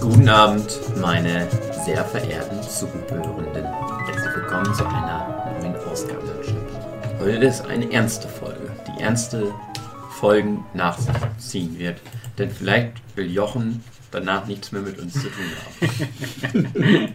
Guten 0.00 0.28
Abend, 0.28 0.80
meine 1.00 1.48
sehr 1.84 2.04
verehrten 2.04 2.62
Zuhörenden. 2.62 3.64
Herzlich 4.06 4.36
willkommen 4.36 4.74
zu 4.74 4.86
einer 4.86 5.56
neuen 5.60 5.76
Ausgabe. 5.76 6.40
Heute 7.18 7.46
ist 7.46 7.66
eine 7.66 7.92
ernste 7.92 8.28
Folge, 8.28 8.70
die 8.86 9.02
ernste 9.02 9.52
Folgen 10.10 10.64
nach 10.74 10.98
sich 10.98 11.14
ziehen 11.38 11.78
wird. 11.78 12.00
Denn 12.38 12.50
vielleicht 12.50 12.94
will 13.16 13.30
Jochen 13.30 13.82
danach 14.10 14.46
nichts 14.46 14.72
mehr 14.72 14.82
mit 14.82 14.98
uns 14.98 15.14
zu 15.14 15.28
tun 15.28 15.92
haben. 16.52 16.74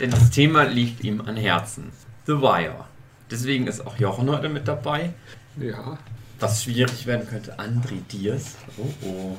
Denn 0.00 0.10
das 0.10 0.30
Thema 0.30 0.64
liegt 0.64 1.04
ihm 1.04 1.20
an 1.20 1.36
Herzen. 1.36 1.92
The 2.26 2.40
Wire. 2.40 2.84
Deswegen 3.30 3.66
ist 3.66 3.86
auch 3.86 3.98
Jochen 3.98 4.30
heute 4.30 4.48
mit 4.48 4.68
dabei. 4.68 5.12
Ja. 5.58 5.98
Was 6.40 6.64
schwierig 6.64 7.06
werden 7.06 7.26
könnte, 7.28 7.58
André 7.58 8.00
Diers. 8.10 8.56
Oh 8.76 8.92
oh. 9.06 9.36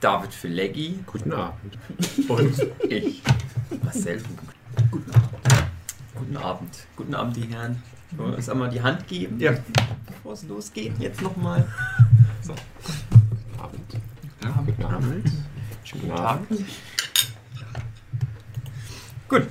David 0.00 0.32
Fileggi. 0.32 1.00
Guten 1.06 1.32
Abend. 1.32 1.76
Und 2.28 2.54
ich, 2.88 3.22
Marcel 3.82 4.20
Hugen. 4.20 4.48
Guten 4.90 5.10
Abend. 5.12 5.28
Guten 6.14 6.36
Abend. 6.36 6.86
Guten 6.96 7.14
Abend, 7.14 7.36
die 7.36 7.42
Herren. 7.48 7.82
Wollen 8.12 8.30
wir 8.30 8.36
uns 8.36 8.48
einmal 8.48 8.70
die 8.70 8.80
Hand 8.80 9.06
geben? 9.08 9.38
Ja. 9.40 9.52
Bevor 10.06 10.32
es 10.32 10.42
losgeht, 10.44 10.92
jetzt 10.98 11.20
nochmal. 11.20 11.66
So. 12.42 12.54
Guten 12.82 13.60
Abend. 13.60 13.94
Ja, 14.42 14.62
guten 14.64 14.84
Abend. 14.84 15.32
Schönen 15.84 16.08
Tag. 16.08 16.40
Gut. 19.28 19.46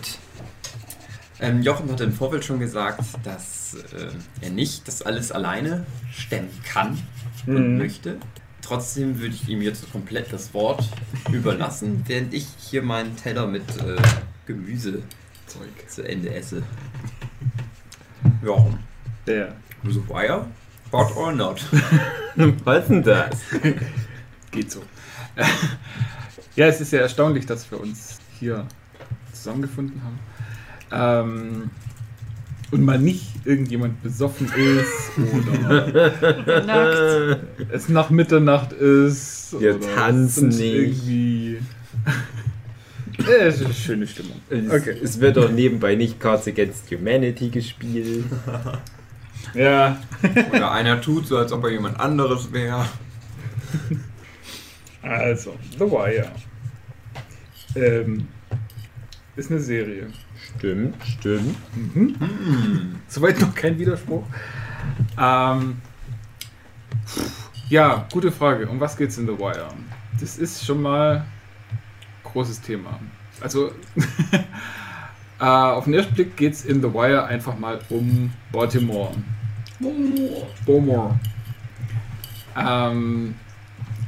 Ähm, 1.40 1.62
Jochen 1.62 1.92
hat 1.92 2.02
im 2.02 2.14
Vorfeld 2.14 2.44
schon 2.46 2.60
gesagt, 2.60 3.00
dass 3.24 3.76
äh, 3.76 4.10
er 4.42 4.50
nicht 4.50 4.88
das 4.88 5.04
alles 5.04 5.32
alleine 5.32 5.86
stemmen 6.12 6.50
kann 6.64 6.98
und 7.46 7.74
Mhm. 7.74 7.78
möchte. 7.78 8.18
Trotzdem 8.68 9.22
würde 9.22 9.34
ich 9.34 9.48
ihm 9.48 9.62
jetzt 9.62 9.90
komplett 9.94 10.34
das 10.34 10.54
Wort 10.54 10.84
überlassen, 11.32 12.04
während 12.06 12.34
ich 12.34 12.48
hier 12.60 12.84
meinen 12.84 13.16
Teller 13.16 13.48
mit 13.48 13.64
äh, 13.78 13.96
Gemüse 14.46 15.04
Zeug. 15.46 15.70
zu 15.88 16.06
Ende 16.06 16.34
esse. 16.36 16.62
Jochen, 18.44 18.80
Der. 19.26 19.56
The 19.84 20.02
Wire? 20.10 20.48
Hot 20.92 21.16
or 21.16 21.32
not? 21.32 21.66
Was 22.66 22.88
denn 22.88 23.04
das? 23.04 23.38
Geht 24.52 24.70
so. 24.70 24.84
ja, 26.58 26.66
es 26.68 26.82
ist 26.82 26.92
ja 26.92 27.00
erstaunlich, 27.00 27.46
dass 27.46 27.72
wir 27.72 27.80
uns 27.80 28.20
hier 28.38 28.68
zusammengefunden 29.32 30.02
haben. 30.04 30.20
Ähm, 30.92 31.70
und 32.72 32.82
mal 32.84 33.00
nicht 33.00 33.26
irgendjemand 33.46 34.02
besoffen 34.04 34.48
ist 34.54 35.12
oder 35.18 36.64
Nackt. 36.66 37.42
es 37.72 37.88
nach 37.90 38.10
Mitternacht 38.10 38.74
ist. 38.74 39.56
Wir 39.60 39.76
oder 39.76 39.96
tanzen 39.96 40.50
nicht. 40.50 40.62
Irgendwie. 40.62 41.60
Ja, 43.20 43.26
es 43.46 43.56
ist 43.62 43.66
eine 43.66 43.74
schöne 43.74 44.08
Stimmung. 44.08 44.42
Es, 44.50 44.70
Okay. 44.70 44.96
es 45.02 45.20
wird 45.20 45.38
doch 45.38 45.50
nebenbei 45.52 45.96
nicht 45.96 46.20
Cards 46.20 46.48
Against 46.48 46.92
Humanity 46.92 47.50
gespielt. 47.50 48.26
Ja, 49.54 49.98
Oder 50.52 50.72
einer 50.72 51.00
tut 51.00 51.26
so, 51.26 51.38
als 51.38 51.54
ob 51.54 51.64
er 51.64 51.70
jemand 51.72 51.98
anderes 52.02 52.52
wäre. 52.52 52.86
also, 55.02 55.56
The 55.80 55.86
Wire. 55.86 56.32
Ähm, 57.76 58.28
ist 59.38 59.50
eine 59.50 59.62
Serie. 59.62 60.08
Stimmt, 60.56 60.96
stimmt. 61.06 61.56
Soweit 63.08 63.40
noch 63.40 63.54
kein 63.54 63.78
Widerspruch. 63.78 64.24
Ähm, 65.20 65.82
ja, 67.70 68.08
gute 68.12 68.32
Frage. 68.32 68.68
Um 68.68 68.80
was 68.80 68.96
geht's 68.96 69.18
in 69.18 69.28
The 69.28 69.38
Wire? 69.38 69.70
Das 70.20 70.38
ist 70.38 70.66
schon 70.66 70.82
mal 70.82 71.18
ein 71.18 71.24
großes 72.24 72.62
Thema. 72.62 73.00
Also, 73.42 73.72
äh, 75.40 75.44
auf 75.44 75.84
den 75.84 75.94
ersten 75.94 76.14
Blick 76.16 76.38
geht's 76.38 76.66
in 76.66 76.82
The 76.82 76.94
Wire 76.94 77.26
einfach 77.26 77.58
mal 77.58 77.80
um 77.90 78.32
Baltimore. 78.52 79.12
Baltimore. 79.80 81.20
Ähm, 82.56 83.36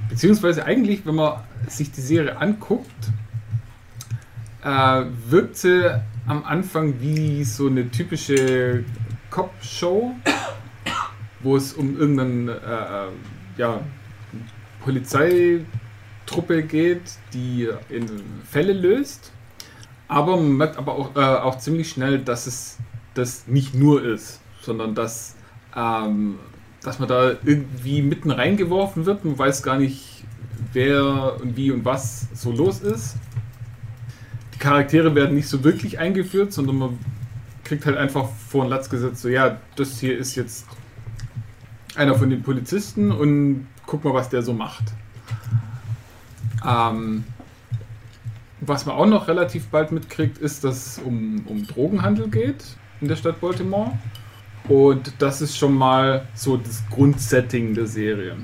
beziehungsweise 0.10 0.66
eigentlich, 0.66 1.06
wenn 1.06 1.16
man 1.16 1.42
sich 1.68 1.92
die 1.92 2.02
Serie 2.02 2.38
anguckt, 2.38 3.12
äh, 4.64 5.04
wirkt 5.28 5.58
sie 5.58 6.02
am 6.30 6.44
Anfang 6.46 7.02
wie 7.02 7.44
so 7.44 7.68
eine 7.68 7.90
typische 7.90 8.84
Cop-Show, 9.32 10.16
wo 11.42 11.58
es 11.58 11.74
um 11.74 12.00
irgendeine 12.00 12.52
äh, 12.52 13.08
äh, 13.08 13.12
ja, 13.58 13.82
Polizeitruppe 14.84 16.64
geht, 16.64 17.02
die 17.34 17.68
Fälle 18.48 18.74
löst. 18.74 19.32
Aber 20.08 20.38
man 20.38 20.56
merkt 20.56 20.78
aber 20.78 20.94
auch, 20.94 21.16
äh, 21.16 21.20
auch 21.20 21.58
ziemlich 21.58 21.90
schnell, 21.90 22.20
dass 22.20 22.46
es 22.46 22.78
das 23.16 23.48
nicht 23.48 23.74
nur 23.74 24.04
ist, 24.04 24.40
sondern 24.62 24.94
dass, 24.94 25.36
ähm, 25.76 26.38
dass 26.84 27.00
man 27.00 27.10
da 27.10 27.32
irgendwie 27.44 28.04
mitten 28.04 28.30
reingeworfen 28.30 29.08
wird. 29.08 29.26
Man 29.26 29.38
weiß 29.38 29.64
gar 29.64 29.80
nicht, 29.80 30.24
wer 30.74 31.42
und 31.42 31.58
wie 31.58 31.72
und 31.72 31.86
was 31.86 32.28
so 32.36 32.52
los 32.52 32.82
ist. 32.82 33.16
Charaktere 34.60 35.16
werden 35.16 35.36
nicht 35.36 35.48
so 35.48 35.64
wirklich 35.64 36.00
eingeführt, 36.00 36.54
sondern 36.54 36.78
man 36.78 37.00
kriegt 37.64 37.86
halt 37.86 37.98
einfach 37.98 38.30
vor 38.50 38.66
den 38.66 38.70
Latz 38.70 38.90
gesetzt, 38.90 39.22
so 39.22 39.30
ja, 39.30 39.58
das 39.76 40.00
hier 40.00 40.18
ist 40.18 40.36
jetzt 40.36 40.66
einer 41.96 42.16
von 42.16 42.30
den 42.30 42.44
Polizisten 42.44 43.12
und 43.12 43.68
guck 43.86 44.04
mal, 44.04 44.14
was 44.14 44.30
der 44.30 44.42
so 44.42 44.54
macht. 44.54 44.84
Ähm, 46.66 47.24
was 48.62 48.86
man 48.86 48.96
auch 48.96 49.06
noch 49.06 49.28
relativ 49.28 49.68
bald 49.68 49.92
mitkriegt, 49.92 50.38
ist, 50.38 50.64
dass 50.64 50.98
es 50.98 51.00
um, 51.00 51.44
um 51.48 51.66
Drogenhandel 51.66 52.30
geht 52.30 52.64
in 53.02 53.08
der 53.08 53.16
Stadt 53.16 53.40
Baltimore. 53.40 53.98
Und 54.68 55.14
das 55.20 55.42
ist 55.42 55.58
schon 55.58 55.74
mal 55.74 56.28
so 56.36 56.58
das 56.58 56.84
Grundsetting 56.90 57.74
der 57.74 57.88
Serie. 57.88 58.36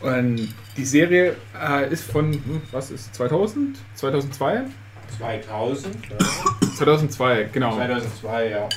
Und 0.00 0.48
die 0.76 0.84
Serie 0.84 1.36
äh, 1.60 1.92
ist 1.92 2.04
von, 2.04 2.32
hm, 2.32 2.62
was 2.70 2.90
ist, 2.90 3.14
2000? 3.14 3.78
2002? 3.94 4.62
2000? 5.18 5.96
2002, 6.76 7.48
genau. 7.52 7.74
2002, 7.74 8.48
ja. 8.48 8.68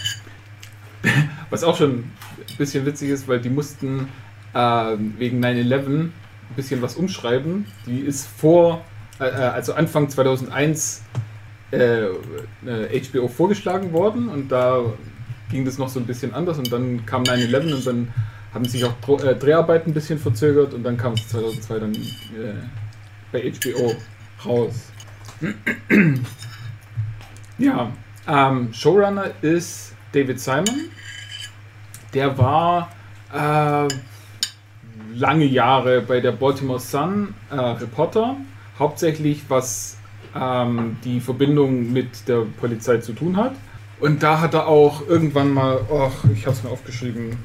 Was 1.50 1.64
auch 1.64 1.78
schon 1.78 2.00
ein 2.00 2.12
bisschen 2.58 2.86
witzig 2.86 3.10
ist, 3.10 3.28
weil 3.28 3.40
die 3.40 3.50
mussten 3.50 4.10
äh, 4.54 4.58
wegen 5.18 5.44
9-11 5.44 5.88
ein 5.88 6.14
bisschen 6.56 6.82
was 6.82 6.96
umschreiben. 6.96 7.66
Die 7.86 8.00
ist 8.00 8.28
vor, 8.28 8.84
äh, 9.20 9.26
äh, 9.26 9.30
also 9.30 9.74
Anfang 9.74 10.10
2001 10.10 11.04
äh, 11.72 12.06
äh, 12.06 13.02
HBO 13.02 13.28
vorgeschlagen 13.28 13.94
worden 13.94 14.30
und 14.30 14.52
da 14.52 14.82
ging 15.52 15.66
das 15.66 15.78
noch 15.78 15.90
so 15.90 16.00
ein 16.00 16.06
bisschen 16.06 16.34
anders 16.34 16.58
und 16.58 16.72
dann 16.72 17.06
kam 17.06 17.24
9-11 17.24 17.74
und 17.74 17.88
dann 17.88 18.14
haben 18.56 18.66
sich 18.66 18.86
auch 18.86 18.96
äh, 19.24 19.36
Dreharbeiten 19.36 19.92
ein 19.92 19.94
bisschen 19.94 20.18
verzögert 20.18 20.74
und 20.74 20.84
dann 20.84 20.98
kam 20.98 21.14
es 21.14 21.28
2002 21.28 21.80
dann 21.80 21.94
äh, 21.94 22.54
bei 23.32 23.52
HBO 23.52 23.94
raus. 24.46 24.92
ja, 27.58 27.92
ähm, 28.28 28.74
Showrunner 28.74 29.32
ist 29.42 29.94
David 30.14 30.40
Simon. 30.40 30.90
Der 32.14 32.38
war 32.38 32.90
äh, 33.34 33.90
lange 35.14 35.46
Jahre 35.46 36.02
bei 36.02 36.22
der 36.22 36.32
Baltimore 36.32 36.80
Sun 36.80 37.34
äh, 37.52 37.56
Reporter, 37.56 38.38
hauptsächlich 38.80 39.44
was 39.50 39.98
ähm, 40.34 40.96
die 41.04 41.20
Verbindung 41.20 41.92
mit 41.92 42.26
der 42.30 42.46
Polizei 42.58 43.00
zu 43.00 43.12
tun 43.12 43.36
hat. 43.36 43.54
Und 44.00 44.24
da 44.24 44.40
hat 44.40 44.54
er 44.54 44.68
auch 44.68 45.06
irgendwann 45.08 45.54
mal, 45.54 45.80
ach, 45.92 46.24
ich 46.34 46.46
habe 46.46 46.56
es 46.56 46.64
mir 46.64 46.70
aufgeschrieben, 46.70 47.38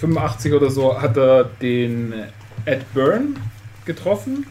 85 0.00 0.52
oder 0.52 0.70
so, 0.70 1.00
hat 1.00 1.16
er 1.16 1.44
den 1.44 2.12
Ed 2.64 2.92
Byrne 2.94 3.34
getroffen, 3.84 4.46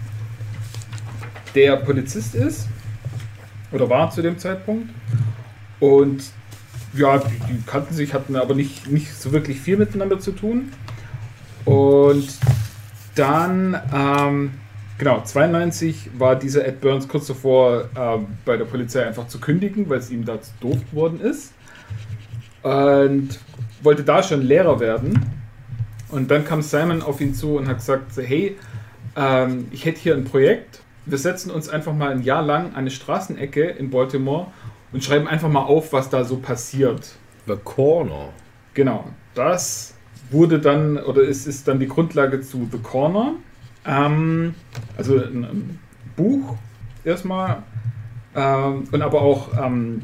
der 1.55 1.77
Polizist 1.77 2.35
ist 2.35 2.67
oder 3.71 3.89
war 3.89 4.09
zu 4.11 4.21
dem 4.21 4.37
Zeitpunkt. 4.37 4.89
Und 5.79 6.23
ja, 6.93 7.17
die, 7.17 7.53
die 7.53 7.61
kannten 7.65 7.93
sich, 7.93 8.13
hatten 8.13 8.35
aber 8.35 8.55
nicht, 8.55 8.89
nicht 8.89 9.13
so 9.13 9.31
wirklich 9.31 9.59
viel 9.59 9.77
miteinander 9.77 10.19
zu 10.19 10.31
tun. 10.31 10.71
Und 11.65 12.27
dann, 13.15 13.79
ähm, 13.93 14.51
genau, 14.97 15.21
92 15.21 16.11
war 16.17 16.35
dieser 16.35 16.65
Ed 16.65 16.81
Burns 16.81 17.07
kurz 17.07 17.27
davor, 17.27 17.89
ähm, 17.95 18.27
bei 18.45 18.57
der 18.57 18.65
Polizei 18.65 19.05
einfach 19.05 19.27
zu 19.27 19.39
kündigen, 19.39 19.89
weil 19.89 19.99
es 19.99 20.09
ihm 20.09 20.25
da 20.25 20.41
zu 20.41 20.51
doof 20.61 20.77
geworden 20.89 21.19
ist. 21.21 21.53
Und 22.63 23.39
wollte 23.83 24.03
da 24.03 24.23
schon 24.23 24.41
Lehrer 24.41 24.79
werden. 24.79 25.36
Und 26.09 26.31
dann 26.31 26.45
kam 26.45 26.61
Simon 26.61 27.01
auf 27.01 27.19
ihn 27.21 27.33
zu 27.33 27.57
und 27.57 27.67
hat 27.67 27.77
gesagt, 27.77 28.11
hey, 28.15 28.57
ähm, 29.15 29.67
ich 29.71 29.85
hätte 29.85 29.99
hier 29.99 30.15
ein 30.15 30.23
Projekt. 30.23 30.81
Wir 31.05 31.17
setzen 31.17 31.51
uns 31.51 31.69
einfach 31.69 31.93
mal 31.93 32.11
ein 32.11 32.23
Jahr 32.23 32.41
lang 32.41 32.67
an 32.67 32.75
eine 32.75 32.91
Straßenecke 32.91 33.63
in 33.63 33.89
Baltimore 33.89 34.47
und 34.91 35.03
schreiben 35.03 35.27
einfach 35.27 35.49
mal 35.49 35.63
auf, 35.63 35.93
was 35.93 36.09
da 36.09 36.23
so 36.23 36.37
passiert. 36.37 37.15
The 37.45 37.55
Corner. 37.63 38.29
Genau, 38.73 39.05
das 39.33 39.95
wurde 40.29 40.59
dann, 40.59 40.97
oder 40.97 41.21
es 41.23 41.47
ist 41.47 41.67
dann 41.67 41.79
die 41.79 41.87
Grundlage 41.87 42.41
zu 42.41 42.67
The 42.71 42.79
Corner. 42.79 43.33
Ähm, 43.85 44.55
also 44.97 45.17
ein, 45.17 45.43
ein 45.43 45.79
Buch 46.15 46.55
erstmal 47.03 47.63
ähm, 48.35 48.83
und 48.91 49.01
aber 49.01 49.21
auch 49.21 49.49
ähm, 49.57 50.01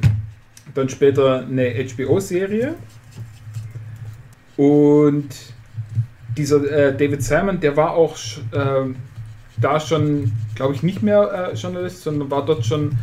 dann 0.73 0.89
später 0.89 1.45
eine 1.45 1.85
HBO-Serie. 1.85 2.75
Und 4.55 5.52
dieser 6.37 6.63
äh, 6.71 6.95
David 6.95 7.23
Simon, 7.23 7.59
der 7.59 7.77
war 7.77 7.91
auch 7.91 8.17
ähm, 8.53 8.95
da 9.57 9.79
schon, 9.79 10.31
glaube 10.55 10.73
ich, 10.73 10.83
nicht 10.83 11.03
mehr 11.03 11.51
äh, 11.51 11.55
Journalist, 11.55 12.01
sondern 12.01 12.31
war 12.31 12.45
dort 12.45 12.65
schon 12.65 12.97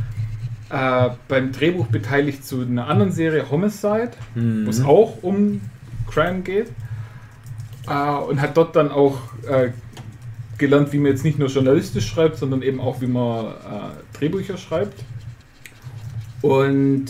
äh, 0.70 1.10
beim 1.28 1.52
Drehbuch 1.52 1.86
beteiligt 1.86 2.44
zu 2.44 2.62
einer 2.62 2.88
anderen 2.88 3.12
Serie, 3.12 3.50
Homicide, 3.50 4.10
wo 4.34 4.70
es 4.70 4.84
auch 4.84 5.22
um 5.22 5.60
Crime 6.08 6.40
geht. 6.40 6.70
Äh, 7.88 7.92
und 7.92 8.40
hat 8.40 8.56
dort 8.56 8.76
dann 8.76 8.90
auch 8.90 9.18
äh, 9.48 9.70
gelernt, 10.58 10.92
wie 10.92 10.98
man 10.98 11.12
jetzt 11.12 11.24
nicht 11.24 11.38
nur 11.38 11.48
journalistisch 11.48 12.06
schreibt, 12.06 12.36
sondern 12.36 12.62
eben 12.62 12.80
auch, 12.80 13.00
wie 13.00 13.06
man 13.06 13.46
äh, 13.46 14.18
Drehbücher 14.18 14.56
schreibt. 14.56 15.04
Und 16.42 17.06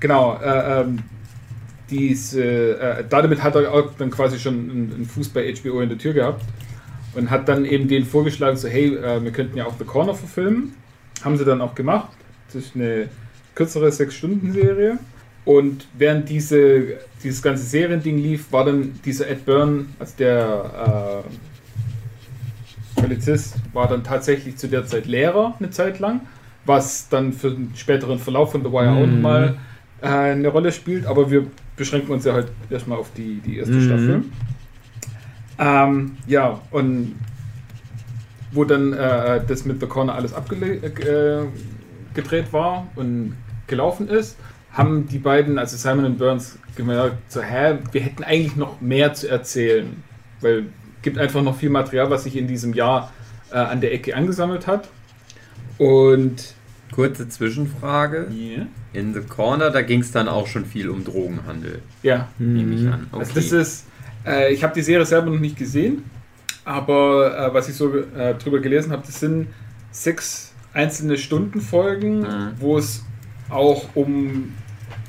genau, 0.00 0.38
äh, 0.42 0.80
ähm, 0.80 1.00
diese, 1.92 2.42
äh, 2.80 3.04
damit 3.08 3.42
hat 3.42 3.54
er 3.54 3.72
auch 3.72 3.90
dann 3.98 4.10
quasi 4.10 4.38
schon 4.38 4.54
einen, 4.70 5.04
Fuß 5.04 5.28
bei 5.28 5.52
HBO 5.54 5.80
in 5.80 5.90
der 5.90 5.98
Tür 5.98 6.14
gehabt 6.14 6.42
und 7.14 7.30
hat 7.30 7.48
dann 7.48 7.64
eben 7.64 7.86
denen 7.88 8.06
vorgeschlagen, 8.06 8.56
so 8.56 8.68
hey, 8.68 8.96
äh, 8.96 9.22
wir 9.22 9.30
könnten 9.30 9.56
ja 9.58 9.66
auch 9.66 9.74
The 9.78 9.84
Corner 9.84 10.14
verfilmen. 10.14 10.74
Haben 11.22 11.36
sie 11.36 11.44
dann 11.44 11.60
auch 11.60 11.74
gemacht. 11.74 12.08
Das 12.46 12.56
ist 12.64 12.74
eine 12.74 13.08
kürzere 13.54 13.88
6-Stunden-Serie. 13.88 14.98
Und 15.44 15.86
während 15.98 16.28
diese, 16.28 16.98
dieses 17.22 17.42
ganze 17.42 17.64
Seriending 17.64 18.18
lief, 18.18 18.50
war 18.52 18.64
dann 18.64 18.98
dieser 19.04 19.28
Ed 19.28 19.44
Byrne, 19.44 19.86
also 19.98 20.14
der 20.18 21.24
äh, 22.96 23.00
Polizist, 23.00 23.56
war 23.72 23.88
dann 23.88 24.04
tatsächlich 24.04 24.56
zu 24.56 24.68
der 24.68 24.86
Zeit 24.86 25.06
Lehrer 25.06 25.54
eine 25.58 25.70
Zeit 25.70 25.98
lang, 25.98 26.20
was 26.64 27.08
dann 27.08 27.32
für 27.32 27.50
den 27.50 27.72
späteren 27.74 28.18
Verlauf 28.18 28.52
von 28.52 28.62
The 28.62 28.70
Wire 28.70 28.92
auch 28.92 29.06
Mhm. 29.06 29.14
nochmal 29.14 29.56
äh, 30.00 30.06
eine 30.06 30.48
Rolle 30.48 30.72
spielt. 30.72 31.06
Aber 31.06 31.30
wir 31.30 31.46
beschränken 31.76 32.12
uns 32.12 32.24
ja 32.24 32.34
halt 32.34 32.48
erstmal 32.70 32.98
auf 32.98 33.10
die, 33.16 33.40
die 33.40 33.58
erste 33.58 33.74
Mhm. 33.74 33.86
Staffel. 33.86 34.24
Ähm, 35.58 36.16
ja, 36.26 36.60
und 36.70 37.14
wo 38.52 38.64
dann 38.64 38.92
äh, 38.92 39.40
das 39.46 39.64
mit 39.64 39.80
The 39.80 39.86
Corner 39.86 40.14
alles 40.14 40.34
abgedreht 40.34 40.84
äh, 40.84 41.44
gedreht 42.14 42.52
war 42.52 42.86
und 42.96 43.36
gelaufen 43.66 44.08
ist, 44.08 44.36
haben 44.72 45.06
die 45.08 45.18
beiden, 45.18 45.58
also 45.58 45.76
Simon 45.76 46.04
und 46.04 46.18
Burns, 46.18 46.58
gemerkt, 46.76 47.30
so, 47.30 47.42
hä, 47.42 47.78
wir 47.92 48.00
hätten 48.00 48.24
eigentlich 48.24 48.56
noch 48.56 48.80
mehr 48.80 49.14
zu 49.14 49.28
erzählen. 49.28 50.02
Weil 50.40 50.58
es 50.96 51.02
gibt 51.02 51.18
einfach 51.18 51.42
noch 51.42 51.56
viel 51.56 51.70
Material, 51.70 52.10
was 52.10 52.24
sich 52.24 52.36
in 52.36 52.46
diesem 52.46 52.72
Jahr 52.72 53.12
äh, 53.50 53.56
an 53.56 53.80
der 53.80 53.92
Ecke 53.92 54.16
angesammelt 54.16 54.66
hat. 54.66 54.88
Und 55.78 56.54
Kurze 56.92 57.28
Zwischenfrage. 57.28 58.28
In 58.92 59.14
The 59.14 59.20
Corner, 59.20 59.70
da 59.70 59.82
ging 59.82 60.00
es 60.00 60.12
dann 60.12 60.28
auch 60.28 60.46
schon 60.46 60.64
viel 60.66 60.88
um 60.90 61.02
Drogenhandel, 61.04 61.80
ja, 62.02 62.28
nehme 62.38 62.74
ich 62.74 62.86
an. 62.86 63.06
Also 63.10 63.32
das 63.34 63.50
ist, 63.50 63.86
äh, 64.26 64.52
ich 64.52 64.62
habe 64.62 64.74
die 64.74 64.82
Serie 64.82 65.04
selber 65.06 65.30
noch 65.30 65.40
nicht 65.40 65.56
gesehen, 65.56 66.04
aber 66.64 67.48
äh, 67.48 67.54
was 67.54 67.68
ich 67.68 67.74
so 67.74 67.94
äh, 67.96 68.34
drüber 68.34 68.60
gelesen 68.60 68.92
habe, 68.92 69.02
das 69.06 69.18
sind 69.20 69.48
sechs 69.90 70.52
einzelne 70.74 71.16
Stundenfolgen, 71.18 72.20
Mhm. 72.20 72.50
wo 72.58 72.78
es 72.78 73.02
auch 73.50 73.88
um 73.94 74.52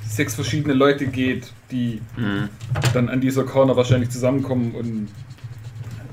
sechs 0.08 0.36
verschiedene 0.36 0.74
Leute 0.74 1.08
geht, 1.08 1.52
die 1.72 2.02
Mhm. 2.18 2.50
dann 2.94 3.10
an 3.10 3.20
dieser 3.22 3.44
Corner 3.44 3.76
wahrscheinlich 3.76 4.10
zusammenkommen 4.10 4.72
und 4.76 5.08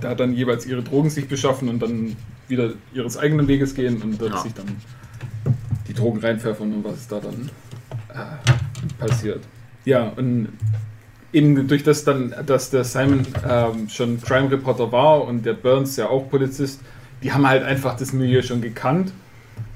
da 0.00 0.14
dann 0.14 0.32
jeweils 0.32 0.66
ihre 0.66 0.82
Drogen 0.82 1.10
sich 1.10 1.28
beschaffen 1.28 1.68
und 1.68 1.80
dann 1.80 2.16
wieder 2.48 2.70
ihres 2.94 3.16
eigenen 3.18 3.46
Weges 3.48 3.74
gehen 3.74 4.00
und 4.02 4.20
dort 4.20 4.32
Ja. 4.32 4.38
sich 4.38 4.54
dann 4.54 4.66
die 5.90 5.94
Drogen 5.94 6.20
reinpfeffern 6.20 6.72
und 6.72 6.84
was 6.84 7.08
da 7.08 7.20
dann 7.20 7.50
äh, 8.14 8.98
passiert. 8.98 9.42
Ja, 9.84 10.12
und 10.16 10.48
eben 11.32 11.66
durch 11.66 11.82
das 11.82 12.04
dann, 12.04 12.34
dass 12.46 12.70
der 12.70 12.84
Simon 12.84 13.26
ähm, 13.48 13.88
schon 13.88 14.20
Crime 14.20 14.50
Reporter 14.50 14.92
war 14.92 15.24
und 15.24 15.44
der 15.44 15.54
Burns 15.54 15.96
ja 15.96 16.08
auch 16.08 16.30
Polizist, 16.30 16.80
die 17.22 17.32
haben 17.32 17.46
halt 17.46 17.64
einfach 17.64 17.96
das 17.96 18.12
Milieu 18.12 18.42
schon 18.42 18.60
gekannt 18.60 19.12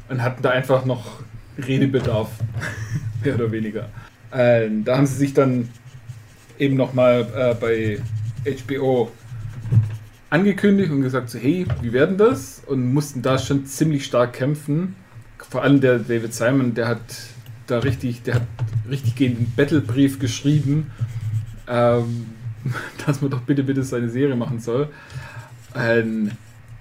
und 0.09 0.23
hatten 0.23 0.43
da 0.43 0.51
einfach 0.51 0.85
noch 0.85 1.21
Redebedarf, 1.59 2.31
mehr 3.25 3.35
oder 3.35 3.51
weniger. 3.51 3.89
Ähm, 4.33 4.85
da 4.85 4.97
haben 4.97 5.07
sie 5.07 5.17
sich 5.17 5.35
dann 5.35 5.69
eben 6.59 6.77
nochmal 6.77 7.27
äh, 7.37 7.55
bei 7.55 7.99
HBO 8.67 9.11
angekündigt 10.31 10.91
und 10.91 11.03
gesagt, 11.03 11.31
so, 11.31 11.39
hey, 11.39 11.67
wie 11.81 11.93
werden 11.93 12.19
das? 12.19 12.63
Und 12.67 12.93
mussten 12.93 13.23
da 13.23 13.39
schon 13.39 13.67
ziemlich 13.67 14.05
stark 14.05 14.33
kämpfen. 14.33 14.97
Vor 15.51 15.63
allem 15.63 15.81
der 15.81 15.99
David 15.99 16.35
Simon, 16.35 16.75
der 16.75 16.89
hat 16.89 17.01
da 17.67 17.79
richtig, 17.79 18.23
der 18.23 18.37
hat 18.37 18.43
richtig 18.91 19.15
gegen 19.15 19.37
den 19.37 19.53
Battlebrief 19.55 20.19
geschrieben, 20.19 20.91
ähm, 21.69 22.27
dass 23.07 23.21
man 23.21 23.31
doch 23.31 23.41
bitte, 23.41 23.63
bitte 23.63 23.83
seine 23.83 24.09
Serie 24.09 24.37
machen 24.37 24.61
soll. 24.61 24.89
Ähm, 25.77 26.31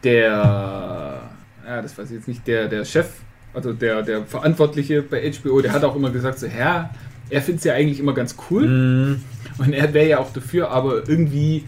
der, 0.04 1.22
ja, 1.66 1.82
das 1.82 1.98
weiß 1.98 2.10
ich 2.10 2.18
jetzt 2.18 2.28
nicht, 2.28 2.46
der, 2.48 2.68
der 2.68 2.86
Chef, 2.86 3.08
also 3.54 3.74
der, 3.74 4.02
der 4.02 4.26
Verantwortliche 4.26 5.02
bei 5.02 5.32
HBO, 5.32 5.62
der 5.62 5.72
hat 5.72 5.84
auch 5.84 5.96
immer 5.96 6.10
gesagt, 6.10 6.40
so, 6.40 6.48
Herr, 6.48 6.90
er 7.30 7.42
findet 7.42 7.60
es 7.60 7.66
ja 7.66 7.74
eigentlich 7.74 8.00
immer 8.00 8.14
ganz 8.14 8.36
cool. 8.50 8.68
Mhm. 8.68 9.22
Und 9.58 9.74
er 9.74 9.94
wäre 9.94 10.10
ja 10.10 10.18
auch 10.20 10.34
dafür, 10.34 10.70
aber 10.72 11.08
irgendwie 11.08 11.64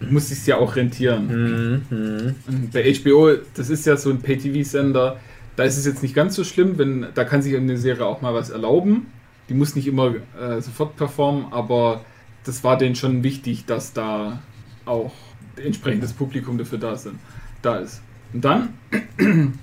muss 0.00 0.30
es 0.30 0.46
ja 0.46 0.56
auch 0.56 0.76
rentieren. 0.76 1.82
Mhm. 1.90 2.34
Und 2.46 2.72
bei 2.72 2.92
HBO, 2.94 3.36
das 3.54 3.70
ist 3.70 3.86
ja 3.86 3.96
so 3.96 4.10
ein 4.10 4.20
Pay-TV-Sender, 4.20 5.18
da 5.56 5.64
ist 5.64 5.76
es 5.76 5.86
jetzt 5.86 6.02
nicht 6.02 6.14
ganz 6.14 6.34
so 6.34 6.44
schlimm, 6.44 6.78
wenn 6.78 7.06
da 7.14 7.24
kann 7.24 7.42
sich 7.42 7.56
eine 7.56 7.76
Serie 7.76 8.06
auch 8.06 8.22
mal 8.22 8.34
was 8.34 8.50
erlauben. 8.50 9.06
Die 9.48 9.54
muss 9.54 9.74
nicht 9.74 9.86
immer 9.86 10.14
äh, 10.40 10.60
sofort 10.60 10.96
performen, 10.96 11.46
aber 11.52 12.04
das 12.44 12.64
war 12.64 12.78
denen 12.78 12.94
schon 12.94 13.22
wichtig, 13.22 13.66
dass 13.66 13.92
da 13.92 14.40
auch 14.86 15.12
entsprechendes 15.56 16.12
Publikum 16.12 16.58
dafür 16.58 16.78
da, 16.78 16.96
sind, 16.96 17.18
da 17.60 17.76
ist. 17.76 18.02
Und 18.32 18.44
dann 18.44 18.74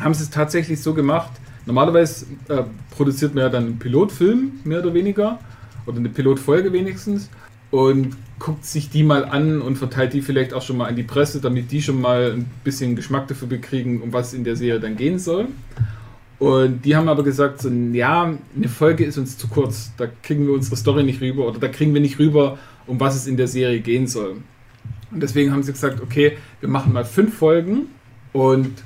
haben 0.00 0.14
sie 0.14 0.22
es 0.22 0.30
tatsächlich 0.30 0.80
so 0.82 0.94
gemacht. 0.94 1.32
Normalerweise 1.66 2.26
äh, 2.48 2.64
produziert 2.90 3.34
man 3.34 3.44
ja 3.44 3.48
dann 3.48 3.64
einen 3.64 3.78
Pilotfilm, 3.78 4.60
mehr 4.64 4.80
oder 4.80 4.92
weniger, 4.94 5.38
oder 5.86 5.98
eine 5.98 6.08
Pilotfolge 6.08 6.72
wenigstens, 6.72 7.30
und 7.70 8.16
guckt 8.38 8.64
sich 8.64 8.90
die 8.90 9.02
mal 9.02 9.24
an 9.24 9.60
und 9.60 9.76
verteilt 9.76 10.12
die 10.12 10.22
vielleicht 10.22 10.54
auch 10.54 10.62
schon 10.62 10.78
mal 10.78 10.88
an 10.88 10.96
die 10.96 11.02
Presse, 11.02 11.40
damit 11.40 11.70
die 11.70 11.82
schon 11.82 12.00
mal 12.00 12.32
ein 12.32 12.50
bisschen 12.64 12.96
Geschmack 12.96 13.28
dafür 13.28 13.48
bekriegen, 13.48 14.00
um 14.00 14.12
was 14.12 14.32
in 14.32 14.44
der 14.44 14.56
Serie 14.56 14.80
dann 14.80 14.96
gehen 14.96 15.18
soll. 15.18 15.48
Und 16.38 16.86
die 16.86 16.96
haben 16.96 17.08
aber 17.08 17.22
gesagt, 17.22 17.60
so, 17.60 17.68
ja, 17.68 18.32
eine 18.56 18.68
Folge 18.68 19.04
ist 19.04 19.18
uns 19.18 19.36
zu 19.36 19.46
kurz, 19.46 19.92
da 19.98 20.06
kriegen 20.22 20.46
wir 20.46 20.54
unsere 20.54 20.74
Story 20.74 21.04
nicht 21.04 21.20
rüber 21.20 21.46
oder 21.46 21.58
da 21.58 21.68
kriegen 21.68 21.92
wir 21.92 22.00
nicht 22.00 22.18
rüber, 22.18 22.58
um 22.86 22.98
was 22.98 23.14
es 23.14 23.26
in 23.26 23.36
der 23.36 23.46
Serie 23.46 23.80
gehen 23.80 24.06
soll. 24.06 24.36
Und 25.10 25.22
deswegen 25.22 25.52
haben 25.52 25.62
sie 25.62 25.72
gesagt, 25.72 26.00
okay, 26.00 26.38
wir 26.60 26.68
machen 26.70 26.94
mal 26.94 27.04
fünf 27.04 27.36
Folgen 27.36 27.88
und 28.32 28.82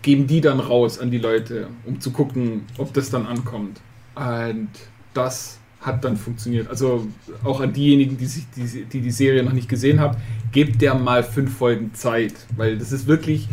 geben 0.00 0.26
die 0.26 0.40
dann 0.40 0.58
raus 0.58 0.98
an 0.98 1.10
die 1.10 1.18
Leute, 1.18 1.68
um 1.84 2.00
zu 2.00 2.12
gucken, 2.12 2.62
ob 2.78 2.94
das 2.94 3.10
dann 3.10 3.26
ankommt. 3.26 3.80
Und 4.14 4.70
das 5.12 5.58
hat 5.86 6.04
dann 6.04 6.16
funktioniert. 6.16 6.68
Also 6.68 7.06
auch 7.44 7.60
an 7.60 7.72
diejenigen, 7.72 8.18
die, 8.18 8.26
sich, 8.26 8.46
die, 8.54 8.84
die 8.84 9.00
die 9.00 9.10
Serie 9.10 9.42
noch 9.42 9.52
nicht 9.52 9.68
gesehen 9.68 10.00
haben, 10.00 10.16
gebt 10.52 10.82
der 10.82 10.94
mal 10.94 11.22
fünf 11.22 11.56
Folgen 11.56 11.94
Zeit, 11.94 12.34
weil 12.56 12.76
das 12.76 12.92
ist 12.92 13.06
wirklich 13.06 13.48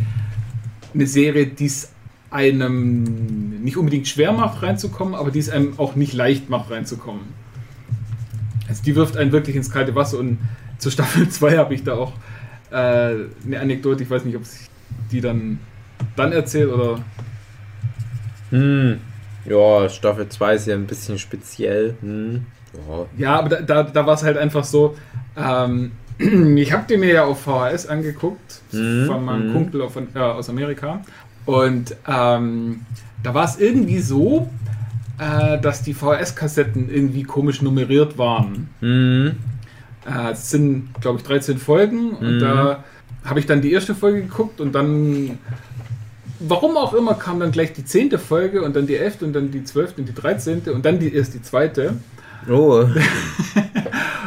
eine 0.92 1.06
Serie, 1.06 1.46
die 1.46 1.66
es 1.66 1.92
einem 2.30 3.62
nicht 3.62 3.76
unbedingt 3.76 4.08
schwer 4.08 4.32
macht 4.32 4.62
reinzukommen, 4.62 5.14
aber 5.14 5.30
die 5.30 5.38
es 5.38 5.48
einem 5.48 5.78
auch 5.78 5.94
nicht 5.94 6.12
leicht 6.12 6.50
macht 6.50 6.70
reinzukommen. 6.70 7.22
Also 8.68 8.82
die 8.82 8.96
wirft 8.96 9.16
einen 9.16 9.30
wirklich 9.30 9.54
ins 9.56 9.70
kalte 9.70 9.94
Wasser 9.94 10.18
und 10.18 10.38
zur 10.78 10.90
Staffel 10.90 11.28
2 11.30 11.56
habe 11.56 11.74
ich 11.74 11.84
da 11.84 11.94
auch 11.94 12.12
äh, 12.70 12.74
eine 12.74 13.60
Anekdote, 13.60 14.02
ich 14.02 14.10
weiß 14.10 14.24
nicht, 14.24 14.36
ob 14.36 14.42
ich 14.42 14.68
die 15.12 15.20
dann 15.20 15.60
dann 16.16 16.32
erzählt 16.32 16.70
oder 16.70 16.98
Hm. 18.50 19.00
Ja, 19.46 19.88
Staffel 19.88 20.28
2 20.28 20.54
ist 20.54 20.66
ja 20.66 20.74
ein 20.74 20.86
bisschen 20.86 21.18
speziell. 21.18 21.94
Hm. 22.00 22.46
Ja. 22.74 23.06
Ja, 23.16 23.38
aber 23.38 23.48
da, 23.50 23.60
da, 23.62 23.82
da 23.84 24.06
war 24.06 24.14
es 24.14 24.22
halt 24.22 24.36
einfach 24.36 24.64
so. 24.64 24.96
Ähm, 25.36 25.92
ich 26.56 26.72
habe 26.72 26.84
die 26.88 26.96
mir 26.96 27.12
ja 27.12 27.24
auf 27.24 27.42
VHS 27.42 27.86
angeguckt, 27.86 28.62
Mhm, 28.72 29.06
von 29.06 29.24
meinem 29.24 29.48
mhm. 29.48 29.52
Kumpel 29.52 29.82
auf, 29.82 29.96
äh, 29.96 30.18
aus 30.18 30.48
Amerika. 30.48 31.00
Und 31.46 31.94
ähm, 32.08 32.80
da 33.22 33.34
war 33.34 33.44
es 33.44 33.58
irgendwie 33.58 33.98
so, 34.00 34.48
äh, 35.18 35.60
dass 35.60 35.82
die 35.82 35.94
VHS-Kassetten 35.94 36.90
irgendwie 36.90 37.22
komisch 37.22 37.62
nummeriert 37.62 38.16
waren. 38.18 38.68
Hm. 38.80 39.32
Äh, 40.06 40.32
es 40.32 40.50
sind, 40.50 40.88
glaube 41.00 41.18
ich, 41.18 41.24
13 41.24 41.58
Folgen. 41.58 42.12
Und 42.12 42.36
Mhm. 42.36 42.40
da 42.40 42.84
habe 43.24 43.40
ich 43.40 43.46
dann 43.46 43.60
die 43.62 43.72
erste 43.72 43.94
Folge 43.94 44.22
geguckt 44.22 44.60
und 44.60 44.74
dann, 44.74 45.38
warum 46.48 46.76
auch 46.76 46.94
immer, 46.94 47.14
kam 47.14 47.40
dann 47.40 47.50
gleich 47.50 47.72
die 47.72 47.84
zehnte 47.84 48.18
Folge 48.18 48.62
und 48.62 48.76
dann 48.76 48.86
die 48.86 48.96
elfte 48.96 49.24
und 49.24 49.32
dann 49.32 49.50
die 49.50 49.64
zwölfte 49.64 50.00
und 50.00 50.08
die 50.08 50.14
dreizehnte 50.14 50.72
und 50.72 50.84
dann 50.84 50.98
die, 50.98 51.14
erst 51.14 51.34
die 51.34 51.42
zweite. 51.42 51.94
Oh. 52.48 52.84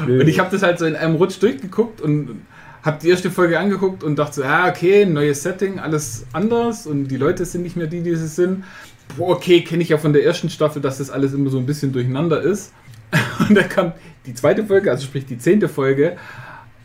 Und 0.08 0.28
ich 0.28 0.40
habe 0.40 0.50
das 0.52 0.64
halt 0.64 0.80
so 0.80 0.86
in 0.86 0.96
einem 0.96 1.16
Rutsch 1.16 1.42
durchgeguckt 1.42 2.02
und 2.02 2.42
habe 2.84 3.00
die 3.02 3.10
erste 3.10 3.32
Folge 3.32 3.60
angeguckt 3.60 4.04
und 4.04 4.18
dachte 4.18 4.36
so, 4.36 4.44
ja, 4.44 4.70
okay, 4.70 5.06
neues 5.06 5.44
Setting, 5.44 5.80
alles 5.80 6.26
anders 6.34 6.88
und 6.88 7.08
die 7.08 7.18
Leute 7.18 7.46
sind 7.46 7.64
nicht 7.64 7.76
mehr 7.76 7.88
die, 7.88 8.02
die 8.02 8.16
sie 8.16 8.28
sind. 8.28 8.64
Boah, 9.18 9.36
okay, 9.36 9.62
kenne 9.62 9.84
ich 9.84 9.90
ja 9.90 9.98
von 9.98 10.14
der 10.14 10.24
ersten 10.24 10.50
Staffel, 10.50 10.82
dass 10.82 11.00
das 11.00 11.10
alles 11.10 11.34
immer 11.34 11.50
so 11.50 11.58
ein 11.58 11.66
bisschen 11.66 11.92
durcheinander 11.92 12.42
ist. 12.42 12.74
Und 13.48 13.56
dann 13.56 13.70
kam 13.70 13.94
die 14.26 14.34
zweite 14.34 14.66
Folge, 14.66 14.92
also 14.92 15.06
sprich 15.06 15.26
die 15.26 15.38
zehnte 15.38 15.70
Folge. 15.70 16.18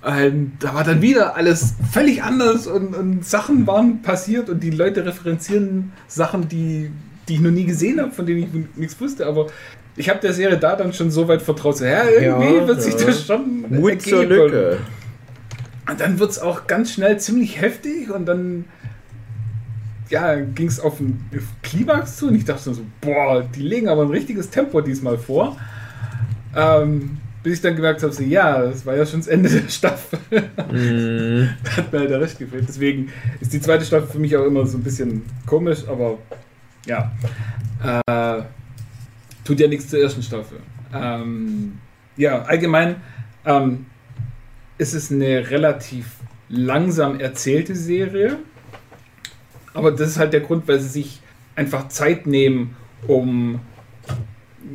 Ähm, 0.04 0.52
da 0.58 0.74
war 0.74 0.82
dann 0.82 1.00
wieder 1.00 1.36
alles 1.36 1.74
völlig 1.92 2.24
anders 2.24 2.66
und, 2.66 2.94
und, 2.96 3.24
Sachen 3.24 3.66
waren 3.68 4.02
passiert 4.02 4.48
und 4.48 4.60
die 4.60 4.70
Leute 4.70 5.06
referenzieren 5.06 5.92
Sachen, 6.08 6.48
die, 6.48 6.90
die 7.28 7.34
ich 7.34 7.40
noch 7.40 7.52
nie 7.52 7.64
gesehen 7.64 8.00
habe, 8.00 8.10
von 8.10 8.26
denen 8.26 8.42
ich 8.42 8.76
nichts 8.76 9.00
wusste. 9.00 9.26
Aber 9.26 9.46
ich 9.94 10.08
habe 10.08 10.18
der 10.18 10.32
Serie 10.32 10.58
da 10.58 10.74
dann 10.74 10.92
schon 10.92 11.12
so 11.12 11.28
weit 11.28 11.40
vertraut, 11.40 11.78
so, 11.78 11.84
ja, 11.84 12.04
irgendwie 12.04 12.56
ja, 12.56 12.66
wird 12.66 12.82
sich 12.82 12.96
das 12.96 13.26
schon 13.26 13.64
Mut 13.68 14.02
zur 14.02 14.24
Lücke. 14.24 14.78
Und 15.88 16.00
dann 16.00 16.18
wird 16.18 16.32
es 16.32 16.38
auch 16.40 16.66
ganz 16.66 16.92
schnell 16.92 17.20
ziemlich 17.20 17.60
heftig 17.60 18.10
und 18.10 18.26
dann 18.26 18.64
ja, 20.08 20.34
ging 20.34 20.68
es 20.68 20.78
auf 20.78 20.98
den 20.98 21.24
Klimax 21.62 22.16
zu 22.16 22.28
und 22.28 22.34
ich 22.34 22.44
dachte 22.44 22.74
so, 22.74 22.82
boah, 23.00 23.42
die 23.54 23.62
legen 23.62 23.88
aber 23.88 24.02
ein 24.02 24.10
richtiges 24.10 24.50
Tempo 24.50 24.80
diesmal 24.80 25.16
vor. 25.16 25.56
Ähm, 26.54 27.18
bis 27.42 27.54
ich 27.54 27.60
dann 27.60 27.74
gemerkt 27.74 28.02
habe, 28.02 28.12
so, 28.12 28.22
ja, 28.22 28.62
das 28.62 28.86
war 28.86 28.94
ja 28.94 29.04
schon 29.04 29.20
das 29.20 29.26
Ende 29.26 29.48
der 29.48 29.68
Staffel. 29.68 30.18
Mm. 30.30 31.48
da 31.64 31.70
hat 31.76 31.92
mir 31.92 32.00
halt 32.00 32.10
der 32.10 32.20
Rest 32.20 32.38
gefehlt. 32.38 32.66
Deswegen 32.68 33.10
ist 33.40 33.52
die 33.52 33.60
zweite 33.60 33.84
Staffel 33.84 34.08
für 34.08 34.18
mich 34.18 34.36
auch 34.36 34.44
immer 34.44 34.64
so 34.66 34.78
ein 34.78 34.82
bisschen 34.82 35.22
komisch, 35.46 35.80
aber 35.88 36.18
ja. 36.86 37.12
Äh, 38.06 38.42
tut 39.44 39.58
ja 39.60 39.68
nichts 39.68 39.88
zur 39.88 40.00
ersten 40.00 40.22
Staffel. 40.22 40.58
Ähm, 40.94 41.78
ja, 42.16 42.42
allgemein 42.42 42.96
ähm, 43.44 43.86
ist 44.78 44.94
es 44.94 45.10
eine 45.10 45.50
relativ 45.50 46.06
langsam 46.48 47.18
erzählte 47.18 47.74
Serie. 47.74 48.38
Aber 49.74 49.90
das 49.90 50.10
ist 50.10 50.18
halt 50.18 50.32
der 50.32 50.40
Grund, 50.40 50.68
weil 50.68 50.80
sie 50.80 50.88
sich 50.88 51.20
einfach 51.56 51.88
Zeit 51.88 52.26
nehmen, 52.26 52.76
um 53.06 53.60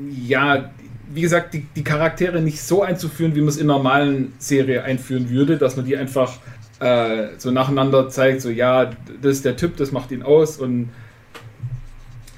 ja, 0.10 0.72
wie 1.14 1.22
gesagt, 1.22 1.54
die, 1.54 1.66
die 1.76 1.84
Charaktere 1.84 2.42
nicht 2.42 2.62
so 2.62 2.84
einzuführen, 2.84 3.36
wie 3.36 3.40
man 3.40 3.50
es 3.50 3.58
in 3.58 3.68
normalen 3.68 4.34
Serie 4.40 4.84
einführen 4.84 5.30
würde, 5.30 5.58
dass 5.58 5.76
man 5.76 5.86
die 5.86 5.98
einfach 5.98 6.40
äh, 6.80 7.30
so 7.38 7.52
nacheinander 7.52 8.10
zeigt, 8.10 8.42
so 8.42 8.50
ja, 8.50 8.92
das 9.22 9.38
ist 9.38 9.46
der 9.46 9.56
Typ, 9.56 9.78
das 9.78 9.92
macht 9.92 10.12
ihn 10.12 10.24
aus 10.24 10.58
und 10.58 10.90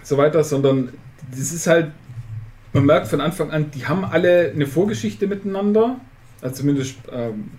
so 0.03 0.17
weiter, 0.17 0.43
sondern 0.43 0.89
das 1.31 1.51
ist 1.51 1.67
halt, 1.67 1.91
man 2.73 2.85
merkt 2.85 3.07
von 3.07 3.21
Anfang 3.21 3.51
an, 3.51 3.71
die 3.71 3.87
haben 3.87 4.05
alle 4.05 4.51
eine 4.51 4.65
Vorgeschichte 4.65 5.27
miteinander, 5.27 5.97
also 6.41 6.55
zumindest 6.55 6.95
ähm, 7.11 7.51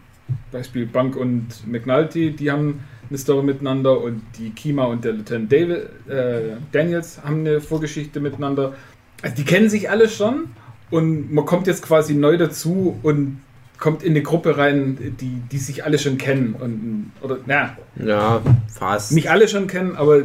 Beispiel 0.52 0.87
Bank 0.87 1.17
und 1.17 1.67
McNulty, 1.67 2.33
die 2.33 2.50
haben 2.50 2.81
eine 3.09 3.19
Story 3.19 3.45
miteinander 3.45 4.00
und 4.00 4.23
die 4.38 4.50
Kima 4.50 4.85
und 4.85 5.05
der 5.05 5.12
Lieutenant 5.12 5.52
David, 5.52 6.09
äh, 6.09 6.57
Daniels 6.73 7.21
haben 7.25 7.40
eine 7.40 7.61
Vorgeschichte 7.61 8.21
miteinander. 8.21 8.75
Also 9.23 9.35
die 9.35 9.45
kennen 9.45 9.69
sich 9.69 9.90
alle 9.90 10.09
schon 10.09 10.50
und 10.90 11.32
man 11.32 11.44
kommt 11.47 11.66
jetzt 11.66 11.82
quasi 11.82 12.14
neu 12.14 12.37
dazu 12.37 12.99
und 13.02 13.40
kommt 13.78 14.02
in 14.02 14.11
eine 14.11 14.23
Gruppe 14.23 14.59
rein, 14.59 15.16
die, 15.20 15.40
die 15.50 15.59
sich 15.59 15.85
alle 15.85 15.99
schon 15.99 16.18
kennen. 16.18 16.54
Und, 16.54 17.12
oder, 17.23 17.38
na, 17.47 17.76
ja, 17.97 18.42
fast. 18.68 19.12
Nicht 19.12 19.30
alle 19.30 19.49
schon 19.49 19.66
kennen, 19.66 19.97
aber 19.97 20.23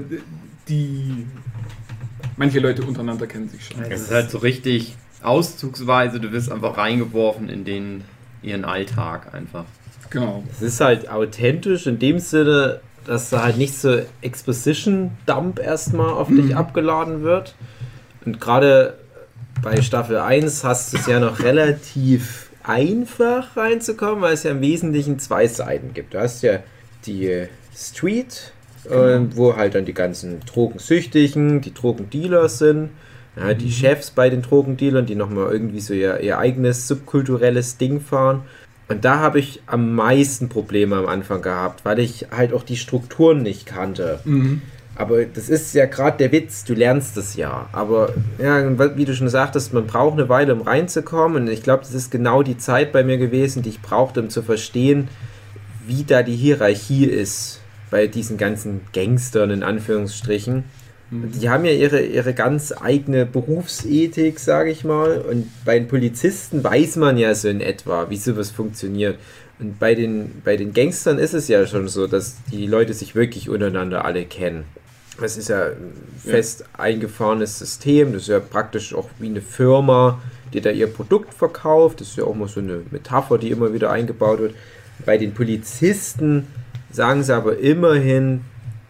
die. 0.68 1.26
Manche 2.38 2.60
Leute 2.60 2.84
untereinander 2.84 3.28
kennen 3.28 3.48
sich 3.48 3.66
schon. 3.66 3.82
Es 3.84 4.02
ist 4.02 4.12
halt 4.12 4.30
so 4.30 4.40
richtig 4.40 4.98
auszugsweise, 5.24 6.20
du 6.20 6.34
wirst 6.34 6.52
einfach 6.52 6.78
reingeworfen 6.78 7.48
in 7.48 7.64
den 7.64 8.04
ihren 8.42 8.66
Alltag 8.66 9.34
einfach. 9.34 9.64
Genau. 10.10 10.44
Es 10.52 10.62
ist 10.62 10.82
halt 10.82 11.10
authentisch 11.10 11.88
in 11.88 11.98
dem 11.98 12.20
Sinne, 12.20 12.82
dass 13.06 13.30
da 13.30 13.44
halt 13.44 13.58
nicht 13.58 13.78
so 13.78 14.02
Exposition-Dump 14.22 15.60
erstmal 15.60 16.10
auf 16.12 16.30
mhm. 16.30 16.42
dich 16.42 16.56
abgeladen 16.56 17.24
wird. 17.24 17.56
Und 18.26 18.42
gerade 18.42 18.98
bei 19.62 19.82
Staffel 19.82 20.18
1 20.18 20.64
hast 20.64 20.94
du 20.94 20.98
es 20.98 21.08
ja 21.08 21.20
noch 21.20 21.40
relativ 21.40 22.50
einfach 22.64 23.56
reinzukommen, 23.56 24.22
weil 24.22 24.34
es 24.34 24.44
ja 24.44 24.52
im 24.52 24.62
Wesentlichen 24.62 25.20
zwei 25.20 25.48
Seiten 25.48 25.94
gibt. 25.94 26.14
Du 26.14 26.20
hast 26.20 26.42
ja 26.42 26.60
die 27.06 27.48
Street, 27.76 28.54
genau. 28.84 29.28
wo 29.36 29.56
halt 29.56 29.76
dann 29.76 29.86
die 29.86 29.94
ganzen 29.94 30.40
Drogensüchtigen, 30.42 31.62
die 31.62 31.74
Drogendealer 31.74 32.50
sind. 32.50 32.90
Ja, 33.36 33.54
die 33.54 33.66
mhm. 33.66 33.72
Chefs 33.72 34.12
bei 34.12 34.30
den 34.30 34.42
Drogendealern, 34.42 35.06
die 35.06 35.16
nochmal 35.16 35.52
irgendwie 35.52 35.82
so 35.82 35.94
ihr, 35.94 36.22
ihr 36.22 36.38
eigenes 36.38 36.88
subkulturelles 36.88 37.78
Ding 37.78 38.00
fahren. 38.00 38.44
Und 38.88 39.04
da 39.04 39.20
habe 39.20 39.40
ich 39.40 39.62
am 39.66 39.94
meisten 39.94 40.48
Probleme 40.48 40.96
am 40.96 41.08
Anfang 41.08 41.42
gehabt, 41.42 41.84
weil 41.84 42.00
ich 42.00 42.28
halt 42.32 42.54
auch 42.54 42.64
die 42.64 42.78
Strukturen 42.78 43.42
nicht 43.42 43.66
kannte. 43.66 44.20
Mhm. 44.24 44.62
Aber 44.96 45.26
das 45.26 45.50
ist 45.50 45.74
ja 45.74 45.86
gerade 45.86 46.18
der 46.18 46.32
Witz, 46.32 46.64
du 46.64 46.74
lernst 46.74 47.18
es 47.18 47.36
ja. 47.36 47.68
Aber 47.74 48.14
ja, 48.38 48.98
wie 48.98 49.06
du 49.06 49.14
schon 49.14 49.28
sagtest, 49.28 49.74
man 49.74 49.88
braucht 49.88 50.18
eine 50.18 50.30
Weile, 50.30 50.54
um 50.54 50.62
reinzukommen. 50.62 51.44
Und 51.44 51.50
ich 51.50 51.64
glaube, 51.64 51.84
das 51.84 51.94
ist 51.94 52.12
genau 52.12 52.44
die 52.44 52.58
Zeit 52.58 52.94
bei 52.94 53.04
mir 53.04 53.18
gewesen, 53.18 53.62
die 53.62 53.70
ich 53.70 53.82
brauchte, 53.82 54.22
um 54.22 54.30
zu 54.30 54.42
verstehen, 54.42 55.10
wie 55.86 56.04
da 56.04 56.24
die 56.24 56.36
Hierarchie 56.36 57.06
ist 57.06 57.60
bei 57.92 58.08
diesen 58.08 58.38
ganzen 58.38 58.82
Gangstern 58.94 59.52
in 59.52 59.64
Anführungsstrichen. 59.64 60.64
Mhm. 61.12 61.32
Die 61.32 61.50
haben 61.50 61.66
ja 61.66 61.72
ihre, 61.72 62.02
ihre 62.02 62.34
ganz 62.34 62.74
eigene 62.80 63.26
Berufsethik, 63.26 64.40
sage 64.40 64.72
ich 64.72 64.86
mal. 64.86 65.20
Und 65.20 65.48
bei 65.66 65.78
den 65.78 65.90
Polizisten 65.90 66.64
weiß 66.64 66.96
man 66.96 67.18
ja 67.18 67.36
so 67.36 67.50
in 67.50 67.62
etwa, 67.62 68.10
wie 68.10 68.18
sowas 68.18 68.50
funktioniert. 68.50 69.18
Und 69.60 69.80
bei 69.80 69.96
den, 69.96 70.42
bei 70.44 70.58
den 70.58 70.74
Gangstern 70.74 71.18
ist 71.18 71.34
es 71.34 71.48
ja 71.48 71.66
schon 71.68 71.88
so, 71.88 72.08
dass 72.08 72.38
die 72.52 72.68
Leute 72.68 72.94
sich 72.94 73.16
wirklich 73.16 73.50
untereinander 73.50 74.04
alle 74.04 74.26
kennen. 74.26 74.66
Das 75.20 75.38
ist 75.38 75.50
ja 75.50 75.68
ein 75.68 75.94
fest 76.24 76.62
ja. 76.62 76.80
eingefahrenes 76.80 77.60
System. 77.60 78.14
Das 78.14 78.24
ist 78.24 78.28
ja 78.28 78.40
praktisch 78.40 78.94
auch 78.94 79.10
wie 79.20 79.28
eine 79.28 79.42
Firma, 79.42 80.22
die 80.54 80.62
da 80.62 80.72
ihr 80.72 80.88
Produkt 80.88 81.34
verkauft. 81.34 82.02
Das 82.02 82.10
ist 82.10 82.18
ja 82.18 82.26
auch 82.26 82.36
mal 82.36 82.48
so 82.48 82.60
eine 82.60 82.82
Metapher, 82.92 83.38
die 83.38 83.52
immer 83.52 83.74
wieder 83.74 83.92
eingebaut 83.92 84.40
wird. 84.40 84.56
Bei 85.06 85.18
den 85.18 85.34
Polizisten 85.34 86.48
sagen 86.92 87.24
sie 87.24 87.36
aber 87.36 87.58
immerhin, 87.60 88.42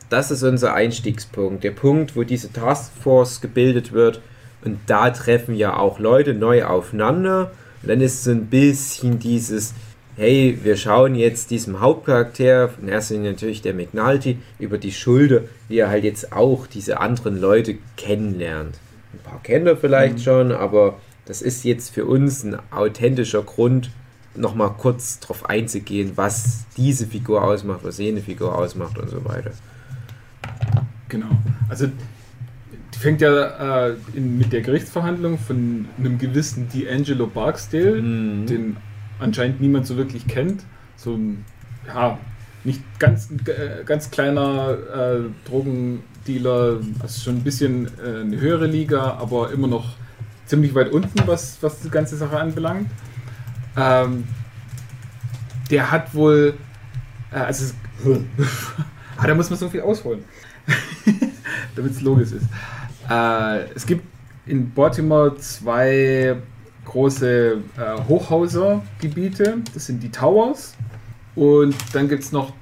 das 0.10 0.32
ist 0.32 0.44
unser 0.44 0.74
Einstiegspunkt. 0.74 1.64
Der 1.64 1.72
Punkt, 1.72 2.16
wo 2.16 2.24
diese 2.24 2.52
Taskforce 2.52 3.42
gebildet 3.42 3.92
wird. 3.92 4.22
Und 4.64 4.80
da 4.88 5.10
treffen 5.12 5.56
ja 5.56 5.78
auch 5.78 6.00
Leute 6.00 6.34
neu 6.34 6.64
aufeinander. 6.64 7.52
Und 7.82 7.90
dann 7.90 8.02
ist 8.02 8.24
so 8.24 8.32
ein 8.32 8.48
bisschen 8.48 9.20
dieses, 9.20 9.74
hey, 10.18 10.58
wir 10.64 10.78
schauen 10.78 11.16
jetzt 11.16 11.52
diesem 11.52 11.82
Hauptcharakter, 11.82 12.72
in 12.82 12.88
erster 12.88 13.16
Linie 13.16 13.32
natürlich 13.32 13.62
der 13.62 13.74
McNulty, 13.74 14.38
über 14.60 14.78
die 14.78 14.92
Schulter, 14.92 15.42
wie 15.68 15.80
er 15.80 15.90
halt 15.90 16.04
jetzt 16.04 16.32
auch 16.32 16.68
diese 16.68 17.00
anderen 17.00 17.40
Leute 17.40 17.78
kennenlernt. 17.98 18.80
Ein 19.14 19.20
paar 19.24 19.44
kennt 19.44 19.68
er 19.68 19.78
vielleicht 19.78 20.16
mhm. 20.16 20.22
schon, 20.22 20.52
aber 20.52 21.00
das 21.26 21.42
ist 21.42 21.64
jetzt 21.64 21.94
für 21.94 22.06
uns 22.06 22.44
ein 22.44 22.58
authentischer 22.72 23.44
Grund, 23.44 23.90
nochmal 24.36 24.74
kurz 24.78 25.20
darauf 25.20 25.50
einzugehen, 25.50 26.14
was 26.16 26.66
diese 26.78 27.08
Figur 27.08 27.44
ausmacht, 27.44 27.80
was 27.84 27.98
jene 27.98 28.22
Figur 28.22 28.58
ausmacht 28.58 28.98
und 28.98 29.10
so 29.10 29.24
weiter. 29.26 29.52
Genau. 31.10 31.30
Also 31.70 31.88
die 31.88 33.00
fängt 33.00 33.22
ja 33.22 33.88
äh, 33.88 33.96
in, 34.14 34.38
mit 34.38 34.54
der 34.54 34.62
Gerichtsverhandlung 34.62 35.38
von 35.38 35.88
einem 35.98 36.18
gewissen 36.18 36.70
D'Angelo 36.70 37.28
Barksdale, 37.28 38.02
mhm. 38.02 38.46
den 38.46 38.78
anscheinend 39.20 39.62
niemand 39.62 39.88
so 39.88 39.98
wirklich 39.98 40.28
kennt. 40.28 40.64
So 40.96 41.14
ein, 41.16 41.46
ja, 41.88 42.18
nicht 42.64 42.82
ganz, 43.00 43.30
äh, 43.46 43.84
ganz 43.86 44.12
kleiner 44.12 44.78
äh, 44.94 45.48
Drogendealer, 45.48 46.80
also 47.00 47.24
schon 47.24 47.38
ein 47.38 47.44
bisschen 47.44 47.88
äh, 48.04 48.22
eine 48.22 48.40
höhere 48.40 48.66
Liga, 48.66 49.18
aber 49.20 49.52
immer 49.52 49.68
noch 49.68 49.96
ziemlich 50.46 50.74
weit 50.76 50.92
unten, 50.92 51.28
was, 51.28 51.58
was 51.62 51.82
die 51.82 51.90
ganze 51.90 52.18
Sache 52.18 52.40
anbelangt. 52.40 52.90
Ähm, 53.78 54.26
der 55.70 55.92
hat 55.92 56.14
wohl, 56.14 56.56
äh, 57.32 57.38
also 57.38 57.74
ah, 59.18 59.28
da 59.28 59.36
muss 59.36 59.50
man 59.50 59.60
so 59.60 59.70
viel 59.70 59.82
ausholen, 59.82 60.24
damit 61.76 61.92
es 61.92 62.02
logisch 62.02 62.32
ist. 62.32 62.46
Äh, 63.10 63.66
es 63.76 63.86
gibt 63.86 64.04
in 64.46 64.72
Baltimore 64.72 65.38
zwei 65.38 66.38
große 66.86 67.58
äh, 67.78 68.08
Hochhausergebiete, 68.08 69.58
das 69.74 69.88
sind 69.88 70.02
die 70.02 70.10
Towers. 70.10 70.76
Und 71.36 71.76
dann 71.94 72.08
gibt 72.08 72.24
es 72.24 72.32
noch 72.32 72.54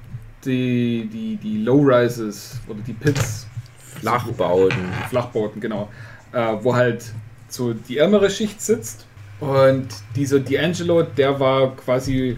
die, 0.44 1.08
die, 1.12 1.36
die 1.36 1.62
Low-Rises 1.62 2.60
oder 2.68 2.80
die 2.80 2.92
Pits. 2.92 3.46
Flachbauten. 3.78 4.92
Flachbauten, 5.08 5.60
genau. 5.60 5.88
Äh, 6.32 6.56
wo 6.60 6.74
halt 6.74 7.04
so 7.48 7.72
die 7.72 7.98
ärmere 7.98 8.28
Schicht 8.28 8.60
sitzt. 8.60 9.06
Und 9.40 9.88
dieser 10.16 10.38
D'Angelo, 10.38 11.02
der 11.02 11.38
war 11.38 11.76
quasi 11.76 12.36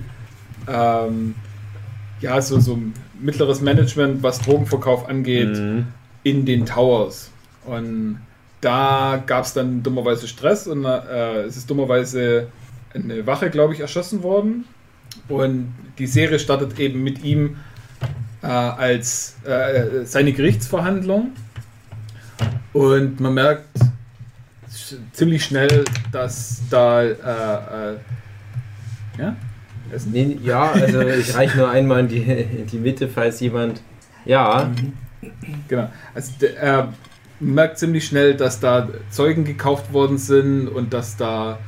ähm, 0.68 1.34
ja 2.20 2.40
so, 2.40 2.60
so 2.60 2.78
mittleres 3.18 3.60
Management, 3.60 4.22
was 4.22 4.40
Drogenverkauf 4.40 5.08
angeht, 5.08 5.56
mhm. 5.56 5.86
in 6.22 6.44
den 6.44 6.66
Towers. 6.66 7.30
Und 7.64 8.20
da 8.60 9.22
gab 9.26 9.44
es 9.44 9.52
dann 9.52 9.82
dummerweise 9.82 10.28
Stress 10.28 10.66
und 10.66 10.84
äh, 10.84 11.42
es 11.42 11.56
ist 11.56 11.68
dummerweise 11.68 12.48
eine 12.94 13.26
Wache, 13.26 13.50
glaube 13.50 13.74
ich, 13.74 13.80
erschossen 13.80 14.22
worden. 14.22 14.64
Und 15.28 15.74
die 15.98 16.06
Serie 16.06 16.38
startet 16.38 16.78
eben 16.78 17.02
mit 17.02 17.22
ihm 17.22 17.56
äh, 18.42 18.46
als 18.46 19.36
äh, 19.44 20.04
seine 20.04 20.32
Gerichtsverhandlung. 20.32 21.32
Und 22.72 23.20
man 23.20 23.34
merkt 23.34 23.66
ziemlich 25.12 25.44
schnell, 25.44 25.84
dass 26.12 26.62
da 26.70 27.02
äh, 27.02 27.12
äh, 27.12 27.96
ja? 29.18 29.36
Nee, 30.06 30.38
ja, 30.42 30.72
also 30.72 31.00
ich 31.00 31.34
reiche 31.34 31.56
nur 31.58 31.70
einmal 31.70 32.00
in 32.00 32.08
die, 32.08 32.22
in 32.22 32.66
die 32.66 32.78
Mitte, 32.78 33.08
falls 33.08 33.40
jemand. 33.40 33.80
Ja, 34.24 34.70
Genau. 35.68 35.90
Also 36.14 36.32
er 36.46 36.92
merkt 37.40 37.78
ziemlich 37.78 38.06
schnell, 38.06 38.34
dass 38.34 38.60
da 38.60 38.88
Zeugen 39.10 39.44
gekauft 39.44 39.92
worden 39.92 40.18
sind 40.18 40.68
und 40.68 40.92
dass 40.92 41.16
da 41.16 41.58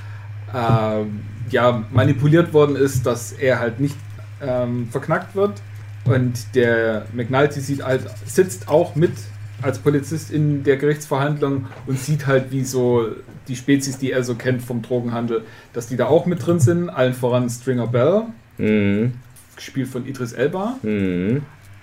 ähm, 0.55 1.21
ja, 1.51 1.85
manipuliert 1.93 2.53
worden 2.53 2.77
ist, 2.77 3.07
dass 3.07 3.33
er 3.33 3.59
halt 3.59 3.81
nicht 3.81 3.97
ähm, 4.41 4.89
verknackt 4.91 5.35
wird. 5.35 5.61
Und 6.05 6.55
der 6.55 7.07
McNulty 7.13 7.61
sieht 7.61 7.85
halt, 7.85 8.03
sitzt 8.25 8.69
auch 8.69 8.95
mit 8.95 9.13
als 9.61 9.79
Polizist 9.79 10.31
in 10.31 10.63
der 10.63 10.77
Gerichtsverhandlung 10.77 11.67
und 11.87 11.99
sieht 11.99 12.27
halt, 12.27 12.51
wie 12.53 12.65
so 12.65 13.09
die 13.49 13.57
Spezies, 13.57 13.99
die 13.99 14.13
er 14.13 14.23
so 14.23 14.35
kennt 14.35 14.63
vom 14.63 14.83
Drogenhandel, 14.83 15.43
dass 15.73 15.89
die 15.89 15.97
da 15.97 16.07
auch 16.07 16.27
mit 16.27 16.47
drin 16.47 16.61
sind. 16.61 16.89
Allen 16.89 17.15
voran 17.15 17.51
Stringer 17.51 17.87
Bell, 17.87 18.25
mhm. 18.57 19.15
gespielt 19.57 19.89
von 19.89 20.07
Idris 20.07 20.33
Elba. 20.33 20.79
Mhm. 20.83 21.43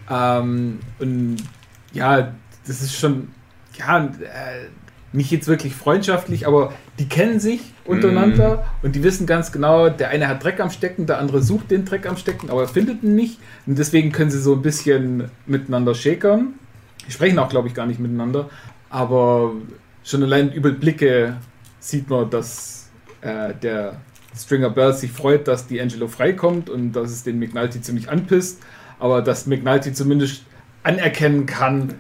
Ähm, 0.10 0.80
und 1.00 1.38
ja, 1.94 2.34
das 2.66 2.82
ist 2.82 2.96
schon, 2.96 3.30
ja, 3.78 4.06
äh, 4.06 4.10
nicht 5.16 5.32
jetzt 5.32 5.48
wirklich 5.48 5.74
freundschaftlich, 5.74 6.46
aber 6.46 6.74
die 7.00 7.08
kennen 7.08 7.40
sich 7.40 7.62
untereinander 7.86 8.66
und 8.84 8.96
die 8.96 9.04
wissen 9.04 9.26
ganz 9.26 9.52
genau, 9.52 9.90
der 9.90 10.10
eine 10.10 10.28
hat 10.28 10.44
Dreck 10.44 10.60
am 10.60 10.70
Stecken, 10.70 11.06
der 11.06 11.20
andere 11.20 11.42
sucht 11.42 11.72
den 11.72 11.86
Dreck 11.86 12.06
am 12.06 12.18
Stecken, 12.18 12.50
aber 12.50 12.64
er 12.64 12.68
findet 12.68 13.04
ihn 13.04 13.16
nicht. 13.16 13.40
Und 13.66 13.78
deswegen 13.78 14.12
können 14.12 14.30
sie 14.30 14.42
so 14.42 14.54
ein 14.54 14.62
bisschen 14.62 15.30
miteinander 15.46 15.96
schäkern. 15.96 16.56
Die 17.08 17.12
sprechen 17.12 17.40
auch, 17.40 17.50
glaube 17.50 17.68
ich, 17.68 17.74
gar 17.74 17.86
nicht 17.86 18.00
miteinander, 18.00 18.50
aber 18.90 19.54
schon 20.04 20.24
allein 20.24 20.52
über 20.52 20.72
Blicke 20.72 21.38
sieht 21.80 22.10
man, 22.10 22.30
dass 22.30 22.90
äh, 23.22 23.54
der 23.62 23.98
Stringer 24.36 24.70
Bell 24.70 24.94
sich 24.94 25.12
freut, 25.12 25.48
dass 25.48 25.68
die 25.68 25.80
Angelo 25.80 26.08
freikommt 26.08 26.70
und 26.70 26.92
dass 26.94 27.12
es 27.12 27.24
den 27.24 27.40
McNulty 27.40 27.82
ziemlich 27.82 28.10
anpisst, 28.10 28.62
aber 29.00 29.22
dass 29.22 29.48
McNulty 29.48 29.94
zumindest 29.94 30.44
anerkennen 30.84 31.46
kann, 31.46 31.94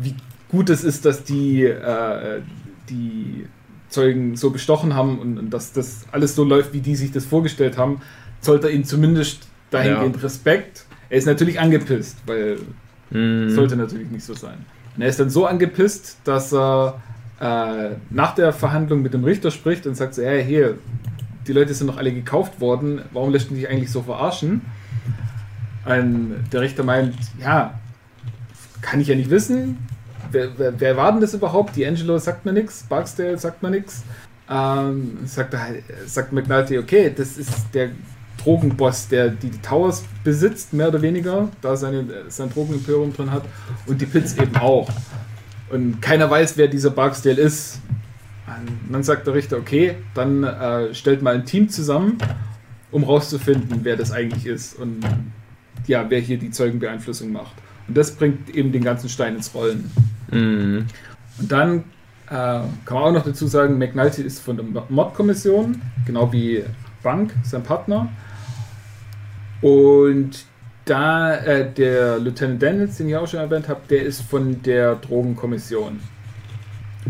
wie 0.00 0.14
gut 0.52 0.70
es 0.70 0.84
ist, 0.84 1.04
dass 1.04 1.24
die, 1.24 1.64
äh, 1.64 2.40
die 2.88 3.46
Zeugen 3.88 4.36
so 4.36 4.50
bestochen 4.50 4.94
haben 4.94 5.18
und, 5.18 5.38
und 5.38 5.50
dass 5.50 5.72
das 5.72 6.06
alles 6.12 6.36
so 6.36 6.44
läuft, 6.44 6.72
wie 6.72 6.80
die 6.80 6.94
sich 6.94 7.10
das 7.10 7.24
vorgestellt 7.24 7.76
haben, 7.76 8.00
zollt 8.40 8.62
er 8.62 8.70
ihnen 8.70 8.84
zumindest 8.84 9.48
dahingehend 9.70 10.22
Respekt. 10.22 10.84
Er 11.10 11.18
ist 11.18 11.26
natürlich 11.26 11.58
angepisst, 11.58 12.18
weil 12.26 12.58
Mhm. 13.12 13.50
sollte 13.50 13.76
natürlich 13.76 14.10
nicht 14.10 14.24
so 14.24 14.34
sein. 14.34 14.64
Und 14.96 15.02
er 15.02 15.08
ist 15.08 15.20
dann 15.20 15.28
so 15.28 15.46
angepisst, 15.46 16.16
dass 16.24 16.52
er 16.52 17.02
äh, 17.40 17.96
nach 18.10 18.34
der 18.34 18.52
Verhandlung 18.52 19.02
mit 19.02 19.12
dem 19.12 19.24
Richter 19.24 19.50
spricht 19.50 19.86
und 19.86 19.96
sagt 19.96 20.14
so, 20.14 20.22
hey, 20.22 20.42
hier, 20.44 20.78
die 21.46 21.52
Leute 21.52 21.74
sind 21.74 21.88
doch 21.88 21.98
alle 21.98 22.12
gekauft 22.12 22.60
worden, 22.60 23.02
warum 23.12 23.30
lässt 23.30 23.50
du 23.50 23.54
dich 23.54 23.68
eigentlich 23.68 23.90
so 23.90 24.02
verarschen? 24.02 24.62
Und 25.84 26.36
der 26.52 26.60
Richter 26.60 26.84
meint, 26.84 27.14
ja, 27.40 27.78
kann 28.80 29.00
ich 29.00 29.08
ja 29.08 29.14
nicht 29.14 29.30
wissen. 29.30 29.78
Wer, 30.32 30.58
wer, 30.58 30.80
wer 30.80 30.96
war 30.96 31.12
denn 31.12 31.20
das 31.20 31.34
überhaupt? 31.34 31.76
Die 31.76 31.86
Angelo 31.86 32.18
sagt 32.18 32.44
mir 32.44 32.52
nichts, 32.52 32.84
Barksdale 32.88 33.38
sagt 33.38 33.62
mir 33.62 33.70
nichts. 33.70 34.02
Ähm, 34.50 35.18
sagt, 35.24 35.54
sagt 36.06 36.32
McNulty, 36.32 36.78
okay, 36.78 37.12
das 37.14 37.38
ist 37.38 37.52
der 37.72 37.90
Drogenboss, 38.42 39.08
der 39.08 39.28
die, 39.28 39.50
die 39.50 39.58
Towers 39.58 40.04
besitzt, 40.24 40.72
mehr 40.72 40.88
oder 40.88 41.00
weniger, 41.00 41.48
da 41.60 41.76
seine, 41.76 42.04
sein 42.28 42.50
Drogenimperium 42.50 43.12
drin 43.12 43.30
hat 43.30 43.44
und 43.86 44.00
die 44.00 44.06
Pits 44.06 44.36
eben 44.36 44.56
auch. 44.56 44.88
Und 45.70 46.02
keiner 46.02 46.28
weiß, 46.28 46.56
wer 46.56 46.68
dieser 46.68 46.90
Barksdale 46.90 47.40
ist. 47.40 47.80
Und 48.46 48.92
dann 48.92 49.02
sagt 49.02 49.26
der 49.26 49.34
Richter, 49.34 49.56
okay, 49.56 49.94
dann 50.14 50.44
äh, 50.44 50.92
stellt 50.94 51.22
mal 51.22 51.34
ein 51.34 51.46
Team 51.46 51.68
zusammen, 51.68 52.18
um 52.90 53.04
rauszufinden, 53.04 53.80
wer 53.82 53.96
das 53.96 54.12
eigentlich 54.12 54.46
ist 54.46 54.78
und 54.78 55.00
ja, 55.86 56.04
wer 56.10 56.20
hier 56.20 56.38
die 56.38 56.50
Zeugenbeeinflussung 56.50 57.32
macht. 57.32 57.54
Und 57.92 57.98
das 57.98 58.12
bringt 58.12 58.48
eben 58.48 58.72
den 58.72 58.82
ganzen 58.82 59.10
Stein 59.10 59.36
ins 59.36 59.54
Rollen. 59.54 59.90
Mhm. 60.30 60.86
Und 61.38 61.52
dann 61.52 61.80
äh, 62.30 62.30
kann 62.30 62.70
man 62.88 63.02
auch 63.02 63.12
noch 63.12 63.24
dazu 63.24 63.46
sagen, 63.46 63.76
McNulty 63.76 64.22
ist 64.22 64.40
von 64.40 64.56
der 64.56 64.64
Mordkommission, 64.88 65.82
genau 66.06 66.32
wie 66.32 66.64
Bank, 67.02 67.34
sein 67.42 67.62
Partner. 67.62 68.08
Und 69.60 70.46
da 70.86 71.36
äh, 71.36 71.70
der 71.70 72.18
Lieutenant 72.18 72.62
Daniels, 72.62 72.96
den 72.96 73.10
ich 73.10 73.16
auch 73.16 73.28
schon 73.28 73.40
erwähnt 73.40 73.68
habe, 73.68 73.82
der 73.90 74.04
ist 74.04 74.22
von 74.22 74.62
der 74.62 74.94
Drogenkommission. 74.94 76.00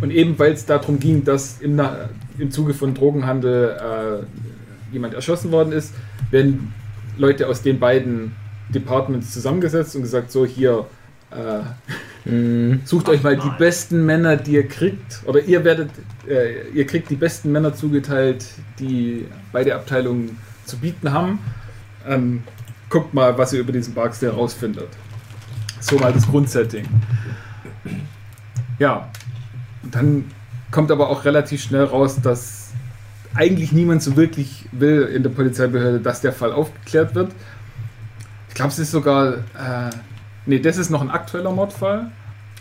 Und 0.00 0.10
eben 0.10 0.36
weil 0.40 0.50
es 0.50 0.66
darum 0.66 0.98
ging, 0.98 1.22
dass 1.22 1.60
im, 1.60 1.76
Na- 1.76 2.08
im 2.38 2.50
Zuge 2.50 2.74
von 2.74 2.92
Drogenhandel 2.92 3.76
äh, 3.78 4.92
jemand 4.92 5.14
erschossen 5.14 5.52
worden 5.52 5.70
ist, 5.70 5.94
werden 6.32 6.74
Leute 7.16 7.46
aus 7.46 7.62
den 7.62 7.78
beiden 7.78 8.34
Departments 8.74 9.32
zusammengesetzt 9.32 9.94
und 9.96 10.02
gesagt, 10.02 10.32
so 10.32 10.46
hier, 10.46 10.86
äh, 11.30 11.60
Mhm. 12.24 12.82
Sucht 12.84 13.08
euch 13.08 13.22
mal 13.22 13.36
die 13.36 13.50
besten 13.58 14.06
Männer, 14.06 14.36
die 14.36 14.52
ihr 14.52 14.68
kriegt, 14.68 15.22
oder 15.26 15.40
ihr 15.40 15.64
werdet, 15.64 15.90
äh, 16.28 16.68
ihr 16.72 16.86
kriegt 16.86 17.10
die 17.10 17.16
besten 17.16 17.50
Männer 17.50 17.74
zugeteilt, 17.74 18.44
die 18.78 19.26
beide 19.50 19.74
Abteilungen 19.74 20.38
zu 20.64 20.78
bieten 20.78 21.12
haben. 21.12 21.40
Ähm, 22.06 22.44
guckt 22.88 23.12
mal, 23.12 23.36
was 23.38 23.52
ihr 23.52 23.60
über 23.60 23.72
diesen 23.72 23.94
Barksdale 23.94 24.32
rausfindet. 24.32 24.88
So 25.80 25.98
mal 25.98 26.12
das 26.12 26.26
Grundsetting. 26.28 26.86
Ja, 28.78 29.10
dann 29.90 30.26
kommt 30.70 30.90
aber 30.92 31.08
auch 31.10 31.24
relativ 31.24 31.62
schnell 31.62 31.84
raus, 31.84 32.20
dass 32.22 32.70
eigentlich 33.34 33.72
niemand 33.72 34.02
so 34.02 34.16
wirklich 34.16 34.68
will 34.70 35.02
in 35.02 35.22
der 35.22 35.30
Polizeibehörde, 35.30 36.00
dass 36.00 36.20
der 36.20 36.32
Fall 36.32 36.52
aufgeklärt 36.52 37.14
wird. 37.14 37.32
Ich 38.52 38.54
glaube, 38.54 38.70
es 38.70 38.78
ist 38.78 38.90
sogar. 38.90 39.32
Äh, 39.34 39.90
nee, 40.44 40.58
das 40.58 40.76
ist 40.76 40.90
noch 40.90 41.00
ein 41.00 41.10
aktueller 41.10 41.52
Mordfall. 41.52 42.10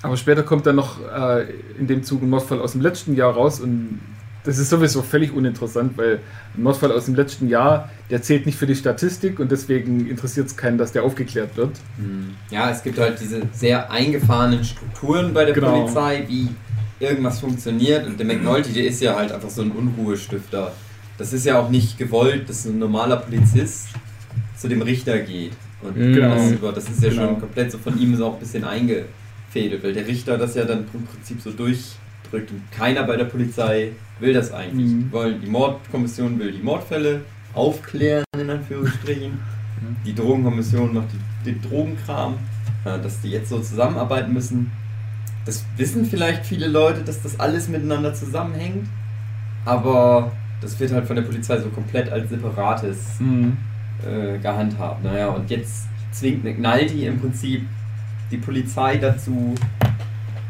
Aber 0.03 0.15
später 0.15 0.41
kommt 0.41 0.65
dann 0.65 0.77
noch 0.77 0.99
äh, 1.01 1.47
in 1.77 1.85
dem 1.85 2.01
Zug 2.03 2.21
ein 2.21 2.29
Mordfall 2.29 2.61
aus 2.61 2.71
dem 2.71 2.79
letzten 2.79 3.13
Jahr 3.13 3.33
raus 3.33 3.59
und 3.59 3.99
das 4.45 4.57
ist 4.57 4.69
sowieso 4.69 5.01
völlig 5.01 5.33
uninteressant, 5.33 5.97
weil 5.97 6.19
ein 6.55 6.63
Mordfall 6.63 6.93
aus 6.93 7.05
dem 7.05 7.15
letzten 7.15 7.49
Jahr, 7.49 7.89
der 8.09 8.21
zählt 8.21 8.45
nicht 8.45 8.57
für 8.57 8.65
die 8.65 8.75
Statistik 8.75 9.39
und 9.41 9.51
deswegen 9.51 10.07
interessiert 10.07 10.47
es 10.47 10.55
keinen, 10.55 10.77
dass 10.77 10.93
der 10.93 11.03
aufgeklärt 11.03 11.57
wird. 11.57 11.77
Hm. 11.97 12.35
Ja, 12.49 12.71
es 12.71 12.81
gibt 12.81 12.97
halt 12.97 13.19
diese 13.19 13.41
sehr 13.51 13.91
eingefahrenen 13.91 14.63
Strukturen 14.63 15.33
bei 15.33 15.43
der 15.43 15.53
Genau. 15.53 15.81
Polizei, 15.81 16.23
wie 16.27 16.47
irgendwas 16.99 17.41
funktioniert. 17.41 18.07
Und 18.07 18.17
der 18.17 18.25
McNulty, 18.25 18.71
der 18.71 18.85
ist 18.85 19.01
ja 19.01 19.15
halt 19.15 19.33
einfach 19.33 19.49
so 19.49 19.61
ein 19.61 19.71
Unruhestifter. 19.71 20.71
Das 21.17 21.33
ist 21.33 21.45
ja 21.45 21.59
auch 21.59 21.69
nicht 21.69 21.97
gewollt, 21.99 22.49
dass 22.49 22.65
ein 22.65 22.79
normaler 22.79 23.17
Polizist 23.17 23.89
zu 24.57 24.69
dem 24.69 24.81
Richter 24.81 25.19
geht. 25.19 25.51
Und 25.83 25.97
Mhm. 25.97 26.13
Genau. 26.13 26.35
das, 26.35 26.51
über, 26.51 26.71
das 26.71 26.89
ist 26.89 27.03
ja 27.03 27.09
Genau. 27.09 27.21
schon 27.27 27.39
komplett 27.39 27.71
so 27.71 27.77
von 27.77 27.99
ihm 27.99 28.15
so 28.15 28.27
auch 28.27 28.33
ein 28.35 28.39
bisschen 28.39 28.63
eingefädelt, 28.63 29.83
weil 29.83 29.93
der 29.93 30.07
Richter 30.07 30.37
das 30.37 30.55
ja 30.55 30.63
dann 30.65 30.85
im 30.93 31.05
Prinzip 31.05 31.41
so 31.41 31.51
durchdrückt. 31.51 32.51
Und 32.51 32.61
keiner 32.71 33.03
bei 33.03 33.15
der 33.17 33.25
Polizei 33.25 33.91
will 34.19 34.33
das 34.33 34.51
eigentlich. 34.53 34.91
Mhm. 34.91 34.99
Die 35.07 35.11
Wollen, 35.11 35.41
die 35.41 35.47
Mordkommission 35.49 36.37
will 36.39 36.51
die 36.51 36.61
Mordfälle 36.61 37.21
aufklären, 37.53 38.23
in 38.37 38.49
Anführungsstrichen. 38.49 39.31
Die 40.05 40.13
Drogenkommission 40.13 40.93
macht 40.93 41.07
die, 41.43 41.51
den 41.53 41.61
Drogenkram, 41.63 42.35
äh, 42.85 42.99
dass 43.01 43.19
die 43.21 43.31
jetzt 43.31 43.49
so 43.49 43.59
zusammenarbeiten 43.59 44.31
müssen. 44.31 44.69
Das 45.43 45.65
wissen 45.75 46.05
vielleicht 46.05 46.45
viele 46.45 46.67
Leute, 46.67 47.01
dass 47.01 47.23
das 47.23 47.39
alles 47.39 47.67
miteinander 47.67 48.13
zusammenhängt, 48.13 48.87
aber 49.65 50.31
das 50.61 50.79
wird 50.79 50.91
halt 50.91 51.07
von 51.07 51.15
der 51.15 51.23
Polizei 51.23 51.59
so 51.59 51.69
komplett 51.69 52.11
als 52.11 52.29
separates 52.29 53.17
äh, 54.05 54.37
gehandhabt. 54.39 55.03
Naja, 55.03 55.29
und 55.29 55.49
jetzt 55.49 55.87
zwingt 56.11 56.43
McNulty 56.43 57.05
im 57.05 57.19
Prinzip 57.19 57.65
die 58.31 58.37
Polizei 58.37 58.97
dazu, 58.97 59.55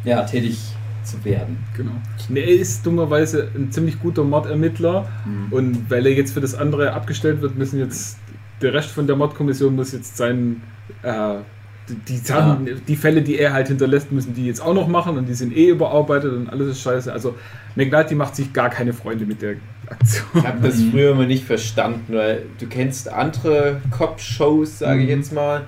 ja, 0.04 0.24
tätig 0.24 0.60
zu 1.04 1.24
werden. 1.26 1.58
Genau. 1.76 1.92
Er 2.34 2.48
ist 2.48 2.86
dummerweise 2.86 3.50
ein 3.56 3.72
ziemlich 3.72 4.00
guter 4.00 4.24
Mordermittler 4.24 5.08
und 5.50 5.90
weil 5.90 6.06
er 6.06 6.14
jetzt 6.14 6.34
für 6.34 6.42
das 6.42 6.54
andere 6.54 6.94
abgestellt 6.94 7.42
wird, 7.42 7.58
müssen 7.58 7.80
jetzt 7.80 8.18
der 8.62 8.74
Rest 8.74 8.92
von 8.92 9.08
der 9.08 9.16
Mordkommission 9.16 9.76
muss 9.76 9.92
jetzt 9.92 10.18
sein 10.18 10.62
äh, 11.02 11.38
die, 12.08 12.18
Sachen, 12.18 12.82
die 12.88 12.96
Fälle, 12.96 13.22
die 13.22 13.38
er 13.38 13.54
halt 13.54 13.68
hinterlässt, 13.68 14.12
müssen 14.12 14.34
die 14.34 14.46
jetzt 14.46 14.62
auch 14.62 14.74
noch 14.74 14.88
machen 14.88 15.18
und 15.18 15.28
die 15.28 15.34
sind 15.34 15.56
eh 15.56 15.70
überarbeitet 15.70 16.32
und 16.32 16.50
alles 16.50 16.70
ist 16.70 16.82
scheiße. 16.82 17.12
Also 17.12 17.36
McNulty 17.76 18.16
macht 18.16 18.36
sich 18.36 18.54
gar 18.54 18.70
keine 18.70 18.94
Freunde 18.94 19.26
mit 19.26 19.42
der 19.42 19.56
Aktion. 19.92 20.26
Ich 20.36 20.48
habe 20.48 20.68
das 20.68 20.82
früher 20.92 21.12
immer 21.12 21.26
nicht 21.26 21.44
verstanden, 21.46 22.14
weil 22.16 22.44
du 22.60 22.66
kennst 22.68 23.12
andere 23.12 23.82
Cop-Shows, 23.92 24.80
sage 24.80 25.02
ich 25.02 25.10
Mhm. 25.10 25.16
jetzt 25.18 25.34
mal, 25.34 25.64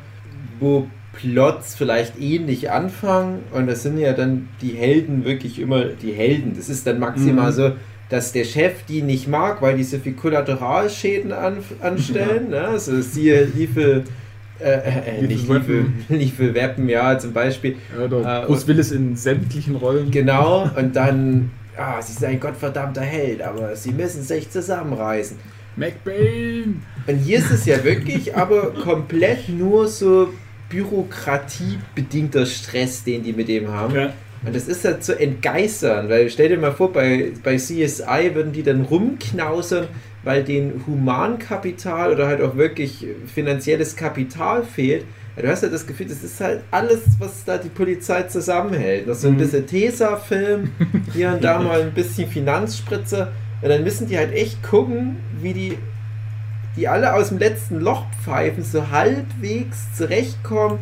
wo 0.59 0.87
Plots 1.13 1.75
vielleicht 1.75 2.19
ähnlich 2.19 2.71
anfangen 2.71 3.39
und 3.51 3.67
das 3.67 3.83
sind 3.83 3.97
ja 3.99 4.13
dann 4.13 4.47
die 4.61 4.71
Helden 4.71 5.25
wirklich 5.25 5.59
immer 5.59 5.85
die 5.85 6.11
Helden. 6.11 6.53
Das 6.57 6.69
ist 6.69 6.87
dann 6.87 6.99
maximal 6.99 7.51
Mhm. 7.51 7.55
so, 7.55 7.71
dass 8.09 8.31
der 8.31 8.43
Chef 8.45 8.83
die 8.87 9.01
nicht 9.01 9.27
mag, 9.27 9.61
weil 9.61 9.77
die 9.77 9.83
so 9.83 9.97
viel 9.99 10.13
Kollateralschäden 10.13 11.31
an, 11.31 11.57
anstellen. 11.81 12.49
Ne? 12.49 12.61
Also 12.61 12.99
siehe 13.01 13.45
Lethal, 13.55 14.03
äh, 14.59 15.19
äh, 15.19 15.21
nicht 15.21 15.47
Lethal 15.47 15.85
Lethal, 16.09 16.17
Lethal 16.17 16.53
Weapon, 16.55 16.89
ja, 16.89 17.17
zum 17.19 17.33
Beispiel. 17.33 17.75
Ja, 17.97 18.43
Äh, 18.43 18.45
Bruce 18.45 18.67
Willis 18.67 18.91
in 18.91 19.15
sämtlichen 19.15 19.75
Rollen. 19.75 20.09
Genau, 20.11 20.69
und 20.75 20.95
dann, 20.95 21.51
ah, 21.77 22.01
sie 22.01 22.13
sind 22.13 22.25
ein 22.25 22.39
gottverdammter 22.39 23.01
Held, 23.01 23.41
aber 23.41 23.75
sie 23.75 23.91
müssen 23.91 24.23
sich 24.23 24.49
zusammenreißen. 24.49 25.37
McBain! 25.75 26.81
Und 27.07 27.15
hier 27.17 27.39
ist 27.39 27.51
es 27.51 27.65
ja 27.65 27.83
wirklich 27.83 28.35
aber 28.35 28.73
komplett 28.73 29.49
nur 29.49 29.87
so 29.87 30.33
bürokratiebedingter 30.69 32.45
Stress, 32.45 33.03
den 33.03 33.23
die 33.23 33.33
mit 33.33 33.47
dem 33.47 33.69
haben. 33.69 33.95
Ja. 33.95 34.13
Und 34.45 34.55
das 34.55 34.67
ist 34.67 34.83
halt 34.83 35.03
zu 35.03 35.17
entgeistern, 35.17 36.09
weil 36.09 36.29
stell 36.29 36.49
dir 36.49 36.57
mal 36.57 36.73
vor, 36.73 36.91
bei, 36.91 37.31
bei 37.43 37.55
CSI 37.55 38.31
würden 38.33 38.51
die 38.51 38.63
dann 38.63 38.81
rumknausern, 38.81 39.87
weil 40.23 40.43
denen 40.43 40.83
Humankapital 40.85 42.11
oder 42.11 42.27
halt 42.27 42.41
auch 42.41 42.57
wirklich 42.57 43.05
finanzielles 43.33 43.95
Kapital 43.95 44.63
fehlt. 44.63 45.05
Du 45.41 45.47
hast 45.47 45.63
ja 45.63 45.69
das 45.69 45.87
Gefühl, 45.87 46.05
das 46.07 46.23
ist 46.23 46.39
halt 46.39 46.61
alles, 46.69 46.99
was 47.17 47.43
da 47.43 47.57
die 47.57 47.69
Polizei 47.69 48.23
zusammenhält. 48.23 49.07
Noch 49.07 49.15
so 49.15 49.27
ein 49.29 49.33
Mhm. 49.33 49.37
bisschen 49.39 49.65
Tesa-Film, 49.67 50.71
hier 51.13 51.29
und 51.33 51.43
da 51.43 51.59
mal 51.61 51.81
ein 51.81 51.91
bisschen 51.91 52.29
Finanzspritze. 52.29 53.29
Und 53.61 53.69
dann 53.69 53.83
müssen 53.83 54.07
die 54.07 54.17
halt 54.17 54.31
echt 54.33 54.61
gucken, 54.61 55.15
wie 55.41 55.53
die, 55.53 55.77
die 56.75 56.87
alle 56.87 57.13
aus 57.15 57.29
dem 57.29 57.39
letzten 57.39 57.79
Loch 57.79 58.05
pfeifen, 58.23 58.63
so 58.63 58.91
halbwegs 58.91 59.95
zurechtkommen, 59.97 60.79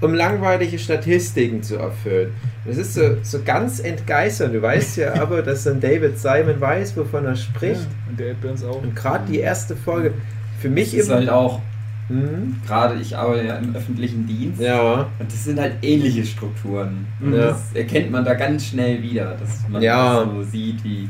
um 0.00 0.14
langweilige 0.14 0.78
Statistiken 0.78 1.62
zu 1.62 1.76
erfüllen. 1.76 2.32
Das 2.64 2.78
ist 2.78 2.94
so, 2.94 3.16
so 3.22 3.40
ganz 3.44 3.80
entgeisternd. 3.80 4.54
Du 4.54 4.62
weißt 4.62 4.96
ja 4.96 5.14
aber, 5.20 5.42
dass 5.42 5.64
dann 5.64 5.80
David 5.80 6.18
Simon 6.18 6.58
weiß, 6.60 6.96
wovon 6.96 7.26
er 7.26 7.36
spricht. 7.36 7.82
Ja, 7.82 7.86
und 8.08 8.18
der 8.20 8.30
Ed 8.30 8.40
Burns 8.40 8.64
auch. 8.64 8.82
Und 8.82 8.96
gerade 8.96 9.30
die 9.30 9.40
erste 9.40 9.76
Folge, 9.76 10.12
für 10.60 10.70
mich 10.70 10.92
Das 10.92 11.00
ist 11.00 11.10
halt 11.10 11.28
auch, 11.28 11.60
Hm? 12.08 12.56
gerade 12.66 12.96
ich 13.00 13.16
arbeite 13.16 13.46
ja 13.46 13.56
im 13.56 13.74
öffentlichen 13.74 14.26
Dienst. 14.26 14.60
Ja, 14.60 15.06
Und 15.18 15.26
das 15.32 15.44
sind 15.44 15.58
halt 15.58 15.76
ähnliche 15.82 16.24
Strukturen. 16.24 17.06
Und 17.20 17.32
Ja. 17.32 17.48
das 17.48 17.72
erkennt 17.74 18.10
man 18.10 18.24
da 18.24 18.34
ganz 18.34 18.66
schnell 18.66 19.02
wieder, 19.02 19.36
dass 19.40 19.66
man 19.68 19.80
Ja. 19.82 20.24
so 20.24 20.42
sieht, 20.42 20.84
wie 20.84 21.08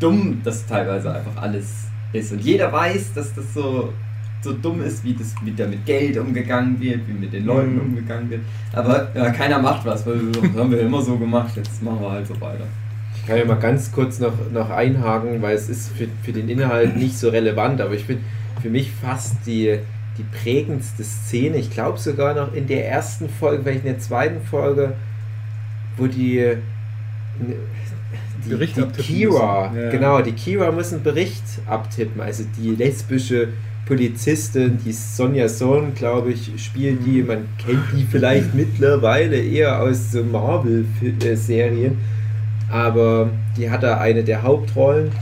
dumm 0.00 0.40
das 0.44 0.66
teilweise 0.66 1.14
einfach 1.14 1.36
alles 1.40 1.84
ist. 2.12 2.32
Und 2.32 2.40
jeder 2.40 2.72
weiß, 2.72 3.12
dass 3.14 3.34
das 3.34 3.52
so, 3.54 3.92
so 4.42 4.52
dumm 4.52 4.82
ist, 4.82 5.04
wie 5.04 5.14
das 5.14 5.34
mit 5.42 5.84
Geld 5.86 6.16
umgegangen 6.18 6.80
wird, 6.80 7.00
wie 7.08 7.12
mit 7.12 7.32
den 7.32 7.44
Leuten 7.44 7.74
Mhm. 7.74 7.80
umgegangen 7.80 8.30
wird. 8.30 8.40
Aber 8.72 9.08
ja, 9.14 9.30
keiner 9.30 9.58
macht 9.58 9.84
was, 9.84 10.06
weil 10.06 10.18
das 10.32 10.42
haben 10.56 10.70
wir 10.70 10.80
immer 10.80 11.02
so 11.02 11.16
gemacht, 11.18 11.56
jetzt 11.56 11.82
machen 11.82 12.00
wir 12.00 12.10
halt 12.12 12.26
so 12.26 12.40
weiter. 12.40 12.64
ich 13.16 13.26
kann 13.26 13.38
ja 13.38 13.44
mal 13.44 13.54
ganz 13.58 13.90
kurz 13.90 14.20
noch, 14.20 14.32
noch 14.52 14.70
einhaken, 14.70 15.42
weil 15.42 15.56
es 15.56 15.68
ist 15.68 15.88
für, 15.96 16.06
für 16.22 16.32
den 16.32 16.48
Inhalt 16.48 16.96
nicht 16.96 17.18
so 17.18 17.28
relevant, 17.28 17.80
aber 17.80 17.94
ich 17.94 18.04
finde 18.04 18.22
für 18.62 18.70
mich 18.70 18.90
fast 18.92 19.34
die, 19.46 19.78
die 20.18 20.24
prägendste 20.42 21.04
Szene, 21.04 21.56
ich 21.58 21.70
glaube 21.70 21.98
sogar 21.98 22.34
noch 22.34 22.52
in 22.54 22.66
der 22.66 22.88
ersten 22.88 23.28
Folge, 23.28 23.62
vielleicht 23.62 23.84
in 23.84 23.92
der 23.92 23.98
zweiten 24.00 24.40
Folge, 24.44 24.94
wo 25.96 26.06
die 26.06 26.56
die, 28.44 28.50
Bericht 28.50 28.76
die 28.76 29.02
Kira. 29.02 29.72
Ja. 29.74 29.90
genau, 29.90 30.20
die 30.22 30.32
Kira 30.32 30.70
muss 30.72 30.92
einen 30.92 31.02
Bericht 31.02 31.42
abtippen, 31.66 32.20
also 32.20 32.44
die 32.58 32.70
lesbische 32.70 33.48
Polizistin, 33.86 34.78
die 34.84 34.92
Sonja 34.92 35.48
Sohn, 35.48 35.94
glaube 35.94 36.32
ich, 36.32 36.50
spielt 36.62 37.04
die, 37.06 37.22
Mhm. 37.22 37.26
man 37.26 37.48
kennt 37.64 37.84
die 37.94 38.04
vielleicht 38.10 38.54
mittlerweile 38.62 39.36
eher 39.36 39.80
aus 39.80 40.12
so 40.12 40.22
Marvel-Serien, 40.24 41.96
aber 42.70 43.30
die 43.56 43.70
hat 43.70 43.82
da 43.82 43.98
eine 43.98 44.24
der 44.24 44.42
Hauptrollen 44.42 45.12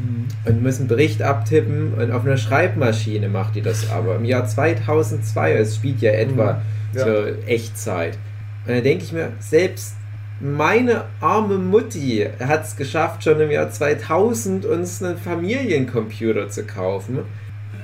Mhm. 0.00 0.26
und 0.44 0.62
muss 0.62 0.78
einen 0.78 0.88
Bericht 0.88 1.22
abtippen 1.22 1.94
und 1.94 2.10
auf 2.12 2.24
einer 2.24 2.36
Schreibmaschine 2.36 3.28
macht 3.28 3.54
die 3.56 3.62
das 3.62 3.90
aber. 3.90 4.16
Im 4.16 4.24
Jahr 4.24 4.46
2002, 4.46 5.52
es 5.54 5.76
spielt 5.76 6.00
ja 6.00 6.12
etwa 6.12 6.54
Mhm. 6.54 6.98
Ja. 6.98 7.04
zur 7.04 7.48
Echtzeit. 7.48 8.18
Und 8.66 8.74
dann 8.74 8.82
denke 8.82 9.04
ich 9.04 9.12
mir, 9.12 9.28
selbst 9.38 9.94
meine 10.40 11.04
arme 11.20 11.58
Mutti 11.58 12.26
hat 12.40 12.64
es 12.64 12.74
geschafft, 12.76 13.22
schon 13.24 13.40
im 13.40 13.50
Jahr 13.50 13.70
2000 13.70 14.64
uns 14.64 15.02
einen 15.02 15.16
Familiencomputer 15.18 16.48
zu 16.48 16.64
kaufen. 16.64 17.18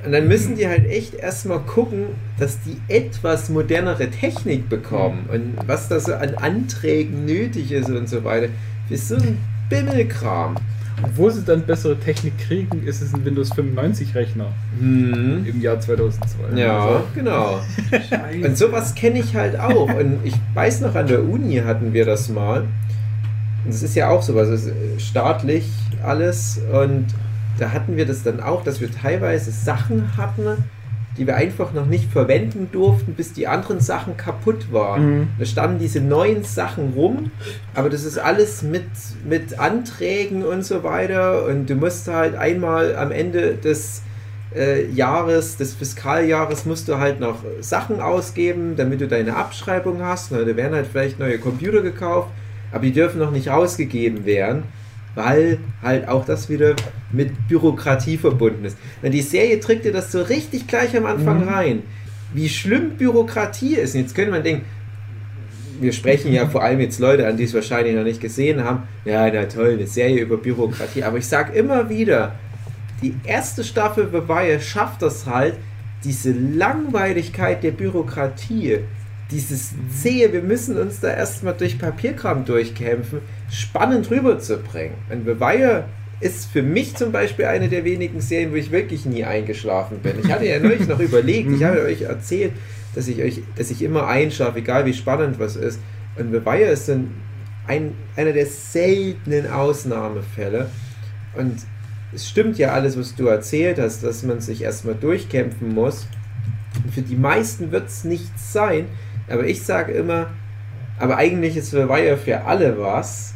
Und 0.05 0.13
dann 0.13 0.29
müssen 0.29 0.57
die 0.57 0.67
halt 0.67 0.87
echt 0.87 1.15
erstmal 1.15 1.59
gucken, 1.61 2.07
dass 2.39 2.59
die 2.63 2.77
etwas 2.89 3.49
modernere 3.49 4.09
Technik 4.09 4.69
bekommen 4.69 5.29
und 5.33 5.57
was 5.67 5.89
da 5.89 5.99
so 6.01 6.15
an 6.15 6.35
Anträgen 6.37 7.25
nötig 7.27 7.73
ist 7.73 7.91
und 7.91 8.09
so 8.09 8.23
weiter. 8.25 8.49
Für 8.89 8.97
so 8.97 9.17
ein 9.17 9.39
Bimmelkram. 9.69 10.57
Wo 11.15 11.29
sie 11.29 11.43
dann 11.45 11.63
bessere 11.63 11.99
Technik 11.99 12.39
kriegen, 12.39 12.83
ist 12.87 13.03
es 13.03 13.13
ein 13.13 13.25
Windows 13.25 13.53
95 13.55 14.15
Rechner 14.15 14.47
Hm. 14.79 15.45
im 15.47 15.61
Jahr 15.61 15.79
2002. 15.79 16.59
Ja, 16.59 16.79
Also, 16.81 17.01
genau. 17.15 17.61
Scheiße. 17.91 18.49
Und 18.49 18.57
sowas 18.59 18.95
kenne 18.95 19.19
ich 19.21 19.37
halt 19.37 19.59
auch. 19.59 19.89
Und 19.95 20.19
ich 20.25 20.35
weiß 20.55 20.81
noch, 20.81 20.95
an 20.95 21.07
der 21.07 21.23
Uni 21.23 21.57
hatten 21.57 21.93
wir 21.93 22.07
das 22.07 22.29
mal. 22.31 22.63
Und 23.65 23.71
es 23.71 23.83
ist 23.83 23.95
ja 23.95 24.09
auch 24.09 24.23
sowas, 24.23 24.49
es 24.49 24.65
ist 24.67 25.03
staatlich 25.03 25.69
alles. 26.03 26.61
Und 26.73 27.07
da 27.59 27.73
hatten 27.73 27.97
wir 27.97 28.07
das 28.07 28.23
dann 28.23 28.41
auch, 28.41 28.65
dass 28.65 28.81
wir 28.81 28.91
teilweise 28.91 29.51
Sachen 29.51 30.17
hatten, 30.17 30.65
die 31.19 31.27
wir 31.27 31.37
einfach 31.37 31.73
noch 31.73 31.87
nicht 31.87 32.11
verwenden 32.11 32.69
durften, 32.73 33.15
bis 33.15 33.33
die 33.33 33.47
anderen 33.47 33.81
Sachen 33.81 34.17
kaputt 34.17 34.73
waren. 34.73 35.19
Mhm. 35.19 35.29
Da 35.39 35.45
standen 35.45 35.79
diese 35.79 36.01
neuen 36.01 36.45
Sachen 36.45 36.93
rum, 36.95 37.31
aber 37.75 37.91
das 37.91 38.05
ist 38.05 38.19
alles 38.19 38.63
mit, 38.63 38.85
mit 39.29 39.59
Anträgen 39.59 40.45
und 40.45 40.65
so 40.65 40.83
weiter. 40.83 41.47
Und 41.47 41.69
du 41.71 41.75
musst 41.75 42.09
halt 42.09 42.35
einmal 42.35 42.97
am 42.97 43.11
Ende 43.11 43.55
des 43.55 44.03
äh, 44.55 44.87
Jahres, 44.91 45.57
des 45.57 45.75
Fiskaljahres, 45.75 46.65
musst 46.65 46.89
du 46.89 46.99
halt 46.99 47.21
noch 47.21 47.39
Sachen 47.61 48.01
ausgeben, 48.01 48.75
damit 48.77 49.01
du 49.01 49.09
deine 49.09 49.37
Abschreibung 49.37 50.03
hast. 50.03 50.33
Na, 50.33 50.39
da 50.39 50.57
werden 50.57 50.75
halt 50.75 50.87
vielleicht 50.91 51.19
neue 51.19 51.39
Computer 51.39 51.83
gekauft, 51.83 52.31
aber 52.73 52.85
die 52.85 52.93
dürfen 52.93 53.19
noch 53.19 53.31
nicht 53.31 53.49
rausgegeben 53.49 54.25
werden, 54.25 54.65
weil 55.17 55.59
halt 55.83 56.07
auch 56.07 56.25
das 56.25 56.49
wieder 56.49 56.77
mit 57.11 57.49
Bürokratie 57.49 58.17
verbunden 58.17 58.65
ist. 58.65 58.79
Na, 59.03 59.09
die 59.09 59.23
Serie 59.23 59.59
trägt 59.59 59.85
dir 59.85 59.93
das 59.93 60.13
so 60.13 60.23
richtig 60.23 60.69
gleich 60.69 60.97
am 60.97 61.07
Anfang 61.07 61.43
Mhm. 61.43 61.49
rein, 61.49 61.83
wie 62.33 62.49
schlimm 62.49 62.91
Bürokratie 62.91 63.75
ist. 63.75 63.95
Und 63.95 64.03
jetzt 64.03 64.15
könnte 64.15 64.31
man 64.31 64.45
denken, 64.45 64.65
wir 65.81 65.93
sprechen 65.93 66.33
ja 66.33 66.47
vor 66.47 66.63
allem 66.63 66.81
jetzt 66.81 67.01
Leute 67.01 67.27
an, 67.27 67.37
die 67.37 67.45
es 67.45 67.53
wahrscheinlich 67.55 67.95
noch 67.95 68.05
nicht 68.05 68.21
gesehen 68.21 68.63
haben. 68.63 68.85
Ja, 69.05 69.31
na 69.31 69.45
toll, 69.45 69.73
eine 69.73 69.87
Serie 69.87 70.21
über 70.21 70.37
Bürokratie. 70.37 71.03
Aber 71.03 71.19
ich 71.19 71.27
sage 71.27 71.53
immer 71.59 71.89
wieder, 71.91 72.35
die 73.03 73.15
erste 73.25 73.63
Staffel 73.65 74.09
The 74.11 74.27
Wire 74.29 74.61
schafft 74.61 75.03
das 75.03 75.27
halt, 75.27 75.55
diese 76.05 76.33
Langweiligkeit 76.33 77.63
der 77.63 77.73
Bürokratie, 77.73 78.79
dieses 79.31 79.75
zähe, 79.91 80.33
wir 80.33 80.43
müssen 80.43 80.79
uns 80.79 81.01
da 81.01 81.09
erstmal 81.09 81.55
durch 81.55 81.79
Papierkram 81.79 82.45
durchkämpfen, 82.45 83.21
spannend 83.51 84.11
rüberzubringen. 84.11 84.95
Und 85.11 85.25
The 85.25 85.41
Wire 85.41 85.85
ist 86.21 86.47
für 86.47 86.63
mich 86.63 86.95
zum 86.97 87.13
Beispiel 87.13 87.47
eine 87.47 87.69
der 87.69 87.85
wenigen 87.85 88.21
Serien, 88.21 88.53
wo 88.53 88.57
ich 88.57 88.71
wirklich 88.71 89.05
nie 89.05 89.25
eingeschlafen 89.25 89.99
bin. 89.99 90.17
Ich 90.23 90.31
hatte 90.31 90.47
ja 90.47 90.59
neulich 90.61 90.87
noch 90.87 91.01
überlegt, 91.01 91.51
ich 91.51 91.65
habe 91.65 91.83
euch 91.83 92.03
erzählt, 92.03 92.53
dass 92.95 93.09
ich 93.09 93.23
euch, 93.23 93.43
dass 93.57 93.71
ich 93.71 93.83
immer 93.83 94.07
einschlafe, 94.07 94.61
egal 94.61 94.87
wie 94.87 94.95
spannend 94.95 95.39
was 95.39 95.57
ist. 95.57 95.81
Und 96.17 96.33
The 96.33 96.45
Wire 96.47 96.71
ist 96.71 96.89
ein, 96.89 97.11
ein, 97.67 97.95
einer 98.17 98.33
der 98.33 98.47
seltenen 98.47 99.51
Ausnahmefälle. 99.51 100.71
Und 101.37 101.57
es 102.15 102.29
stimmt 102.29 102.57
ja 102.57 102.73
alles, 102.73 102.99
was 102.99 103.15
du 103.15 103.27
erzählt 103.27 103.79
hast, 103.79 104.03
dass 104.03 104.23
man 104.23 104.41
sich 104.41 104.63
erstmal 104.63 104.95
durchkämpfen 104.95 105.75
muss. 105.75 106.07
Und 106.83 106.95
für 106.95 107.03
die 107.03 107.17
meisten 107.17 107.73
wird 107.73 107.89
es 107.89 108.05
nichts 108.05 108.53
sein. 108.53 108.87
Aber 109.29 109.45
ich 109.47 109.63
sage 109.65 109.93
immer, 109.93 110.29
aber 110.99 111.17
eigentlich 111.17 111.57
ist 111.57 111.73
Wire 111.73 112.17
für 112.17 112.45
alle 112.45 112.79
was. 112.79 113.35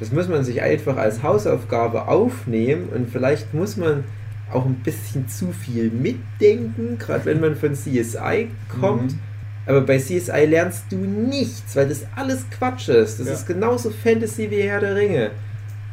Das 0.00 0.10
muss 0.12 0.28
man 0.28 0.42
sich 0.44 0.62
einfach 0.62 0.96
als 0.96 1.22
Hausaufgabe 1.22 2.08
aufnehmen 2.08 2.88
und 2.94 3.10
vielleicht 3.10 3.54
muss 3.54 3.76
man 3.76 4.04
auch 4.52 4.66
ein 4.66 4.74
bisschen 4.76 5.28
zu 5.28 5.52
viel 5.52 5.90
mitdenken, 5.90 6.98
gerade 6.98 7.24
wenn 7.24 7.40
man 7.40 7.56
von 7.56 7.74
CSI 7.74 8.48
kommt. 8.80 9.12
Mhm. 9.12 9.18
Aber 9.66 9.80
bei 9.80 9.98
CSI 9.98 10.44
lernst 10.46 10.84
du 10.90 10.96
nichts, 10.96 11.74
weil 11.74 11.88
das 11.88 12.04
alles 12.16 12.44
Quatsch 12.50 12.88
ist. 12.88 13.18
Das 13.20 13.26
Ja. 13.28 13.32
ist 13.34 13.46
genauso 13.46 13.90
Fantasy 13.90 14.50
wie 14.50 14.60
Herr 14.62 14.80
der 14.80 14.94
Ringe. 14.94 15.30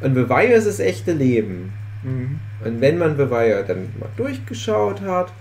Und 0.00 0.14
The 0.14 0.28
Wire 0.28 0.52
ist 0.54 0.66
das 0.66 0.80
echte 0.80 1.12
Leben. 1.12 1.72
Mhm. 2.02 2.38
Und 2.64 2.80
wenn 2.80 2.98
man 2.98 3.16
Wire 3.18 3.64
dann 3.66 3.88
mal 3.98 4.08
durchgeschaut 4.16 5.00
hat, 5.02 5.32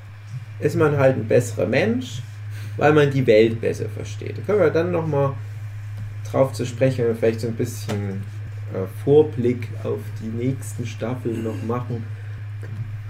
ist 0.59 0.75
man 0.75 0.97
halt 0.97 1.17
ein 1.17 1.27
besserer 1.27 1.65
Mensch, 1.67 2.21
weil 2.77 2.93
man 2.93 3.11
die 3.11 3.25
Welt 3.27 3.61
besser 3.61 3.89
versteht. 3.89 4.37
Da 4.37 4.41
können 4.41 4.59
wir 4.59 4.69
dann 4.69 4.91
nochmal 4.91 5.33
drauf 6.29 6.53
zu 6.53 6.65
sprechen 6.65 7.07
und 7.07 7.17
vielleicht 7.17 7.41
so 7.41 7.47
ein 7.47 7.55
bisschen 7.55 8.23
äh, 8.73 8.87
Vorblick 9.03 9.67
auf 9.83 9.99
die 10.21 10.27
nächsten 10.27 10.85
Staffeln 10.85 11.43
noch 11.43 11.61
machen. 11.63 12.03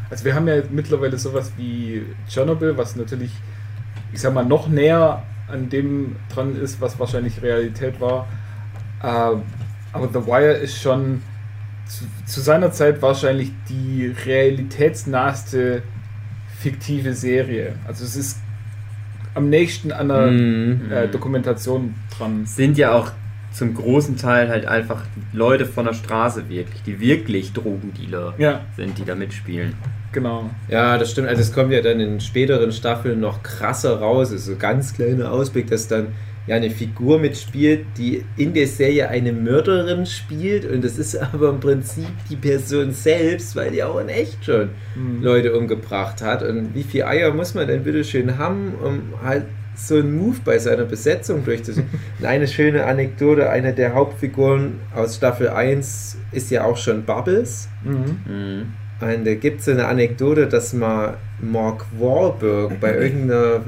Also 0.10 0.26
wir 0.26 0.36
haben 0.36 0.48
ja 0.48 0.62
mittlerweile 0.70 1.18
sowas 1.18 1.54
wie 1.58 2.04
Tschernobyl, 2.28 2.78
was 2.78 2.96
natürlich, 2.96 3.32
ich 4.12 4.20
sag 4.20 4.34
mal, 4.34 4.46
noch 4.46 4.68
näher 4.68 5.24
an 5.48 5.70
dem 5.70 6.16
dran 6.34 6.56
ist, 6.56 6.82
was 6.82 7.00
wahrscheinlich 7.00 7.42
Realität 7.42 8.02
war. 8.02 8.28
Ähm, 9.04 9.44
aber 9.94 10.08
The 10.08 10.26
Wire 10.26 10.54
ist 10.54 10.82
schon 10.82 11.22
zu, 11.86 12.06
zu 12.26 12.42
seiner 12.42 12.72
Zeit 12.72 13.02
wahrscheinlich 13.02 13.52
die 13.70 14.14
realitätsnahste 14.26 15.84
fiktive 16.60 17.14
Serie. 17.14 17.76
Also 17.88 18.04
es 18.04 18.16
ist 18.16 18.41
am 19.34 19.50
nächsten 19.50 19.92
an 19.92 20.08
der 20.10 20.28
Mhm. 20.28 20.92
äh, 20.92 21.08
Dokumentation 21.08 21.96
dran. 22.18 22.46
Sind 22.46 22.78
ja 22.78 22.94
auch 22.94 23.12
zum 23.54 23.74
großen 23.74 24.16
Teil 24.18 24.50
halt 24.50 24.66
einfach 24.66 25.04
Leute 25.34 25.66
von 25.66 25.86
der 25.86 25.94
Straße 25.94 26.48
wirklich, 26.50 26.84
die 26.84 27.00
wirklich 27.02 27.52
Drogendealer 27.54 28.34
Ja, 28.38 28.62
sind, 28.78 28.98
die 28.98 29.04
da 29.04 29.14
mitspielen. 29.16 29.74
genau. 30.14 30.50
Ja, 30.70 30.98
das 30.98 31.12
stimmt. 31.12 31.28
Also 31.28 31.42
es 31.42 31.54
kommt 31.54 31.72
ja 31.74 31.82
dann 31.82 32.00
in 32.00 32.20
späteren 32.22 32.72
Staffeln 32.72 33.20
noch 33.20 33.44
krasser 33.44 34.00
raus. 34.00 34.32
Also 34.32 34.52
so 34.54 34.58
ganz 34.58 34.94
kleiner 34.94 35.32
Ausblick, 35.32 35.68
dass 35.70 35.88
dann 35.90 36.08
ja 36.48 36.56
eine 36.56 36.72
Figur 36.72 37.20
mitspielt, 37.20 37.86
die 37.98 38.24
in 38.36 38.54
der 38.54 38.68
Serie 38.68 39.10
eine 39.10 39.32
Mörderin 39.32 40.06
spielt 40.06 40.66
und 40.66 40.84
das 40.84 40.98
ist 40.98 41.16
aber 41.34 41.50
im 41.50 41.60
Prinzip 41.60 42.08
die 42.30 42.36
Person 42.36 42.92
selbst, 42.92 43.56
weil 43.56 43.72
die 43.72 43.84
auch 43.84 44.00
in 44.00 44.10
echt 44.10 44.44
schon 44.46 44.70
Mhm. 44.96 45.24
Leute 45.24 45.56
umgebracht 45.58 46.22
hat. 46.22 46.44
Und 46.44 46.76
wie 46.76 46.84
viel 46.84 47.04
Eier 47.04 47.34
muss 47.34 47.54
man 47.54 47.68
denn 47.68 47.84
bitte 47.84 48.04
schön 48.04 48.38
haben, 48.38 48.74
um 48.84 49.02
halt 49.24 49.46
so 49.76 49.96
einen 49.96 50.18
Move 50.18 50.38
bei 50.44 50.60
seiner 50.60 50.84
Besetzung 50.84 51.46
durchzuziehen? 51.46 51.88
Und 52.20 52.26
eine 52.26 52.48
schöne 52.48 52.86
Anekdote, 52.86 53.50
eine 53.50 53.74
der 53.74 53.94
Hauptfiguren 53.94 54.74
aus 54.94 55.16
Staffel 55.16 55.50
1 55.50 56.18
ist 56.34 56.52
ja 56.52 56.66
auch 56.66 56.76
schon 56.78 57.04
Bubbles. 57.04 57.70
Mhm. 57.84 58.18
Mhm. 58.28 58.62
Und 59.00 59.26
da 59.26 59.34
gibt 59.36 59.62
es 59.62 59.70
eine 59.70 59.86
Anekdote, 59.88 60.48
dass 60.48 60.74
mal 60.74 61.18
Mark 61.40 61.86
Wahlberg 61.98 62.80
bei 62.80 62.94
irgendeiner 63.00 63.62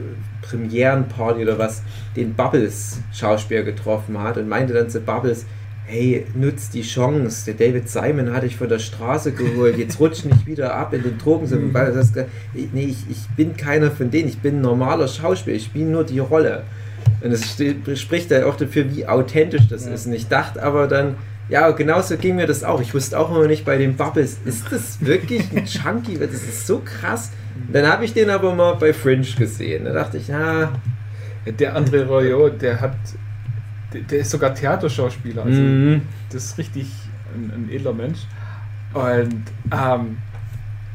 Premierenparty 0.43 1.41
oder 1.41 1.58
was 1.58 1.82
den 2.15 2.34
Bubbles-Schauspieler 2.36 3.63
getroffen 3.63 4.21
hat 4.21 4.38
und 4.38 4.47
meinte 4.47 4.73
dann 4.73 4.89
zu 4.89 4.99
Bubbles, 4.99 5.45
hey, 5.86 6.25
nutz 6.34 6.69
die 6.69 6.82
Chance, 6.82 7.51
der 7.51 7.67
David 7.67 7.89
Simon 7.89 8.32
hat 8.34 8.43
dich 8.43 8.56
von 8.56 8.69
der 8.69 8.79
Straße 8.79 9.34
geholt, 9.34 9.77
jetzt 9.77 9.99
rutsch 9.99 10.23
nicht 10.25 10.45
wieder 10.47 10.75
ab 10.75 10.93
in 10.93 11.03
den 11.03 11.17
Drogen. 11.17 11.45
Mhm. 11.49 11.73
Nee, 12.73 12.86
ich, 12.86 12.97
ich 13.10 13.27
bin 13.36 13.58
keiner 13.58 13.91
von 13.91 14.10
denen, 14.10 14.29
ich 14.29 14.39
bin 14.39 14.58
ein 14.60 14.62
normaler 14.62 15.08
Schauspieler, 15.08 15.58
ich 15.58 15.65
spiele 15.65 15.86
nur 15.89 16.03
die 16.03 16.19
Rolle. 16.19 16.63
Und 17.21 17.32
es 17.32 17.58
spricht 17.99 18.32
halt 18.32 18.43
auch 18.43 18.56
dafür, 18.56 18.86
wie 18.95 19.06
authentisch 19.08 19.67
das 19.69 19.86
Ja. 19.86 19.93
ist. 19.93 20.06
Und 20.08 20.13
ich 20.13 20.27
dachte 20.27 20.62
aber 20.63 20.88
dann, 20.88 21.15
ja, 21.49 21.69
genauso 21.71 22.15
ging 22.17 22.38
mir 22.38 22.47
das 22.47 22.63
auch. 22.63 22.79
Ich 22.82 22.93
wusste 22.93 23.19
auch 23.19 23.29
immer 23.29 23.47
nicht 23.47 23.65
bei 23.65 23.77
den 23.77 23.95
Bubbles, 23.95 24.38
ist 24.45 24.65
das 24.71 24.97
wirklich 25.01 25.43
ein 25.56 25.65
Chunky? 25.65 26.17
Das 26.17 26.32
ist 26.32 26.65
so 26.65 26.82
krass. 26.84 27.32
Dann 27.72 27.88
habe 27.88 28.06
ich 28.06 28.13
den 28.13 28.30
aber 28.30 28.54
mal 28.54 28.74
bei 28.76 28.94
Fringe 28.94 29.26
gesehen. 29.38 29.86
Da 29.86 29.94
dachte 29.94 30.18
ich, 30.18 30.34
ah, 30.34 30.72
Der 31.46 31.78
André 31.78 32.06
Royot, 32.06 32.62
der 32.62 32.80
hat, 32.80 32.96
der, 33.94 34.02
der 34.02 34.20
ist 34.20 34.32
sogar 34.32 34.56
Theaterschauspieler. 34.56 35.44
Also 35.44 35.62
mhm. 35.62 36.02
das 36.32 36.46
ist 36.46 36.58
richtig 36.58 36.88
ein, 37.36 37.52
ein 37.54 37.70
edler 37.72 37.94
Mensch. 37.94 38.20
Und 38.94 39.44
ähm, 39.72 40.18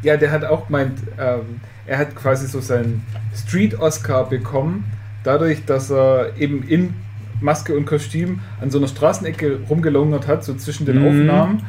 ja, 0.03 0.17
der 0.17 0.31
hat 0.31 0.45
auch 0.45 0.67
gemeint, 0.67 0.99
ähm, 1.19 1.61
er 1.87 1.99
hat 1.99 2.15
quasi 2.15 2.47
so 2.47 2.61
seinen 2.61 3.05
Street-Oscar 3.35 4.29
bekommen, 4.29 4.85
dadurch, 5.25 5.65
dass 5.65 5.91
er 5.91 6.37
eben 6.39 6.63
in 6.63 6.95
Maske 7.41 7.77
und 7.77 7.87
Kostüm 7.87 8.41
an 8.61 8.71
so 8.71 8.79
einer 8.79 8.89
Straßenecke 8.89 9.61
rumgelungert 9.69 10.27
hat, 10.27 10.45
so 10.45 10.55
zwischen 10.55 10.87
den 10.87 11.01
Mhm. 11.01 11.07
Aufnahmen. 11.07 11.63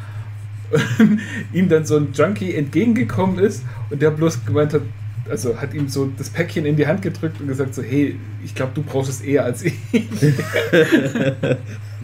Ihm 1.54 1.70
dann 1.70 1.86
so 1.86 1.98
ein 1.98 2.10
Junkie 2.14 2.56
entgegengekommen 2.56 3.40
ist 3.40 3.64
und 3.90 4.02
der 4.02 4.12
bloß 4.12 4.46
gemeint 4.46 4.74
hat, 4.74 4.82
also 5.30 5.60
hat 5.60 5.74
ihm 5.74 5.88
so 5.88 6.12
das 6.18 6.30
Päckchen 6.30 6.66
in 6.66 6.76
die 6.76 6.88
Hand 6.88 7.02
gedrückt 7.02 7.40
und 7.40 7.48
gesagt 7.48 7.76
so, 7.76 7.84
hey, 7.84 8.16
ich 8.44 8.56
glaube, 8.56 8.72
du 8.76 8.82
brauchst 8.82 9.10
es 9.10 9.22
eher 9.22 9.46
als 9.46 9.64
ich. 9.64 9.76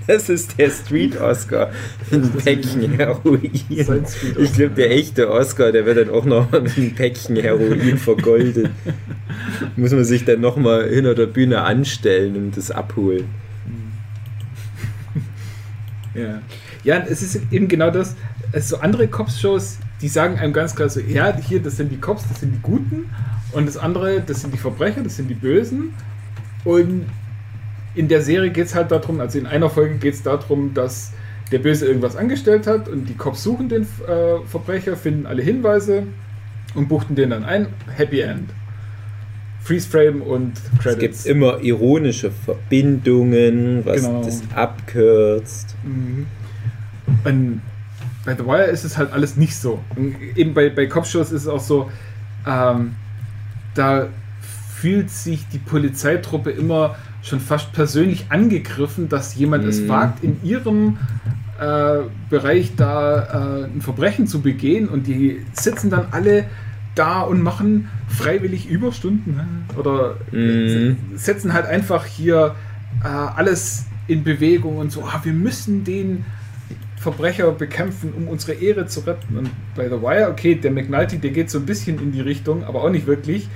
das 0.07 0.29
ist 0.29 0.57
der 0.59 0.69
Street 0.69 1.19
Oscar. 1.19 1.71
Ein 2.11 2.31
Päckchen 2.31 2.91
Heroin. 2.97 3.51
Ich 3.69 3.85
glaube, 4.53 4.75
der 4.75 4.91
echte 4.91 5.31
Oscar, 5.31 5.71
der 5.71 5.85
wird 5.85 5.97
dann 5.97 6.09
auch 6.09 6.25
noch 6.25 6.51
mit 6.51 6.77
einem 6.77 6.93
Päckchen 6.93 7.35
Heroin 7.37 7.97
vergoldet. 7.97 8.69
Muss 9.75 9.91
man 9.91 10.05
sich 10.05 10.25
dann 10.25 10.41
nochmal 10.41 10.87
hinter 10.89 11.15
der 11.15 11.27
Bühne 11.27 11.61
anstellen 11.61 12.35
und 12.35 12.57
das 12.57 12.71
abholen. 12.71 13.25
Ja. 16.13 16.41
ja, 16.83 17.05
es 17.09 17.21
ist 17.21 17.41
eben 17.51 17.67
genau 17.67 17.91
das. 17.91 18.15
Also 18.55 18.77
so 18.77 18.81
andere 18.81 19.07
Cops-Shows, 19.09 19.79
die 20.01 20.07
sagen 20.07 20.39
einem 20.39 20.53
ganz 20.53 20.75
klar 20.75 20.87
so, 20.89 21.01
ja, 21.01 21.35
hier, 21.37 21.61
das 21.61 21.75
sind 21.75 21.91
die 21.91 21.97
Cops, 21.97 22.23
das 22.29 22.39
sind 22.39 22.53
die 22.53 22.61
Guten. 22.61 23.09
Und 23.51 23.67
das 23.67 23.75
andere, 23.77 24.21
das 24.21 24.41
sind 24.41 24.53
die 24.53 24.57
Verbrecher, 24.57 25.01
das 25.03 25.17
sind 25.17 25.27
die 25.27 25.33
Bösen. 25.35 25.93
Und 26.63 27.05
in 27.95 28.07
der 28.07 28.21
Serie 28.21 28.51
geht 28.51 28.67
es 28.67 28.75
halt 28.75 28.91
darum, 28.91 29.19
also 29.19 29.37
in 29.37 29.45
einer 29.45 29.69
Folge 29.69 29.95
geht 29.95 30.13
es 30.13 30.23
darum, 30.23 30.73
dass 30.73 31.11
der 31.51 31.59
Böse 31.59 31.85
irgendwas 31.85 32.15
angestellt 32.15 32.65
hat 32.65 32.87
und 32.87 33.07
die 33.09 33.13
Cops 33.13 33.43
suchen 33.43 33.67
den 33.69 33.83
äh, 33.83 34.39
Verbrecher, 34.47 34.95
finden 34.95 35.25
alle 35.25 35.41
Hinweise 35.43 36.03
und 36.75 36.87
buchten 36.87 37.15
den 37.15 37.29
dann 37.31 37.43
ein. 37.43 37.67
Happy 37.95 38.21
End. 38.21 38.49
Freeze 39.61 39.87
Frame 39.87 40.21
und 40.21 40.53
Es 40.57 40.63
gibt 40.63 40.81
Credits. 40.83 41.25
immer 41.25 41.59
ironische 41.61 42.31
Verbindungen, 42.31 43.85
was 43.85 44.01
Genau. 44.01 44.23
das 44.23 44.41
abkürzt. 44.55 45.75
Mhm. 45.83 46.25
Und 47.23 47.61
bei 48.25 48.35
The 48.35 48.45
Wire 48.45 48.65
ist 48.65 48.83
es 48.83 48.97
halt 48.97 49.11
alles 49.13 49.37
nicht 49.37 49.55
so. 49.55 49.79
Und 49.95 50.15
eben 50.35 50.53
bei, 50.53 50.69
bei 50.69 50.87
Cop-Shows 50.87 51.31
ist 51.31 51.43
es 51.43 51.47
auch 51.47 51.59
so, 51.61 51.91
ähm, 52.47 52.95
da 53.75 54.07
fühlt 54.75 55.09
sich 55.09 55.47
die 55.51 55.57
Polizeitruppe 55.59 56.51
immer 56.51 56.95
schon 57.21 57.39
fast 57.39 57.71
persönlich 57.73 58.25
angegriffen, 58.29 59.09
dass 59.09 59.35
jemand 59.35 59.63
es 59.65 59.81
Mhm. 59.81 59.87
wagt, 59.89 60.23
in 60.23 60.37
ihrem 60.43 60.97
äh, 61.59 61.99
Bereich 62.29 62.73
da 62.75 63.61
äh, 63.63 63.65
ein 63.65 63.81
Verbrechen 63.81 64.27
zu 64.27 64.41
begehen 64.41 64.87
und 64.89 65.07
die 65.07 65.45
sitzen 65.53 65.89
dann 65.89 66.07
alle 66.11 66.45
da 66.95 67.21
und 67.21 67.41
machen 67.41 67.89
freiwillig 68.09 68.67
Überstunden 68.69 69.35
ne? 69.35 69.47
oder 69.77 70.17
Mhm. 70.31 70.97
setzen 71.15 71.53
halt 71.53 71.65
einfach 71.65 72.05
hier 72.05 72.55
äh, 73.03 73.07
alles 73.07 73.85
in 74.07 74.23
Bewegung 74.23 74.77
und 74.77 74.91
so, 74.91 75.03
ah, 75.03 75.19
wir 75.23 75.33
müssen 75.33 75.83
den 75.83 76.25
Verbrecher 77.05 77.51
bekämpfen, 77.51 78.13
um 78.17 78.27
unsere 78.27 78.53
Ehre 78.53 78.87
zu 78.87 79.01
retten. 79.01 79.37
Und 79.37 79.51
bei 79.75 79.87
The 79.87 80.01
Wire, 80.01 80.27
okay, 80.31 80.55
der 80.55 80.71
McNulty, 80.71 81.19
der 81.19 81.29
geht 81.29 81.51
so 81.51 81.59
ein 81.59 81.65
bisschen 81.67 81.99
in 81.99 82.11
die 82.11 82.21
Richtung, 82.21 82.63
aber 82.63 82.83
auch 82.83 82.89
nicht 82.89 83.05
wirklich. 83.05 83.47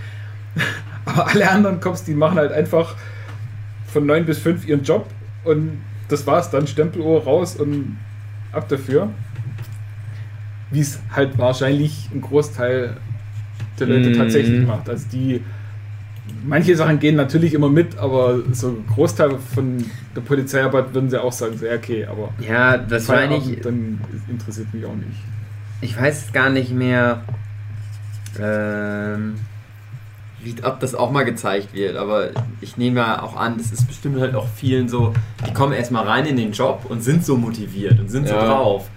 Aber 1.06 1.28
alle 1.30 1.50
anderen 1.50 1.80
Cops, 1.80 2.04
die 2.04 2.14
machen 2.14 2.38
halt 2.38 2.52
einfach 2.52 2.96
von 3.92 4.06
9 4.06 4.26
bis 4.26 4.38
5 4.38 4.68
ihren 4.68 4.84
Job 4.84 5.08
und 5.46 5.82
das 6.10 6.28
war's 6.28 6.52
dann, 6.52 6.68
Stempeluhr 6.68 7.24
raus 7.24 7.56
und 7.56 7.98
ab 8.52 8.70
dafür. 8.70 9.10
Wie 10.70 10.82
es 10.82 11.00
halt 11.16 11.40
wahrscheinlich 11.40 12.10
ein 12.14 12.22
Großteil 12.22 12.98
der 13.80 13.88
Leute 13.88 14.10
Mhm. 14.10 14.18
tatsächlich 14.18 14.68
macht. 14.68 14.88
Also 14.90 15.08
die 15.12 15.42
manche 16.46 16.76
Sachen 16.76 17.00
gehen 17.00 17.16
natürlich 17.16 17.54
immer 17.54 17.70
mit, 17.70 17.98
aber 17.98 18.40
so 18.54 18.70
ein 18.70 18.86
Großteil 18.94 19.38
von 19.54 19.84
der 20.16 20.22
Polizeiarbeit 20.22 20.94
würden 20.94 21.10
sie 21.10 21.22
auch 21.22 21.32
sagen, 21.32 21.58
so, 21.58 21.66
ja, 21.66 21.76
okay, 21.76 22.06
aber 22.06 22.30
Ja, 22.40 22.84
wahrscheinlich. 22.90 23.44
Feierabend, 23.44 23.66
dann 23.66 24.02
interessiert 24.30 24.74
mich 24.74 24.86
auch 24.86 24.96
nicht. 24.96 25.20
Ich 25.82 26.00
weiß 26.00 26.32
gar 26.34 26.50
nicht 26.50 26.72
mehr, 26.72 27.22
ähm, 28.40 29.36
wie, 30.42 30.56
ob 30.64 30.80
das 30.80 30.96
auch 30.96 31.12
mal 31.12 31.24
gezeigt 31.26 31.74
wird, 31.74 31.98
aber 31.98 32.30
ich 32.62 32.78
nehme 32.78 33.00
ja 33.02 33.22
auch 33.22 33.36
an, 33.36 33.58
das 33.58 33.72
ist 33.72 33.88
bestimmt 33.88 34.20
halt 34.20 34.36
auch 34.36 34.48
vielen 34.48 34.88
so, 34.88 35.14
die 35.48 35.54
kommen 35.54 35.74
erstmal 35.74 36.06
rein 36.08 36.26
in 36.26 36.38
den 36.38 36.52
Job 36.54 36.86
und 36.88 37.04
sind 37.04 37.26
so 37.26 37.36
motiviert 37.38 38.00
und 38.00 38.10
sind 38.10 38.28
so 38.28 38.34
Ja. 38.36 38.46
drauf. 38.46 38.90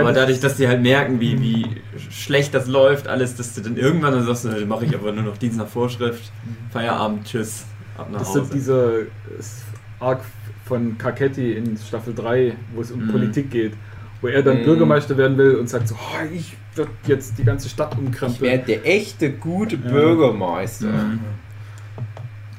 Aber 0.00 0.12
das- 0.12 0.14
dadurch, 0.22 0.40
dass 0.40 0.56
die 0.56 0.66
halt 0.68 0.82
merken, 0.82 1.20
wie, 1.20 1.40
wie 1.40 1.66
schlecht 2.10 2.54
das 2.54 2.66
läuft, 2.66 3.06
alles, 3.08 3.34
dass 3.36 3.54
du 3.54 3.60
dann 3.62 3.76
irgendwann 3.76 4.12
dann 4.12 4.24
sagst, 4.24 4.44
dann 4.44 4.68
mache 4.68 4.84
ich 4.86 4.94
aber 4.94 5.12
nur 5.12 5.24
noch 5.24 5.36
Dienst 5.38 5.58
nach 5.58 5.68
Vorschrift, 5.68 6.30
Feierabend, 6.70 7.24
tschüss, 7.26 7.64
ab 7.96 8.08
nach 8.10 8.18
Das 8.20 8.28
Hause. 8.28 8.40
sind 8.44 8.54
diese 8.54 9.00
äh, 9.00 9.04
Arc 10.04 10.20
von 10.64 10.96
Carcetti 10.98 11.52
in 11.52 11.76
Staffel 11.76 12.14
3, 12.14 12.54
wo 12.74 12.80
es 12.80 12.90
um 12.90 13.06
Mhm. 13.06 13.10
Politik 13.12 13.50
geht, 13.50 13.72
wo 14.20 14.28
er 14.28 14.42
dann 14.42 14.60
Mhm. 14.60 14.64
Bürgermeister 14.64 15.16
werden 15.16 15.36
will 15.38 15.56
und 15.56 15.68
sagt 15.68 15.88
so, 15.88 15.94
oh, 15.94 16.34
ich 16.34 16.56
werde 16.74 16.90
jetzt 17.06 17.38
die 17.38 17.44
ganze 17.44 17.68
Stadt 17.68 17.92
Ich 17.92 17.98
umkrempeln. 17.98 18.40
werde 18.40 18.64
der 18.64 18.86
echte, 18.86 19.30
gute 19.32 19.76
Ja. 19.76 19.82
Bürgermeister. 19.90 20.86
Mhm. 20.86 21.20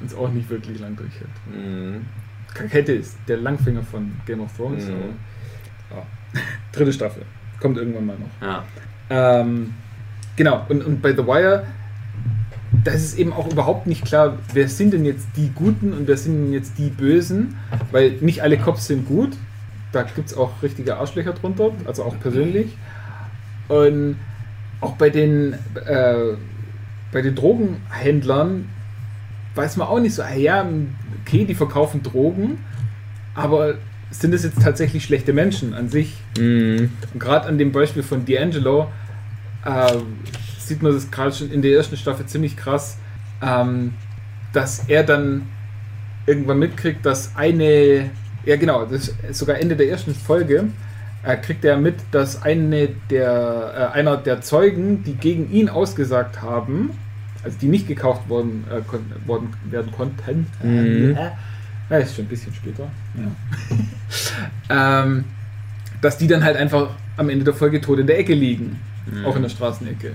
Und 0.02 0.08
es 0.08 0.15
auch 0.15 0.30
nicht 0.32 0.50
wirklich 0.50 0.80
lang 0.80 0.95
durchhält. 0.95 1.30
Mhm. 1.52 2.06
Carcetti 2.54 2.93
ist 2.93 3.17
der 3.28 3.38
Langfinger 3.38 3.82
von 3.84 4.12
Game 4.26 4.41
of 4.41 4.56
Thrones. 4.56 4.86
Mhm. 4.86 4.91
Aber, 5.89 6.00
ja. 6.00 6.06
Dritte 6.71 6.93
Staffel. 6.93 7.24
Kommt 7.60 7.78
irgendwann 7.78 8.06
mal 8.06 8.17
noch. 8.17 8.48
Ja. 8.48 8.63
Ähm, 9.10 9.74
genau, 10.36 10.65
und, 10.69 10.84
und 10.84 11.02
bei 11.02 11.12
The 11.12 11.26
Wire, 11.26 11.65
da 12.84 12.91
ist 12.91 13.04
es 13.04 13.15
eben 13.15 13.34
auch 13.34 13.52
überhaupt 13.52 13.88
nicht 13.88 14.06
klar, 14.06 14.38
wer 14.54 14.67
sind 14.67 14.93
denn 14.93 15.06
jetzt 15.06 15.28
die 15.36 15.52
Guten 15.54 15.93
und 15.93 16.08
wer 16.08 16.17
sind 16.17 16.45
denn 16.45 16.54
jetzt 16.54 16.78
die 16.78 16.89
Bösen, 16.89 17.56
weil 17.91 18.12
nicht 18.21 18.43
alle 18.43 18.58
Cops 18.58 18.88
sind 18.88 19.08
gut, 19.08 19.38
da 19.91 20.04
gibt 20.04 20.28
es 20.28 20.38
auch 20.38 20.62
richtige 20.62 20.98
Arschlöcher 20.98 21.34
drunter, 21.34 21.71
also 21.86 22.04
auch 22.04 22.19
persönlich. 22.19 22.76
Und 23.69 24.17
auch 24.82 24.93
bei 24.93 25.10
den, 25.10 25.54
äh, 25.86 26.36
bei 27.12 27.21
den 27.21 27.36
Drogenhändlern 27.36 28.69
weiß 29.56 29.78
man 29.78 29.88
auch 29.88 30.00
nicht 30.00 30.13
so, 30.13 30.21
ah 30.21 30.34
ja, 30.34 30.65
okay, 31.21 31.45
die 31.45 31.56
verkaufen 31.56 32.04
Drogen, 32.04 32.60
aber 33.34 33.76
sind 34.12 34.34
es 34.34 34.44
jetzt 34.44 34.62
tatsächlich 34.62 35.04
schlechte 35.04 35.34
Menschen 35.34 35.74
an 35.74 35.89
sich? 35.89 36.15
Mhm. 36.38 36.91
Und 37.13 37.20
gerade 37.20 37.48
an 37.48 37.58
dem 37.58 37.72
Beispiel 37.72 38.04
von 38.04 38.26
D'Angelo 38.26 38.88
äh, 39.65 39.94
sieht 40.60 40.82
man 40.82 40.94
das 40.94 41.12
gerade 41.12 41.34
schon 41.34 41.52
in 41.52 41.62
der 41.62 41.72
ersten 41.72 41.98
Staffel 41.98 42.26
ziemlich 42.26 42.58
krass, 42.58 42.98
ähm, 43.41 43.94
dass 44.54 44.86
er 44.88 45.04
dann 45.04 45.44
irgendwann 46.26 46.60
mitkriegt, 46.60 47.06
dass 47.06 47.36
eine, 47.36 48.10
ja 48.46 48.56
genau, 48.56 48.86
das 48.86 49.10
ist 49.30 49.39
sogar 49.39 49.60
Ende 49.60 49.76
der 49.76 49.89
ersten 49.89 50.15
Folge, 50.15 50.65
äh, 51.24 51.38
kriegt 51.38 51.65
er 51.65 51.78
mit, 51.78 51.96
dass 52.12 52.41
eine 52.41 52.89
der, 53.10 53.91
äh, 53.94 53.98
einer 53.98 54.18
der 54.18 54.41
Zeugen, 54.41 55.04
die 55.04 55.15
gegen 55.15 55.52
ihn 55.52 55.70
ausgesagt 55.70 56.41
haben, 56.41 56.91
also 57.44 57.58
die 57.60 57.68
nicht 57.68 57.88
gekauft 57.88 58.28
worden, 58.30 58.65
äh, 58.70 59.28
worden 59.28 59.54
werden 59.70 59.91
konnten, 59.91 60.48
Mhm. 60.63 61.18
Ja, 61.89 61.98
ist 61.98 62.15
schon 62.15 62.26
ein 62.26 62.30
bisschen 62.30 62.54
später, 62.54 62.88
ja. 63.15 63.32
ähm, 65.04 65.26
dass 66.02 66.17
die 66.17 66.28
dann 66.28 66.43
halt 66.43 66.58
einfach 66.58 66.89
am 67.17 67.30
Ende 67.30 67.45
der 67.45 67.54
Folge 67.54 67.82
tot 67.82 68.00
in 68.00 68.08
der 68.08 68.19
Ecke 68.19 68.34
liegen, 68.34 68.80
auch 69.26 69.36
in 69.36 69.41
der 69.41 69.50
Straßenecke. 69.50 70.13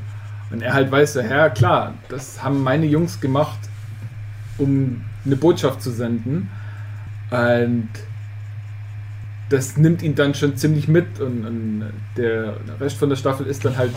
Und 0.50 0.62
er 0.62 0.74
halt 0.74 0.90
weiß, 0.90 1.14
so, 1.14 1.20
ja 1.20 1.48
klar, 1.48 1.94
das 2.08 2.42
haben 2.42 2.62
meine 2.62 2.86
Jungs 2.86 3.20
gemacht, 3.20 3.58
um 4.58 5.02
eine 5.24 5.36
Botschaft 5.36 5.80
zu 5.80 5.90
senden. 5.90 6.50
Und 7.30 7.88
das 9.48 9.76
nimmt 9.76 10.02
ihn 10.02 10.14
dann 10.14 10.34
schon 10.34 10.56
ziemlich 10.56 10.88
mit 10.88 11.20
und, 11.20 11.44
und 11.44 11.84
der 12.16 12.54
Rest 12.80 12.96
von 12.98 13.08
der 13.08 13.16
Staffel 13.16 13.46
ist 13.46 13.64
dann 13.64 13.76
halt 13.76 13.92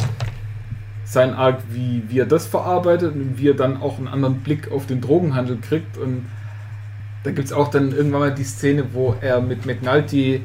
sein 1.06 1.34
Arc, 1.34 1.60
wie, 1.72 2.04
wie 2.08 2.20
er 2.20 2.26
das 2.26 2.48
verarbeitet 2.48 3.14
und 3.14 3.38
wie 3.38 3.50
er 3.50 3.54
dann 3.54 3.78
auch 3.82 3.98
einen 3.98 4.08
anderen 4.08 4.40
Blick 4.40 4.72
auf 4.72 4.88
den 4.88 5.02
Drogenhandel 5.02 5.58
kriegt. 5.58 5.98
Und 5.98 6.26
da 7.24 7.32
gibt 7.32 7.48
es 7.48 7.54
auch 7.54 7.70
dann 7.70 7.92
irgendwann 7.92 8.20
mal 8.20 8.34
die 8.34 8.44
Szene, 8.44 8.94
wo 8.94 9.16
er 9.22 9.42
mit 9.42 9.66
McNulty 9.66 10.42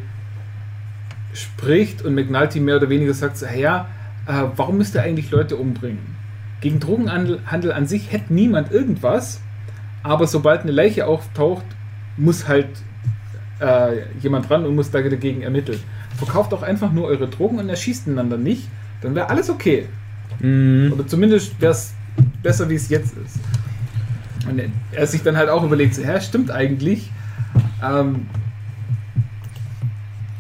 spricht 1.33 2.03
und 2.03 2.15
McNulty 2.15 2.61
mehr 2.61 2.77
oder 2.77 2.89
weniger 2.89 3.15
sagt, 3.15 3.37
so, 3.37 3.47
hey, 3.47 3.63
ja, 3.63 3.89
äh, 4.27 4.45
warum 4.57 4.79
müsst 4.79 4.95
ihr 4.95 5.03
eigentlich 5.03 5.31
Leute 5.31 5.57
umbringen? 5.57 6.17
Gegen 6.61 6.81
Drogenhandel 6.81 7.41
Handel 7.47 7.73
an 7.73 7.87
sich 7.87 8.13
hätte 8.13 8.33
niemand 8.33 8.73
irgendwas, 8.73 9.41
aber 10.03 10.27
sobald 10.27 10.63
eine 10.63 10.73
Leiche 10.73 11.07
auftaucht, 11.07 11.65
muss 12.17 12.49
halt 12.49 12.69
äh, 13.61 14.03
jemand 14.21 14.51
ran 14.51 14.65
und 14.65 14.75
muss 14.75 14.91
da 14.91 15.01
dagegen 15.01 15.43
ermitteln. 15.43 15.81
Verkauft 16.17 16.53
auch 16.53 16.63
einfach 16.63 16.93
nur 16.93 17.07
eure 17.07 17.29
Drogen 17.29 17.59
und 17.59 17.69
erschießt 17.69 18.09
einander 18.09 18.37
nicht, 18.37 18.69
dann 19.03 19.15
wäre 19.15 19.31
alles 19.31 19.51
okay. 19.51 19.87
Mhm. 20.41 20.93
Oder 20.93 21.07
zumindest 21.07 21.61
wäre 21.61 21.73
es 21.73 21.95
besser, 22.43 22.69
wie 22.69 22.75
es 22.75 22.89
jetzt 22.89 23.17
ist. 23.17 23.39
Und 24.47 24.61
er- 24.93 25.07
sich 25.07 25.23
dann 25.23 25.37
halt 25.37 25.49
auch 25.49 25.65
überlegt, 25.65 25.95
so, 25.95 26.03
ja, 26.03 26.21
stimmt 26.21 26.51
eigentlich. 26.51 27.11
Ähm, 27.83 28.27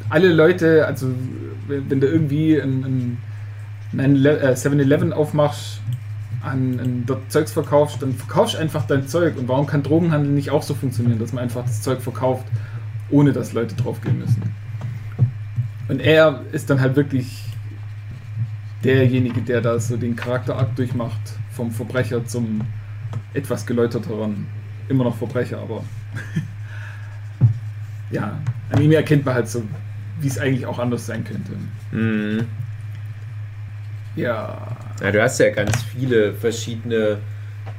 alle 0.08 0.32
Leute, 0.32 0.86
also 0.86 1.08
wenn, 1.66 2.00
du 2.00 2.06
irgendwie 2.06 2.60
ein, 2.60 3.18
ein, 3.92 3.98
ein 3.98 4.16
7-Eleven 4.16 5.12
aufmachst, 5.12 5.80
an, 6.42 6.78
an 6.80 7.02
dort 7.06 7.30
Zeugs 7.30 7.52
verkaufst, 7.52 8.00
dann 8.02 8.14
verkaufst 8.14 8.56
einfach 8.56 8.86
dein 8.86 9.08
Zeug. 9.08 9.36
Und 9.36 9.48
warum 9.48 9.66
kann 9.66 9.82
Drogenhandel 9.82 10.32
nicht 10.32 10.50
auch 10.50 10.62
so 10.62 10.74
funktionieren, 10.74 11.18
dass 11.18 11.32
man 11.32 11.42
einfach 11.44 11.62
das 11.64 11.82
Zeug 11.82 12.00
verkauft, 12.00 12.46
ohne 13.10 13.32
dass 13.32 13.52
Leute 13.52 13.74
draufgehen 13.74 14.18
müssen? 14.18 14.42
Und 15.88 16.00
er 16.00 16.42
ist 16.52 16.70
dann 16.70 16.80
halt 16.80 16.96
wirklich 16.96 17.44
derjenige, 18.84 19.40
der 19.40 19.60
da 19.60 19.78
so 19.80 19.96
den 19.96 20.14
Charakterakt 20.14 20.78
durchmacht, 20.78 21.20
vom 21.50 21.72
Verbrecher 21.72 22.24
zum 22.24 22.60
etwas 23.34 23.66
geläuterteren. 23.66 24.46
Immer 24.88 25.04
noch 25.04 25.16
Verbrecher, 25.16 25.58
aber 25.58 25.84
ja, 28.10 28.38
an 28.70 28.80
ihm 28.82 28.92
erkennt 28.92 29.24
man 29.24 29.34
halt 29.34 29.48
so, 29.48 29.62
wie 30.20 30.28
es 30.28 30.38
eigentlich 30.38 30.66
auch 30.66 30.78
anders 30.78 31.06
sein 31.06 31.24
könnte. 31.24 31.52
Mhm. 31.92 32.46
Ja. 34.16 34.76
Ja, 35.02 35.12
du 35.12 35.22
hast 35.22 35.38
ja 35.38 35.50
ganz 35.50 35.82
viele 35.84 36.32
verschiedene 36.34 37.18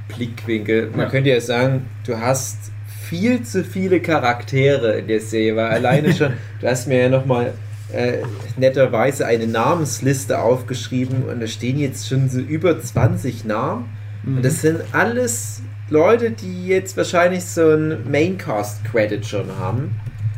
Blickwinkel. 0.08 0.90
Man 0.92 1.02
Ja. 1.02 1.10
könnte 1.10 1.30
ja 1.32 1.42
sagen, 1.42 1.86
du 2.06 2.18
hast 2.18 2.72
viel 3.10 3.42
zu 3.44 3.64
viele 3.64 4.00
Charaktere 4.00 5.00
in 5.00 5.08
der 5.08 5.20
Serie, 5.20 5.56
weil 5.56 5.68
alleine 5.68 6.14
schon, 6.14 6.34
du 6.62 6.68
hast 6.68 6.88
mir 6.88 7.02
ja 7.04 7.10
nochmal 7.10 7.54
äh, 7.92 8.20
netterweise 8.56 9.26
eine 9.26 9.48
Namensliste 9.48 10.40
aufgeschrieben 10.40 11.24
und 11.24 11.42
da 11.42 11.48
stehen 11.48 11.78
jetzt 11.80 12.08
schon 12.08 12.30
so 12.30 12.40
über 12.40 12.80
20 12.80 13.46
Namen. 13.46 13.86
Und 14.26 14.44
das 14.44 14.62
sind 14.62 14.82
alles 14.92 15.62
Leute, 15.90 16.32
die 16.32 16.68
jetzt 16.68 16.98
wahrscheinlich 16.98 17.46
so 17.46 17.70
einen 17.70 18.10
Maincast-Credit 18.10 19.26
schon 19.26 19.48
haben. 19.58 19.96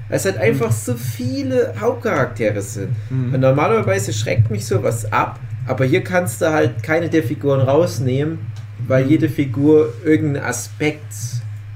Weil 0.07 0.17
es 0.17 0.25
halt 0.25 0.37
einfach 0.37 0.71
so 0.71 0.95
viele 0.95 1.73
Hauptcharaktere 1.79 2.61
sind. 2.61 2.89
Mhm. 3.09 3.33
Und 3.33 3.39
normalerweise 3.39 4.13
schreckt 4.13 4.51
mich 4.51 4.65
sowas 4.65 5.11
ab, 5.11 5.39
aber 5.67 5.85
hier 5.85 6.03
kannst 6.03 6.41
du 6.41 6.51
halt 6.51 6.83
keine 6.83 7.09
der 7.09 7.23
Figuren 7.23 7.61
rausnehmen, 7.61 8.39
weil 8.87 9.07
jede 9.07 9.29
Figur 9.29 9.93
irgendeinen 10.03 10.45
Aspekt 10.45 11.13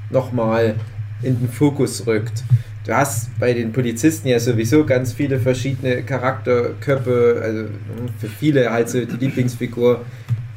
nochmal 0.09 0.75
in 1.21 1.39
den 1.39 1.49
Fokus 1.49 2.05
rückt. 2.05 2.43
Du 2.85 2.93
hast 2.95 3.29
bei 3.39 3.53
den 3.53 3.71
Polizisten 3.71 4.27
ja 4.27 4.39
sowieso 4.39 4.85
ganz 4.85 5.11
viele 5.11 5.39
verschiedene 5.39 6.03
Charakterköpfe, 6.03 7.41
also 7.43 7.63
für 8.19 8.27
viele 8.27 8.71
halt 8.71 8.89
so 8.89 9.03
die 9.03 9.17
Lieblingsfigur 9.25 10.05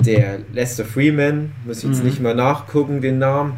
der 0.05 0.39
Lester 0.53 0.85
Freeman, 0.85 1.53
muss 1.67 1.83
jetzt 1.83 1.99
Mhm. 2.01 2.05
nicht 2.07 2.21
mal 2.21 2.35
nachgucken, 2.35 3.01
den 3.01 3.19
Namen. 3.19 3.55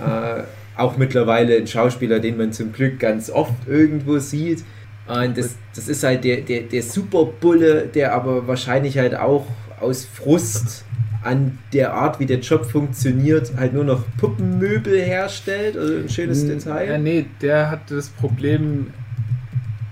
Äh, 0.00 0.42
auch 0.76 0.96
mittlerweile 0.96 1.56
ein 1.56 1.66
Schauspieler, 1.66 2.18
den 2.18 2.36
man 2.38 2.52
zum 2.52 2.72
Glück 2.72 2.98
ganz 2.98 3.30
oft 3.30 3.52
irgendwo 3.68 4.18
sieht. 4.18 4.64
Und 5.06 5.36
das, 5.36 5.56
das 5.74 5.88
ist 5.88 6.02
halt 6.02 6.24
der, 6.24 6.40
der, 6.40 6.62
der 6.62 6.82
Superbulle, 6.82 7.86
der 7.86 8.14
aber 8.14 8.46
wahrscheinlich 8.46 8.96
halt 8.98 9.14
auch 9.14 9.46
aus 9.80 10.04
Frust 10.04 10.84
an 11.22 11.58
der 11.72 11.92
Art, 11.92 12.18
wie 12.20 12.26
der 12.26 12.38
Job 12.40 12.64
funktioniert, 12.66 13.52
halt 13.56 13.74
nur 13.74 13.84
noch 13.84 14.02
Puppenmöbel 14.16 15.00
herstellt. 15.00 15.76
Also 15.76 15.94
ein 15.98 16.08
schönes 16.08 16.42
Ja, 16.42 16.48
Detail. 16.48 16.98
nee, 16.98 17.26
der 17.40 17.70
hatte 17.70 17.96
das 17.96 18.08
Problem, 18.08 18.88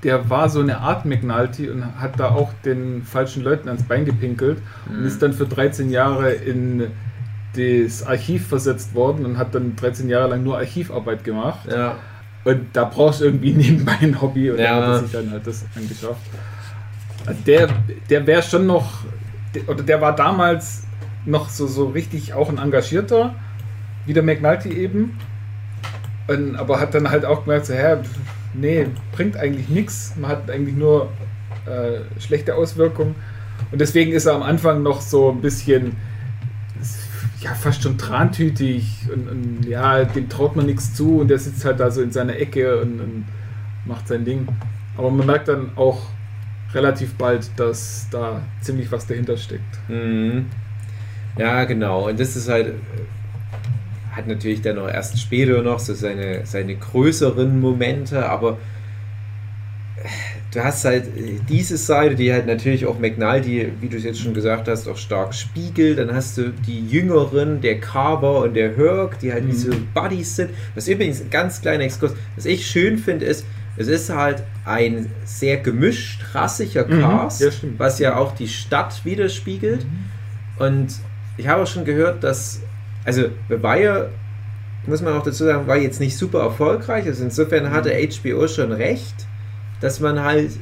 der 0.02 0.30
war 0.30 0.48
so 0.48 0.60
eine 0.60 0.78
Art 0.78 1.04
McNulty 1.04 1.68
und 1.68 1.84
hat 2.00 2.18
da 2.18 2.30
auch 2.30 2.52
den 2.64 3.02
falschen 3.02 3.42
Leuten 3.42 3.68
ans 3.68 3.82
Bein 3.82 4.04
gepinkelt 4.04 4.58
und 4.88 5.04
ist 5.04 5.20
dann 5.22 5.32
für 5.32 5.46
13 5.46 5.90
Jahre 5.90 6.30
in 6.32 6.86
das 7.56 8.06
Archiv 8.06 8.46
versetzt 8.46 8.94
worden 8.94 9.26
und 9.26 9.36
hat 9.38 9.54
dann 9.54 9.76
13 9.76 10.08
Jahre 10.08 10.30
lang 10.30 10.42
nur 10.44 10.56
Archivarbeit 10.58 11.24
gemacht. 11.24 11.68
Ja. 11.70 11.96
Und 12.44 12.68
da 12.72 12.84
brauchst 12.84 13.20
du 13.20 13.24
irgendwie 13.26 13.52
nebenbei 13.54 13.96
ein 14.00 14.20
Hobby 14.22 14.50
und 14.50 14.58
Ja. 14.58 14.80
da 14.80 14.86
hat 14.86 14.92
er 14.94 14.98
sich 15.00 15.12
dann 15.12 15.30
halt 15.30 15.46
das 15.46 15.64
angeschafft. 15.76 16.20
Also 17.26 17.40
der 17.46 17.68
der 18.08 18.26
wäre 18.26 18.42
schon 18.42 18.66
noch, 18.66 19.00
der- 19.54 19.68
oder 19.68 19.82
der 19.82 20.00
war 20.00 20.14
damals 20.16 20.84
noch 21.26 21.50
so, 21.50 21.66
so 21.66 21.88
richtig 21.88 22.32
auch 22.32 22.48
ein 22.48 22.56
engagierter, 22.58 23.34
wie 24.06 24.14
der 24.14 24.22
McNulty 24.22 24.70
eben. 24.70 25.18
Und, 26.28 26.56
aber 26.56 26.80
hat 26.80 26.94
dann 26.94 27.10
halt 27.10 27.24
auch 27.26 27.44
gemerkt, 27.44 27.66
so, 27.66 27.74
hä, 27.74 27.96
nee, 28.54 28.86
bringt 29.12 29.36
eigentlich 29.36 29.68
nichts. 29.68 30.14
Man 30.16 30.30
hat 30.30 30.50
eigentlich 30.50 30.76
nur 30.76 31.10
äh, 31.66 32.20
schlechte 32.20 32.54
Auswirkungen. 32.54 33.14
Und 33.70 33.80
deswegen 33.80 34.12
ist 34.12 34.26
er 34.26 34.34
am 34.34 34.42
Anfang 34.42 34.82
noch 34.82 35.00
so 35.00 35.30
ein 35.30 35.40
bisschen, 35.40 35.96
ja, 37.40 37.54
fast 37.54 37.82
schon 37.82 37.98
trantütig 37.98 39.06
und, 39.12 39.28
und 39.28 39.66
ja, 39.66 40.04
dem 40.04 40.28
traut 40.28 40.56
man 40.56 40.66
nichts 40.66 40.94
zu 40.94 41.20
und 41.20 41.28
der 41.28 41.38
sitzt 41.38 41.64
halt 41.64 41.80
da 41.80 41.90
so 41.90 42.02
in 42.02 42.10
seiner 42.10 42.36
Ecke 42.36 42.80
und, 42.80 43.00
und 43.00 43.24
macht 43.84 44.08
sein 44.08 44.24
Ding. 44.24 44.48
Aber 44.96 45.10
man 45.10 45.26
merkt 45.26 45.48
dann 45.48 45.70
auch 45.76 46.06
relativ 46.74 47.14
bald, 47.14 47.50
dass 47.56 48.08
da 48.10 48.42
ziemlich 48.60 48.90
was 48.92 49.06
dahinter 49.06 49.36
steckt. 49.36 49.78
Mhm. 49.88 50.46
Ja, 51.36 51.64
genau. 51.64 52.08
Und 52.08 52.18
das 52.20 52.36
ist 52.36 52.48
halt, 52.48 52.74
hat 54.20 54.28
natürlich 54.28 54.62
dann 54.62 54.78
auch 54.78 54.88
erst 54.88 55.18
später 55.18 55.62
noch 55.62 55.78
so 55.80 55.94
seine, 55.94 56.44
seine 56.44 56.76
größeren 56.76 57.60
Momente, 57.60 58.28
aber 58.28 58.58
äh, 59.96 60.08
du 60.52 60.62
hast 60.64 60.84
halt 60.84 61.06
äh, 61.16 61.38
diese 61.48 61.76
Seite, 61.76 62.14
die 62.14 62.32
halt 62.32 62.46
natürlich 62.46 62.86
auch 62.86 62.98
McNulty, 62.98 63.72
wie 63.80 63.88
du 63.88 63.96
es 63.96 64.04
jetzt 64.04 64.20
schon 64.20 64.34
gesagt 64.34 64.68
hast, 64.68 64.88
auch 64.88 64.96
stark 64.96 65.34
spiegelt. 65.34 65.98
Dann 65.98 66.14
hast 66.14 66.38
du 66.38 66.50
die 66.50 66.86
Jüngeren, 66.86 67.60
der 67.60 67.80
Carver 67.80 68.42
und 68.42 68.54
der 68.54 68.76
Herc, 68.76 69.18
die 69.20 69.32
halt 69.32 69.44
Mhm. 69.44 69.48
wie 69.48 69.56
so 69.56 69.70
Buddies 69.94 70.36
sind. 70.36 70.50
Was 70.74 70.88
übrigens 70.88 71.20
ein 71.20 71.30
ganz 71.30 71.60
kleiner 71.60 71.84
Exkurs, 71.84 72.12
was 72.36 72.44
ich 72.46 72.66
schön 72.66 72.98
finde, 72.98 73.24
ist, 73.26 73.44
es 73.76 73.88
ist 73.88 74.10
halt 74.10 74.42
ein 74.66 75.10
sehr 75.24 75.56
gemischt, 75.56 76.22
rassiger 76.34 76.86
Mhm, 76.86 77.00
Cast, 77.00 77.52
stimmt. 77.52 77.78
was 77.78 77.98
ja 77.98 78.16
auch 78.16 78.34
die 78.34 78.48
Stadt 78.48 79.04
widerspiegelt. 79.04 79.86
Und 80.58 80.88
ich 81.38 81.48
habe 81.48 81.62
auch 81.62 81.66
schon 81.66 81.84
gehört, 81.86 82.22
dass, 82.22 82.60
also 83.10 83.30
Wire, 83.48 84.10
muss 84.86 85.02
man 85.02 85.14
auch 85.14 85.24
dazu 85.24 85.44
sagen, 85.44 85.66
war 85.66 85.76
jetzt 85.76 85.98
nicht 85.98 86.16
super 86.16 86.40
erfolgreich. 86.40 87.06
Also 87.06 87.24
insofern 87.24 87.72
hatte 87.72 87.90
HBO 87.90 88.46
schon 88.46 88.70
recht, 88.70 89.26
dass 89.80 89.98
man 89.98 90.22
halt 90.22 90.52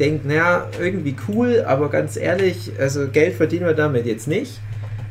denkt, 0.00 0.26
naja, 0.26 0.66
irgendwie 0.80 1.14
cool, 1.28 1.62
aber 1.64 1.90
ganz 1.90 2.16
ehrlich, 2.16 2.72
also 2.80 3.06
Geld 3.06 3.34
verdienen 3.34 3.66
wir 3.66 3.74
damit 3.74 4.06
jetzt 4.06 4.26
nicht. 4.26 4.60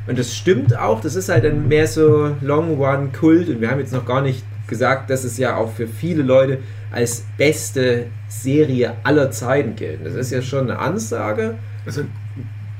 Und 0.07 0.19
das 0.19 0.35
stimmt 0.35 0.77
auch, 0.77 0.99
das 0.99 1.15
ist 1.15 1.29
halt 1.29 1.45
dann 1.45 1.69
mehr 1.69 1.87
so 1.87 2.35
Long 2.41 2.75
Run 2.75 3.13
Kult 3.13 3.47
und 3.47 3.61
wir 3.61 3.71
haben 3.71 3.79
jetzt 3.79 3.93
noch 3.93 4.05
gar 4.05 4.21
nicht 4.21 4.43
gesagt, 4.67 5.09
dass 5.09 5.23
es 5.23 5.37
ja 5.37 5.55
auch 5.55 5.71
für 5.71 5.87
viele 5.87 6.23
Leute 6.23 6.57
als 6.91 7.25
beste 7.37 8.07
Serie 8.27 8.95
aller 9.03 9.31
Zeiten 9.31 9.77
gelten. 9.77 10.03
Das 10.03 10.15
ist 10.15 10.31
ja 10.31 10.41
schon 10.41 10.69
eine 10.69 10.79
Ansage. 10.79 11.55
Also 11.85 12.01
in 12.01 12.09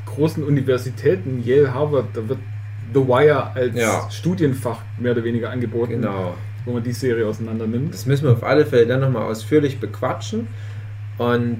großen 0.05 0.43
Universitäten, 0.43 1.41
Yale, 1.45 1.73
Harvard, 1.73 2.07
da 2.13 2.27
wird 2.27 2.39
The 2.93 3.07
Wire 3.07 3.51
als 3.55 3.75
Ja. 3.75 4.09
Studienfach 4.11 4.79
mehr 4.99 5.11
oder 5.13 5.23
weniger 5.23 5.49
angeboten, 5.49 5.93
Genau. 5.93 6.35
wo 6.65 6.73
man 6.73 6.83
die 6.83 6.93
Serie 6.93 7.25
auseinander 7.27 7.67
nimmt. 7.67 7.93
Das 7.93 8.05
müssen 8.05 8.25
wir 8.25 8.31
auf 8.33 8.43
alle 8.43 8.65
Fälle 8.65 8.87
dann 8.87 9.01
nochmal 9.01 9.23
ausführlich 9.23 9.79
bequatschen. 9.79 10.47
Und 11.17 11.57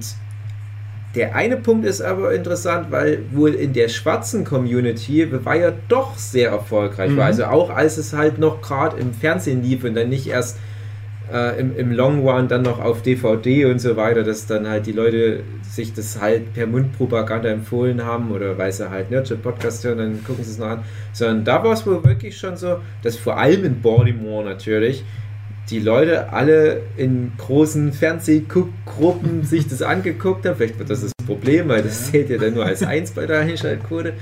der 1.14 1.36
eine 1.36 1.56
Punkt 1.56 1.86
ist 1.86 2.00
aber 2.00 2.34
interessant, 2.34 2.90
weil 2.90 3.20
wohl 3.30 3.54
in 3.54 3.72
der 3.72 3.88
schwarzen 3.88 4.44
Community 4.44 5.28
war 5.44 5.54
ja 5.54 5.72
doch 5.88 6.16
sehr 6.18 6.50
erfolgreich 6.50 7.12
Mhm. 7.12 7.16
war. 7.18 7.26
Also 7.26 7.44
auch 7.44 7.70
als 7.70 7.98
es 7.98 8.12
halt 8.12 8.38
noch 8.38 8.60
gerade 8.62 8.96
im 8.96 9.12
Fernsehen 9.14 9.62
lief 9.62 9.84
und 9.84 9.94
dann 9.94 10.08
nicht 10.08 10.26
erst 10.26 10.58
äh, 11.32 11.58
im, 11.58 11.76
im 11.76 11.92
Long 11.92 12.26
Run 12.26 12.48
dann 12.48 12.62
noch 12.62 12.80
auf 12.80 13.02
DVD 13.02 13.66
und 13.66 13.80
so 13.80 13.96
weiter, 13.96 14.22
dass 14.22 14.46
dann 14.46 14.68
halt 14.68 14.86
die 14.86 14.92
Leute 14.92 15.40
sich 15.62 15.92
das 15.92 16.20
halt 16.20 16.54
per 16.54 16.66
Mundpropaganda 16.66 17.48
empfohlen 17.48 18.04
haben 18.04 18.30
oder 18.30 18.58
weil 18.58 18.72
sie 18.72 18.88
halt 18.88 19.10
Nerdship 19.10 19.42
Podcast 19.42 19.84
hören, 19.84 19.98
dann 19.98 20.24
gucken 20.24 20.44
sie 20.44 20.50
es 20.50 20.58
noch 20.58 20.68
an. 20.68 20.84
Sondern 21.12 21.44
da 21.44 21.64
war 21.64 21.72
es 21.72 21.86
wohl 21.86 22.04
wirklich 22.04 22.36
schon 22.36 22.56
so, 22.56 22.78
dass 23.02 23.16
vor 23.16 23.38
allem 23.38 23.64
in 23.64 23.80
Baltimore 23.80 24.44
natürlich 24.44 25.04
die 25.70 25.80
Leute 25.80 26.32
alle 26.32 26.82
in 26.96 27.32
großen 27.38 27.92
Fernsehgruppen 27.92 29.42
sich 29.44 29.66
das 29.66 29.82
angeguckt 29.82 30.46
haben. 30.46 30.56
Vielleicht 30.56 30.78
wird 30.78 30.90
das 30.90 31.00
das 31.00 31.12
Problem, 31.26 31.68
weil 31.68 31.82
das 31.82 32.10
zählt 32.10 32.30
ja 32.30 32.38
dann 32.38 32.54
nur 32.54 32.66
als 32.66 32.82
eins 32.82 33.12
bei 33.12 33.26
der 33.26 33.40
Einschaltquote. 33.40 34.12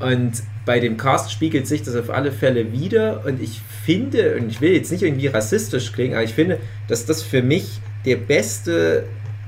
Und 0.00 0.42
bei 0.66 0.80
dem 0.80 0.98
Cast 0.98 1.32
spiegelt 1.32 1.66
sich 1.66 1.82
das 1.84 1.94
auf 1.94 2.10
alle 2.10 2.32
Fälle 2.32 2.72
wieder. 2.72 3.24
Und 3.24 3.40
ich 3.40 3.62
finde, 3.84 4.36
und 4.36 4.50
ich 4.50 4.60
will 4.60 4.72
jetzt 4.72 4.92
nicht 4.92 5.02
irgendwie 5.02 5.28
rassistisch 5.28 5.92
klingen, 5.92 6.14
aber 6.14 6.24
ich 6.24 6.34
finde, 6.34 6.58
dass 6.88 7.06
das 7.06 7.22
für 7.22 7.40
mich 7.40 7.80
der 8.04 8.16
beste 8.16 9.04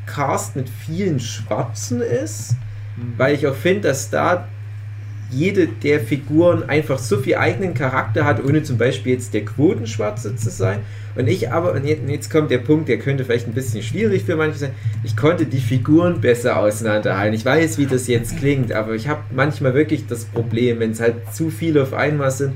Cast 0.07 0.57
mit 0.57 0.69
vielen 0.69 1.21
Schwarzen 1.21 2.01
ist, 2.01 2.55
weil 3.17 3.35
ich 3.35 3.47
auch 3.47 3.55
finde, 3.55 3.89
dass 3.89 4.11
da 4.11 4.49
jede 5.31 5.67
der 5.67 6.01
Figuren 6.01 6.69
einfach 6.69 6.99
so 6.99 7.19
viel 7.19 7.35
eigenen 7.35 7.75
Charakter 7.75 8.25
hat, 8.25 8.43
ohne 8.43 8.63
zum 8.63 8.79
Beispiel 8.79 9.13
jetzt 9.13 9.35
der 9.35 9.45
Quotenschwarze 9.45 10.37
zu 10.37 10.51
sein. 10.51 10.81
Und 11.19 11.27
ich 11.27 11.51
aber, 11.51 11.73
und 11.73 11.85
jetzt, 11.85 12.31
kommt 12.31 12.53
der 12.53 12.59
Punkt, 12.59 12.89
der 12.89 12.99
könnte 12.99 13.25
vielleicht 13.25 13.49
ein 13.49 13.53
bisschen 13.53 13.83
schwierig 13.83 14.23
für 14.23 14.37
manche 14.37 14.57
sein, 14.57 14.71
ich 15.03 15.17
konnte 15.17 15.47
die 15.47 15.59
Figuren 15.59 16.21
besser 16.21 16.57
auseinanderhalten. 16.57 17.35
Ich 17.35 17.45
weiß, 17.45 17.77
wie 17.79 17.87
das 17.87 18.07
jetzt 18.07 18.37
klingt, 18.37 18.71
aber 18.71 18.95
ich 18.95 19.09
habe 19.09 19.23
manchmal 19.35 19.75
wirklich 19.75 20.07
das 20.07 20.27
Problem, 20.27 20.79
wenn 20.79 20.93
es 20.93 21.01
halt 21.01 21.35
zu 21.35 21.51
viele 21.51 21.83
auf 21.83 21.93
einmal 21.93 22.31
sind. 22.31 22.53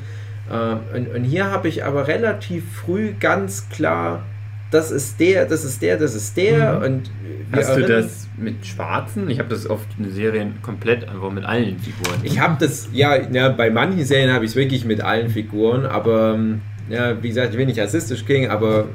Ähm, 0.49 0.79
und, 0.95 1.09
und 1.13 1.25
hier 1.25 1.51
habe 1.51 1.67
ich 1.67 1.85
aber 1.85 2.07
relativ 2.07 2.63
früh 2.73 3.15
ganz 3.19 3.69
klar, 3.69 4.23
das 4.71 4.93
ist 4.93 5.19
der, 5.19 5.45
das 5.45 5.65
ist 5.65 5.83
der, 5.83 5.97
das 5.97 6.15
ist 6.15 6.37
der. 6.37 6.79
Mhm. 6.79 6.85
Und 6.85 7.11
Hast 7.51 7.77
du 7.77 7.83
das 7.85 8.29
mit 8.39 8.65
Schwarzen? 8.65 9.29
Ich 9.29 9.41
habe 9.41 9.49
das 9.49 9.69
oft 9.69 9.87
in 9.99 10.11
Serien 10.13 10.63
komplett 10.63 11.09
einfach 11.09 11.31
mit 11.33 11.45
allen 11.45 11.79
Figuren. 11.81 12.21
Ich 12.23 12.39
habe 12.39 12.57
das, 12.61 12.89
ja, 12.93 13.17
ja, 13.31 13.49
bei 13.49 13.71
manchen 13.71 14.05
Serien 14.05 14.33
habe 14.33 14.45
ich 14.45 14.53
es 14.53 14.57
wirklich 14.57 14.85
mit 14.85 15.01
allen 15.03 15.29
Figuren, 15.31 15.85
aber 15.85 16.35
ähm, 16.35 16.63
ja, 16.89 17.23
wie 17.23 17.29
gesagt, 17.29 17.53
ich 17.53 17.59
will 17.59 17.67
nicht 17.67 17.79
rassistisch 17.79 18.25
klingen, 18.25 18.51
aber 18.51 18.87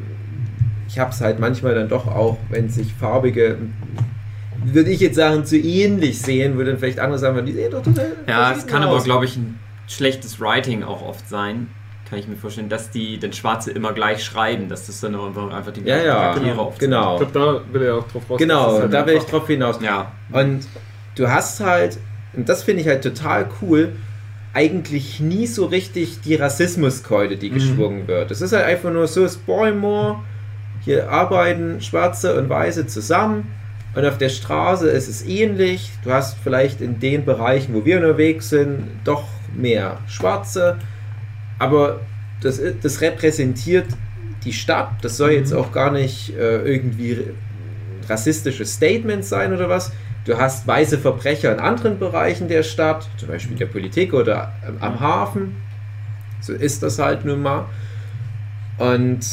ich 0.88 1.00
habe 1.00 1.12
es 1.12 1.22
halt 1.22 1.40
manchmal 1.40 1.76
dann 1.76 1.90
doch 1.90 2.08
auch, 2.08 2.38
wenn 2.50 2.70
sich 2.70 2.94
farbige, 2.94 3.58
würde 4.66 4.90
ich 4.90 5.00
jetzt 5.00 5.16
sagen, 5.16 5.46
zu 5.46 5.58
ähnlich 5.58 6.22
sehen, 6.22 6.58
würde 6.58 6.72
dann 6.72 6.80
vielleicht 6.80 7.00
andere 7.00 7.20
sagen, 7.20 7.46
die 7.46 7.54
sehen 7.54 7.72
doch 7.72 7.84
total. 7.84 8.14
Ja, 8.28 8.52
es 8.54 8.66
kann 8.68 8.84
aber, 8.84 8.94
aus. 8.94 9.04
glaube 9.04 9.26
ich, 9.26 9.36
ein 9.38 9.60
schlechtes 9.88 10.40
Writing 10.40 10.84
auch 10.84 11.02
oft 11.02 11.28
sein. 11.30 11.68
Kann 12.10 12.20
ich 12.20 12.28
mir 12.28 12.38
vorstellen, 12.38 12.70
dass 12.70 12.90
die 12.90 13.18
den 13.18 13.34
Schwarze 13.34 13.72
immer 13.72 13.92
gleich 13.92 14.24
schreiben, 14.24 14.70
dass 14.70 14.88
das 14.88 15.02
dann 15.02 15.14
einfach, 15.14 15.52
einfach 15.54 15.74
die 15.74 15.82
Ja, 15.82 15.98
ja, 15.98 16.14
Charaktere 16.14 16.58
aufzeigen. 16.60 16.92
genau. 16.92 17.22
Ich 17.22 17.32
glaube, 17.34 17.64
da 17.68 17.74
will 17.74 17.82
er 17.86 17.96
auch 17.96 18.08
drauf 18.08 18.30
raus. 18.30 18.38
Genau, 18.40 18.80
halt 18.80 18.94
da 18.94 19.06
will 19.06 19.16
ich 19.18 19.24
drauf 19.24 19.46
hinaus. 19.48 19.80
Ja, 19.82 20.12
Und 20.32 20.62
du 21.16 21.28
hast 21.30 21.60
halt, 21.60 21.98
und 22.34 22.48
das 22.48 22.64
finde 22.64 22.82
ich 22.82 22.88
halt 22.88 23.04
total 23.04 23.50
cool, 23.62 23.92
eigentlich 24.58 25.20
nie 25.20 25.46
so 25.46 25.68
richtig 25.68 26.22
die 26.22 26.34
Rassismuskeule, 26.34 27.38
die 27.38 27.52
Mhm. 27.52 27.54
geschwungen 27.54 28.08
wird. 28.08 28.32
Es 28.32 28.42
ist 28.42 28.54
halt 28.54 28.66
einfach 28.66 28.92
nur 28.92 29.06
so, 29.06 29.24
es 29.24 29.38
Baltimore, 29.38 30.16
hier 30.84 31.12
arbeiten 31.12 31.80
Schwarze 31.80 32.36
und 32.40 32.50
Weiße 32.50 32.88
zusammen 32.88 33.52
und 33.94 34.04
auf 34.04 34.18
der 34.18 34.30
Straße 34.30 34.90
ist 34.90 35.08
es 35.08 35.24
ähnlich. 35.28 35.92
Du 36.04 36.12
hast 36.12 36.38
vielleicht 36.44 36.82
in 36.82 37.00
den 37.00 37.24
Bereichen, 37.24 37.76
wo 37.76 37.86
wir 37.86 37.98
unterwegs 37.98 38.50
sind, 38.50 38.80
doch 39.04 39.26
mehr 39.56 40.00
Schwarze, 40.08 40.78
aber 41.60 42.00
das, 42.42 42.60
das 42.82 43.02
repräsentiert 43.02 43.86
die 44.44 44.54
Stadt. 44.54 44.90
Das 45.04 45.18
soll 45.18 45.34
jetzt 45.34 45.52
Mhm. 45.54 45.60
auch 45.60 45.72
gar 45.72 45.92
nicht 45.92 46.36
äh, 46.36 46.64
irgendwie 46.64 47.26
rassistische 48.10 48.66
Statements 48.66 49.30
sein 49.30 49.54
oder 49.54 49.70
was. 49.70 49.92
Du 50.28 50.38
hast 50.38 50.68
weiße 50.68 50.98
Verbrecher 50.98 51.54
in 51.54 51.60
anderen 51.60 52.00
Bereichen 52.00 52.50
der 52.50 52.62
Stadt, 52.62 53.08
zum 53.16 53.30
Beispiel 53.30 53.56
der 53.56 53.68
Politik 53.68 54.14
oder 54.14 54.52
am 54.82 55.00
Hafen. 55.00 55.56
So 56.42 56.52
ist 56.52 56.84
das 56.84 57.00
halt 57.00 57.24
nun 57.24 57.42
mal. 57.42 57.66
Und 58.78 59.26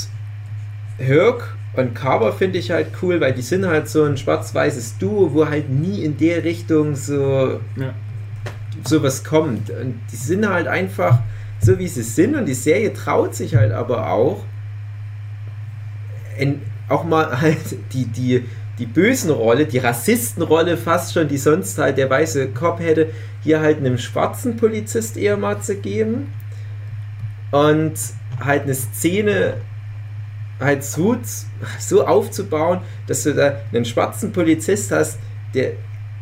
Hirk 0.99 1.57
und 1.73 1.97
Carver 1.97 2.33
finde 2.33 2.59
ich 2.61 2.71
halt 2.71 2.87
cool, 3.03 3.21
weil 3.21 3.33
die 3.33 3.43
sind 3.43 3.67
halt 3.67 3.89
so 3.89 4.05
ein 4.05 4.17
schwarz-weißes 4.17 4.99
Duo, 4.99 5.35
wo 5.35 5.49
halt 5.49 5.69
nie 5.69 6.05
in 6.05 6.17
der 6.17 6.45
Richtung 6.45 6.95
so 6.95 7.61
Ja. 7.75 7.93
sowas 8.85 9.25
kommt. 9.25 9.71
Und 9.71 10.01
die 10.13 10.17
sind 10.17 10.49
halt 10.49 10.69
einfach 10.69 11.19
so, 11.61 11.77
wie 11.77 11.89
sie 11.89 12.05
sind. 12.05 12.37
Und 12.37 12.47
die 12.47 12.55
Serie 12.55 12.93
traut 12.93 13.35
sich 13.35 13.57
halt 13.57 13.73
aber 13.73 14.11
auch, 14.11 14.45
in, 16.39 16.63
auch 16.89 17.03
mal 17.03 17.41
halt 17.41 17.75
die, 17.93 18.07
die, 18.07 18.45
die 18.79 18.87
bösen 18.87 19.31
Rolle, 19.31 19.67
die 19.67 19.79
Rassistenrolle 19.79 20.77
fast 20.77 21.15
schon, 21.15 21.29
die 21.29 21.39
sonst 21.39 21.79
halt 21.79 21.99
der 21.99 22.11
weiße 22.11 22.49
Cop 22.49 22.81
hätte, 22.81 23.11
hier 23.43 23.61
halt 23.61 23.79
einem 23.79 23.99
schwarzen 23.99 24.57
Polizist 24.57 25.17
eher 25.17 25.37
mal 25.37 25.61
zu 25.61 25.77
geben. 25.77 26.33
Und 27.53 27.95
halt 28.41 28.65
eine 28.65 28.75
Szene 28.75 29.55
halt 30.61 30.83
so, 30.85 31.17
so 31.79 32.07
aufzubauen, 32.07 32.81
dass 33.07 33.23
du 33.23 33.35
da 33.35 33.61
einen 33.73 33.85
schwarzen 33.85 34.33
Polizist 34.33 34.91
hast, 34.91 35.19
der 35.55 35.73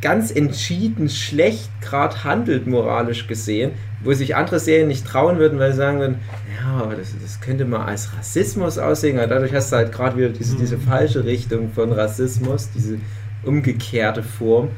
ganz 0.03 0.31
entschieden 0.31 1.09
schlecht 1.09 1.71
gerade 1.81 2.25
handelt, 2.25 2.67
moralisch 2.67 3.27
gesehen, 3.29 3.73
wo 4.05 4.13
sich 4.13 4.35
andere 4.37 4.59
Serien 4.61 4.89
nicht 4.89 5.07
trauen 5.07 5.39
würden, 5.39 5.59
weil 5.59 5.73
sie 5.73 5.79
sagen 5.79 5.99
würden, 6.01 6.17
ja, 6.61 6.83
aber 6.83 6.95
das, 6.97 7.15
das 7.21 7.41
könnte 7.41 7.65
mal 7.65 7.85
als 7.85 8.17
Rassismus 8.17 8.79
aussehen, 8.79 9.19
aber 9.19 9.29
dadurch 9.29 9.53
hast 9.55 9.73
du 9.73 9.77
halt 9.77 9.93
gerade 9.93 10.17
wieder 10.17 10.29
diese, 10.31 10.57
diese 10.57 10.79
falsche 10.79 11.25
Richtung 11.25 11.71
von 11.73 11.93
Rassismus, 11.93 12.71
diese 12.75 12.99
umgekehrte 13.45 14.23
Form. 14.23 14.69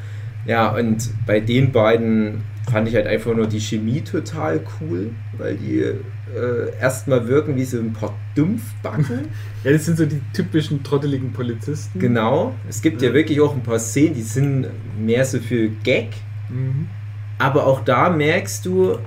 Ja, 0.46 0.74
und 0.74 1.10
bei 1.26 1.40
den 1.40 1.72
beiden 1.72 2.42
fand 2.70 2.88
ich 2.88 2.94
halt 2.94 3.06
einfach 3.06 3.34
nur 3.34 3.46
die 3.46 3.60
Chemie 3.60 4.00
total 4.02 4.60
cool, 4.80 5.10
weil 5.38 5.56
die 5.56 5.80
äh, 5.80 5.94
erstmal 6.80 7.28
wirken 7.28 7.56
wie 7.56 7.64
so 7.64 7.78
ein 7.78 7.92
paar 7.92 8.14
Dumpfbacken. 8.34 9.28
ja, 9.64 9.72
das 9.72 9.84
sind 9.86 9.96
so 9.98 10.04
die 10.06 10.20
typischen 10.32 10.82
trotteligen 10.82 11.32
Polizisten. 11.32 11.98
Genau. 11.98 12.54
Es 12.68 12.82
gibt 12.82 13.00
ja 13.02 13.08
Ja. 13.08 13.14
wirklich 13.14 13.40
auch 13.40 13.54
ein 13.54 13.62
paar 13.62 13.78
Szenen, 13.78 14.14
die 14.14 14.22
sind 14.22 14.66
mehr 14.98 15.24
so 15.24 15.38
für 15.38 15.68
Gag. 15.82 16.08
Mhm. 16.50 16.88
Aber 17.38 17.66
auch 17.66 17.80
da 17.84 18.10
merkst 18.10 18.64
du, 18.66 18.98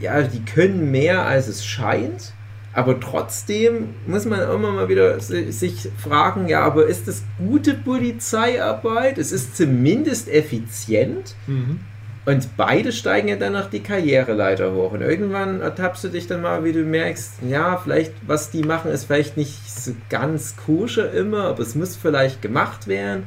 ja, 0.00 0.22
die 0.22 0.44
können 0.44 0.90
mehr 0.90 1.24
als 1.26 1.48
es 1.48 1.64
scheint. 1.64 2.32
Aber 2.76 2.98
trotzdem 2.98 3.90
muss 4.08 4.24
man 4.24 4.40
immer 4.40 4.72
mal 4.72 4.88
wieder 4.88 5.20
si- 5.20 5.52
sich 5.52 5.88
fragen, 5.96 6.48
ja, 6.48 6.62
aber 6.62 6.86
ist 6.86 7.06
das 7.06 7.22
gute 7.38 7.74
Polizeiarbeit? 7.74 9.18
Es 9.18 9.32
ist 9.32 9.56
zumindest 9.56 10.28
effizient. 10.28 11.34
Mhm. 11.46 11.80
Und 12.26 12.56
beide 12.56 12.90
steigen 12.90 13.28
ja 13.28 13.36
dann 13.36 13.52
noch 13.52 13.68
die 13.68 13.80
Karriereleiter 13.80 14.72
hoch. 14.72 14.92
Und 14.92 15.02
irgendwann 15.02 15.60
ertappst 15.60 16.04
du 16.04 16.08
dich 16.08 16.26
dann 16.26 16.40
mal, 16.40 16.64
wie 16.64 16.72
du 16.72 16.82
merkst, 16.82 17.34
ja, 17.48 17.76
vielleicht, 17.76 18.12
was 18.26 18.50
die 18.50 18.62
machen, 18.62 18.90
ist 18.90 19.04
vielleicht 19.04 19.36
nicht 19.36 19.70
so 19.70 19.92
ganz 20.08 20.56
koscher 20.56 21.12
immer, 21.12 21.44
aber 21.44 21.60
es 21.60 21.74
muss 21.74 21.96
vielleicht 21.96 22.40
gemacht 22.40 22.88
werden. 22.88 23.24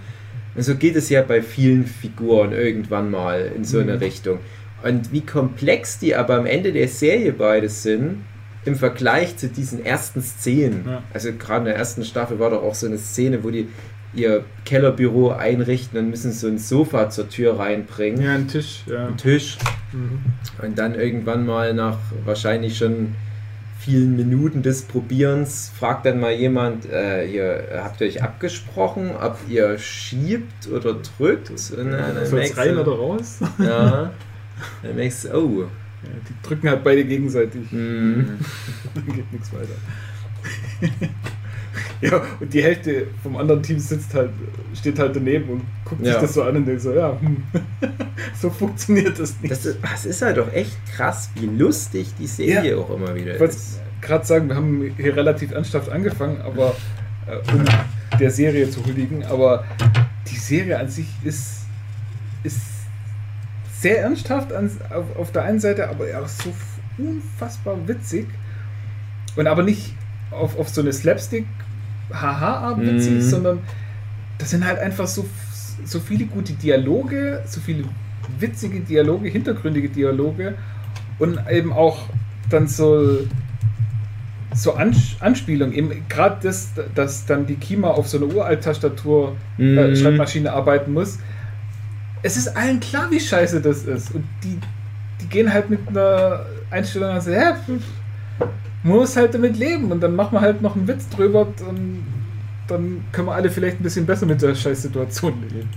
Und 0.56 0.64
so 0.64 0.74
geht 0.76 0.96
es 0.96 1.10
ja 1.10 1.22
bei 1.22 1.44
vielen 1.44 1.86
Figuren 1.86 2.52
irgendwann 2.54 3.12
mal 3.12 3.52
in 3.56 3.64
so 3.64 3.80
eine 3.80 3.94
Mhm. 3.94 4.00
Richtung. 4.00 4.40
Und 4.84 5.12
wie 5.12 5.22
komplex 5.22 6.00
die 6.00 6.16
aber 6.16 6.36
am 6.38 6.46
Ende 6.46 6.72
der 6.72 6.88
Serie 6.88 7.34
beide 7.34 7.68
sind, 7.70 8.24
im 8.66 8.76
Vergleich 8.76 9.38
zu 9.38 9.48
diesen 9.48 9.84
ersten 9.86 10.22
Szenen. 10.22 10.84
Ja. 10.86 11.02
Also 11.14 11.30
gerade 11.34 11.60
in 11.60 11.66
der 11.66 11.76
ersten 11.78 12.04
Staffel 12.04 12.38
war 12.40 12.50
doch 12.50 12.62
auch 12.64 12.76
so 12.76 12.86
eine 12.86 12.98
Szene, 12.98 13.44
wo 13.44 13.50
die 13.50 13.68
ihr 14.14 14.44
Kellerbüro 14.66 15.32
einrichten 15.32 15.98
und 16.00 16.10
müssen 16.10 16.32
so 16.32 16.48
ein 16.48 16.58
Sofa 16.58 17.10
zur 17.10 17.30
Tür 17.30 17.60
reinbringen 17.60 18.22
Ja, 18.22 18.34
ein 18.36 18.48
Tisch, 18.48 18.84
ja. 18.88 19.08
einen 19.08 19.18
Tisch 19.18 19.58
Mhm. 19.94 20.20
und 20.66 20.78
dann 20.78 20.96
irgendwann 20.96 21.46
mal 21.46 21.74
nach 21.74 21.98
wahrscheinlich 22.26 22.78
schon 22.78 23.16
vielen 23.80 24.18
Minuten 24.18 24.64
des 24.64 24.82
Probierens 24.82 25.72
fragt 25.80 26.06
dann 26.06 26.20
mal 26.20 26.34
jemand, 26.34 26.90
äh, 26.92 27.26
ihr 27.26 27.64
habt 27.84 28.02
ihr 28.02 28.08
euch 28.08 28.22
abgesprochen, 28.22 29.12
ob 29.22 29.38
ihr 29.48 29.78
schiebt 29.78 30.68
oder 30.70 30.96
drückt? 31.18 31.58
Soll 31.58 31.88
es 32.42 32.58
rein 32.58 32.78
oder 32.78 32.92
raus? 32.92 33.40
Ja, 33.60 34.12
dann 34.84 34.96
merkst 34.96 35.26
du, 35.26 35.34
oh, 35.36 35.62
Ja, 36.04 36.10
die 36.30 36.48
drücken 36.48 36.70
halt 36.70 36.84
beide 36.84 37.04
gegenseitig. 37.06 37.70
hm, 37.72 38.38
Dann 38.96 39.06
geht 39.16 39.32
nichts 39.34 39.52
weiter. 39.54 39.76
Ja, 42.02 42.22
und 42.40 42.54
die 42.54 42.62
Hälfte 42.62 43.08
vom 43.24 43.38
anderen 43.38 43.62
Team 43.64 43.80
sitzt 43.80 44.14
halt, 44.14 44.30
steht 44.76 45.00
halt 45.00 45.16
daneben 45.16 45.50
und 45.50 45.62
guckt 45.84 46.06
Ja. 46.06 46.14
sich 46.14 46.22
das 46.22 46.34
so 46.36 46.44
an 46.44 46.56
und 46.56 46.66
denkt 46.66 46.82
so, 46.82 46.94
ja, 46.94 47.18
hm, 47.20 47.38
so 48.40 48.50
funktioniert 48.52 49.18
das 49.20 49.36
nicht. 49.42 49.52
Das 49.52 49.66
ist, 49.66 49.80
das 49.82 50.06
ist 50.06 50.22
halt 50.22 50.38
doch 50.38 50.52
echt 50.54 50.78
krass, 50.96 51.30
wie 51.36 51.48
lustig 51.48 52.14
die 52.20 52.28
Serie 52.28 52.72
Ja. 52.72 52.78
auch 52.78 52.90
immer 52.96 53.16
wieder 53.16 53.34
ich 53.34 53.40
wollte 53.40 53.56
ist. 53.56 53.80
gerade 54.02 54.26
sagen, 54.26 54.48
wir 54.48 54.56
haben 54.56 54.94
hier 54.96 55.16
relativ 55.16 55.52
ernsthaft 55.52 55.90
angefangen, 55.90 56.40
aber 56.42 56.76
äh, 57.26 57.38
um 57.54 57.66
der 58.20 58.30
Serie 58.32 58.70
zu 58.70 58.86
huldigen, 58.86 59.24
aber 59.26 59.64
die 60.32 60.38
Serie 60.38 60.80
an 60.80 60.90
sich 60.90 61.08
ist, 61.24 61.62
ist 62.44 62.60
sehr 63.80 64.02
ernsthaft 64.02 64.54
an, 64.54 64.70
auf, 64.90 65.16
auf 65.18 65.32
der 65.32 65.44
einen 65.44 65.60
Seite, 65.60 65.90
aber 65.90 66.06
auch 66.20 66.28
so 66.28 66.54
unfassbar 66.98 67.76
witzig 67.88 68.28
und 69.36 69.48
aber 69.48 69.64
nicht 69.64 69.94
auf, 70.32 70.58
auf 70.58 70.70
so 70.70 70.82
eine 70.82 70.92
Slapstick 70.94 71.46
Haha-Art 72.12 72.82
witzig, 72.82 73.14
Mhm. 73.14 73.22
sondern 73.22 73.60
das 74.38 74.50
sind 74.50 74.66
halt 74.66 74.80
einfach 74.80 75.08
so, 75.08 75.26
so 75.86 76.00
viele 76.00 76.26
gute 76.26 76.54
Dialoge, 76.54 77.44
so 77.46 77.60
viele 77.60 77.84
witzige 78.40 78.80
Dialoge, 78.80 79.30
hintergründige 79.30 79.90
Dialoge 79.90 80.56
und 81.20 81.40
eben 81.50 81.72
auch 81.74 82.10
dann 82.50 82.68
so 82.68 83.20
so 84.54 84.74
Ans 84.74 85.18
Anspielung, 85.20 85.72
eben 85.72 85.92
gerade 86.10 86.38
das, 86.42 86.72
dass 86.96 87.26
dann 87.28 87.46
die 87.46 87.56
Kima 87.56 87.90
auf 87.90 88.08
so 88.08 88.18
einer 88.18 88.34
Uralt-Tastatur 88.34 89.36
äh. 89.60 89.96
Schreibmaschine 89.96 90.52
arbeiten 90.52 90.94
muss. 90.94 91.20
Es 92.24 92.38
ist 92.38 92.56
allen 92.56 92.80
klar, 92.80 93.10
wie 93.12 93.20
scheiße 93.20 93.62
das 93.62 93.84
ist. 93.84 94.14
Und 94.14 94.24
die, 94.44 94.60
die 95.22 95.28
gehen 95.28 95.52
halt 95.52 95.70
mit 95.70 95.88
einer 95.88 96.46
Einstellung 96.72 97.10
an, 97.10 97.22
man 98.84 98.98
muss 98.98 99.16
halt 99.16 99.34
damit 99.34 99.58
leben 99.58 99.92
und 99.92 100.02
dann 100.02 100.16
machen 100.16 100.34
wir 100.34 100.42
halt 100.42 100.62
noch 100.62 100.76
einen 100.76 100.88
Witz 100.88 101.10
drüber 101.10 101.42
und 101.42 102.04
dann 102.68 103.04
können 103.12 103.28
wir 103.28 103.34
alle 103.34 103.50
vielleicht 103.50 103.80
ein 103.80 103.84
bisschen 103.84 104.06
besser 104.06 104.26
mit 104.26 104.42
der 104.42 104.56
scheiß 104.56 104.84
Situation 104.84 105.34
leben. 105.50 105.70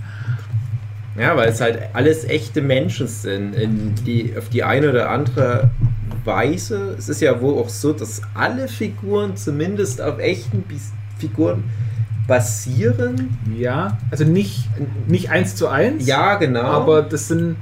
Ja, 1.17 1.35
weil 1.35 1.49
es 1.49 1.59
halt 1.59 1.79
alles 1.93 2.23
echte 2.25 2.61
Menschen 2.61 3.07
sind, 3.07 3.53
in 3.53 3.95
die, 4.05 4.33
auf 4.37 4.49
die 4.49 4.63
eine 4.63 4.89
oder 4.89 5.09
andere 5.09 5.71
Weise. 6.23 6.95
Es 6.97 7.09
ist 7.09 7.21
ja 7.21 7.41
wohl 7.41 7.61
auch 7.61 7.69
so, 7.69 7.91
dass 7.91 8.21
alle 8.33 8.67
Figuren 8.67 9.35
zumindest 9.35 10.01
auf 10.01 10.19
echten 10.19 10.63
Figuren 11.17 11.65
basieren. 12.31 13.37
Ja, 13.57 13.97
also 14.09 14.23
nicht, 14.23 14.69
nicht 15.05 15.29
eins 15.29 15.53
zu 15.57 15.67
eins. 15.67 16.07
Ja, 16.07 16.35
genau. 16.35 16.61
Aber 16.61 17.01
das 17.01 17.27
sind, 17.27 17.57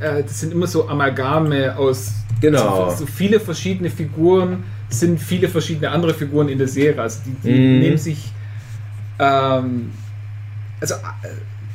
äh, 0.00 0.22
das 0.22 0.40
sind 0.40 0.52
immer 0.52 0.66
so 0.66 0.88
Amalgame 0.88 1.76
aus 1.76 2.14
Genau. 2.40 2.90
so, 2.90 3.00
so 3.00 3.06
viele 3.06 3.38
verschiedene 3.40 3.90
Figuren, 3.90 4.64
sind 4.88 5.20
viele 5.20 5.48
verschiedene 5.50 5.90
andere 5.90 6.14
Figuren 6.14 6.48
in 6.48 6.56
der 6.56 6.68
Serie. 6.68 7.02
Also 7.02 7.20
die, 7.26 7.34
die 7.42 7.50
Mhm. 7.50 7.78
nehmen 7.80 7.98
sich, 7.98 8.32
ähm, 9.18 9.90
also 10.80 10.94
äh, 10.94 10.98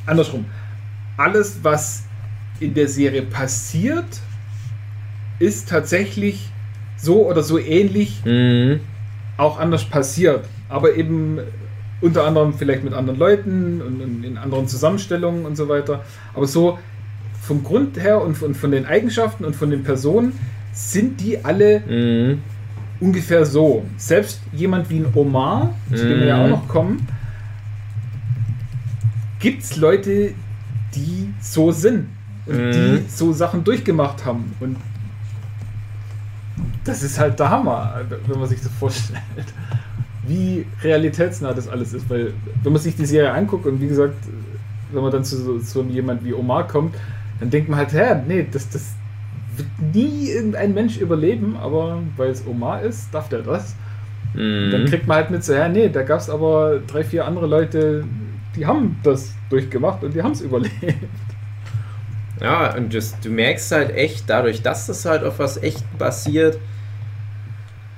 andersrum, 0.07 0.45
alles, 1.17 1.59
was 1.61 2.03
in 2.59 2.74
der 2.74 2.88
Serie 2.88 3.22
passiert, 3.22 4.07
ist 5.38 5.70
tatsächlich 5.70 6.49
so 6.97 7.28
oder 7.28 7.43
so 7.43 7.59
ähnlich 7.59 8.24
Mhm. 8.26 8.80
auch 9.38 9.59
anders 9.59 9.84
passiert. 9.86 10.45
Aber 10.70 10.95
eben 10.95 11.39
unter 12.01 12.26
anderem 12.26 12.53
vielleicht 12.53 12.84
mit 12.84 12.93
anderen 12.93 13.20
Leuten 13.20 13.82
und, 13.82 14.24
in 14.24 14.38
anderen 14.38 14.67
Zusammenstellungen 14.67 15.45
und 15.45 15.57
so 15.57 15.67
weiter. 15.67 16.03
Aber 16.34 16.47
so 16.47 16.80
vom 17.41 17.63
Grund 17.63 17.97
her 17.99 18.22
und 18.22 18.36
von, 18.38 18.53
von 18.55 18.72
den 18.72 18.86
Eigenschaften 18.86 19.43
und 19.43 19.55
von 19.55 19.70
den 19.70 19.84
Personen 19.84 20.34
sind 20.72 21.20
die 21.20 21.43
alle 21.43 21.82
Mhm. 21.82 22.41
ungefähr 22.99 23.45
so. 23.45 23.86
Selbst 23.97 24.41
jemand 24.53 24.89
wie 24.89 24.97
ein 24.99 25.07
Omar, 25.13 25.74
zu 25.89 26.07
dem 26.07 26.20
wir 26.20 26.28
ja 26.28 26.38
auch 26.41 26.45
Mhm. 26.45 26.51
noch 26.51 26.67
kommen, 26.67 27.07
gibt 29.39 29.63
es 29.63 29.76
Leute, 29.78 30.34
die 30.95 31.34
so 31.41 31.72
sind 31.72 32.07
und 32.45 32.55
Mhm. 32.67 32.72
die 32.72 33.03
so 33.09 33.34
Sachen 33.34 33.63
durchgemacht 33.63 34.26
haben. 34.26 34.53
Und 34.59 34.78
das 36.84 37.03
ist 37.03 37.20
halt 37.20 37.39
der 37.39 37.49
Hammer, 37.49 38.01
wenn 38.28 38.39
man 38.39 38.47
sich 38.49 38.61
das 38.61 38.72
vorstellt. 38.80 39.20
Wie 40.28 40.65
realitätsnah 40.84 41.53
das 41.53 41.67
alles 41.67 41.93
ist. 41.93 42.09
Weil, 42.09 42.34
wenn 42.63 42.74
man 42.74 42.82
sich 42.82 42.95
die 42.95 43.05
Serie 43.05 43.32
anguckt 43.32 43.65
und 43.65 43.82
wie 43.82 43.88
gesagt, 43.88 44.15
wenn 44.91 45.01
man 45.01 45.11
dann 45.11 45.24
zu 45.24 45.59
so, 45.59 45.84
jemand 45.84 46.24
wie 46.24 46.34
Omar 46.34 46.67
kommt, 46.67 46.95
dann 47.39 47.49
denkt 47.49 47.70
man 47.70 47.80
halt, 47.80 47.93
hä, 47.93 48.22
nee, 48.28 48.45
das, 48.51 48.70
das 48.70 48.93
wird 49.55 49.95
nie 49.95 50.30
irgendein 50.30 50.74
Mensch 50.74 50.97
überleben, 50.97 51.57
aber 51.57 52.01
weil 52.17 52.32
es 52.32 52.45
Omar 52.45 52.82
ist, 52.82 53.13
darf 53.13 53.30
der 53.30 53.39
das. 53.39 53.76
Mhm. 54.34 54.72
Dann 54.72 54.86
kriegt 54.86 55.07
man 55.07 55.17
halt 55.17 55.32
mit 55.32 55.43
so, 55.43 55.53
ja, 55.53 55.67
nee, 55.67 55.89
da 55.89 56.03
gab 56.03 56.20
es 56.20 56.30
aber 56.30 56.80
drei, 56.86 57.03
vier 57.03 57.26
andere 57.26 57.47
Leute, 57.47 58.03
die 58.55 58.65
haben 58.65 58.97
das 59.03 59.34
durchgemacht 59.49 60.03
und 60.03 60.13
die 60.13 60.22
haben 60.22 60.32
es 60.32 60.41
überlebt. 60.41 60.74
Ja, 62.41 62.76
und 62.76 62.93
das, 62.93 63.20
du 63.20 63.30
merkst 63.30 63.72
halt 63.72 63.95
echt, 63.95 64.30
dadurch, 64.30 64.61
dass 64.61 64.88
das 64.88 65.05
halt 65.05 65.24
auf 65.24 65.39
was 65.39 65.61
echt 65.61 65.84
basiert, 65.97 66.57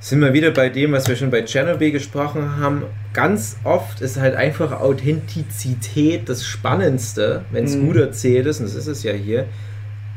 sind 0.01 0.19
wir 0.19 0.33
wieder 0.33 0.49
bei 0.51 0.67
dem, 0.69 0.91
was 0.93 1.07
wir 1.07 1.15
schon 1.15 1.29
bei 1.29 1.45
Chernobyl 1.45 1.91
gesprochen 1.91 2.57
haben. 2.57 2.83
Ganz 3.13 3.57
oft 3.63 4.01
ist 4.01 4.17
halt 4.19 4.35
einfach 4.35 4.71
Authentizität 4.81 6.27
das 6.27 6.43
Spannendste, 6.43 7.45
wenn 7.51 7.65
es 7.65 7.75
Mhm. 7.75 7.85
gut 7.87 7.95
erzählt 7.97 8.47
ist, 8.47 8.59
und 8.59 8.65
das 8.65 8.75
ist 8.75 8.87
es 8.87 9.03
ja 9.03 9.13
hier. 9.13 9.45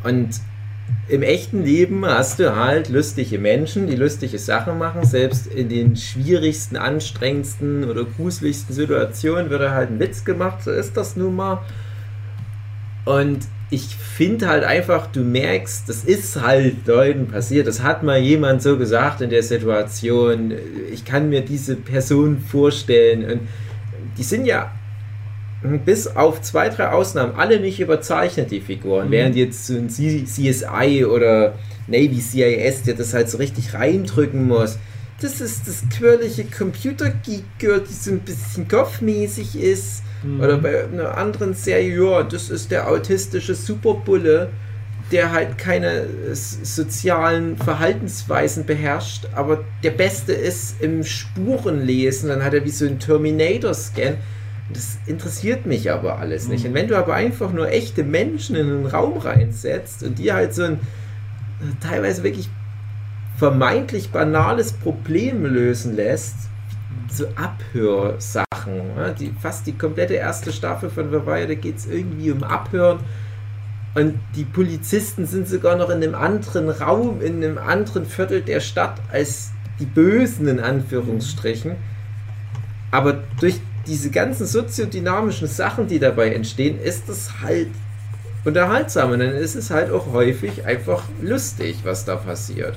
Und 0.03 0.31
im 1.09 1.23
echten 1.23 1.65
Leben 1.65 2.05
hast 2.07 2.39
du 2.39 2.57
halt 2.57 2.89
lustige 2.89 3.39
Menschen, 3.39 3.87
die 3.87 3.97
lustige 3.97 4.39
Sachen 4.39 4.79
machen. 4.79 5.05
Selbst 5.05 5.47
in 5.47 5.69
den 5.69 5.97
schwierigsten, 5.97 6.77
anstrengendsten 6.77 7.85
oder 7.85 8.05
gruseligsten 8.05 8.75
Situationen 8.75 9.51
wird 9.51 9.71
halt 9.71 9.91
ein 9.91 10.01
Witz 10.01 10.25
gemacht. 10.25 10.63
So 10.63 10.71
ist 10.71 10.97
das 10.97 11.15
nun 11.17 11.37
mal. 11.37 11.63
Und 13.05 13.41
ich 13.71 13.97
finde 13.97 14.49
halt 14.49 14.65
einfach, 14.65 15.09
du 15.09 15.21
merkst, 15.21 15.89
das 15.89 16.05
ist 16.05 16.41
halt 16.41 16.87
Leuten 16.87 17.27
passiert. 17.27 17.67
Das 17.67 17.83
hat 17.83 18.03
mal 18.03 18.19
jemand 18.19 18.63
so 18.63 18.79
gesagt 18.79 19.21
in 19.21 19.31
der 19.31 19.43
Situation. 19.43 20.53
Ich 20.93 21.05
kann 21.05 21.29
mir 21.29 21.41
diese 21.43 21.77
Person 21.77 22.39
vorstellen. 22.39 23.31
Und 23.31 23.41
die 24.17 24.23
sind 24.23 24.47
ja 24.47 24.71
bis 25.85 26.07
auf 26.07 26.43
zwei, 26.43 26.69
drei 26.69 26.91
Ausnahmen 26.91 27.35
alle 27.37 27.59
nicht 27.59 27.81
überzeichnet, 27.81 28.51
die 28.51 28.61
Figuren. 28.61 29.09
Mhm. 29.09 29.13
Während 29.13 29.37
jetzt 29.37 29.67
so 29.67 29.75
ein 29.75 29.89
CSI 29.89 31.05
oder 31.05 31.55
Navy 31.87 32.21
CIS, 32.21 32.83
der 32.83 32.95
das 32.95 33.13
halt 33.15 33.29
so 33.29 33.39
richtig 33.39 33.75
reindrücken 33.75 34.47
muss. 34.47 34.79
Das 35.25 35.41
ist 35.41 35.67
das 35.67 35.83
quirlige 35.97 36.45
Computer-Geek-Girl, 36.45 37.81
die 37.89 37.93
so 37.95 38.11
ein 38.11 38.21
bisschen 38.21 38.69
kopfmäßig 38.69 39.57
ist. 39.59 40.03
Mhm. 40.23 40.41
Oder 40.41 40.59
bei 40.59 40.85
einer 40.85 41.17
anderen 41.17 41.55
Serie, 41.55 41.97
ja, 42.05 42.23
das 42.23 42.51
ist 42.51 42.71
der 42.71 42.89
autistische 42.89 43.55
Superbulle, 43.55 44.51
der 45.13 45.33
halt 45.33 45.57
keine 45.57 46.05
s- 46.31 46.59
sozialen 46.63 47.57
Verhaltensweisen 47.57 48.67
beherrscht, 48.67 49.27
aber 49.35 49.65
der 49.83 49.93
Beste 49.93 50.33
ist 50.33 50.81
im 50.83 51.05
Spurenlesen, 51.05 52.29
dann 52.29 52.43
hat 52.45 52.53
er 52.55 52.65
wie 52.65 52.71
so 52.71 52.85
ein 52.87 52.99
Terminator-Scan. 52.99 54.15
Das 54.73 54.99
interessiert 55.07 55.67
mich 55.67 55.91
aber 55.91 56.19
alles 56.19 56.49
nicht. 56.49 56.65
Mhm. 56.65 56.69
Und 56.71 56.75
wenn 56.75 56.89
du 56.89 56.97
aber 56.97 57.15
einfach 57.15 57.53
nur 57.53 57.69
echte 57.71 58.03
Menschen 58.03 58.57
in 58.57 58.67
einen 58.67 58.87
Raum 58.87 59.19
reinsetzt 59.19 60.03
und 60.03 60.19
die 60.19 60.33
halt 60.33 60.55
so 60.55 60.65
ein 60.65 60.73
äh, 60.75 61.87
teilweise 61.87 62.23
wirklich 62.23 62.49
vermeintlich 63.37 64.11
banales 64.11 64.73
Problem 64.73 65.45
lösen 65.45 65.97
lässt, 65.97 66.37
so 67.11 67.27
Abhörsachen. 67.37 68.95
Ne? 68.97 69.15
Die, 69.19 69.35
fast 69.41 69.67
die 69.67 69.77
komplette 69.77 70.15
erste 70.15 70.53
Staffel 70.53 70.91
von 70.91 71.11
Verweier, 71.11 71.47
da 71.47 71.55
geht 71.55 71.79
es 71.79 71.87
irgendwie 71.87 72.31
um 72.31 72.43
Abhören. 72.43 73.01
Und 73.95 74.19
die 74.35 74.45
Polizisten 74.45 75.25
sind 75.27 75.49
sogar 75.49 75.77
noch 75.77 75.89
in 75.89 76.03
einem 76.03 76.15
anderen 76.15 76.69
Raum, 76.69 77.21
in 77.21 77.37
einem 77.37 77.59
anderen 77.59 78.07
Viertel 78.07 78.43
der 78.43 78.61
Stadt 78.61 79.01
als 79.13 79.53
die 79.79 79.87
Bösen 79.87 80.49
in 80.49 80.61
Anführungsstrichen. 80.61 81.77
Aber 82.91 83.21
durch 83.39 83.61
diese 83.87 84.11
ganzen 84.11 84.47
soziodynamischen 84.47 85.47
Sachen, 85.47 85.87
die 85.87 85.99
dabei 85.99 86.33
entstehen, 86.33 86.81
ist 86.81 87.09
es 87.09 87.41
halt 87.43 87.69
unterhaltsam. 88.45 89.13
Und 89.13 89.21
dann 89.21 89.31
ist 89.31 89.55
es 89.55 89.71
halt 89.71 89.93
auch 89.93 90.13
häufig 90.13 90.65
einfach 90.65 91.05
lustig, 91.21 91.79
was 91.85 92.05
da 92.05 92.17
passiert. 92.17 92.77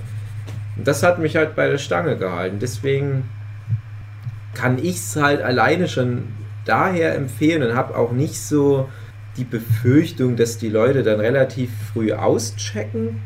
Und 0.78 0.88
das 0.88 1.04
hat 1.04 1.20
mich 1.20 1.36
halt 1.36 1.56
bei 1.56 1.70
der 1.70 1.78
Stange 1.78 2.18
gehalten. 2.18 2.60
Deswegen 2.60 3.30
kann 4.54 4.78
ich 4.78 4.98
es 4.98 5.16
halt 5.16 5.42
alleine 5.42 5.88
schon 5.88 6.24
daher 6.66 7.16
empfehlen 7.16 7.64
und 7.64 7.76
habe 7.76 7.96
auch 7.96 8.12
nicht 8.12 8.40
so 8.40 8.90
die 9.38 9.44
Befürchtung, 9.44 10.36
dass 10.36 10.58
die 10.58 10.70
Leute 10.70 11.04
dann 11.04 11.20
relativ 11.20 11.70
früh 11.94 12.12
auschecken. 12.12 13.22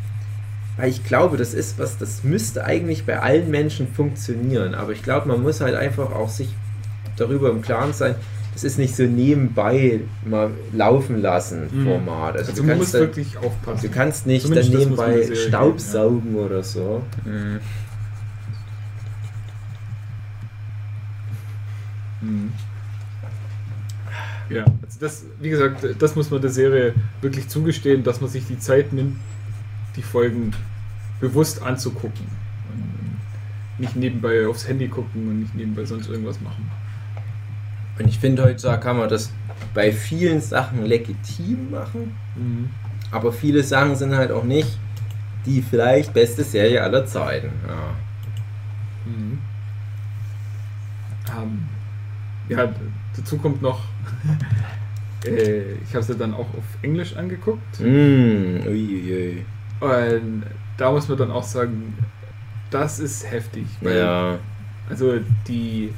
Weil 0.78 0.90
ich 0.90 1.04
glaube, 1.04 1.38
das 1.38 1.54
ist 1.54 1.80
was, 1.80 1.98
das 1.98 2.24
müsste 2.24 2.66
eigentlich 2.66 3.06
bei 3.06 3.20
allen 3.20 3.52
Menschen 3.52 3.88
funktionieren. 3.88 4.74
Aber 4.76 4.92
ich 4.92 5.04
glaube, 5.04 5.28
man 5.28 5.42
muss 5.42 5.62
halt 5.62 5.76
einfach 5.76 6.12
auch 6.12 6.30
sich 6.30 6.50
darüber 7.18 7.50
im 7.50 7.62
Klaren 7.62 7.94
sein, 7.94 8.16
das 8.62 8.74
ist 8.74 8.78
nicht 8.78 8.96
so 8.96 9.04
nebenbei 9.04 10.02
mal 10.24 10.52
laufen 10.72 11.20
lassen 11.20 11.68
Mhm. 11.72 11.84
Format. 11.86 12.38
Also, 12.38 12.52
Also 12.52 12.62
du 12.62 12.68
kannst 12.70 12.94
dann, 12.94 13.02
wirklich 13.02 13.38
aufpassen. 13.38 13.88
Du 13.88 13.90
kannst 13.90 14.28
nicht 14.28 14.44
Zumindest 14.44 14.72
dann 14.72 14.80
nebenbei 14.80 15.36
Staubsaugen 15.36 16.36
oder 16.36 16.62
so. 16.62 17.02
Mhm. 17.26 17.60
Ja, 24.50 24.66
also 24.66 25.00
das, 25.00 25.26
wie 25.40 25.50
gesagt, 25.50 25.84
das 25.98 26.16
muss 26.16 26.30
man 26.30 26.42
der 26.42 26.52
Serie 26.52 26.94
wirklich 27.22 27.48
zugestehen, 27.48 28.04
dass 28.04 28.22
man 28.22 28.30
sich 28.30 28.46
die 28.46 28.60
Zeit 28.60 28.94
nimmt, 28.94 29.16
die 29.96 30.04
Folgen 30.04 30.52
bewusst 31.20 31.64
anzugucken. 31.64 32.28
Und 32.72 33.80
nicht 33.80 33.96
nebenbei 33.96 34.46
aufs 34.46 34.68
Handy 34.68 34.88
gucken 34.88 35.28
und 35.30 35.40
nicht 35.40 35.56
nebenbei 35.56 35.86
sonst 35.86 36.10
irgendwas 36.10 36.42
machen. 36.42 36.70
Und 38.02 38.10
ich 38.10 38.20
finde, 38.20 38.44
heutzutage 38.44 38.82
kann 38.82 38.98
man 38.98 39.10
das 39.10 39.32
bei 39.74 39.92
vielen 39.92 40.42
Sachen 40.42 40.86
legitim 40.86 41.70
machen, 41.72 42.16
Mhm. 42.36 42.70
aber 43.12 43.32
viele 43.32 43.64
Sachen 43.64 43.96
sind 43.96 44.16
halt 44.16 44.32
auch 44.32 44.44
nicht 44.44 44.78
die 45.46 45.62
vielleicht 45.62 46.14
beste 46.14 46.44
Serie 46.44 46.82
aller 46.84 47.06
Zeiten. 47.06 47.52
Ja. 47.68 47.96
Mhm. 49.06 49.40
Ähm, 51.38 51.60
ja, 52.50 52.70
dazu 53.16 53.38
kommt 53.38 53.62
noch, 53.62 53.82
äh, 55.26 55.74
ich 55.84 55.94
habe 55.94 56.04
sie 56.04 56.16
dann 56.16 56.34
auch 56.34 56.40
auf 56.58 56.64
Englisch 56.82 57.16
angeguckt. 57.16 57.80
Mm, 57.80 58.66
uiuiui. 58.68 59.46
Und 59.80 60.44
da 60.78 60.92
muss 60.92 61.08
man 61.08 61.18
dann 61.18 61.32
auch 61.32 61.44
sagen, 61.44 61.94
das 62.70 63.00
ist 63.00 63.30
heftig. 63.32 63.66
weil- 63.82 63.98
Ja. 63.98 64.38
Also 64.90 65.20
die. 65.48 65.94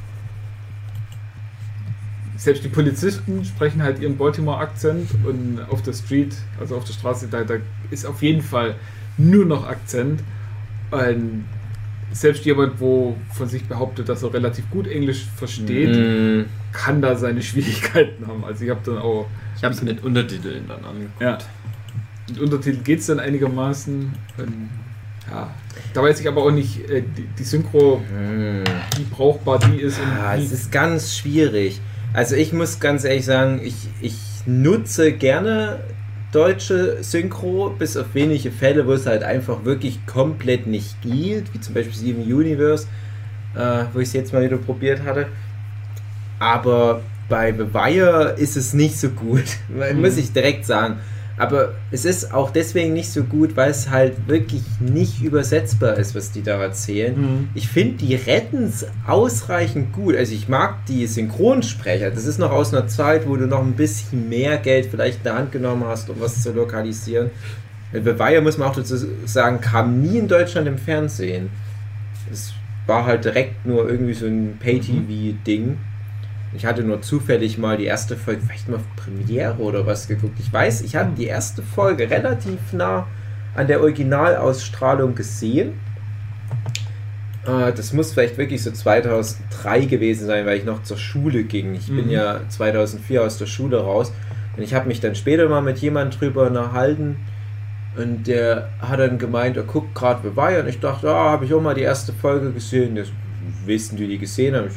Selbst 2.43 2.61
die 2.65 2.67
Polizisten 2.67 3.45
sprechen 3.45 3.81
halt 3.81 3.99
ihren 3.99 4.17
Baltimore-Akzent 4.17 5.09
und 5.25 5.61
auf 5.69 5.81
der 5.81 5.93
Street, 5.93 6.35
also 6.59 6.75
auf 6.75 6.83
der 6.83 6.91
Straße, 6.91 7.27
da, 7.31 7.45
da 7.45 7.53
ist 7.89 8.05
auf 8.05 8.21
jeden 8.21 8.41
Fall 8.41 8.75
nur 9.17 9.45
noch 9.45 9.65
Akzent. 9.65 10.19
Und 10.91 11.45
selbst 12.11 12.43
jemand, 12.43 12.81
wo 12.81 13.15
von 13.31 13.47
sich 13.47 13.63
behauptet, 13.63 14.09
dass 14.09 14.23
er 14.23 14.33
relativ 14.33 14.69
gut 14.69 14.87
Englisch 14.87 15.25
versteht, 15.37 15.95
Mm, 15.95 16.45
kann 16.73 17.01
da 17.01 17.15
seine 17.15 17.41
Schwierigkeiten 17.41 18.27
haben. 18.27 18.43
Also 18.43 18.65
ich 18.65 18.69
habe 18.71 18.81
dann 18.83 18.97
auch 18.97 19.25
Ich 19.55 19.63
habe 19.63 19.73
es 19.73 19.81
mit 19.81 20.03
Untertiteln 20.03 20.65
dann 20.67 20.83
angeguckt. 20.83 21.21
ja. 21.21 21.37
Mit 22.27 22.39
Untertitel 22.39 22.83
geht 22.83 22.99
es 22.99 23.05
dann 23.05 23.19
einigermaßen. 23.21 24.13
Und, 24.37 24.69
ja. 25.31 25.49
Da 25.93 26.03
weiß 26.03 26.19
ich 26.19 26.27
aber 26.27 26.43
auch 26.43 26.51
nicht, 26.51 26.89
äh, 26.89 27.01
die, 27.01 27.25
die 27.39 27.43
Synchro, 27.43 27.99
mm. 27.99 28.63
wie 28.97 29.03
brauchbar 29.09 29.59
die 29.59 29.77
ist. 29.79 29.97
Und 29.97 30.07
Ah, 30.21 30.35
wie, 30.37 30.43
es 30.43 30.51
ist 30.51 30.71
ganz 30.73 31.15
schwierig. 31.17 31.79
Also 32.13 32.35
ich 32.35 32.53
muss 32.53 32.79
ganz 32.79 33.03
ehrlich 33.03 33.25
sagen, 33.25 33.59
ich, 33.63 33.75
ich 34.01 34.15
nutze 34.45 35.11
gerne 35.13 35.79
deutsche 36.31 37.03
Synchro, 37.03 37.69
bis 37.77 37.97
auf 37.97 38.07
wenige 38.13 38.51
Fälle, 38.51 38.85
wo 38.87 38.93
es 38.93 39.05
halt 39.05 39.23
einfach 39.23 39.65
wirklich 39.65 40.05
komplett 40.05 40.67
nicht 40.67 41.01
geht, 41.01 41.53
wie 41.53 41.59
zum 41.59 41.73
Beispiel 41.73 41.93
Steven 41.93 42.21
Universe, 42.23 42.87
äh, 43.55 43.85
wo 43.93 43.99
ich 43.99 44.07
es 44.09 44.13
jetzt 44.13 44.33
mal 44.33 44.43
wieder 44.43 44.57
probiert 44.57 45.03
hatte. 45.03 45.27
Aber 46.39 47.01
bei 47.29 47.51
The 47.53 47.73
Wire 47.73 48.35
ist 48.37 48.57
es 48.57 48.73
nicht 48.73 48.99
so 48.99 49.09
gut, 49.09 49.43
Mhm. 49.69 50.01
muss 50.01 50.17
ich 50.17 50.31
direkt 50.33 50.65
sagen. 50.65 50.97
Aber 51.37 51.73
es 51.89 52.05
ist 52.05 52.31
auch 52.31 52.51
deswegen 52.51 52.93
nicht 52.93 53.11
so 53.11 53.23
gut, 53.23 53.55
weil 53.55 53.71
es 53.71 53.89
halt 53.89 54.27
wirklich 54.27 54.61
nicht 54.79 55.21
übersetzbar 55.21 55.95
ist, 55.95 56.13
was 56.13 56.31
die 56.31 56.43
da 56.43 56.61
erzählen. 56.61 57.19
Mhm. 57.19 57.49
Ich 57.55 57.67
finde, 57.67 57.97
die 57.97 58.13
retten 58.13 58.65
es 58.65 58.85
ausreichend 59.07 59.93
gut. 59.93 60.15
Also 60.15 60.33
ich 60.35 60.47
mag 60.47 60.85
die 60.85 61.07
Synchronsprecher. 61.07 62.11
Das 62.11 62.25
ist 62.25 62.37
noch 62.37 62.51
aus 62.51 62.73
einer 62.73 62.87
Zeit, 62.87 63.27
wo 63.27 63.35
du 63.35 63.47
noch 63.47 63.61
ein 63.61 63.73
bisschen 63.73 64.29
mehr 64.29 64.57
Geld 64.57 64.87
vielleicht 64.91 65.19
in 65.19 65.23
der 65.23 65.35
Hand 65.35 65.51
genommen 65.51 65.85
hast, 65.85 66.09
um 66.09 66.17
was 66.19 66.43
zu 66.43 66.51
lokalisieren. 66.51 67.31
The 67.91 68.19
Wire, 68.19 68.41
muss 68.41 68.57
man 68.57 68.69
auch 68.69 68.75
dazu 68.75 68.95
sagen, 69.25 69.59
kam 69.59 70.01
nie 70.01 70.17
in 70.19 70.27
Deutschland 70.27 70.67
im 70.67 70.77
Fernsehen. 70.77 71.49
Es 72.31 72.53
war 72.85 73.05
halt 73.05 73.25
direkt 73.25 73.65
nur 73.65 73.89
irgendwie 73.89 74.13
so 74.13 74.25
ein 74.25 74.57
Pay-TV-Ding. 74.59 75.77
Ich 76.55 76.65
hatte 76.65 76.83
nur 76.83 77.01
zufällig 77.01 77.57
mal 77.57 77.77
die 77.77 77.85
erste 77.85 78.15
Folge, 78.15 78.41
vielleicht 78.45 78.69
mal 78.69 78.79
Premiere 78.95 79.55
oder 79.57 79.85
was 79.87 80.07
geguckt. 80.07 80.37
Ich 80.39 80.51
weiß, 80.53 80.81
ich 80.81 80.95
hatte 80.95 81.11
die 81.17 81.25
erste 81.25 81.63
Folge 81.63 82.09
relativ 82.09 82.73
nah 82.73 83.07
an 83.55 83.67
der 83.67 83.81
Originalausstrahlung 83.81 85.15
gesehen. 85.15 85.73
Äh, 87.45 87.73
Das 87.73 87.93
muss 87.93 88.13
vielleicht 88.13 88.37
wirklich 88.37 88.61
so 88.63 88.71
2003 88.71 89.85
gewesen 89.85 90.27
sein, 90.27 90.45
weil 90.45 90.57
ich 90.57 90.65
noch 90.65 90.83
zur 90.83 90.97
Schule 90.97 91.43
ging. 91.43 91.73
Ich 91.75 91.87
bin 91.87 92.05
Mhm. 92.05 92.11
ja 92.11 92.39
2004 92.49 93.23
aus 93.23 93.37
der 93.37 93.47
Schule 93.47 93.79
raus 93.81 94.13
und 94.55 94.63
ich 94.63 94.73
habe 94.73 94.87
mich 94.87 94.99
dann 95.01 95.15
später 95.15 95.49
mal 95.49 95.61
mit 95.61 95.79
jemandem 95.79 96.19
drüber 96.19 96.47
unterhalten 96.47 97.17
und 97.97 98.27
der 98.27 98.69
hat 98.79 98.99
dann 98.99 99.17
gemeint, 99.17 99.57
er 99.57 99.63
guckt 99.63 99.93
gerade 99.95 100.35
Wire 100.35 100.61
und 100.61 100.67
ich 100.69 100.79
dachte, 100.79 101.09
ah, 101.09 101.31
habe 101.31 101.45
ich 101.45 101.53
auch 101.53 101.61
mal 101.61 101.75
die 101.75 101.81
erste 101.81 102.13
Folge 102.13 102.51
gesehen. 102.51 102.95
Das 102.95 103.09
wissen 103.65 103.97
die, 103.97 104.07
die 104.07 104.17
gesehen 104.17 104.55
haben, 104.55 104.67
ich, 104.67 104.73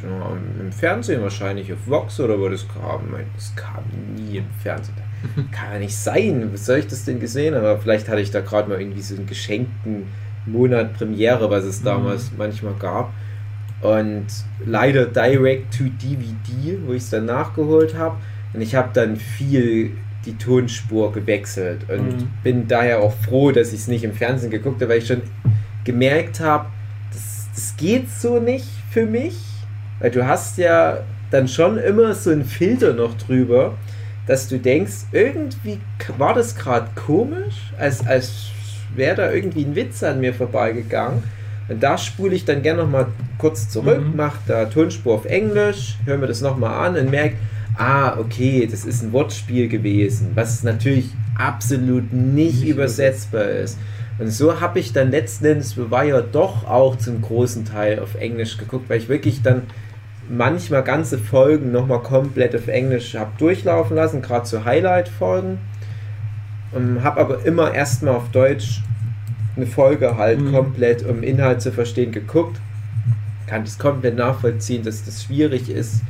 im 0.61 0.73
Fernsehen 0.73 1.23
wahrscheinlich 1.23 1.73
auf 1.73 1.79
Vox 1.87 2.21
oder 2.21 2.39
wo 2.39 2.49
das 2.49 2.67
kam. 2.69 3.03
Das 3.35 3.55
kam 3.57 3.85
nie 4.17 4.39
im 4.39 4.45
Fernsehen. 4.63 4.95
Kann 5.53 5.73
ja 5.75 5.79
nicht 5.79 5.97
sein. 5.97 6.51
Was 6.53 6.67
soll 6.67 6.79
ich 6.79 6.87
das 6.87 7.05
denn 7.05 7.19
gesehen? 7.21 7.55
Aber 7.55 7.79
vielleicht 7.79 8.09
hatte 8.09 8.21
ich 8.21 8.31
da 8.31 8.41
gerade 8.41 8.69
mal 8.69 8.81
irgendwie 8.81 9.03
so 9.03 9.17
einen 9.17 9.27
geschenkten 9.27 10.05
Monat 10.47 10.95
Premiere, 10.95 11.51
was 11.51 11.65
es 11.65 11.83
damals 11.83 12.31
manchmal 12.37 12.75
gab. 12.75 13.13
Und 13.83 14.27
leider 14.65 15.07
direct 15.07 15.77
to 15.77 15.85
DVD, 15.85 16.79
wo 16.87 16.93
ich 16.93 17.03
es 17.03 17.11
dann 17.11 17.27
nachgeholt 17.27 17.95
habe. 17.97 18.17
Und 18.55 18.61
ich 18.61 18.75
habe 18.75 18.91
dann 18.93 19.17
viel 19.17 19.93
die 20.25 20.37
Tonspur 20.37 21.13
gewechselt 21.13 21.89
und 21.89 22.17
Mhm. 22.21 22.29
bin 22.43 22.69
daher 22.69 23.01
auch 23.01 23.15
froh, 23.15 23.53
dass 23.53 23.69
ich 23.69 23.81
es 23.81 23.89
nicht 23.89 24.03
im 24.03 24.13
Fernsehen 24.13 24.51
geguckt 24.51 24.81
habe, 24.81 24.91
weil 24.93 24.99
ich 24.99 25.07
schon 25.07 25.23
gemerkt 25.85 26.41
habe, 26.41 26.67
das 27.67 27.77
geht 27.77 28.11
so 28.11 28.39
nicht 28.39 28.67
für 28.91 29.07
mich. 29.07 29.35
Weil 29.99 30.11
du 30.11 30.27
hast 30.27 30.59
ja 30.59 30.99
dann 31.31 31.49
schon 31.49 31.79
immer 31.79 32.15
so 32.15 32.31
einen 32.31 32.45
Filter 32.45 32.93
noch 32.93 33.17
drüber, 33.17 33.75
dass 34.27 34.49
du 34.49 34.59
denkst, 34.59 35.07
irgendwie 35.13 35.81
war 36.19 36.35
das 36.35 36.55
gerade 36.55 36.89
komisch, 36.95 37.73
als, 37.79 38.07
als 38.07 38.47
wäre 38.95 39.17
da 39.17 39.33
irgendwie 39.33 39.65
ein 39.65 39.75
Witz 39.75 40.03
an 40.03 40.21
mir 40.21 40.35
vorbeigegangen. 40.35 41.23
Und 41.69 41.83
da 41.83 41.99
spule 41.99 42.35
ich 42.35 42.45
dann 42.45 42.63
gerne 42.63 42.83
nochmal 42.83 43.07
kurz 43.39 43.69
zurück, 43.69 44.01
Mhm. 44.01 44.17
mache 44.17 44.39
da 44.47 44.67
Tonspur 44.67 45.15
auf 45.15 45.25
Englisch, 45.25 45.97
höre 46.05 46.19
mir 46.19 46.27
das 46.29 46.41
nochmal 46.41 46.87
an 46.89 46.97
und 46.97 47.11
merke, 47.11 47.37
ah, 47.77 48.17
okay, 48.19 48.69
das 48.71 48.85
ist 48.85 49.03
ein 49.03 49.13
Wortspiel 49.13 49.69
gewesen, 49.69 50.31
was 50.35 50.63
natürlich 50.63 51.11
absolut 51.37 52.13
nicht, 52.13 52.61
Nicht 52.61 52.69
übersetzbar 52.69 53.45
ist. 53.47 53.79
Und 54.19 54.31
so 54.31 54.61
habe 54.61 54.79
ich 54.79 54.93
dann 54.93 55.11
letzten 55.11 55.45
Endes 55.45 55.77
war 55.91 56.05
ja 56.05 56.21
doch 56.23 56.67
auch 56.67 56.97
zum 56.97 57.21
großen 57.21 57.65
Teil 57.67 57.99
auf 57.99 58.15
Englisch 58.15 58.57
geguckt, 58.57 58.89
weil 58.89 58.99
ich 58.99 59.09
wirklich 59.09 59.43
dann 59.43 59.63
manchmal 60.29 60.83
ganze 60.83 61.19
Folgen 61.19 61.71
nochmal 61.71 62.01
komplett 62.01 62.57
auf 62.57 62.67
Englisch 62.69 63.15
habe 63.15 63.33
durchlaufen 63.39 63.97
lassen, 63.97 64.23
gerade 64.23 64.45
zu 64.45 64.65
Highlight-Folgen. 64.65 65.59
Und 66.73 67.03
habe 67.05 67.21
aber 67.21 67.45
immer 67.45 67.75
erstmal 67.75 68.15
auf 68.17 68.31
Deutsch 68.31 68.83
eine 69.57 69.67
Folge 69.67 70.17
halt 70.17 70.41
Mhm. 70.41 70.53
komplett, 70.53 71.07
um 71.07 71.23
Inhalt 71.23 71.63
zu 71.63 71.73
verstehen, 71.73 72.13
geguckt. 72.13 72.61
Kann 73.47 73.65
das 73.65 73.79
komplett 73.79 74.17
nachvollziehen, 74.17 74.83
dass 74.83 75.05
das 75.05 75.25
schwierig 75.25 75.71
ist, 75.71 76.03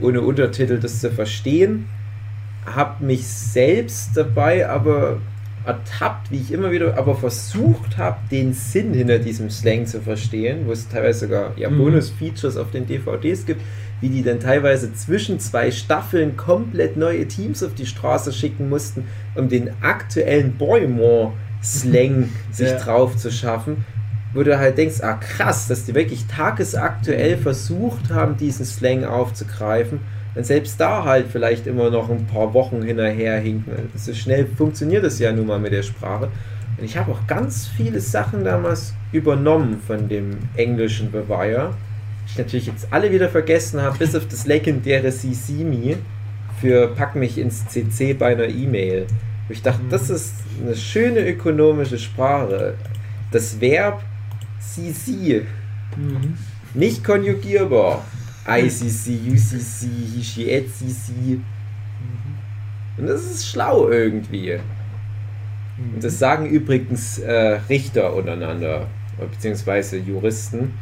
ohne 0.00 0.20
Untertitel 0.20 0.78
das 0.78 1.00
zu 1.00 1.10
verstehen. 1.10 1.86
Hab 2.66 3.00
mich 3.00 3.26
selbst 3.26 4.10
dabei 4.16 4.68
aber 4.68 5.18
ertappt, 5.64 6.30
wie 6.30 6.38
ich 6.38 6.52
immer 6.52 6.70
wieder 6.70 6.96
aber 6.98 7.14
versucht 7.14 7.96
habe, 7.98 8.18
den 8.30 8.52
Sinn 8.52 8.94
hinter 8.94 9.18
diesem 9.18 9.50
Slang 9.50 9.86
zu 9.86 10.00
verstehen, 10.00 10.66
wo 10.66 10.72
es 10.72 10.88
teilweise 10.88 11.20
sogar 11.26 11.52
ja, 11.56 11.70
Mhm. 11.70 11.78
Bonus-Features 11.78 12.56
auf 12.56 12.70
den 12.70 12.86
DVDs 12.86 13.46
gibt, 13.46 13.60
wie 14.00 14.08
die 14.08 14.22
dann 14.22 14.40
teilweise 14.40 14.92
zwischen 14.94 15.38
zwei 15.38 15.70
Staffeln 15.70 16.36
komplett 16.36 16.96
neue 16.96 17.26
Teams 17.28 17.62
auf 17.62 17.74
die 17.74 17.86
Straße 17.86 18.32
schicken 18.32 18.68
mussten, 18.68 19.04
um 19.36 19.48
den 19.48 19.70
aktuellen 19.80 20.56
Boymore-Slang 20.56 22.28
sich 22.50 22.68
Ja. 22.70 22.78
drauf 22.78 23.16
zu 23.16 23.30
schaffen, 23.30 23.84
wo 24.34 24.42
du 24.42 24.58
halt 24.58 24.78
denkst, 24.78 25.00
ah 25.02 25.14
krass, 25.14 25.68
dass 25.68 25.84
die 25.84 25.94
wirklich 25.94 26.26
tagesaktuell 26.26 27.36
versucht 27.36 28.10
haben, 28.10 28.36
diesen 28.36 28.64
Slang 28.64 29.04
aufzugreifen 29.04 30.00
selbst 30.36 30.80
da 30.80 31.04
halt 31.04 31.26
vielleicht 31.30 31.66
immer 31.66 31.90
noch 31.90 32.08
ein 32.10 32.26
paar 32.26 32.54
Wochen 32.54 32.82
hinterher 32.82 33.38
hinken. 33.38 33.72
So 33.96 34.14
schnell 34.14 34.46
funktioniert 34.46 35.04
es 35.04 35.18
ja 35.18 35.32
nun 35.32 35.46
mal 35.46 35.58
mit 35.58 35.72
der 35.72 35.82
Sprache. 35.82 36.28
Und 36.78 36.84
ich 36.84 36.96
habe 36.96 37.12
auch 37.12 37.26
ganz 37.26 37.68
viele 37.68 38.00
Sachen 38.00 38.44
damals 38.44 38.94
übernommen 39.12 39.80
von 39.86 40.08
dem 40.08 40.38
englischen 40.56 41.08
The 41.12 41.28
Wire. 41.28 41.74
Ich 42.26 42.38
natürlich 42.38 42.66
jetzt 42.66 42.88
alle 42.90 43.12
wieder 43.12 43.28
vergessen 43.28 43.82
habe, 43.82 43.98
bis 43.98 44.14
auf 44.14 44.26
das 44.26 44.46
legendäre 44.46 45.12
Me 45.58 45.96
für 46.60 46.88
Pack 46.88 47.14
mich 47.14 47.36
ins 47.36 47.66
CC 47.68 48.14
bei 48.14 48.32
einer 48.32 48.48
E-Mail. 48.48 49.06
Ich 49.48 49.60
dachte, 49.60 49.82
das 49.90 50.08
ist 50.08 50.34
eine 50.64 50.74
schöne 50.74 51.20
ökonomische 51.28 51.98
Sprache. 51.98 52.74
Das 53.32 53.60
Verb 53.60 54.02
CC, 54.60 55.42
Mhm. 55.96 56.38
nicht 56.72 57.04
konjugierbar. 57.04 58.02
ICC, 58.46 59.32
UCC, 59.32 59.86
HICC. 60.20 61.40
Und 62.98 63.06
das 63.06 63.24
ist 63.24 63.48
schlau 63.48 63.88
irgendwie. 63.88 64.58
Und 65.94 66.04
das 66.04 66.18
sagen 66.18 66.46
übrigens 66.46 67.18
äh, 67.18 67.58
Richter 67.68 68.14
untereinander, 68.14 68.86
beziehungsweise 69.18 69.96
Juristen. 69.98 70.72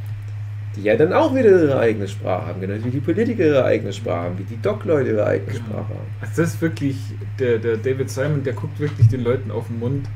Die 0.76 0.82
ja 0.82 0.94
dann 0.96 1.12
auch 1.12 1.34
wieder 1.34 1.50
ihre 1.50 1.80
eigene 1.80 2.06
Sprache 2.06 2.46
haben, 2.46 2.60
genau 2.60 2.74
wie 2.84 2.90
die 2.90 3.00
Politiker 3.00 3.44
ihre 3.44 3.64
eigene 3.64 3.92
Sprache 3.92 4.26
haben, 4.26 4.38
wie 4.38 4.44
die 4.44 4.60
Doc-Leute 4.62 5.10
ihre 5.10 5.26
eigene 5.26 5.50
Genau. 5.52 5.64
Sprache 5.64 5.88
haben. 5.88 6.06
Also 6.20 6.42
das 6.42 6.54
ist 6.54 6.62
wirklich, 6.62 6.96
der, 7.40 7.58
der 7.58 7.76
David 7.76 8.08
Simon, 8.08 8.44
der 8.44 8.52
guckt 8.52 8.78
wirklich 8.78 9.08
den 9.08 9.24
Leuten 9.24 9.50
auf 9.50 9.66
den 9.66 9.80
Mund 9.80 10.08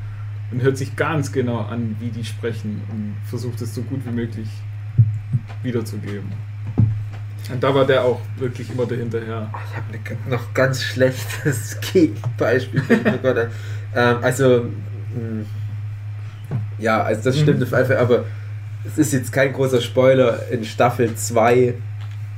und 0.52 0.62
hört 0.62 0.76
sich 0.76 0.94
ganz 0.94 1.32
genau 1.32 1.58
an, 1.58 1.96
wie 1.98 2.10
die 2.10 2.24
sprechen 2.24 2.82
und 2.92 3.16
versucht 3.28 3.60
es 3.62 3.74
so 3.74 3.82
gut 3.82 4.06
wie 4.06 4.12
möglich 4.12 4.46
wiederzugeben. 5.64 6.30
Und 7.52 7.62
da 7.62 7.74
war 7.74 7.84
der 7.86 8.04
auch 8.04 8.20
wirklich 8.38 8.70
immer 8.70 8.86
dahinterher. 8.86 9.50
Ich 9.70 9.76
habe 9.76 9.92
ne, 9.92 10.30
noch 10.30 10.54
ganz 10.54 10.82
schlechtes 10.82 11.78
Gegenbeispiel. 11.92 12.82
ein. 12.90 13.48
ähm, 13.94 14.16
also, 14.22 14.64
mh, 15.14 15.44
ja, 16.78 17.02
also 17.02 17.22
das 17.24 17.38
stimmt 17.38 17.58
Mhm. 17.58 17.64
auf 17.64 17.72
jeden 17.72 17.86
Fall, 17.86 17.96
aber 17.98 18.24
es 18.86 18.98
ist 18.98 19.12
jetzt 19.12 19.32
kein 19.32 19.52
großer 19.52 19.80
Spoiler. 19.80 20.48
In 20.50 20.64
Staffel 20.64 21.14
2 21.14 21.74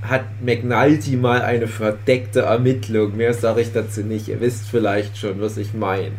hat 0.02 0.24
McNulty 0.44 1.16
mal 1.16 1.42
eine 1.42 1.66
verdeckte 1.68 2.40
Ermittlung. 2.42 3.16
Mehr 3.16 3.34
sage 3.34 3.60
ich 3.60 3.72
dazu 3.72 4.02
nicht. 4.02 4.28
Ihr 4.28 4.40
wisst 4.40 4.68
vielleicht 4.68 5.18
schon, 5.18 5.40
was 5.40 5.56
ich 5.56 5.72
meine. 5.74 6.12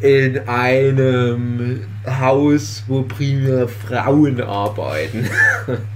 In 0.00 0.48
einem 0.48 1.84
Haus, 2.06 2.84
wo 2.88 3.02
primär 3.02 3.68
Frauen 3.68 4.40
arbeiten. 4.40 5.28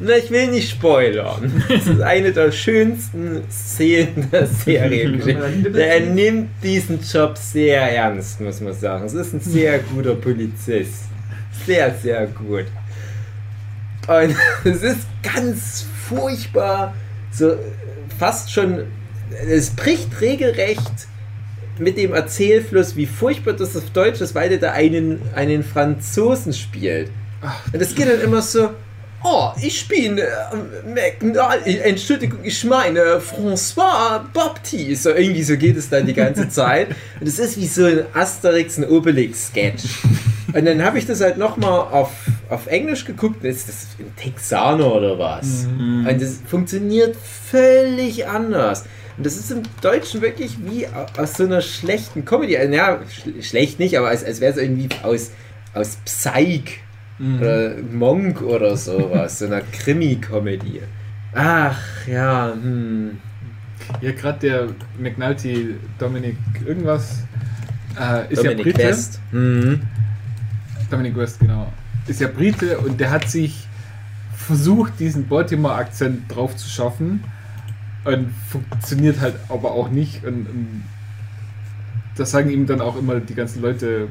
Na, 0.00 0.16
ich 0.16 0.30
will 0.30 0.48
nicht 0.48 0.70
spoilern. 0.70 1.64
Das 1.68 1.86
ist 1.86 2.00
eine 2.00 2.32
der 2.32 2.52
schönsten 2.52 3.42
Szenen 3.50 4.30
der 4.30 4.46
Serie. 4.46 5.72
Er 5.74 6.00
nimmt 6.00 6.50
diesen 6.62 7.00
Job 7.00 7.36
sehr 7.36 7.80
ernst, 7.80 8.40
muss 8.40 8.60
man 8.60 8.74
sagen. 8.74 9.06
Es 9.06 9.14
ist 9.14 9.34
ein 9.34 9.40
sehr 9.40 9.80
guter 9.80 10.14
Polizist. 10.14 11.04
Sehr, 11.66 11.92
sehr 11.94 12.26
gut. 12.28 12.66
Und 14.06 14.36
es 14.64 14.82
ist 14.82 15.06
ganz 15.22 15.86
furchtbar, 16.08 16.94
so 17.32 17.56
fast 18.18 18.52
schon, 18.52 18.84
es 19.48 19.70
bricht 19.70 20.20
regelrecht 20.20 21.08
mit 21.78 21.96
dem 21.96 22.14
Erzählfluss, 22.14 22.96
wie 22.96 23.06
furchtbar 23.06 23.52
das 23.54 23.76
auf 23.76 23.90
Deutsch 23.90 24.20
ist, 24.20 24.34
weil 24.34 24.48
der 24.48 24.58
da 24.58 24.72
einen, 24.72 25.20
einen 25.34 25.64
Franzosen 25.64 26.52
spielt. 26.52 27.10
Und 27.72 27.80
das 27.80 27.94
geht 27.94 28.08
dann 28.08 28.20
immer 28.20 28.42
so, 28.42 28.70
oh, 29.22 29.50
ich 29.60 29.86
bin 29.88 30.18
äh, 30.18 30.24
McNall- 30.86 31.64
äh, 31.64 31.78
Entschuldigung, 31.88 32.40
ich 32.42 32.64
meine 32.64 33.20
François 33.20 34.20
Baptiste. 34.32 34.96
So, 34.96 35.10
irgendwie 35.10 35.42
so 35.42 35.56
geht 35.56 35.76
es 35.76 35.88
dann 35.88 36.06
die 36.06 36.14
ganze 36.14 36.48
Zeit. 36.50 36.88
Und 37.20 37.26
es 37.28 37.38
ist 37.38 37.56
wie 37.56 37.66
so 37.66 37.84
ein 37.84 38.00
Asterix 38.14 38.78
und 38.78 38.84
Obelix-Sketch. 38.90 39.84
Und 40.52 40.64
dann 40.64 40.82
habe 40.82 40.98
ich 40.98 41.06
das 41.06 41.20
halt 41.20 41.36
nochmal 41.36 41.78
auf, 41.92 42.10
auf 42.48 42.66
Englisch 42.68 43.04
geguckt. 43.04 43.44
Ist 43.44 43.68
das 43.68 43.86
ein 43.98 44.14
Texaner 44.16 44.94
oder 44.94 45.18
was? 45.18 45.66
Mhm. 45.66 46.06
Und 46.08 46.22
das 46.22 46.38
funktioniert 46.46 47.14
völlig 47.50 48.26
anders. 48.26 48.84
Und 49.16 49.26
das 49.26 49.36
ist 49.36 49.50
im 49.50 49.62
Deutschen 49.82 50.22
wirklich 50.22 50.56
wie 50.64 50.86
aus 51.18 51.34
so 51.34 51.44
einer 51.44 51.60
schlechten 51.60 52.24
Comedy. 52.24 52.56
Also, 52.56 52.72
Ja, 52.72 53.00
sch 53.10 53.44
schlecht 53.46 53.78
nicht, 53.78 53.98
aber 53.98 54.08
als, 54.08 54.24
als 54.24 54.40
wäre 54.40 54.52
es 54.52 54.58
irgendwie 54.58 54.88
aus, 55.02 55.32
aus 55.74 55.98
Psych 56.04 56.80
Mhm. 57.18 57.38
oder 57.38 57.74
Monk 57.92 58.42
oder 58.42 58.76
sowas. 58.76 59.38
so 59.38 59.46
einer 59.46 59.60
Krimi-Comedy. 59.60 60.82
Ach, 61.34 61.78
ja, 62.06 62.52
hm. 62.52 63.18
Ja, 64.00 64.12
gerade 64.12 64.38
der 64.40 64.68
McNulty 64.98 65.76
Dominic 65.98 66.36
irgendwas 66.64 67.22
äh, 67.98 68.32
ist 68.32 68.38
Dominic 68.44 68.66
ja 68.66 68.72
Brite. 68.72 68.88
West. 68.88 69.20
Mhm. 69.32 69.80
Dominic 70.90 71.16
West, 71.16 71.40
genau. 71.40 71.72
Ist 72.06 72.20
ja 72.20 72.28
Brite 72.28 72.78
und 72.78 72.98
der 73.00 73.10
hat 73.10 73.28
sich 73.28 73.66
versucht, 74.34 74.98
diesen 74.98 75.26
Baltimore-Akzent 75.28 76.34
drauf 76.34 76.56
zu 76.56 76.68
schaffen 76.68 77.22
und 78.04 78.32
funktioniert 78.48 79.20
halt 79.20 79.34
aber 79.48 79.72
auch 79.72 79.90
nicht. 79.90 80.24
Und, 80.24 80.48
und 80.48 80.84
das 82.16 82.30
sagen 82.30 82.50
ihm 82.50 82.66
dann 82.66 82.80
auch 82.80 82.96
immer 82.96 83.20
die 83.20 83.34
ganzen 83.34 83.62
Leute. 83.62 84.08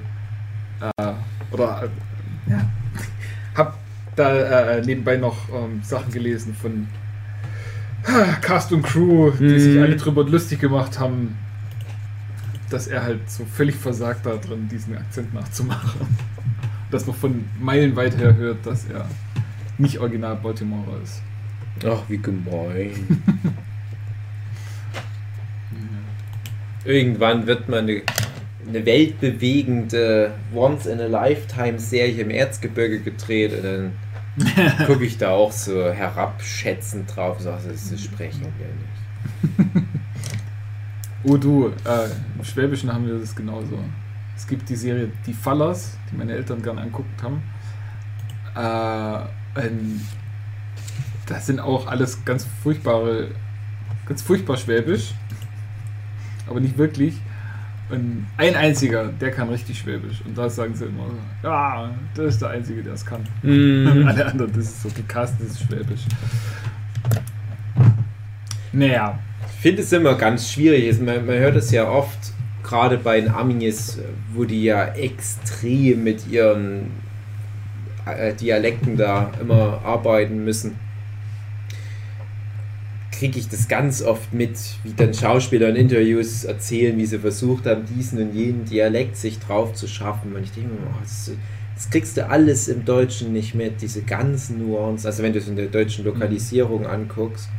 Äh, 0.80 1.14
oder 1.52 1.84
äh, 1.84 2.52
ja. 2.52 2.62
Da 4.18 4.36
äh, 4.78 4.82
nebenbei 4.86 5.16
noch 5.16 5.38
ähm, 5.50 5.82
Sachen 5.84 6.12
gelesen 6.12 6.54
von 6.54 6.88
Cast 8.42 8.72
und 8.74 8.82
Crew, 8.84 9.32
die 9.32 9.44
Mhm. 9.44 9.60
sich 9.60 9.80
alle 9.80 9.96
drüber 9.96 10.24
lustig 10.26 10.60
gemacht 10.60 11.00
haben, 11.00 11.38
dass 12.70 12.88
er 12.88 13.04
halt 13.04 13.30
so 13.30 13.46
völlig 13.46 13.76
versagt 13.76 14.26
da 14.26 14.36
drin, 14.36 14.68
diesen 14.70 14.98
Akzent 14.98 15.34
nachzumachen. 15.34 16.02
Dass 16.92 17.06
man 17.06 17.16
von 17.18 17.44
meilenweit 17.60 18.18
her 18.18 18.36
hört, 18.38 18.66
dass 18.66 18.86
er 18.86 19.06
nicht 19.78 20.00
original 20.00 20.38
Baltimorer 20.38 21.02
ist. 21.04 21.22
Ach, 21.86 22.02
wie 22.08 22.18
gemein. 22.18 23.22
Irgendwann 26.86 27.46
wird 27.46 27.68
man 27.68 27.80
eine, 27.80 28.02
eine 28.68 28.86
weltbewegende 28.86 30.32
Once-in-a-Lifetime-Serie 30.56 32.22
im 32.24 32.30
Erzgebirge 32.30 33.02
gedreht 33.02 33.54
und 33.54 33.64
dann 33.64 33.92
gucke 34.86 35.06
ich 35.06 35.18
da 35.18 35.32
auch 35.32 35.52
so 35.52 35.92
herabschätzend 35.92 37.16
drauf 37.16 37.38
und 37.38 37.44
sage, 37.44 37.70
das, 37.70 37.90
das 37.90 38.02
sprechen 38.02 38.42
wir 38.58 38.68
nicht. 38.68 39.88
Oh 41.24 41.36
du, 41.36 41.74
äh, 41.84 42.10
im 42.38 42.44
Schwäbischen 42.46 42.94
haben 42.94 43.06
wir 43.06 43.20
das 43.20 43.36
genauso. 43.36 43.80
Es 44.38 44.48
gibt 44.48 44.70
die 44.70 44.76
Serie 44.76 45.12
Die 45.26 45.34
Fallers, 45.34 45.98
die 46.10 46.16
meine 46.16 46.34
Eltern 46.34 46.62
gern 46.62 46.78
anguckt 46.78 47.22
haben. 47.22 47.42
Äh, 48.56 49.70
das 51.26 51.48
sind 51.48 51.60
auch 51.60 51.88
alles 51.88 52.24
ganz 52.24 52.48
furchtbare, 52.64 53.32
ganz 54.06 54.22
furchtbar 54.22 54.58
Schwäbisch. 54.58 55.16
Aber 56.48 56.60
nicht 56.60 56.78
wirklich. 56.78 57.20
Und 57.90 58.28
ein 58.36 58.56
einziger, 58.56 59.06
der 59.06 59.32
kann 59.32 59.50
richtig 59.50 59.80
Schwäbisch. 59.80 60.22
Und 60.26 60.38
da 60.38 60.50
sagen 60.50 60.76
sie 60.76 60.86
immer, 60.86 61.10
ja, 61.42 61.90
das 62.16 62.34
ist 62.36 62.42
der 62.42 62.50
Einzige, 62.50 62.84
der 62.84 62.94
es 62.94 63.06
kann. 63.06 63.22
Mhm. 63.44 64.06
Alle 64.08 64.26
anderen, 64.26 64.52
das 64.52 64.66
ist 64.66 64.84
so 64.84 64.90
gecastetes 64.90 65.62
Schwäbisch. 65.62 66.02
Naja, 68.74 69.18
Ich 69.56 69.62
finde 69.62 69.82
es 69.82 69.92
immer 69.94 70.16
ganz 70.16 70.52
schwierig. 70.52 71.00
Man, 71.00 71.26
man 71.26 71.36
hört 71.38 71.56
es 71.56 71.72
ja 71.72 71.90
oft, 71.90 72.34
gerade 72.64 72.98
bei 72.98 73.22
den 73.22 73.30
Amis, 73.34 74.00
wo 74.34 74.44
die 74.44 74.64
ja 74.64 74.88
extrem 74.88 76.04
mit 76.04 76.28
ihren 76.28 76.92
äh, 78.06 78.34
Dialekten 78.34 78.98
da 78.98 79.32
immer 79.40 79.82
arbeiten 79.84 80.44
müssen. 80.44 80.76
Kriege 83.18 83.40
ich 83.40 83.50
das 83.50 83.68
ganz 83.68 84.04
oft 84.04 84.32
mit, 84.32 84.60
wie 84.84 84.94
dann 84.94 85.14
Schauspieler 85.14 85.70
in 85.70 85.76
Interviews 85.76 86.44
erzählen, 86.44 86.96
wie 86.98 87.06
sie 87.08 87.18
versucht 87.18 87.66
haben, 87.66 87.84
diesen 87.86 88.22
und 88.22 88.36
jenen 88.36 88.66
Dialekt 88.66 89.18
sich 89.18 89.40
drauf 89.40 89.74
zu 89.74 89.88
schaffen. 89.88 90.36
Und 90.36 90.44
ich 90.44 90.52
denke 90.52 90.70
mir, 90.70 90.88
oh, 90.88 91.00
das, 91.02 91.32
das 91.74 91.90
kriegst 91.90 92.16
du 92.18 92.30
alles 92.30 92.68
im 92.68 92.86
Deutschen 92.86 93.34
nicht 93.34 93.56
mit, 93.56 93.82
diese 93.82 94.04
ganzen 94.04 94.60
Nuancen. 94.60 95.08
Also 95.08 95.24
wenn 95.24 95.34
du 95.34 95.40
es 95.40 95.48
in 95.48 95.56
der 95.56 95.66
deutschen 95.66 96.06
Lokalisierung 96.06 96.86
anguckst. 96.86 97.50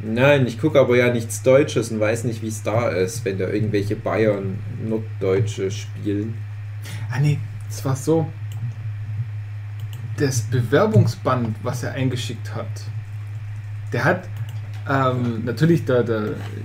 Nein, 0.00 0.46
ich 0.46 0.60
gucke 0.60 0.78
aber 0.78 0.96
ja 0.96 1.12
nichts 1.12 1.42
Deutsches 1.42 1.90
und 1.90 2.00
weiß 2.00 2.24
nicht, 2.24 2.40
wie 2.40 2.48
es 2.48 2.62
da 2.62 2.88
ist, 2.88 3.24
wenn 3.24 3.36
da 3.36 3.48
irgendwelche 3.48 3.96
Bayern 3.96 4.58
Norddeutsche 4.86 5.70
spielen. 5.70 6.34
Ah 7.10 7.18
nee, 7.20 7.38
es 7.68 7.84
war 7.84 7.96
so. 7.96 8.26
Das 10.16 10.42
Bewerbungsband, 10.42 11.56
was 11.62 11.82
er 11.82 11.92
eingeschickt 11.92 12.54
hat, 12.54 12.66
der 13.92 14.04
hat 14.04 14.28
ähm, 14.88 15.44
natürlich 15.44 15.84
da, 15.84 16.02
da 16.02 16.22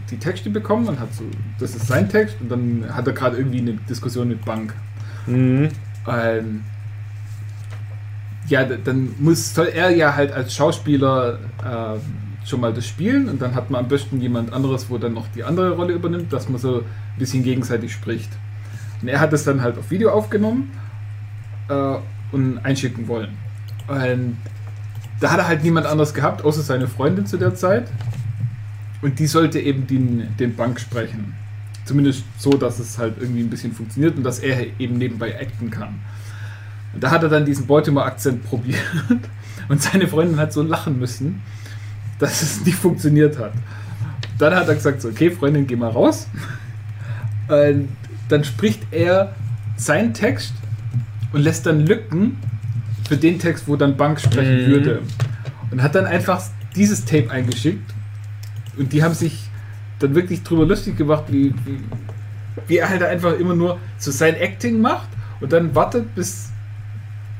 die 0.09 0.17
Texte 0.17 0.49
bekommen 0.49 0.87
und 0.87 0.99
hat 0.99 1.13
so, 1.13 1.23
das 1.59 1.75
ist 1.75 1.87
sein 1.87 2.07
Text 2.07 2.37
und 2.39 2.49
dann 2.49 2.85
hat 2.89 3.05
er 3.07 3.13
gerade 3.13 3.37
irgendwie 3.37 3.59
eine 3.59 3.73
Diskussion 3.73 4.29
mit 4.29 4.45
Bank. 4.45 4.73
Mhm. 5.27 5.69
Ähm, 6.07 6.63
ja, 8.47 8.63
dann 8.63 9.15
muss, 9.19 9.53
soll 9.53 9.67
er 9.67 9.89
ja 9.89 10.15
halt 10.15 10.31
als 10.31 10.53
Schauspieler 10.53 11.39
ähm, 11.65 11.99
schon 12.45 12.61
mal 12.61 12.73
das 12.73 12.85
spielen 12.85 13.29
und 13.29 13.41
dann 13.41 13.55
hat 13.55 13.69
man 13.69 13.81
am 13.83 13.87
besten 13.87 14.21
jemand 14.21 14.53
anderes, 14.53 14.89
wo 14.89 14.97
dann 14.97 15.13
noch 15.13 15.27
die 15.35 15.43
andere 15.43 15.71
Rolle 15.71 15.93
übernimmt, 15.93 16.31
dass 16.31 16.49
man 16.49 16.59
so 16.59 16.79
ein 16.79 16.85
bisschen 17.19 17.43
gegenseitig 17.43 17.93
spricht. 17.93 18.31
Und 19.01 19.07
er 19.07 19.19
hat 19.19 19.33
das 19.33 19.43
dann 19.43 19.61
halt 19.61 19.77
auf 19.77 19.91
Video 19.91 20.11
aufgenommen 20.11 20.71
äh, 21.69 21.95
und 22.31 22.59
einschicken 22.59 23.07
wollen. 23.07 23.37
Und 23.87 24.37
da 25.23 25.31
hat 25.31 25.39
er 25.39 25.47
halt 25.47 25.63
niemand 25.63 25.87
anderes 25.87 26.13
gehabt, 26.13 26.43
außer 26.43 26.61
seine 26.61 26.89
Freundin 26.89 27.25
zu 27.25 27.37
der 27.37 27.55
Zeit. 27.55 27.89
Und 29.01 29.19
die 29.19 29.27
sollte 29.27 29.57
eben 29.57 29.87
den, 29.87 30.35
den 30.37 30.53
Bank 30.53 30.81
sprechen. 30.81 31.33
Zumindest 31.85 32.25
so, 32.37 32.51
dass 32.51 32.77
es 32.79 32.97
halt 32.97 33.13
irgendwie 33.21 33.39
ein 33.39 33.49
bisschen 33.49 33.71
funktioniert 33.71 34.17
und 34.17 34.23
dass 34.23 34.39
er 34.39 34.65
eben 34.79 34.97
nebenbei 34.97 35.39
acten 35.39 35.69
kann. 35.69 36.01
Und 36.93 37.01
da 37.01 37.09
hat 37.09 37.23
er 37.23 37.29
dann 37.29 37.45
diesen 37.45 37.67
Baltimore-Akzent 37.67 38.43
probiert 38.43 38.81
und 39.69 39.81
seine 39.81 40.09
Freundin 40.09 40.37
hat 40.37 40.51
so 40.51 40.61
lachen 40.61 40.99
müssen, 40.99 41.41
dass 42.19 42.41
es 42.41 42.65
nicht 42.65 42.77
funktioniert 42.77 43.39
hat. 43.39 43.53
Dann 44.37 44.53
hat 44.53 44.67
er 44.67 44.75
gesagt, 44.75 45.01
so, 45.01 45.07
okay, 45.07 45.31
Freundin, 45.31 45.67
geh 45.67 45.77
mal 45.77 45.91
raus. 45.91 46.27
Und 47.47 47.87
dann 48.27 48.43
spricht 48.43 48.87
er 48.91 49.33
seinen 49.77 50.13
Text 50.13 50.53
und 51.31 51.41
lässt 51.41 51.65
dann 51.65 51.85
Lücken 51.85 52.37
für 53.07 53.17
den 53.17 53.39
Text, 53.39 53.67
wo 53.67 53.75
dann 53.75 53.97
Bank 53.97 54.19
sprechen 54.19 54.65
Mhm. 54.67 54.71
würde. 54.71 55.01
Und 55.71 55.81
hat 55.81 55.95
dann 55.95 56.05
einfach 56.05 56.41
dieses 56.75 57.03
Tape 57.05 57.29
eingeschickt. 57.31 57.91
Und 58.77 58.93
die 58.93 59.03
haben 59.03 59.13
sich 59.13 59.43
dann 59.99 60.15
wirklich 60.15 60.43
drüber 60.43 60.65
lustig 60.65 60.97
gemacht, 60.97 61.25
wie, 61.29 61.53
wie, 61.65 61.79
wie 62.67 62.77
er 62.77 62.89
halt 62.89 63.03
einfach 63.03 63.37
immer 63.39 63.55
nur 63.55 63.79
so 63.97 64.11
sein 64.11 64.35
Acting 64.35 64.81
macht 64.81 65.07
und 65.41 65.51
dann 65.53 65.73
wartet, 65.75 66.13
bis 66.15 66.49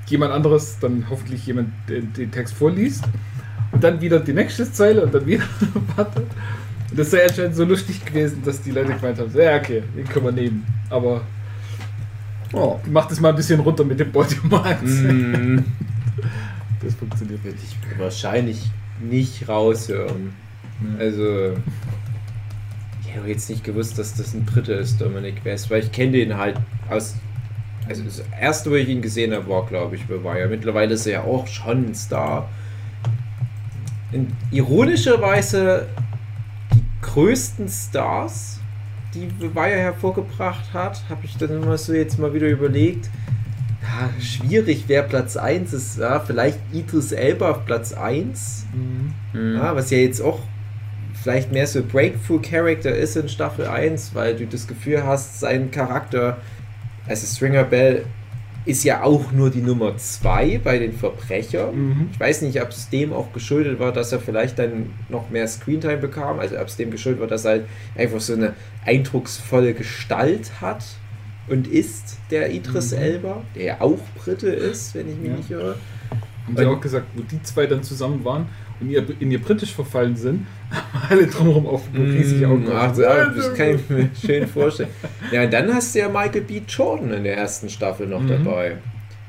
jemand 0.08 0.32
anderes, 0.34 0.78
dann 0.80 1.06
hoffentlich 1.10 1.46
jemand 1.48 1.70
den, 1.90 2.12
den 2.14 2.32
Text 2.32 2.54
vorliest. 2.54 3.04
Und 3.72 3.84
dann 3.84 4.02
wieder 4.02 4.20
die 4.20 4.34
nächste 4.34 4.72
Zeile 4.72 5.02
und 5.04 5.14
dann 5.14 5.26
wieder 5.26 5.44
wartet. 5.96 6.28
Und 6.92 7.00
das 7.00 7.10
sei 7.10 7.24
anscheinend 7.28 7.56
so 7.56 7.64
lustig 7.64 8.06
gewesen, 8.06 8.44
dass 8.46 8.62
die 8.62 8.70
Leute 8.72 8.94
gemeint 8.94 9.18
haben, 9.18 9.32
ja 9.36 9.56
okay, 9.58 9.82
den 9.98 10.08
können 10.08 10.26
wir 10.26 10.32
nehmen. 10.32 10.66
Aber 10.92 11.22
Oh. 12.54 12.80
macht 12.90 13.12
es 13.12 13.20
mal 13.20 13.30
ein 13.30 13.36
bisschen 13.36 13.60
runter 13.60 13.84
mit 13.84 14.00
dem 14.00 14.12
Baltimore 14.12 14.76
Mm, 14.84 15.64
Das 16.84 16.94
funktioniert 16.96 17.44
nicht. 17.44 17.58
ich 17.64 18.00
wahrscheinlich 18.00 18.70
nicht 19.02 19.48
raushören. 19.50 20.34
Also, 21.00 21.54
ich 23.06 23.16
habe 23.18 23.30
jetzt 23.30 23.50
nicht 23.50 23.64
gewusst, 23.64 23.98
dass 23.98 24.16
das 24.16 24.34
ein 24.34 24.46
Dritter 24.46 24.78
ist, 24.80 25.00
Dominic 25.00 25.44
West, 25.46 25.70
weil 25.72 25.82
ich 25.84 25.92
kenne 25.92 26.12
den 26.14 26.38
halt 26.38 26.58
aus. 26.90 27.16
Also, 27.88 28.04
das 28.04 28.24
erste, 28.40 28.70
wo 28.72 28.76
ich 28.76 28.88
ihn 28.90 29.02
gesehen 29.02 29.34
habe, 29.34 29.48
war, 29.50 29.66
glaube 29.66 29.96
ich, 29.96 30.06
bei 30.06 30.24
Wire. 30.24 30.48
Mittlerweile 30.50 30.94
ist 30.94 31.06
er 31.06 31.14
ja 31.14 31.22
auch 31.24 31.48
schon 31.48 31.86
ein 31.90 31.96
Star. 31.96 32.50
In 34.12 34.28
ironischerweise 34.52 35.88
die 36.74 36.84
größten 37.02 37.68
Stars, 37.68 38.60
die 39.14 39.30
Wire 39.40 39.78
hervorgebracht 39.78 40.74
hat, 40.74 41.02
habe 41.10 41.26
ich 41.26 41.38
dann 41.38 41.50
immer 41.50 41.78
so 41.78 41.94
jetzt 41.94 42.20
mal 42.20 42.34
wieder 42.34 42.48
überlegt. 42.48 43.10
Ja, 43.82 44.10
schwierig, 44.22 44.86
wer 44.88 45.04
Platz 45.04 45.36
1 45.36 45.74
ist. 45.74 46.00
Ja, 46.00 46.20
vielleicht 46.20 46.60
Idris 46.72 47.12
Elba 47.12 47.52
auf 47.52 47.66
Platz 47.66 47.94
1. 47.94 48.66
Mhm. 48.74 49.56
Ja, 49.56 49.76
was 49.76 49.90
ja 49.92 49.98
jetzt 49.98 50.22
auch 50.22 50.40
vielleicht 51.22 51.52
mehr 51.52 51.68
so 51.68 51.82
Breakthrough-Character 51.84 52.96
ist 52.96 53.16
in 53.16 53.30
Staffel 53.30 53.68
1, 53.68 54.14
weil 54.14 54.36
du 54.36 54.46
das 54.46 54.68
Gefühl 54.68 55.04
hast, 55.06 55.40
sein 55.40 55.72
Charakter, 55.72 56.38
also 57.08 57.26
Stringer 57.26 57.64
Bell, 57.64 58.06
ist 58.66 58.84
ja 58.84 59.04
auch 59.04 59.32
nur 59.34 59.50
die 59.50 59.62
Nummer 59.62 59.98
2 59.98 60.62
bei 60.64 60.80
den 60.80 60.94
Verbrechern. 60.94 61.76
Mhm. 61.76 62.10
Ich 62.14 62.20
weiß 62.20 62.42
nicht, 62.44 62.62
ob 62.62 62.70
es 62.70 62.90
dem 62.90 63.12
auch 63.12 63.34
geschuldet 63.34 63.80
war, 63.80 63.92
dass 63.92 64.12
er 64.14 64.20
vielleicht 64.20 64.58
dann 64.60 64.92
noch 65.10 65.30
mehr 65.30 65.48
Screentime 65.48 65.98
bekam, 65.98 66.40
also 66.40 66.58
ob 66.58 66.68
es 66.68 66.78
dem 66.78 66.90
geschuldet 66.92 67.20
war, 67.22 67.28
dass 67.28 67.44
er 67.46 67.52
halt 67.52 67.66
einfach 67.96 68.22
so 68.22 68.34
eine 68.34 68.54
eindrucksvolle 68.86 69.74
Gestalt 69.74 70.50
hat 70.62 70.84
und 71.50 71.68
ist, 71.68 72.18
der 72.32 72.52
Idris 72.52 72.92
Mhm. 72.92 72.98
Elba, 72.98 73.42
der 73.56 73.64
ja 73.64 73.82
auch 73.82 74.00
Brite 74.16 74.48
ist, 74.48 74.96
wenn 74.96 75.10
ich 75.12 75.18
mich 75.18 75.30
Ja. 75.32 75.36
nicht 75.38 75.52
irre. 75.52 75.76
Haben 76.46 76.58
sie 76.58 76.66
auch 76.66 76.82
gesagt, 76.82 77.08
wo 77.16 77.22
die 77.24 77.42
zwei 77.44 77.68
dann 77.68 77.84
zusammen 77.84 78.24
waren 78.26 78.48
und 78.84 78.90
ihr, 78.92 79.06
in 79.20 79.32
ihr 79.32 79.42
Britisch 79.42 79.74
verfallen 79.74 80.16
sind, 80.16 80.46
alle 81.10 81.28
drumherum 81.28 81.66
auf 81.68 81.82
riesige 81.96 82.48
Augen. 82.48 82.66
Mm, 82.66 82.72
Ach, 82.74 82.98
ja, 82.98 83.26
das 83.30 83.54
kann 83.56 83.76
ich 83.76 83.90
mir 83.90 84.10
schön 84.26 84.48
vorstellen. 84.48 84.90
Ja, 85.32 85.44
und 85.44 85.52
dann 85.54 85.74
hast 85.74 85.94
du 85.96 86.00
ja 86.00 86.10
Michael 86.10 86.42
B. 86.42 86.62
Jordan 86.68 87.12
in 87.14 87.24
der 87.24 87.38
ersten 87.38 87.70
Staffel 87.70 88.08
noch 88.08 88.22
Mhm. 88.22 88.28
dabei. 88.44 88.78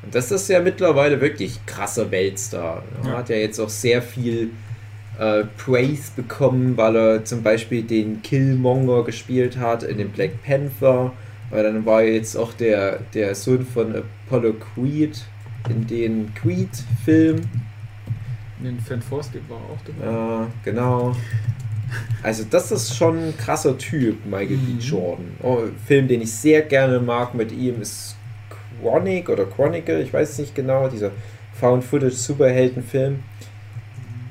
Und 0.02 0.14
das 0.14 0.30
ist 0.30 0.48
ja 0.48 0.60
mittlerweile 0.60 1.20
wirklich 1.20 1.64
krasser 1.66 2.10
Weltstar. 2.10 2.82
Er 3.02 3.08
Ja. 3.10 3.16
hat 3.18 3.28
ja 3.30 3.36
jetzt 3.36 3.58
auch 3.58 3.70
sehr 3.70 4.02
viel 4.02 4.50
äh, 5.18 5.44
Praise 5.64 6.10
bekommen, 6.16 6.76
weil 6.76 6.96
er 6.96 7.24
zum 7.24 7.42
Beispiel 7.44 7.82
den 7.84 8.20
Killmonger 8.22 9.04
gespielt 9.04 9.56
hat 9.58 9.82
in 9.84 9.98
dem 9.98 10.10
Black 10.10 10.42
Panther. 10.44 11.12
Weil 11.50 11.62
dann 11.62 11.86
war 11.86 12.02
er 12.02 12.14
jetzt 12.14 12.36
auch 12.36 12.52
der, 12.52 12.98
der 13.14 13.34
Sohn 13.36 13.64
von 13.64 13.94
Apollo 13.94 14.54
Creed 14.74 15.22
in 15.70 15.86
den 15.86 16.32
Creed-Film. 16.34 17.42
Den 18.64 18.80
Fan 18.80 19.02
Force 19.02 19.30
Game 19.32 19.42
war 19.48 19.58
auch 19.58 19.78
dabei. 19.86 20.10
Ja, 20.10 20.46
genau. 20.64 21.14
Also 22.22 22.44
das 22.48 22.72
ist 22.72 22.96
schon 22.96 23.18
ein 23.28 23.36
krasser 23.36 23.76
Typ, 23.76 24.24
Michael 24.24 24.56
Mhm. 24.56 24.78
B. 24.78 24.82
Jordan. 24.82 25.26
Oh, 25.42 25.58
Film, 25.86 26.08
den 26.08 26.22
ich 26.22 26.32
sehr 26.32 26.62
gerne 26.62 26.98
mag 26.98 27.34
mit 27.34 27.52
ihm, 27.52 27.82
ist 27.82 28.16
Chronic 28.80 29.28
oder 29.28 29.44
Chronicle, 29.44 30.02
ich 30.02 30.12
weiß 30.12 30.30
es 30.30 30.38
nicht 30.38 30.54
genau, 30.54 30.88
dieser 30.88 31.10
Found-Footage-Superheldenfilm. 31.60 33.22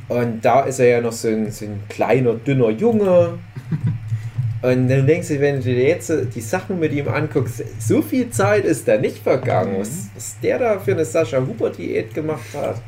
Und 0.10 0.42
da 0.44 0.62
ist 0.62 0.80
er 0.80 0.88
ja 0.88 1.02
noch 1.02 1.14
so 1.14 1.28
ein, 1.30 1.52
so 1.52 1.66
ein 1.66 1.82
kleiner, 1.90 2.34
dünner 2.34 2.70
Junge. 2.70 3.38
Und 4.62 4.88
dann 4.88 5.06
denkst 5.08 5.28
du, 5.28 5.40
wenn 5.42 5.58
du 5.58 5.62
dir 5.62 5.88
jetzt 5.88 6.12
die 6.36 6.42
Sachen 6.42 6.80
mit 6.80 6.94
ihm 6.94 7.08
anguckst, 7.10 7.64
so 7.80 8.02
viel 8.02 8.30
Zeit 8.30 8.64
ist 8.66 8.88
da 8.88 8.98
nicht 8.98 9.18
vergangen. 9.18 9.76
Was, 9.80 10.10
was 10.16 10.40
der 10.42 10.58
da 10.60 10.80
für 10.80 10.92
eine 10.94 11.04
Sascha 11.06 11.40
Huber-Diät 11.40 12.14
gemacht 12.14 12.46
hat. 12.56 12.82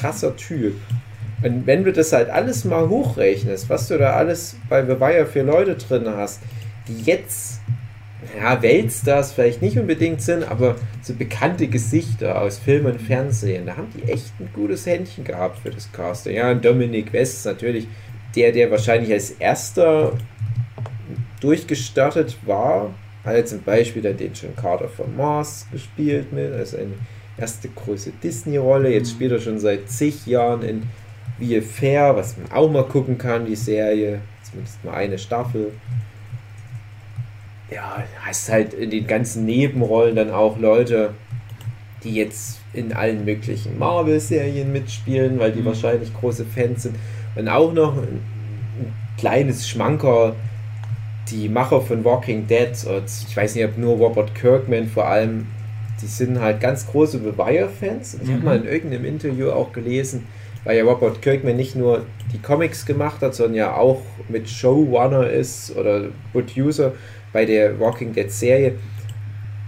Krasser 0.00 0.36
Typ. 0.36 0.74
Und 1.42 1.66
wenn 1.66 1.84
du 1.84 1.92
das 1.92 2.12
halt 2.12 2.30
alles 2.30 2.64
mal 2.64 2.88
hochrechnest, 2.88 3.68
was 3.68 3.88
du 3.88 3.98
da 3.98 4.14
alles 4.14 4.56
bei 4.68 4.84
The 4.84 5.00
Wire 5.00 5.26
für 5.26 5.42
Leute 5.42 5.76
drin 5.76 6.04
hast, 6.08 6.40
die 6.88 7.02
jetzt, 7.02 7.60
ja, 8.36 8.60
Weltstars 8.60 9.32
vielleicht 9.32 9.62
nicht 9.62 9.78
unbedingt 9.78 10.20
sind, 10.20 10.50
aber 10.50 10.74
so 11.00 11.14
bekannte 11.14 11.68
Gesichter 11.68 12.40
aus 12.40 12.58
Film 12.58 12.86
und 12.86 13.00
Fernsehen, 13.00 13.66
da 13.66 13.76
haben 13.76 13.88
die 13.94 14.10
echt 14.10 14.32
ein 14.40 14.50
gutes 14.52 14.84
Händchen 14.86 15.22
gehabt 15.22 15.60
für 15.60 15.70
das 15.70 15.92
Casting. 15.92 16.34
Ja, 16.34 16.50
und 16.50 16.64
Dominic 16.64 17.12
West 17.12 17.46
natürlich 17.46 17.86
der, 18.34 18.52
der 18.52 18.70
wahrscheinlich 18.70 19.12
als 19.12 19.30
erster 19.30 20.12
durchgestartet 21.40 22.36
war, 22.46 22.94
hat 23.24 23.34
er 23.34 23.46
zum 23.46 23.62
Beispiel 23.62 24.02
dann 24.02 24.16
den 24.16 24.32
John 24.32 24.54
Carter 24.56 24.88
von 24.88 25.16
Mars 25.16 25.66
gespielt 25.70 26.32
mit, 26.32 26.52
als 26.52 26.74
eine 26.74 26.94
erste 27.38 27.68
große 27.68 28.12
Disney-Rolle. 28.22 28.92
Jetzt 28.92 29.12
spielt 29.12 29.32
er 29.32 29.40
schon 29.40 29.58
seit 29.58 29.88
zig 29.88 30.26
Jahren 30.26 30.62
in 30.62 30.82
Wie 31.38 31.60
Fair, 31.60 32.16
was 32.16 32.36
man 32.36 32.50
auch 32.52 32.70
mal 32.70 32.84
gucken 32.84 33.18
kann, 33.18 33.46
die 33.46 33.56
Serie, 33.56 34.20
zumindest 34.42 34.84
mal 34.84 34.94
eine 34.94 35.18
Staffel. 35.18 35.72
Ja, 37.70 38.02
hast 38.20 38.50
halt 38.50 38.74
in 38.74 38.90
den 38.90 39.06
ganzen 39.06 39.44
Nebenrollen 39.44 40.16
dann 40.16 40.30
auch 40.30 40.58
Leute, 40.58 41.14
die 42.02 42.14
jetzt 42.14 42.60
in 42.72 42.92
allen 42.92 43.24
möglichen 43.24 43.78
Marvel-Serien 43.78 44.72
mitspielen, 44.72 45.38
weil 45.38 45.52
die 45.52 45.60
Mhm. 45.60 45.66
wahrscheinlich 45.66 46.12
große 46.14 46.44
Fans 46.44 46.84
sind. 46.84 46.96
Und 47.36 47.48
auch 47.48 47.72
noch 47.72 47.96
ein, 47.96 48.20
ein 48.80 48.92
kleines 49.18 49.68
Schmanker, 49.68 50.34
die 51.28 51.48
Macher 51.48 51.80
von 51.82 52.04
Walking 52.04 52.46
Dead, 52.46 52.70
und 52.86 53.04
ich 53.28 53.36
weiß 53.36 53.54
nicht, 53.54 53.64
ob 53.64 53.76
nur 53.76 53.96
Robert 53.96 54.34
Kirkman 54.34 54.88
vor 54.88 55.06
allem, 55.06 55.46
die 56.00 56.06
sind 56.06 56.40
halt 56.40 56.60
ganz 56.60 56.86
große 56.86 57.18
The 57.18 57.36
Wire-Fans. 57.38 58.14
Ich 58.22 58.28
habe 58.28 58.38
Mhm. 58.38 58.44
mal 58.44 58.56
in 58.56 58.64
irgendeinem 58.66 59.04
Interview 59.04 59.50
auch 59.50 59.72
gelesen, 59.72 60.26
weil 60.64 60.76
ja 60.78 60.84
Robert 60.84 61.20
Kirkman 61.22 61.56
nicht 61.56 61.74
nur 61.76 62.06
die 62.32 62.38
Comics 62.38 62.84
gemacht 62.86 63.20
hat, 63.22 63.34
sondern 63.34 63.54
ja 63.54 63.74
auch 63.74 64.02
mit 64.28 64.48
Showrunner 64.48 65.28
ist 65.30 65.74
oder 65.76 66.06
Producer 66.32 66.92
bei 67.32 67.44
der 67.44 67.78
Walking 67.80 68.12
Dead 68.12 68.30
Serie, 68.30 68.74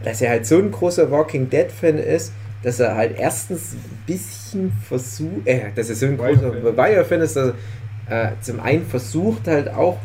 dass 0.05 0.21
er 0.21 0.31
halt 0.31 0.47
so 0.47 0.59
ein 0.59 0.71
großer 0.71 1.11
Walking 1.11 1.49
Dead 1.51 1.71
Fan 1.71 1.99
ist, 1.99 2.33
dass 2.63 2.79
er 2.81 2.95
halt 2.95 3.19
erstens 3.19 3.73
ein 3.75 3.99
bisschen 4.07 4.73
versucht, 4.87 5.47
äh, 5.47 5.71
dass 5.75 5.89
er 5.89 5.95
so 5.95 6.07
ein 6.07 6.17
großer 6.17 6.53
Wire-Fan. 6.53 6.77
Wire 6.77 7.05
Fan 7.05 7.21
ist, 7.23 7.37
dass 7.37 7.53
er 8.09 8.31
äh, 8.33 8.33
zum 8.41 8.61
einen 8.61 8.85
versucht 8.87 9.47
halt 9.47 9.69
auch 9.69 9.99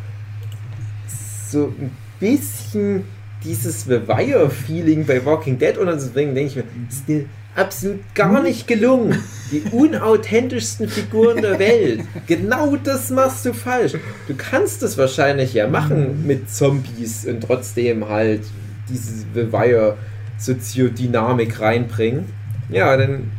so 1.50 1.66
ein 1.80 1.92
bisschen 2.20 3.04
dieses 3.46 3.86
The 3.86 4.08
Wire 4.08 4.50
Feeling 4.50 5.06
bei 5.06 5.24
Walking 5.24 5.58
Dead 5.58 5.78
unterzubringen, 5.78 6.36
denke 6.36 6.50
ich 6.50 6.56
mir, 6.58 6.64
ist 6.90 7.08
dir 7.08 7.26
absolut 7.56 8.02
gar 8.14 8.42
nicht 8.42 8.68
gelungen. 8.68 9.18
Die 9.52 9.62
unauthentischsten 9.72 10.90
Figuren 10.90 11.42
der 11.42 11.60
Welt. 11.60 12.02
Genau 12.28 12.76
das 12.76 13.10
machst 13.12 13.46
du 13.46 13.54
falsch. 13.54 13.94
Du 14.28 14.36
kannst 14.36 14.84
es 14.84 14.98
wahrscheinlich 14.98 15.54
ja 15.54 15.68
machen 15.68 16.26
mit 16.26 16.50
Zombies 16.50 17.26
und 17.26 17.42
trotzdem 17.42 18.10
halt 18.10 18.42
diese 18.90 19.26
The 19.34 19.52
Wire 19.52 19.98
Soziodynamik 20.38 21.62
reinbringen. 21.62 22.26
Ja, 22.70 22.98
dann 22.98 23.32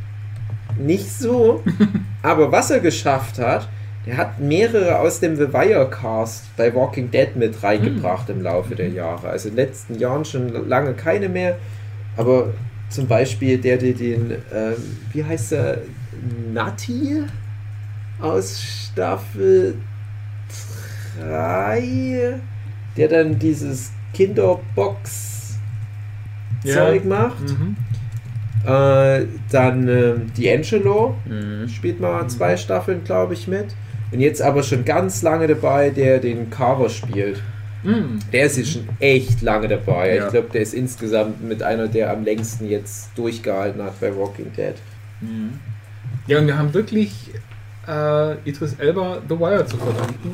nicht 0.78 1.10
so. 1.12 1.62
Aber 2.22 2.52
was 2.52 2.70
er 2.70 2.80
geschafft 2.80 3.38
hat, 3.38 3.68
er 4.06 4.16
hat 4.16 4.38
mehrere 4.38 4.98
aus 5.00 5.18
dem 5.20 5.36
The 5.36 5.52
Wire 5.52 5.90
Cast 5.90 6.56
bei 6.56 6.72
Walking 6.74 7.10
Dead 7.10 7.34
mit 7.34 7.60
reingebracht 7.62 8.28
im 8.30 8.40
Laufe 8.42 8.74
der 8.76 8.88
Jahre. 8.88 9.28
Also 9.28 9.48
in 9.48 9.56
den 9.56 9.66
letzten 9.66 9.98
Jahren 9.98 10.24
schon 10.24 10.68
lange 10.68 10.94
keine 10.94 11.28
mehr. 11.28 11.56
Aber 12.16 12.52
zum 12.88 13.08
Beispiel 13.08 13.58
der, 13.58 13.78
der 13.78 13.94
den, 13.94 14.30
ähm, 14.54 14.74
wie 15.12 15.24
heißt 15.24 15.52
er, 15.52 15.78
Nati 16.52 17.22
aus 18.20 18.62
Staffel 18.62 19.74
3, 21.20 22.38
der 22.96 23.08
dann 23.08 23.38
dieses 23.38 23.90
Kinderbox 24.14 25.58
Zeug 26.64 27.04
macht. 27.04 27.42
Mhm. 27.42 27.76
Äh, 28.64 29.26
dann 29.50 29.88
ähm, 29.88 30.32
D'Angelo 30.36 31.14
Mhm. 31.26 31.68
spielt 31.68 32.00
mal 32.00 32.26
zwei 32.28 32.56
Staffeln, 32.56 33.04
glaube 33.04 33.34
ich, 33.34 33.46
mit. 33.46 33.66
Und 34.16 34.22
jetzt 34.22 34.40
aber 34.40 34.62
schon 34.62 34.86
ganz 34.86 35.20
lange 35.20 35.46
dabei, 35.46 35.90
der 35.90 36.20
den 36.20 36.48
Carver 36.48 36.88
spielt. 36.88 37.42
Mm. 37.82 38.18
Der 38.32 38.46
ist 38.46 38.56
jetzt 38.56 38.72
schon 38.72 38.88
echt 38.98 39.42
lange 39.42 39.68
dabei. 39.68 40.16
Ja. 40.16 40.24
Ich 40.24 40.32
glaube, 40.32 40.48
der 40.54 40.62
ist 40.62 40.72
insgesamt 40.72 41.44
mit 41.46 41.62
einer, 41.62 41.86
der 41.86 42.10
am 42.10 42.24
längsten 42.24 42.66
jetzt 42.66 43.10
durchgehalten 43.14 43.82
hat 43.82 44.00
bei 44.00 44.16
Walking 44.16 44.50
Dead. 44.56 44.72
Mhm. 45.20 45.60
Ja, 46.26 46.38
und 46.38 46.46
wir 46.46 46.56
haben 46.56 46.72
wirklich 46.72 47.12
äh, 47.86 48.38
Idris 48.48 48.72
Elba 48.78 49.18
The 49.28 49.38
Wire 49.38 49.66
zu 49.66 49.76
verdanken. 49.76 50.32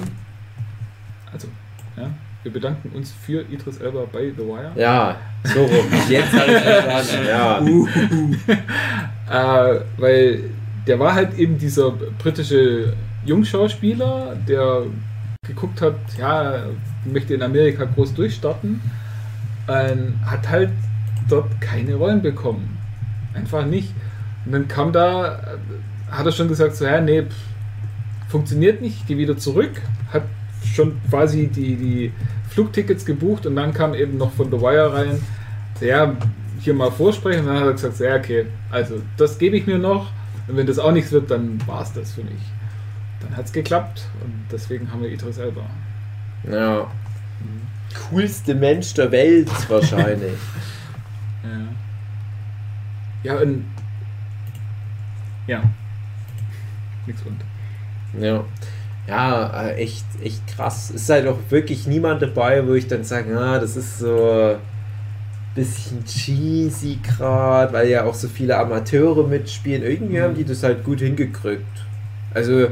Also, 1.33 1.49
ja, 1.97 2.09
wir 2.45 2.53
bedanken 2.53 2.93
uns 2.95 3.11
für 3.11 3.45
Idris 3.51 3.78
Elba 3.78 4.05
bei 4.12 4.30
The 4.30 4.45
Wire. 4.45 4.70
Ja, 4.76 5.16
so 5.43 5.64
rum. 5.64 5.87
Jetzt 6.09 6.33
habe 6.35 6.53
ich 6.53 6.62
verstanden. 6.62 8.39
Ja. 8.47 8.59
Äh, 9.33 9.80
weil 9.97 10.41
der 10.87 10.99
war 10.99 11.14
halt 11.14 11.39
eben 11.39 11.57
dieser 11.57 11.91
britische 11.91 12.93
Jungschauspieler, 13.25 14.37
der 14.49 14.85
geguckt 15.47 15.81
hat, 15.81 15.97
ja, 16.18 16.64
möchte 17.05 17.35
in 17.35 17.43
Amerika 17.43 17.85
groß 17.85 18.14
durchstarten, 18.14 18.81
ähm, 19.68 20.14
hat 20.25 20.49
halt 20.49 20.70
dort 21.29 21.61
keine 21.61 21.95
Rollen 21.95 22.23
bekommen. 22.23 22.79
Einfach 23.35 23.64
nicht. 23.64 23.93
Und 24.45 24.53
dann 24.53 24.68
kam 24.68 24.93
da, 24.93 25.39
äh, 25.39 26.12
hat 26.12 26.27
er 26.27 26.33
schon 26.33 26.49
gesagt, 26.49 26.77
so, 26.77 26.85
ja, 26.85 27.01
nee, 27.01 27.23
pff, 27.23 27.35
funktioniert 28.29 28.81
nicht, 28.81 28.99
ich 29.01 29.07
gehe 29.07 29.18
wieder 29.18 29.37
zurück, 29.37 29.70
hat 30.12 30.25
schon 30.75 31.01
quasi 31.11 31.49
die, 31.49 31.77
die 31.77 32.12
Flugtickets 32.51 33.05
gebucht 33.05 33.47
und 33.47 33.57
dann 33.57 33.73
kam 33.73 33.95
eben 33.95 34.18
noch 34.18 34.33
von 34.33 34.51
The 34.51 34.61
Wire 34.61 34.93
rein, 34.93 35.20
so, 35.79 35.87
ja, 35.87 36.16
hier 36.61 36.75
mal 36.75 36.91
vorsprechen 36.91 37.41
und 37.41 37.49
dann 37.49 37.61
hat 37.61 37.66
er 37.66 37.73
gesagt, 37.73 37.97
so, 37.97 38.05
ja, 38.05 38.16
okay, 38.16 38.47
also 38.70 39.03
das 39.16 39.39
gebe 39.39 39.57
ich 39.57 39.66
mir 39.66 39.79
noch 39.79 40.11
und 40.49 40.57
wenn 40.57 40.66
das 40.66 40.79
auch 40.79 40.93
nichts 40.93 41.12
wird, 41.12 41.31
dann 41.31 41.61
war 41.66 41.83
es 41.83 41.93
das 41.93 42.12
für 42.12 42.23
mich. 42.23 42.41
Dann 43.23 43.37
hat 43.37 43.47
es 43.47 43.53
geklappt 43.53 44.09
und 44.23 44.33
deswegen 44.51 44.91
haben 44.91 45.03
wir 45.03 45.11
Idris 45.11 45.39
Elba. 45.39 45.62
ja. 46.51 46.87
Coolste 48.09 48.55
Mensch 48.55 48.95
der 48.95 49.11
Welt 49.12 49.51
wahrscheinlich. 49.68 50.33
Ja. 51.45 53.35
Ja, 53.35 53.41
und 53.41 53.64
ja. 55.49 55.61
Nix 57.07 57.20
und. 57.23 58.23
Ja. 58.23 58.45
Ja, 59.09 59.62
äh, 59.64 59.75
echt, 59.75 60.05
echt 60.23 60.47
krass. 60.47 60.91
Es 60.91 61.03
ist 61.03 61.11
halt 61.11 61.27
auch 61.27 61.39
wirklich 61.51 61.87
niemand 61.89 62.23
dabei, 62.23 62.64
wo 62.66 62.75
ich 62.75 62.87
dann 62.87 63.03
sage, 63.03 63.37
ah, 63.37 63.59
das 63.59 63.77
ist 63.77 63.99
so 63.99 64.55
ein 64.55 65.55
bisschen 65.57 66.05
cheesy 66.05 67.01
gerade, 67.03 67.73
weil 67.73 67.89
ja 67.89 68.05
auch 68.05 68.14
so 68.14 68.29
viele 68.29 68.57
Amateure 68.57 69.27
mitspielen. 69.27 69.83
Irgendwie 69.83 70.23
haben 70.23 70.35
die 70.37 70.45
das 70.45 70.62
halt 70.62 70.85
gut 70.85 71.01
hingekriegt. 71.01 71.66
Also 72.33 72.68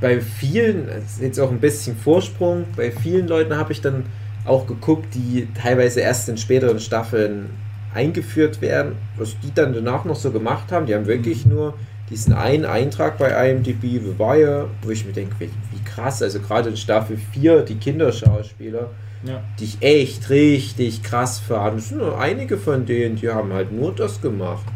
bei 0.00 0.20
vielen, 0.20 0.88
jetzt 1.20 1.40
auch 1.40 1.50
ein 1.50 1.60
bisschen 1.60 1.96
Vorsprung, 1.96 2.64
bei 2.76 2.90
vielen 2.90 3.28
Leuten 3.28 3.56
habe 3.56 3.72
ich 3.72 3.80
dann 3.80 4.04
auch 4.44 4.66
geguckt, 4.66 5.14
die 5.14 5.48
teilweise 5.60 6.00
erst 6.00 6.28
in 6.28 6.36
späteren 6.36 6.78
Staffeln 6.78 7.50
eingeführt 7.94 8.60
werden, 8.60 8.92
was 9.16 9.36
die 9.40 9.52
dann 9.54 9.72
danach 9.72 10.04
noch 10.04 10.16
so 10.16 10.30
gemacht 10.30 10.70
haben. 10.70 10.86
Die 10.86 10.94
haben 10.94 11.06
wirklich 11.06 11.46
nur 11.46 11.74
diesen 12.10 12.34
einen 12.34 12.64
Eintrag 12.66 13.18
bei 13.18 13.50
IMDb, 13.50 13.82
The 13.82 14.18
Wire, 14.18 14.68
wo 14.82 14.90
ich 14.90 15.04
mir 15.06 15.12
denke, 15.12 15.34
wie, 15.40 15.46
wie 15.46 15.82
krass, 15.84 16.22
also 16.22 16.38
gerade 16.40 16.68
in 16.68 16.76
Staffel 16.76 17.16
4, 17.32 17.62
die 17.62 17.76
Kinderschauspieler, 17.76 18.90
Ja. 19.24 19.42
die 19.58 19.64
ich 19.64 19.78
echt 19.80 20.30
richtig 20.30 21.02
krass 21.02 21.40
fand. 21.40 21.78
Es 21.80 21.88
sind 21.88 21.98
nur 21.98 22.20
einige 22.20 22.58
von 22.58 22.86
denen, 22.86 23.16
die 23.16 23.28
haben 23.28 23.52
halt 23.52 23.72
nur 23.72 23.92
das 23.94 24.20
gemacht. 24.20 24.66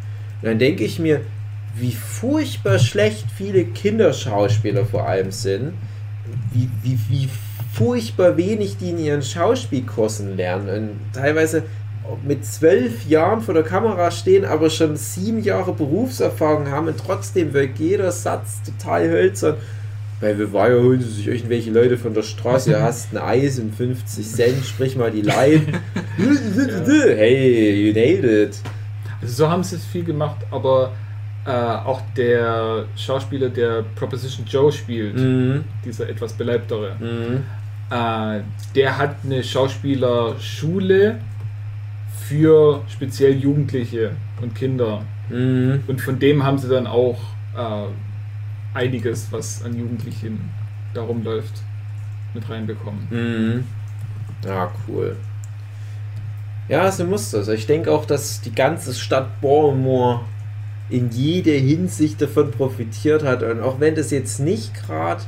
Und 0.42 0.48
dann 0.48 0.58
denke 0.58 0.82
ich 0.82 0.98
mir, 0.98 1.20
wie 1.80 1.92
furchtbar 1.92 2.78
schlecht 2.78 3.26
viele 3.36 3.64
Kinderschauspieler 3.64 4.84
vor 4.84 5.06
allem 5.06 5.30
sind, 5.30 5.72
wie, 6.52 6.68
wie, 6.82 6.98
wie 7.08 7.28
furchtbar 7.72 8.36
wenig 8.36 8.76
die 8.76 8.90
in 8.90 8.98
ihren 8.98 9.22
Schauspielkursen 9.22 10.36
lernen. 10.36 10.68
Und 10.68 11.14
teilweise 11.14 11.64
mit 12.26 12.44
zwölf 12.44 13.06
Jahren 13.06 13.40
vor 13.40 13.54
der 13.54 13.62
Kamera 13.62 14.10
stehen, 14.10 14.44
aber 14.44 14.70
schon 14.70 14.96
sieben 14.96 15.42
Jahre 15.42 15.72
Berufserfahrung 15.72 16.68
haben 16.68 16.88
und 16.88 16.98
trotzdem 16.98 17.52
wirkt 17.52 17.78
jeder 17.78 18.10
Satz 18.10 18.60
total 18.64 19.08
hölzern. 19.08 19.56
Bei 20.20 20.36
Wire 20.36 20.82
holen 20.82 21.00
sie 21.00 21.10
sich 21.10 21.28
irgendwelche 21.28 21.70
Leute 21.70 21.96
von 21.96 22.12
der 22.12 22.22
Straße, 22.22 22.70
du 22.70 22.82
hast 22.82 23.12
ein 23.12 23.18
Eis 23.18 23.58
und 23.58 23.74
50 23.74 24.26
Cent, 24.26 24.64
sprich 24.66 24.96
mal 24.96 25.10
die 25.10 25.22
Line. 25.22 25.66
Hey, 27.16 27.86
you 27.86 27.94
nailed 27.94 28.24
it. 28.24 28.60
Also 29.22 29.34
so 29.34 29.48
haben 29.48 29.62
sie 29.62 29.76
es 29.76 29.84
viel 29.86 30.04
gemacht, 30.04 30.36
aber 30.50 30.92
äh, 31.50 31.86
auch 31.88 32.00
der 32.16 32.84
Schauspieler, 32.96 33.48
der 33.48 33.82
Proposition 33.96 34.46
Joe 34.46 34.70
spielt, 34.72 35.16
Mhm. 35.16 35.64
dieser 35.84 36.08
etwas 36.08 36.32
beleibtere, 36.34 36.94
Mhm. 37.00 37.42
äh, 37.90 38.40
der 38.74 38.98
hat 38.98 39.16
eine 39.24 39.42
Schauspielerschule 39.42 41.18
für 42.28 42.82
speziell 42.88 43.36
Jugendliche 43.38 44.12
und 44.40 44.54
Kinder. 44.54 45.02
Mhm. 45.28 45.82
Und 45.88 46.00
von 46.00 46.18
dem 46.18 46.44
haben 46.44 46.58
sie 46.58 46.68
dann 46.68 46.86
auch 46.86 47.18
äh, 47.56 48.78
einiges, 48.78 49.26
was 49.32 49.64
an 49.64 49.76
Jugendlichen 49.76 50.50
darum 50.94 51.24
läuft, 51.24 51.54
mit 52.32 52.48
reinbekommen. 52.48 53.08
Mhm. 53.10 53.64
Ja, 54.46 54.70
cool. 54.86 55.16
Ja, 56.68 56.90
so 56.92 57.04
muss 57.04 57.32
das. 57.32 57.48
Ich 57.48 57.66
denke 57.66 57.90
auch, 57.90 58.04
dass 58.04 58.40
die 58.40 58.54
ganze 58.54 58.94
Stadt 58.94 59.40
Baltimore 59.40 60.20
in 60.90 61.10
jeder 61.10 61.52
Hinsicht 61.52 62.20
davon 62.20 62.50
profitiert 62.50 63.22
hat. 63.24 63.42
Und 63.42 63.60
auch 63.60 63.80
wenn 63.80 63.94
das 63.94 64.10
jetzt 64.10 64.40
nicht 64.40 64.74
gerade 64.74 65.22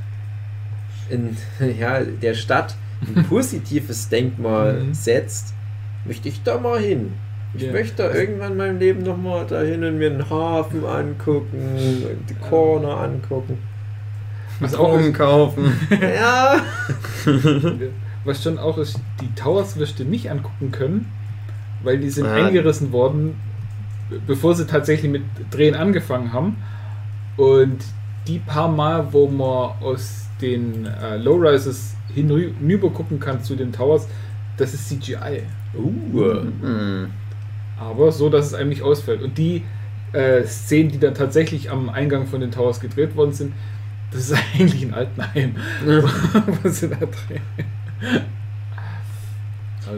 in 1.09 1.37
ja, 1.79 2.01
der 2.01 2.35
Stadt 2.35 2.75
ein 3.15 3.25
positives 3.29 4.09
Denkmal 4.09 4.83
Mhm. 4.83 4.95
setzt, 4.95 5.55
möchte 6.05 6.29
ich 6.29 6.43
da 6.43 6.59
mal 6.59 6.79
hin. 6.81 7.13
Ich 7.55 7.63
Ja. 7.63 7.73
möchte 7.73 8.03
da 8.05 8.15
irgendwann 8.15 8.53
in 8.53 8.59
meinem 8.59 8.79
Leben 8.79 9.03
nochmal 9.03 9.47
dahin 9.47 9.85
und 9.85 9.99
mir 9.99 10.11
einen 10.11 10.29
Hafen 10.31 10.85
angucken, 10.87 11.59
die 12.29 12.35
Corner 12.35 12.97
angucken. 12.99 13.59
Was 14.61 14.75
auch 14.75 14.99
ist, 14.99 15.13
kaufen. 15.15 15.73
Ja. 15.91 16.63
was 18.25 18.43
schon 18.43 18.59
auch 18.59 18.79
ist, 18.79 18.99
die 19.21 19.33
Towers 19.35 19.77
wirst 19.77 19.99
du 19.99 20.05
nicht 20.05 20.31
angucken 20.31 20.71
können, 20.71 21.11
weil 21.83 21.99
die 21.99 22.11
sind 22.11 22.27
Ah. 22.27 22.35
eingerissen 22.47 22.93
worden, 22.93 23.35
bevor 24.27 24.55
sie 24.55 24.67
tatsächlich 24.67 25.11
mit 25.11 25.23
Drehen 25.51 25.75
angefangen 25.75 26.33
haben. 26.33 26.57
Und 27.37 27.79
die 28.27 28.39
paar 28.39 28.69
Mal, 28.69 29.13
wo 29.13 29.29
man 29.29 29.73
aus 29.81 30.27
den 30.41 30.87
äh, 30.87 31.17
Lowrises 31.17 31.95
hinüber 32.15 32.91
gucken 32.91 33.21
kann 33.21 33.43
zu 33.43 33.57
den 33.57 33.73
Towers, 33.73 34.09
das 34.57 34.75
ist 34.75 34.89
CGI. 34.89 35.43
Uh. 35.75 36.43
Hm. 36.61 37.11
Aber 37.79 38.13
so, 38.13 38.29
dass 38.29 38.47
es 38.47 38.55
einem 38.55 38.69
nicht 38.69 38.83
ausfällt. 38.83 39.23
Und 39.23 39.39
die 39.39 39.63
äh, 40.13 40.45
Szenen, 40.45 40.91
die 40.91 40.99
dann 40.99 41.15
tatsächlich 41.15 41.71
am 41.71 41.89
Eingang 41.89 42.27
von 42.27 42.41
den 42.41 42.51
Towers 42.51 42.81
gedreht 42.81 43.17
worden 43.17 43.33
sind, 43.33 43.55
das 44.11 44.31
ist 44.31 44.39
eigentlich 44.55 44.83
ein 44.83 44.95
Altenheim, 44.95 45.55
was 46.63 46.81
sie 46.81 46.89
da 46.89 46.97
drehen. 46.97 47.43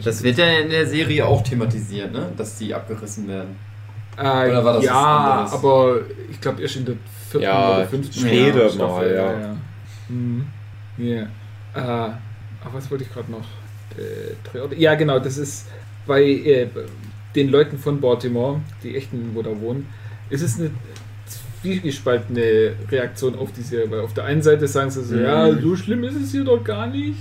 Das 0.02 0.22
wird 0.22 0.38
ja 0.38 0.46
in 0.46 0.70
der 0.70 0.86
Serie 0.86 1.26
auch 1.26 1.42
thematisiert, 1.42 2.12
ne? 2.12 2.32
Dass 2.36 2.56
die 2.56 2.74
abgerissen 2.74 3.28
werden. 3.28 3.56
Äh, 4.16 4.20
Oder 4.50 4.64
war 4.64 4.72
das 4.74 4.84
ja, 4.84 5.48
aber 5.52 5.96
ich 6.30 6.40
glaube 6.40 6.62
erst 6.62 6.76
in 6.76 6.84
der 6.84 6.94
vierten 7.30 7.44
Ja, 7.44 7.76
oder 7.76 7.86
fünften 7.86 8.12
später 8.20 8.68
Staffel, 8.68 9.08
mal, 9.08 9.14
ja. 9.14 9.40
ja. 9.40 9.56
Mhm. 10.08 10.46
Ja. 10.98 11.22
Äh, 11.22 11.78
aber 12.64 12.74
was 12.74 12.90
wollte 12.90 13.04
ich 13.04 13.12
gerade 13.12 13.30
noch? 13.32 13.44
Äh, 13.98 14.74
ja, 14.80 14.94
genau, 14.94 15.18
das 15.18 15.36
ist 15.38 15.66
bei 16.06 16.22
äh, 16.22 16.68
den 17.34 17.50
Leuten 17.50 17.78
von 17.78 18.00
Baltimore, 18.00 18.60
die 18.82 18.96
echten, 18.96 19.30
wo 19.34 19.42
da 19.42 19.50
wohnen, 19.60 19.88
ist 20.30 20.42
es 20.42 20.58
eine 20.60 20.70
zwiegespaltene 21.60 22.72
Reaktion 22.90 23.36
auf 23.38 23.50
die 23.52 23.62
Serie, 23.62 23.90
weil 23.90 24.00
auf 24.00 24.14
der 24.14 24.24
einen 24.24 24.42
Seite 24.42 24.68
sagen 24.68 24.90
sie 24.90 25.02
so, 25.02 25.16
Mhm. 25.16 25.22
ja, 25.22 25.52
so 25.60 25.76
schlimm 25.76 26.04
ist 26.04 26.16
es 26.16 26.30
hier 26.32 26.44
doch 26.44 26.62
gar 26.62 26.86
nicht. 26.86 27.18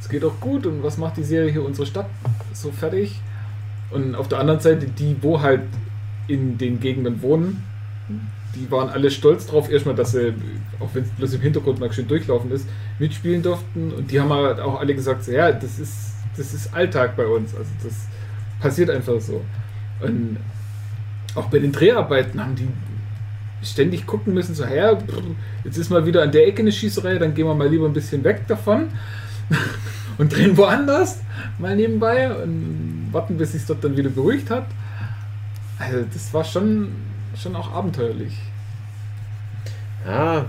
Es 0.00 0.08
geht 0.08 0.22
doch 0.22 0.38
gut 0.40 0.66
und 0.66 0.82
was 0.82 0.96
macht 0.98 1.16
die 1.16 1.24
Serie 1.24 1.50
hier 1.50 1.64
unsere 1.64 1.86
Stadt 1.86 2.06
so 2.52 2.70
fertig? 2.70 3.20
Und 3.90 4.14
auf 4.14 4.28
der 4.28 4.38
anderen 4.38 4.60
Seite 4.60 4.86
die, 4.86 5.16
wo 5.22 5.40
halt 5.40 5.62
in 6.28 6.58
den 6.58 6.80
Gegenden 6.80 7.22
wohnen, 7.22 7.62
die 8.54 8.70
waren 8.70 8.88
alle 8.88 9.10
stolz 9.10 9.46
drauf, 9.46 9.70
erstmal, 9.70 9.94
dass 9.94 10.12
sie, 10.12 10.32
auch 10.80 10.90
wenn 10.92 11.02
es 11.02 11.10
bloß 11.10 11.34
im 11.34 11.40
Hintergrund 11.40 11.80
mal 11.80 11.92
schön 11.92 12.06
durchlaufen 12.06 12.50
ist, 12.50 12.68
mitspielen 12.98 13.42
durften. 13.42 13.92
Und 13.92 14.10
die 14.10 14.20
haben 14.20 14.32
halt 14.32 14.60
auch 14.60 14.80
alle 14.80 14.94
gesagt, 14.94 15.24
so, 15.24 15.32
ja, 15.32 15.50
das 15.52 15.78
ist, 15.78 16.12
das 16.36 16.54
ist 16.54 16.72
Alltag 16.74 17.16
bei 17.16 17.26
uns. 17.26 17.54
Also 17.54 17.70
das 17.82 17.94
passiert 18.60 18.90
einfach 18.90 19.20
so. 19.20 19.42
Und 20.00 20.38
auch 21.34 21.46
bei 21.46 21.58
den 21.58 21.72
Dreharbeiten 21.72 22.40
haben 22.40 22.54
die 22.54 22.68
ständig 23.62 24.06
gucken 24.06 24.34
müssen, 24.34 24.54
so, 24.54 24.64
ja, 24.64 24.94
pff, 24.94 25.22
jetzt 25.64 25.78
ist 25.78 25.90
mal 25.90 26.04
wieder 26.06 26.22
an 26.22 26.32
der 26.32 26.46
Ecke 26.46 26.60
eine 26.60 26.70
Schießerei, 26.70 27.18
dann 27.18 27.34
gehen 27.34 27.46
wir 27.46 27.54
mal 27.54 27.68
lieber 27.68 27.86
ein 27.86 27.94
bisschen 27.94 28.22
weg 28.22 28.46
davon 28.46 28.88
und 30.18 30.34
drehen 30.34 30.56
woanders 30.56 31.20
mal 31.58 31.74
nebenbei 31.74 32.34
und 32.34 33.08
warten, 33.10 33.38
bis 33.38 33.52
sich 33.52 33.64
dort 33.64 33.82
dann 33.82 33.96
wieder 33.96 34.10
beruhigt 34.10 34.50
hat. 34.50 34.66
Also 35.78 36.04
das 36.12 36.32
war 36.32 36.44
schon, 36.44 36.92
schon 37.36 37.54
auch 37.56 37.72
abenteuerlich. 37.72 38.34
Ja, 40.06 40.46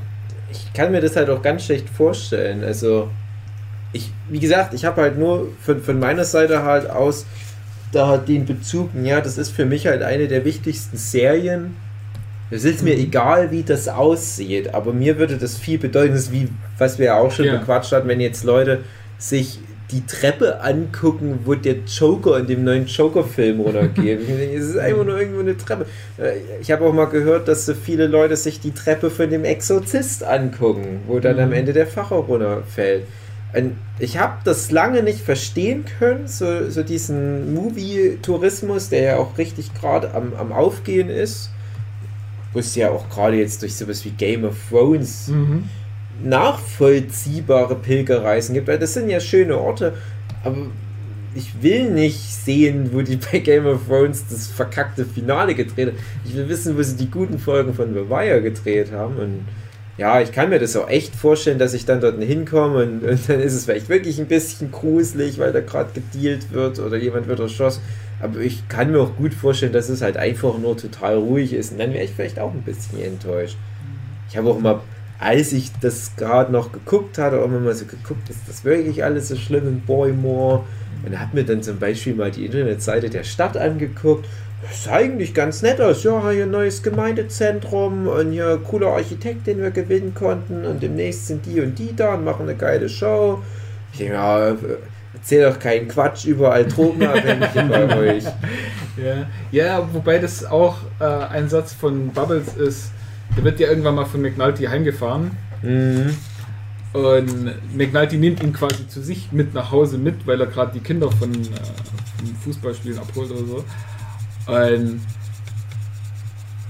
ich 0.51 0.73
kann 0.73 0.91
mir 0.91 1.01
das 1.01 1.15
halt 1.15 1.29
auch 1.29 1.41
ganz 1.41 1.65
schlecht 1.65 1.89
vorstellen. 1.89 2.63
Also, 2.63 3.09
ich, 3.93 4.11
wie 4.29 4.39
gesagt, 4.39 4.73
ich 4.73 4.85
habe 4.85 5.01
halt 5.01 5.17
nur 5.17 5.49
von, 5.61 5.81
von 5.81 5.99
meiner 5.99 6.25
Seite 6.25 6.63
halt 6.63 6.89
aus 6.89 7.25
da 7.91 8.07
halt 8.07 8.27
den 8.27 8.45
Bezug, 8.45 8.91
ja, 9.03 9.21
das 9.21 9.37
ist 9.37 9.51
für 9.51 9.65
mich 9.65 9.87
halt 9.87 10.03
eine 10.03 10.27
der 10.27 10.45
wichtigsten 10.45 10.97
Serien. 10.97 11.75
Es 12.51 12.65
ist 12.65 12.83
mir 12.83 12.95
egal, 12.97 13.51
wie 13.51 13.63
das 13.63 13.87
aussieht, 13.87 14.73
aber 14.73 14.93
mir 14.93 15.17
würde 15.17 15.37
das 15.37 15.57
viel 15.57 15.79
bedeuten, 15.79 16.13
das 16.13 16.31
wie, 16.31 16.49
was 16.77 16.99
wir 16.99 17.07
ja 17.07 17.15
auch 17.17 17.31
schon 17.31 17.45
Ja. 17.45 17.57
bequatscht 17.57 17.91
hatten, 17.93 18.07
wenn 18.07 18.21
jetzt 18.21 18.43
Leute 18.43 18.83
sich 19.17 19.59
die 19.91 20.05
Treppe 20.05 20.61
angucken, 20.61 21.39
wo 21.45 21.53
der 21.55 21.75
Joker 21.85 22.39
in 22.39 22.47
dem 22.47 22.63
neuen 22.63 22.87
Joker-Film 22.87 23.59
runtergeht. 23.59 24.19
Es 24.55 24.63
ist 24.69 24.77
einfach 24.77 25.05
nur 25.05 25.19
irgendwo 25.19 25.41
eine 25.41 25.55
Treppe. 25.55 25.85
Äh, 26.17 26.37
Ich 26.61 26.71
habe 26.71 26.85
auch 26.85 26.93
mal 26.93 27.05
gehört, 27.05 27.47
dass 27.47 27.65
so 27.67 27.73
viele 27.75 28.07
Leute 28.07 28.35
sich 28.35 28.59
die 28.59 28.71
Treppe 28.71 29.09
von 29.11 29.29
dem 29.29 29.43
Exorzist 29.43 30.23
angucken, 30.23 31.01
wo 31.07 31.19
dann 31.19 31.39
am 31.39 31.49
Mhm. 31.49 31.53
Ende 31.55 31.73
der 31.73 31.85
Facher 31.87 32.15
runterfällt. 32.15 33.03
Und 33.53 33.77
ich 33.99 34.17
habe 34.17 34.33
das 34.43 34.71
lange 34.71 35.01
nicht 35.03 35.21
verstehen 35.21 35.85
können, 35.99 36.27
so, 36.27 36.69
so 36.69 36.83
diesen 36.83 37.53
Movie-Tourismus, 37.53 38.89
der 38.89 39.01
ja 39.01 39.15
auch 39.17 39.37
richtig 39.37 39.73
gerade 39.73 40.13
am, 40.13 40.33
am 40.37 40.51
Aufgehen 40.51 41.09
ist, 41.09 41.51
wo 42.53 42.59
es 42.59 42.75
ja 42.75 42.89
auch 42.89 43.09
gerade 43.09 43.37
jetzt 43.37 43.61
durch 43.61 43.75
sowas 43.75 44.03
wie 44.03 44.09
Game 44.09 44.43
of 44.45 44.55
Thrones 44.69 45.27
Mhm. 45.29 45.69
Nachvollziehbare 46.23 47.75
Pilgerreisen 47.75 48.53
gibt, 48.55 48.67
weil 48.67 48.79
das 48.79 48.93
sind 48.93 49.09
ja 49.09 49.19
schöne 49.19 49.57
Orte, 49.57 49.93
aber 50.43 50.67
ich 51.35 51.61
will 51.61 51.91
nicht 51.91 52.19
sehen, 52.19 52.91
wo 52.93 53.01
die 53.01 53.17
bei 53.17 53.39
Game 53.39 53.65
of 53.65 53.87
Thrones 53.87 54.25
das 54.29 54.47
verkackte 54.47 55.05
Finale 55.05 55.53
gedreht 55.53 55.89
haben. 55.89 55.97
Ich 56.23 56.35
will 56.35 56.47
wissen, 56.47 56.77
wo 56.77 56.81
sie 56.81 56.95
die 56.95 57.11
guten 57.11 57.39
Folgen 57.39 57.73
von 57.73 57.93
The 57.93 58.09
Wire 58.09 58.41
gedreht 58.41 58.91
haben 58.91 59.17
und 59.17 59.45
ja, 59.97 60.19
ich 60.19 60.33
kann 60.33 60.49
mir 60.49 60.59
das 60.59 60.75
auch 60.75 60.89
echt 60.89 61.15
vorstellen, 61.15 61.57
dass 61.57 61.73
ich 61.73 61.85
dann 61.85 62.01
dort 62.01 62.21
hinkomme 62.21 62.83
und, 62.83 63.03
und 63.03 63.29
dann 63.29 63.39
ist 63.39 63.53
es 63.53 63.65
vielleicht 63.65 63.87
wirklich 63.87 64.19
ein 64.19 64.27
bisschen 64.27 64.71
gruselig, 64.71 65.39
weil 65.39 65.53
da 65.53 65.61
gerade 65.61 65.89
gedealt 65.93 66.51
wird 66.51 66.79
oder 66.79 66.97
jemand 66.97 67.27
wird 67.27 67.39
erschossen. 67.39 67.81
Aber 68.21 68.39
ich 68.39 68.67
kann 68.67 68.91
mir 68.91 68.99
auch 68.99 69.15
gut 69.15 69.33
vorstellen, 69.33 69.71
dass 69.71 69.87
es 69.87 70.01
halt 70.01 70.17
einfach 70.17 70.57
nur 70.57 70.75
total 70.75 71.15
ruhig 71.15 71.53
ist 71.53 71.71
und 71.71 71.79
dann 71.79 71.93
wäre 71.93 72.03
ich 72.03 72.11
vielleicht 72.11 72.39
auch 72.39 72.51
ein 72.51 72.63
bisschen 72.63 73.01
enttäuscht. 73.01 73.57
Ich 74.29 74.35
habe 74.35 74.49
auch 74.49 74.59
mal, 74.59 74.81
als 75.19 75.53
ich 75.53 75.71
das 75.81 76.15
gerade 76.17 76.51
noch 76.51 76.71
geguckt 76.71 77.17
hatte, 77.17 77.41
auch 77.41 77.47
mal 77.47 77.73
so 77.73 77.85
geguckt, 77.85 78.29
ist 78.29 78.41
das 78.47 78.63
wirklich 78.65 79.03
alles 79.03 79.29
so 79.29 79.35
schlimm 79.35 79.67
in 79.67 79.81
Boymore? 79.81 80.63
Und 81.05 81.19
hat 81.19 81.33
mir 81.33 81.43
dann 81.43 81.61
zum 81.61 81.77
Beispiel 81.77 82.15
mal 82.15 82.31
die 82.31 82.45
Internetseite 82.45 83.09
der 83.09 83.23
Stadt 83.23 83.57
angeguckt. 83.57 84.25
Das 84.63 84.85
sah 84.85 84.93
eigentlich 84.93 85.33
ganz 85.35 85.61
nett 85.61 85.79
aus. 85.79 86.03
Ja, 86.03 86.31
hier 86.31 86.43
ein 86.43 86.51
neues 86.51 86.81
Gemeindezentrum 86.81 88.07
und 88.07 88.31
hier 88.31 88.59
cooler 88.67 88.87
Architekt, 88.87 89.45
den 89.45 89.61
wir 89.61 89.69
gewinnen 89.69 90.15
konnten. 90.15 90.65
Und 90.65 90.81
demnächst 90.81 91.27
sind 91.27 91.45
die 91.45 91.61
und 91.61 91.77
die 91.77 91.95
da 91.95 92.15
und 92.15 92.23
machen 92.23 92.43
eine 92.43 92.55
geile 92.55 92.89
Show. 92.89 93.43
Ich 93.91 93.99
denke, 93.99 94.13
ja, 94.15 94.55
erzähl 95.13 95.49
doch 95.49 95.59
keinen 95.59 95.87
Quatsch, 95.87 96.25
überall 96.25 96.65
Drogenabhängige 96.67 97.63
bei 97.69 97.97
euch. 97.97 98.23
Ja. 98.97 99.27
ja, 99.51 99.89
wobei 99.93 100.17
das 100.17 100.45
auch 100.45 100.77
äh, 100.99 101.03
ein 101.03 101.49
Satz 101.49 101.73
von 101.73 102.09
Bubbles 102.09 102.55
ist. 102.55 102.91
Der 103.35 103.43
wird 103.43 103.59
ja 103.59 103.67
irgendwann 103.69 103.95
mal 103.95 104.05
von 104.05 104.21
McNulty 104.21 104.65
heimgefahren 104.65 105.31
Mhm. 105.61 106.15
und 106.93 107.75
McNulty 107.75 108.17
nimmt 108.17 108.41
ihn 108.43 108.53
quasi 108.53 108.87
zu 108.87 109.01
sich 109.01 109.31
mit 109.31 109.53
nach 109.53 109.71
Hause 109.71 109.97
mit, 109.97 110.25
weil 110.27 110.39
er 110.39 110.47
gerade 110.47 110.73
die 110.73 110.79
Kinder 110.79 111.11
von 111.11 111.31
äh, 111.33 111.37
Fußballspielen 112.43 112.99
abholt 112.99 113.31
oder 113.31 113.45
so. 113.45 113.55
Und 114.47 115.01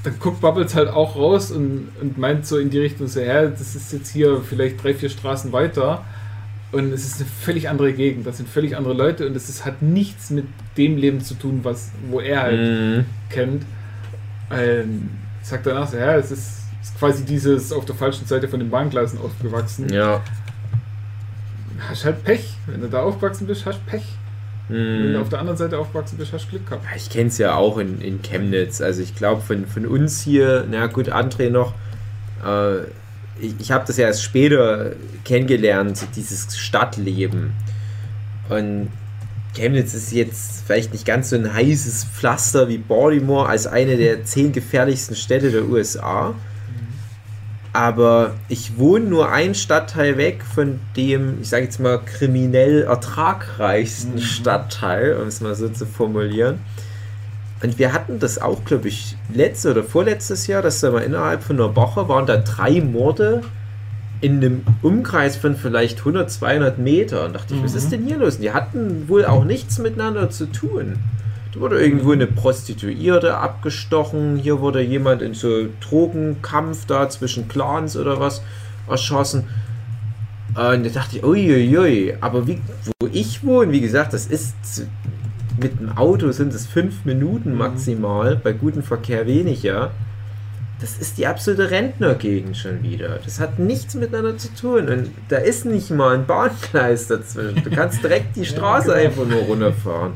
dann 0.04 0.20
guckt 0.20 0.40
Bubbles 0.40 0.76
halt 0.76 0.88
auch 0.90 1.16
raus 1.16 1.52
und, 1.52 1.90
und 2.00 2.18
meint 2.18 2.46
so 2.46 2.58
in 2.58 2.70
die 2.70 2.80
Richtung 2.80 3.08
so, 3.08 3.20
ja, 3.20 3.48
das 3.48 3.76
ist 3.76 3.92
jetzt 3.92 4.12
hier 4.14 4.42
vielleicht 4.48 4.82
drei, 4.84 4.94
vier 4.94 5.10
Straßen 5.10 5.52
weiter 5.52 6.04
und 6.72 6.94
es 6.94 7.06
ist 7.06 7.20
eine 7.22 7.30
völlig 7.42 7.70
andere 7.70 7.92
Gegend, 7.92 8.26
das 8.28 8.38
sind 8.38 8.48
völlig 8.48 8.78
andere 8.78 8.94
Leute 8.94 9.26
und 9.28 9.36
es 9.36 9.66
hat 9.66 9.82
nichts 9.82 10.30
mit 10.30 10.46
dem 10.78 10.98
Leben 10.98 11.22
zu 11.22 11.34
tun, 11.34 11.62
was, 11.64 11.92
wo 12.10 12.20
er 12.20 12.42
halt 12.44 12.60
Mhm. 12.60 13.06
kennt. 13.30 13.64
Ähm, 14.52 15.10
sagt 15.46 15.66
danach 15.66 15.88
so, 15.88 15.98
ja, 15.98 16.16
es 16.16 16.32
ist, 16.32 16.64
ist 16.82 16.98
quasi 16.98 17.24
dieses 17.24 17.72
auf 17.72 17.86
der 17.86 17.96
falschen 17.96 18.26
Seite 18.26 18.48
von 18.48 18.60
den 18.60 18.70
Bahngleisen 18.70 19.20
aufgewachsen. 19.20 19.90
Ja. 19.90 20.22
Hast 21.90 22.06
halt 22.06 22.24
Pech. 22.24 22.56
Wenn 22.66 22.82
du 22.82 22.88
da 22.88 23.04
aufgewachsen 23.04 23.48
bist, 23.48 23.66
hast 23.66 23.86
Pech. 23.86 24.04
Wenn 24.68 25.14
du 25.14 25.22
auf 25.22 25.30
der 25.30 25.40
anderen 25.40 25.58
Seite 25.58 25.78
aufgewachsen 25.78 26.18
bist, 26.18 26.34
hast 26.34 26.50
Glück 26.50 26.66
gehabt. 26.66 26.84
Ich 26.96 27.12
kenne 27.12 27.28
es 27.28 27.38
ja 27.38 27.54
auch 27.54 27.78
in, 27.78 28.02
in 28.02 28.24
Chemnitz. 28.24 28.82
Also 28.82 29.04
ich 29.04 29.16
glaube 29.16 29.42
von, 29.42 29.68
von 29.68 29.86
uns 29.86 30.22
hier, 30.22 30.66
na 30.70 30.88
gut, 30.88 31.14
André 31.14 31.52
noch, 31.52 31.76
äh, 32.44 32.80
ich, 33.40 33.54
ich 33.60 33.72
habe 33.72 33.86
das 33.86 33.98
ja 33.98 34.08
erst 34.08 34.24
später 34.24 34.94
kennengelernt, 35.24 36.08
dieses 36.16 36.58
Stadtleben. 36.58 37.54
Und 38.50 38.90
Chemnitz 39.56 39.94
ist 39.94 40.12
jetzt 40.12 40.64
vielleicht 40.66 40.92
nicht 40.94 41.06
ganz 41.06 41.30
so 41.30 41.36
ein 41.36 41.54
heißes 41.54 42.06
Pflaster 42.06 42.68
wie 42.68 42.78
Baltimore 42.78 43.48
als 43.48 43.66
eine 43.66 43.98
der 43.98 44.24
zehn 44.24 44.52
gefährlichsten 44.52 45.16
Städte 45.16 45.52
der 45.52 45.66
USA. 45.66 46.36
Aber 47.74 48.36
ich 48.48 48.78
wohne 48.78 49.06
nur 49.06 49.32
einen 49.32 49.54
Stadtteil 49.54 50.18
weg 50.18 50.44
von 50.44 50.80
dem, 50.96 51.42
ich 51.42 51.50
sage 51.50 51.66
jetzt 51.66 51.80
mal, 51.80 52.00
kriminell 52.00 52.84
ertragreichsten 52.84 54.16
Mhm. 54.16 54.20
Stadtteil, 54.20 55.18
um 55.22 55.28
es 55.28 55.42
mal 55.42 55.56
so 55.56 55.68
zu 55.68 55.86
formulieren. 55.86 56.60
Und 57.62 57.78
wir 57.78 57.92
hatten 57.92 58.20
das 58.20 58.38
auch, 58.42 58.64
glaube 58.64 58.88
ich, 58.88 59.18
letztes 59.34 59.72
oder 59.72 59.84
vorletztes 59.84 60.48
Jahr, 60.48 60.62
dass 60.62 60.80
da 60.80 60.92
mal 60.92 61.02
innerhalb 61.02 61.44
von 61.44 61.58
einer 61.58 61.76
Woche 61.76 62.08
waren 62.08 62.26
da 62.26 62.38
drei 62.38 62.80
Morde 62.80 63.42
in 64.22 64.38
einem 64.38 64.64
Umkreis 64.82 65.36
von 65.36 65.56
vielleicht 65.56 66.00
100, 66.00 66.30
200 66.32 66.78
Metern. 66.80 67.34
Da 67.34 67.40
dachte 67.40 67.56
ich, 67.56 67.64
was 67.64 67.72
Mhm. 67.74 67.78
ist 67.78 67.92
denn 67.92 68.06
hier 68.06 68.18
los? 68.18 68.40
Die 68.40 68.52
hatten 68.52 69.08
wohl 69.08 69.26
auch 69.26 69.44
nichts 69.44 69.78
miteinander 69.80 70.30
zu 70.30 70.46
tun. 70.52 70.98
Da 71.54 71.60
wurde 71.60 71.80
irgendwo 71.82 72.12
eine 72.12 72.28
Prostituierte 72.28 73.38
abgestochen. 73.38 74.38
Hier 74.38 74.60
wurde 74.60 74.82
jemand 74.82 75.22
in 75.22 75.34
so 75.34 75.68
Drogenkampf 75.82 76.86
da 76.86 77.10
zwischen 77.10 77.48
Clans 77.48 77.96
oder 77.98 78.20
was 78.20 78.42
erschossen. 78.90 79.44
Und 80.50 80.86
da 80.86 80.90
dachte 80.90 81.18
ich, 81.18 81.24
uiuiui. 81.24 82.16
Aber 82.22 82.48
wie, 82.48 82.60
wo 83.02 83.08
ich 83.12 83.44
wohne, 83.44 83.72
wie 83.72 83.82
gesagt, 83.82 84.14
das 84.14 84.26
ist 84.28 84.56
mit 85.62 85.80
dem 85.80 85.98
Auto 85.98 86.32
sind 86.32 86.54
es 86.54 86.66
fünf 86.68 87.06
Minuten 87.06 87.52
Mhm. 87.54 87.58
maximal, 87.58 88.36
bei 88.36 88.52
gutem 88.52 88.84
Verkehr 88.84 89.26
weniger. 89.26 89.92
Das 90.82 90.98
ist 90.98 91.18
die 91.18 91.26
absolute 91.26 91.72
Rentnergegend 91.72 92.58
schon 92.58 92.84
wieder. 92.84 93.20
Das 93.24 93.40
hat 93.40 93.60
nichts 93.60 93.96
miteinander 93.96 94.38
zu 94.38 94.54
tun. 94.54 94.90
Und 94.90 95.12
da 95.30 95.38
ist 95.38 95.66
nicht 95.66 95.90
mal 95.90 96.16
ein 96.16 96.26
Bahngleis 96.26 97.08
dazwischen. 97.08 97.64
Du 97.64 97.70
kannst 97.70 98.04
direkt 98.04 98.36
die 98.36 98.46
Straße 98.46 98.88
genau. 98.88 99.00
einfach 99.00 99.26
nur 99.26 99.42
runterfahren. 99.44 100.14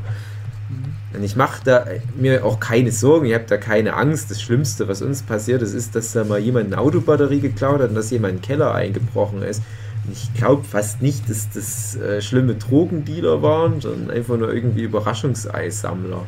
Und 1.12 1.24
ich 1.24 1.34
mache 1.34 1.60
da 1.64 1.86
mir 2.14 2.44
auch 2.44 2.60
keine 2.60 2.92
Sorgen, 2.92 3.26
ich 3.26 3.34
habe 3.34 3.44
da 3.48 3.56
keine 3.56 3.94
Angst. 3.94 4.30
Das 4.30 4.40
Schlimmste, 4.40 4.86
was 4.86 5.02
uns 5.02 5.22
passiert 5.22 5.60
ist, 5.62 5.74
ist, 5.74 5.96
dass 5.96 6.12
da 6.12 6.24
mal 6.24 6.38
jemand 6.38 6.66
eine 6.66 6.78
Autobatterie 6.78 7.40
geklaut 7.40 7.80
hat 7.80 7.88
und 7.88 7.96
dass 7.96 8.10
jemand 8.10 8.34
in 8.34 8.38
den 8.38 8.42
Keller 8.42 8.74
eingebrochen 8.74 9.42
ist. 9.42 9.62
Und 10.06 10.12
ich 10.12 10.32
glaube 10.34 10.62
fast 10.64 11.02
nicht, 11.02 11.28
dass 11.28 11.50
das 11.50 11.96
äh, 11.96 12.22
schlimme 12.22 12.54
Drogendealer 12.54 13.42
waren, 13.42 13.80
sondern 13.80 14.10
einfach 14.10 14.36
nur 14.36 14.52
irgendwie 14.52 14.82
Überraschungseissammler. 14.82 16.24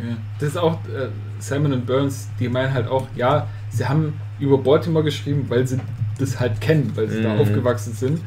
Ja. 0.00 0.16
Das 0.38 0.50
ist 0.50 0.56
auch 0.56 0.78
äh, 0.86 1.08
Simon 1.38 1.72
und 1.72 1.86
Burns, 1.86 2.28
die 2.40 2.48
meinen 2.48 2.72
halt 2.74 2.88
auch, 2.88 3.06
ja, 3.16 3.46
sie 3.70 3.86
haben 3.86 4.14
über 4.40 4.58
Baltimore 4.58 5.04
geschrieben, 5.04 5.46
weil 5.48 5.66
sie 5.66 5.78
das 6.18 6.38
halt 6.40 6.60
kennen, 6.60 6.92
weil 6.94 7.08
sie 7.08 7.22
da 7.22 7.32
Mhm. 7.34 7.40
aufgewachsen 7.40 7.92
sind. 7.94 8.20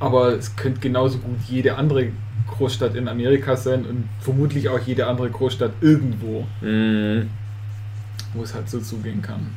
Aber 0.00 0.32
es 0.34 0.54
könnte 0.56 0.80
genauso 0.80 1.18
gut 1.18 1.36
jede 1.48 1.76
andere 1.76 2.08
Großstadt 2.48 2.94
in 2.94 3.08
Amerika 3.08 3.56
sein 3.56 3.84
und 3.84 4.04
vermutlich 4.20 4.68
auch 4.68 4.78
jede 4.80 5.06
andere 5.06 5.28
Großstadt 5.30 5.72
irgendwo, 5.80 6.46
Mhm. 6.60 7.28
wo 8.34 8.42
es 8.42 8.54
halt 8.54 8.68
so 8.70 8.80
zugehen 8.80 9.22
kann. 9.22 9.48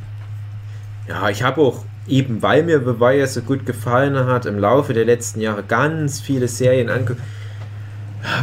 Ja, 1.08 1.30
ich 1.30 1.44
habe 1.44 1.62
auch, 1.62 1.84
eben 2.08 2.42
weil 2.42 2.64
mir 2.64 2.80
The 2.80 3.00
Wire 3.00 3.28
so 3.28 3.42
gut 3.42 3.66
gefallen 3.66 4.16
hat, 4.16 4.46
im 4.46 4.58
Laufe 4.60 4.94
der 4.94 5.06
letzten 5.06 5.42
Jahre 5.42 5.64
ganz 5.64 6.20
viele 6.20 6.48
Serien 6.48 6.90
angeguckt, 6.90 7.20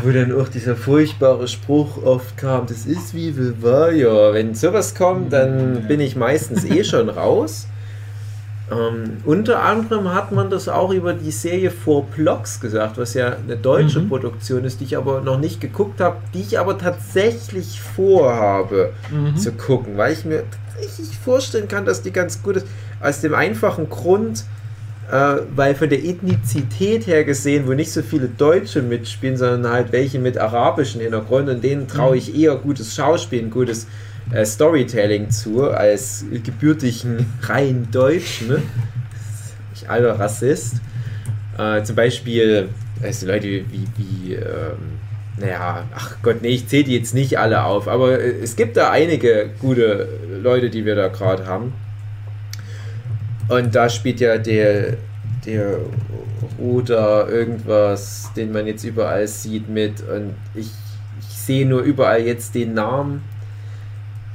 wo 0.02 0.10
dann 0.10 0.32
auch 0.38 0.48
dieser 0.48 0.76
furchtbare 0.76 1.48
Spruch 1.48 2.02
oft 2.04 2.36
kam, 2.36 2.66
das 2.66 2.86
ist 2.86 3.14
wie 3.14 3.36
Wire. 3.36 4.32
Wenn 4.34 4.54
sowas 4.54 4.94
kommt, 4.94 5.32
dann 5.32 5.86
bin 5.88 6.00
ich 6.00 6.16
meistens 6.16 6.64
eh 6.64 6.84
schon 6.84 7.08
raus. 7.08 7.66
Ähm, 8.70 9.18
unter 9.24 9.62
anderem 9.62 10.12
hat 10.12 10.30
man 10.30 10.50
das 10.50 10.68
auch 10.68 10.92
über 10.92 11.14
die 11.14 11.30
Serie 11.30 11.70
Four 11.70 12.04
Blocks 12.04 12.60
gesagt, 12.60 12.98
was 12.98 13.14
ja 13.14 13.36
eine 13.36 13.56
deutsche 13.56 14.00
Mhm. 14.00 14.08
Produktion 14.10 14.64
ist, 14.64 14.80
die 14.80 14.84
ich 14.84 14.96
aber 14.98 15.22
noch 15.22 15.38
nicht 15.38 15.58
geguckt 15.60 16.00
habe, 16.02 16.16
die 16.34 16.42
ich 16.42 16.58
aber 16.58 16.76
tatsächlich 16.76 17.80
vorhabe 17.80 18.90
Mhm. 19.10 19.36
zu 19.36 19.52
gucken, 19.52 19.96
weil 19.96 20.12
ich 20.12 20.26
mir 20.26 20.42
tatsächlich 20.74 21.16
vorstellen 21.18 21.66
kann, 21.68 21.86
dass 21.86 22.02
die 22.02 22.12
ganz 22.12 22.42
gut 22.42 22.56
ist. 22.56 22.66
Aus 23.00 23.20
dem 23.22 23.34
einfachen 23.34 23.88
Grund, 23.88 24.44
äh, 25.10 25.36
weil 25.54 25.74
von 25.74 25.88
der 25.88 26.04
Ethnizität 26.04 27.06
her 27.06 27.24
gesehen, 27.24 27.66
wo 27.66 27.72
nicht 27.72 27.90
so 27.90 28.02
viele 28.02 28.28
Deutsche 28.28 28.82
mitspielen, 28.82 29.36
sondern 29.36 29.72
halt 29.72 29.92
welche 29.92 30.18
mit 30.18 30.36
arabischen 30.36 31.00
Hintergrund 31.00 31.48
und 31.48 31.64
denen 31.64 31.88
traue 31.88 32.16
ich 32.16 32.38
eher 32.38 32.56
gutes 32.56 32.94
Schauspiel, 32.94 33.42
ein 33.42 33.50
gutes 33.50 33.86
äh, 34.32 34.44
Storytelling 34.44 35.30
zu, 35.30 35.70
als 35.70 36.24
gebürtigen 36.44 37.26
rein 37.42 37.88
Deutschen. 37.90 38.48
Ne? 38.48 38.62
Ich 39.74 39.88
alter 39.88 40.18
Rassist. 40.18 40.76
Äh, 41.56 41.82
zum 41.82 41.96
Beispiel, 41.96 42.68
also 43.02 43.26
Leute 43.26 43.46
wie, 43.46 43.86
wie 43.96 44.34
ähm, 44.34 44.98
naja, 45.38 45.84
ach 45.94 46.16
Gott, 46.22 46.42
nee, 46.42 46.48
ich 46.48 46.68
zähle 46.68 46.84
die 46.84 46.96
jetzt 46.96 47.14
nicht 47.14 47.38
alle 47.38 47.64
auf, 47.64 47.88
aber 47.88 48.20
äh, 48.20 48.40
es 48.42 48.56
gibt 48.56 48.76
da 48.76 48.90
einige 48.90 49.50
gute 49.60 50.08
Leute, 50.42 50.68
die 50.68 50.84
wir 50.84 50.96
da 50.96 51.08
gerade 51.08 51.46
haben. 51.46 51.72
Und 53.48 53.74
da 53.74 53.88
spielt 53.88 54.20
ja 54.20 54.38
der, 54.38 54.96
der 55.46 55.78
Ruder 56.58 57.28
irgendwas, 57.28 58.30
den 58.36 58.52
man 58.52 58.66
jetzt 58.66 58.84
überall 58.84 59.26
sieht 59.26 59.68
mit 59.68 60.02
und 60.02 60.34
ich, 60.54 60.70
ich 61.20 61.36
sehe 61.36 61.66
nur 61.66 61.82
überall 61.82 62.20
jetzt 62.20 62.54
den 62.54 62.74
Namen 62.74 63.22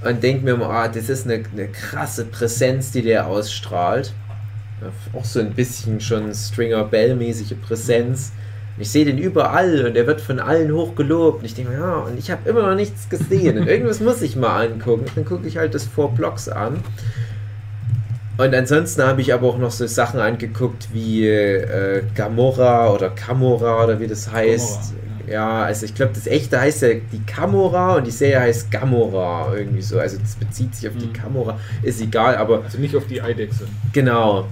und 0.04 0.24
denke 0.24 0.44
mir 0.44 0.58
mal, 0.58 0.70
ah, 0.70 0.88
das 0.88 1.10
ist 1.10 1.26
eine, 1.26 1.44
eine 1.52 1.68
krasse 1.68 2.26
Präsenz, 2.26 2.92
die 2.92 3.02
der 3.02 3.28
ausstrahlt. 3.28 4.14
Auch 5.14 5.24
so 5.24 5.40
ein 5.40 5.52
bisschen 5.52 6.02
schon 6.02 6.34
Stringer 6.34 6.84
Bell-mäßige 6.84 7.56
Präsenz. 7.62 8.34
Und 8.76 8.82
ich 8.82 8.92
sehe 8.92 9.06
den 9.06 9.18
überall 9.18 9.86
und 9.86 9.96
er 9.96 10.08
wird 10.08 10.20
von 10.20 10.40
allen 10.40 10.74
hoch 10.74 10.96
gelobt. 10.96 11.40
Und 11.40 11.46
ich 11.46 11.54
denke 11.54 11.72
mir, 11.72 11.78
ja, 11.78 11.96
und 12.00 12.20
ich 12.20 12.32
habe 12.32 12.50
immer 12.50 12.68
noch 12.68 12.76
nichts 12.76 13.08
gesehen. 13.08 13.58
Und 13.60 13.68
irgendwas 13.68 14.02
muss 14.02 14.22
ich 14.22 14.36
mal 14.36 14.68
angucken. 14.68 15.06
Dann 15.16 15.24
gucke 15.24 15.48
ich 15.48 15.58
halt 15.58 15.74
das 15.74 15.86
Four 15.86 16.14
Blocks 16.14 16.50
an. 16.50 16.84
Und 18.38 18.56
ansonsten 18.56 19.04
habe 19.04 19.22
ich 19.22 19.34
aber 19.34 19.48
auch 19.48 19.58
noch 19.60 19.72
so 19.72 19.86
Sachen 19.86 20.20
angeguckt 20.20 20.88
wie 20.92 21.28
äh, 21.28 22.04
Gamora 22.16 22.92
oder 22.92 23.10
Kamora 23.12 23.84
oder 23.84 24.00
wie 24.00 24.08
das 24.08 24.32
heißt. 24.32 24.94
ja. 25.28 25.64
also 25.64 25.86
ich 25.86 25.94
glaube, 25.94 26.14
das 26.16 26.26
echte 26.28 26.60
heißt 26.60 26.82
ja 26.82 26.90
die 27.12 27.24
Kamora 27.26 27.96
und 27.96 28.08
die 28.08 28.12
Serie 28.12 28.40
heißt 28.42 28.72
Gamora 28.72 29.54
irgendwie 29.56 29.82
so. 29.84 30.00
Also 30.00 30.18
das 30.18 30.36
bezieht 30.36 30.76
sich 30.76 30.90
auf 30.90 30.96
die 30.98 31.08
Mhm. 31.08 31.14
Kamora, 31.14 31.60
ist 31.84 32.02
egal, 32.02 32.36
aber 32.38 32.64
Also 32.64 32.80
nicht 32.80 32.96
auf 32.96 33.06
die 33.08 33.22
Eidechse. 33.22 33.66
Genau. 33.92 34.48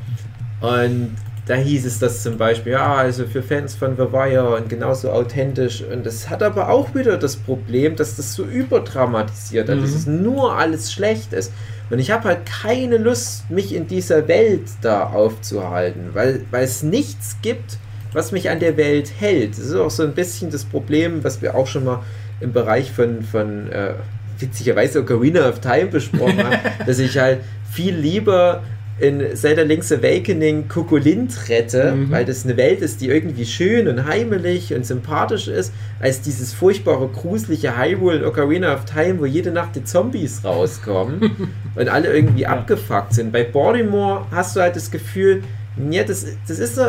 Und 0.60 1.16
da 1.48 1.56
hieß 1.56 1.86
es 1.88 1.98
das 1.98 2.22
zum 2.22 2.38
Beispiel, 2.38 2.74
ja, 2.74 2.94
also 2.96 3.26
für 3.26 3.42
Fans 3.42 3.74
von 3.74 3.98
The 3.98 4.14
Wire 4.14 4.56
und 4.56 4.70
genauso 4.70 5.10
authentisch. 5.12 5.84
Und 5.84 6.06
das 6.06 6.30
hat 6.30 6.44
aber 6.44 6.70
auch 6.70 6.94
wieder 6.94 7.18
das 7.18 7.36
Problem, 7.36 7.96
dass 7.96 8.16
das 8.16 8.36
so 8.36 8.44
überdramatisiert, 8.46 9.68
mhm. 9.70 9.82
dass 9.82 9.90
es 9.90 10.06
nur 10.06 10.56
alles 10.56 10.94
schlecht 10.94 11.34
ist. 11.34 11.52
Und 11.92 12.00
ich 12.00 12.10
habe 12.10 12.30
halt 12.30 12.46
keine 12.46 12.98
Lust, 12.98 13.52
mich 13.52 13.76
in 13.76 13.86
dieser 13.86 14.30
Welt 14.30 14.64
da 14.82 15.08
aufzuhalten, 15.08 16.12
weil, 16.14 16.46
weil 16.50 16.64
es 16.64 16.84
nichts 16.84 17.36
gibt, 17.42 17.78
was 18.14 18.32
mich 18.32 18.50
an 18.50 18.62
der 18.62 18.78
Welt 18.78 19.12
hält. 19.20 19.58
Das 19.58 19.66
ist 19.66 19.76
auch 19.76 19.92
so 19.92 20.04
ein 20.04 20.14
bisschen 20.14 20.50
das 20.52 20.64
Problem, 20.64 21.24
was 21.24 21.42
wir 21.42 21.54
auch 21.54 21.68
schon 21.68 21.84
mal 21.84 22.02
im 22.40 22.54
Bereich 22.54 22.92
von, 22.92 23.22
von 23.24 23.70
äh, 23.72 23.96
witzigerweise 24.40 25.02
Ocarina 25.02 25.50
of 25.50 25.60
Time 25.60 25.88
besprochen 25.88 26.42
haben, 26.42 26.60
dass 26.86 26.98
ich 27.00 27.18
halt 27.18 27.42
viel 27.70 27.96
lieber 27.96 28.64
in 29.02 29.36
Zelda 29.36 29.64
Link's 29.64 29.92
Awakening 29.92 30.68
Kokolint 30.68 31.50
rette, 31.50 31.94
Mhm. 31.94 32.12
weil 32.12 32.24
das 32.26 32.46
eine 32.46 32.56
Welt 32.56 32.82
ist, 32.82 33.02
die 33.02 33.08
irgendwie 33.08 33.46
schön 33.46 33.88
und 33.88 34.06
heimelig 34.06 34.74
und 34.74 34.86
sympathisch 34.86 35.48
ist, 35.48 35.74
als 36.00 36.22
dieses 36.22 36.54
furchtbare, 36.54 37.08
gruselige 37.08 37.78
Hyrule 37.78 38.18
in 38.20 38.24
Ocarina 38.26 38.74
of 38.76 38.86
Time, 38.86 39.20
wo 39.20 39.26
jede 39.26 39.52
Nacht 39.52 39.76
die 39.76 39.84
Zombies 39.84 40.44
rauskommen 40.46 41.32
und 41.76 41.90
alle 41.90 42.14
irgendwie 42.14 42.42
Ja. 42.44 42.50
abgefuckt 42.50 43.14
sind. 43.14 43.32
Bei 43.32 43.44
Baltimore 43.44 44.26
hast 44.32 44.56
du 44.56 44.62
halt 44.62 44.76
das 44.76 44.92
Gefühl, 44.92 45.44
ja, 45.90 46.04
das, 46.04 46.26
das 46.48 46.60
ist 46.60 46.76
so, 46.76 46.84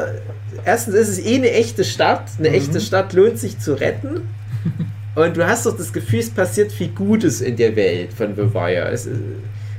erstens 0.65 0.95
ist 0.95 1.09
es 1.09 1.19
eh 1.25 1.37
eine 1.37 1.51
echte 1.53 1.83
Stadt, 1.85 2.25
eine 2.39 2.51
Mhm. 2.51 2.55
echte 2.57 2.81
Stadt 2.81 3.13
lohnt 3.15 3.39
sich 3.39 3.59
zu 3.59 3.73
retten. 3.75 4.29
Und 5.15 5.37
du 5.37 5.47
hast 5.47 5.67
doch 5.67 5.77
das 5.77 5.93
Gefühl, 5.93 6.21
es 6.21 6.31
passiert 6.31 6.73
viel 6.73 6.89
Gutes 6.89 7.41
in 7.43 7.57
der 7.57 7.75
Welt 7.77 8.13
von 8.15 8.35
The 8.35 8.53
Wire. 8.55 8.89
Es, 8.91 9.07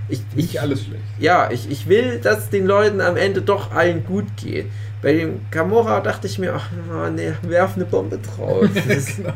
ich, 0.10 0.20
ich, 0.32 0.36
Nicht 0.36 0.62
alles 0.62 0.84
schlecht. 0.84 1.04
ja, 1.20 1.50
ich, 1.52 1.70
ich 1.70 1.88
will, 1.88 2.20
dass 2.20 2.50
den 2.50 2.66
Leuten 2.66 3.02
am 3.02 3.18
Ende 3.18 3.42
doch 3.42 3.72
allen 3.72 4.06
gut 4.06 4.26
geht. 4.38 4.68
Bei 5.02 5.14
dem 5.14 5.42
Gamora 5.52 6.00
dachte 6.00 6.28
ich 6.28 6.40
mir, 6.40 6.54
ach 6.56 6.70
nee, 7.14 7.34
werf 7.42 7.76
eine 7.76 7.86
Bombe 7.86 8.20
drauf. 8.20 8.68
Das 8.74 8.86
ist, 8.86 9.18
genau. 9.18 9.34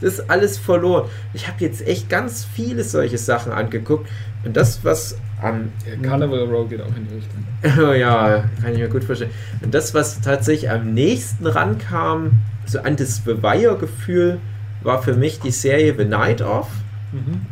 das 0.00 0.14
ist 0.14 0.30
alles 0.30 0.58
verloren. 0.58 1.08
Ich 1.32 1.48
habe 1.48 1.56
jetzt 1.60 1.86
echt 1.86 2.08
ganz 2.08 2.44
viele 2.44 2.84
solche 2.84 3.18
Sachen 3.18 3.52
angeguckt. 3.52 4.08
Und 4.44 4.56
das, 4.56 4.84
was 4.84 5.16
am. 5.42 5.72
Ja, 5.86 6.08
Carnival 6.08 6.44
Row 6.44 6.68
geht 6.68 6.80
auch 6.82 6.94
in 6.96 7.06
die 7.08 7.14
Richtung. 7.16 7.44
Oh 7.88 7.92
ja, 7.94 8.44
kann 8.62 8.72
ich 8.74 8.78
mir 8.78 8.88
gut 8.88 9.04
vorstellen. 9.04 9.30
Und 9.62 9.74
das, 9.74 9.92
was 9.94 10.20
tatsächlich 10.20 10.70
am 10.70 10.92
nächsten 10.94 11.46
rankam, 11.46 12.32
so 12.66 12.78
an 12.80 12.96
das 12.96 13.22
The 13.24 13.42
Wire-Gefühl, 13.42 14.38
war 14.82 15.02
für 15.02 15.14
mich 15.14 15.40
die 15.40 15.50
Serie 15.50 15.94
The 15.96 16.04
Night 16.04 16.42
Of 16.42 16.68
Mhm. 17.12 17.46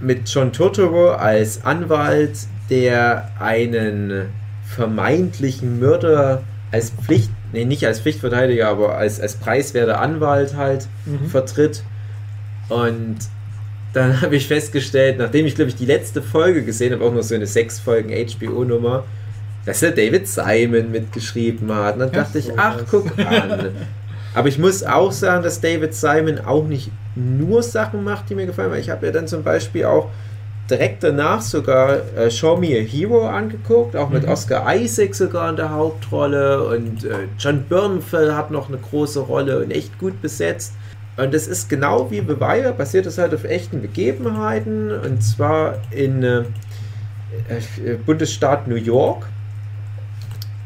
Mit 0.00 0.28
John 0.28 0.52
Turturro 0.52 1.10
als 1.10 1.64
Anwalt, 1.64 2.38
der 2.70 3.30
einen 3.38 4.26
vermeintlichen 4.66 5.80
Mörder 5.80 6.42
als 6.72 6.90
Pflicht, 6.90 7.30
nee, 7.52 7.64
nicht 7.64 7.84
als 7.86 8.00
Pflichtverteidiger, 8.00 8.68
aber 8.68 8.96
als, 8.96 9.20
als 9.20 9.34
preiswerter 9.36 10.00
Anwalt 10.00 10.56
halt 10.56 10.86
Mhm. 11.06 11.26
vertritt. 11.28 11.82
Und 12.68 13.16
dann 13.92 14.20
habe 14.22 14.36
ich 14.36 14.46
festgestellt, 14.46 15.18
nachdem 15.18 15.46
ich 15.46 15.54
glaube 15.56 15.70
ich 15.70 15.76
die 15.76 15.86
letzte 15.86 16.22
Folge 16.22 16.62
gesehen 16.64 16.92
habe, 16.92 17.04
auch 17.04 17.12
noch 17.12 17.22
so 17.22 17.34
eine 17.34 17.46
sechs 17.46 17.80
Folgen 17.80 18.10
HBO-Nummer, 18.10 19.04
dass 19.66 19.80
der 19.80 19.90
David 19.90 20.28
Simon 20.28 20.90
mitgeschrieben 20.92 21.72
hat. 21.74 21.94
Und 21.94 22.00
dann 22.00 22.12
dachte 22.12 22.38
ich, 22.38 22.50
ach, 22.56 22.78
guck 22.90 23.18
an. 23.18 23.70
Aber 24.34 24.48
ich 24.48 24.58
muss 24.58 24.84
auch 24.84 25.12
sagen, 25.12 25.42
dass 25.42 25.60
David 25.60 25.94
Simon 25.94 26.38
auch 26.38 26.64
nicht 26.66 26.90
nur 27.16 27.62
Sachen 27.62 28.04
macht, 28.04 28.30
die 28.30 28.34
mir 28.34 28.46
gefallen. 28.46 28.70
Weil 28.70 28.80
ich 28.80 28.90
habe 28.90 29.06
ja 29.06 29.12
dann 29.12 29.26
zum 29.26 29.42
Beispiel 29.42 29.84
auch 29.84 30.08
direkt 30.70 31.02
danach 31.02 31.40
sogar 31.40 31.96
äh, 32.16 32.30
Show 32.30 32.56
Me 32.56 32.68
a 32.68 32.80
Hero 32.80 33.26
angeguckt, 33.26 33.96
auch 33.96 34.08
mit 34.08 34.22
Mhm. 34.22 34.28
Oscar 34.28 34.72
Isaac 34.76 35.16
sogar 35.16 35.50
in 35.50 35.56
der 35.56 35.70
Hauptrolle 35.70 36.62
und 36.62 37.04
äh, 37.04 37.26
John 37.38 37.64
Bernthal 37.68 38.36
hat 38.36 38.52
noch 38.52 38.68
eine 38.68 38.78
große 38.78 39.18
Rolle 39.18 39.64
und 39.64 39.72
echt 39.72 39.98
gut 39.98 40.22
besetzt. 40.22 40.74
Und 41.16 41.34
das 41.34 41.48
ist 41.48 41.68
genau 41.68 42.08
wie 42.12 42.20
The 42.20 42.38
Wire, 42.40 42.72
basiert 42.72 43.06
es 43.06 43.18
halt 43.18 43.34
auf 43.34 43.42
echten 43.42 43.82
Begebenheiten 43.82 44.92
und 44.92 45.20
zwar 45.22 45.78
in 45.90 46.22
äh, 46.22 46.44
äh, 47.84 47.96
Bundesstaat 48.06 48.68
New 48.68 48.76
York. 48.76 49.26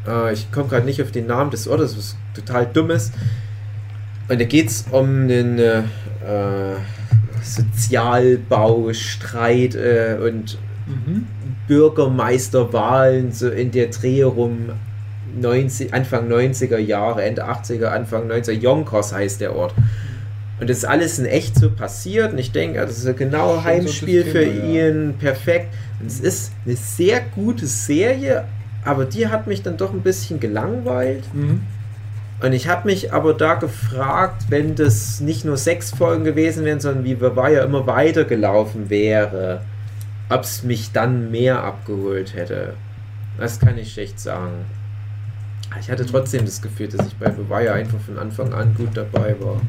Äh, 0.07 0.35
ich 0.35 0.53
komme 0.53 0.69
gerade 0.69 0.85
nicht 0.85 1.01
auf 1.03 1.13
den 1.13 1.27
Namen 1.27 1.51
des 1.51 1.67
Ortes, 1.67 1.97
was 1.97 2.17
total 2.35 2.67
dumm 2.67 2.91
ist. 2.91 3.15
Und 4.29 4.41
da 4.41 4.45
geht 4.45 4.69
es 4.69 4.85
um 4.91 5.05
einen 5.05 5.59
äh, 5.59 5.79
äh, 5.79 5.83
Sozialbaustreit 7.43 9.75
äh, 9.75 10.19
und 10.21 10.59
Mhm. 10.87 11.27
Bürgermeisterwahlen 11.67 13.33
so 13.33 13.49
in 13.49 13.71
der 13.71 13.87
Dreh 13.87 14.23
rum 14.23 14.71
90, 15.41 15.95
Anfang 15.95 16.29
90er 16.29 16.79
Jahre, 16.79 17.25
Ende 17.25 17.49
80er, 17.49 17.87
Anfang 17.87 18.31
90er. 18.31 18.53
Yonkers 18.53 19.13
heißt 19.13 19.41
der 19.41 19.57
Ort. 19.57 19.75
Und 20.61 20.71
das 20.71 20.79
ist 20.79 20.85
alles 20.85 21.19
in 21.19 21.27
echt 21.27 21.57
so 21.57 21.71
passiert. 21.71 22.33
Und 22.33 22.39
ich 22.39 22.53
denke, 22.53 22.81
das 22.81 22.99
ist 22.99 23.07
ein 23.07 23.17
genau 23.17 23.55
Schon 23.55 23.57
so 23.57 23.65
Heimspiel 23.65 24.23
das 24.23 24.33
für 24.33 24.45
Thema, 24.45 24.67
ja. 24.67 24.89
ihn. 24.89 25.15
Perfekt. 25.19 25.75
Und 26.01 26.07
es 26.07 26.21
ist 26.21 26.53
eine 26.65 26.77
sehr 26.77 27.21
gute 27.35 27.67
Serie, 27.67 28.45
aber 28.85 29.07
die 29.07 29.27
hat 29.27 29.47
mich 29.47 29.63
dann 29.63 29.77
doch 29.77 29.93
ein 29.93 30.03
bisschen 30.03 30.39
gelangweilt. 30.39 31.25
Mhm. 31.33 31.63
Und 32.45 32.53
ich 32.53 32.69
habe 32.69 32.87
mich 32.89 33.13
aber 33.13 33.33
da 33.33 33.55
gefragt, 33.55 34.45
wenn 34.51 34.75
das 34.75 35.21
nicht 35.21 35.45
nur 35.45 35.57
sechs 35.57 35.91
Folgen 35.93 36.25
gewesen 36.25 36.65
wären, 36.65 36.79
sondern 36.81 37.05
wie 37.05 37.15
The 37.15 37.37
Wire 37.37 37.65
immer 37.65 37.87
weitergelaufen 37.87 38.91
wäre, 38.91 39.63
ob 40.29 40.43
es 40.43 40.63
mich 40.63 40.93
dann 40.93 41.31
mehr 41.31 41.63
abgeholt 41.63 42.35
hätte. 42.35 42.75
Das 43.39 43.59
kann 43.61 43.79
ich 43.79 43.93
schlecht 43.95 44.21
sagen. 44.21 44.53
Ich 45.81 45.91
hatte 45.91 46.05
trotzdem 46.05 46.45
das 46.45 46.61
Gefühl, 46.61 46.89
dass 46.89 47.07
ich 47.07 47.17
bei 47.17 47.31
The 47.31 47.49
Wire 47.49 47.73
einfach 47.73 47.99
von 48.01 48.19
Anfang 48.19 48.53
an 48.53 48.75
gut 48.75 48.91
dabei 48.95 49.35
war. 49.41 49.61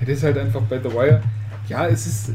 Ja, 0.00 0.06
das 0.06 0.16
ist 0.18 0.22
halt 0.24 0.38
einfach 0.38 0.62
bei 0.62 0.78
The 0.78 0.92
Wire. 0.92 1.20
Ja, 1.68 1.86
es 1.86 2.06
ist. 2.06 2.30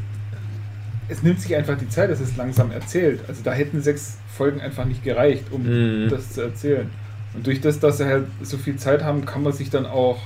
Es 1.09 1.21
nimmt 1.21 1.41
sich 1.41 1.53
einfach 1.55 1.77
die 1.77 1.89
Zeit, 1.89 2.09
es 2.11 2.21
ist 2.21 2.37
langsam 2.37 2.71
erzählt. 2.71 3.21
Also 3.27 3.41
da 3.43 3.51
hätten 3.51 3.81
sechs 3.81 4.17
Folgen 4.37 4.61
einfach 4.61 4.85
nicht 4.85 5.03
gereicht, 5.03 5.45
um 5.51 5.63
Mhm. 5.63 6.09
das 6.09 6.31
zu 6.31 6.41
erzählen. 6.43 6.89
Und 7.33 7.47
durch 7.47 7.61
das, 7.61 7.79
dass 7.79 7.97
sie 7.97 8.05
halt 8.05 8.25
so 8.41 8.57
viel 8.57 8.75
Zeit 8.77 9.03
haben, 9.03 9.25
kann 9.25 9.43
man 9.43 9.53
sich 9.53 9.69
dann 9.69 9.85
auch 9.85 10.19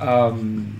ähm, 0.00 0.74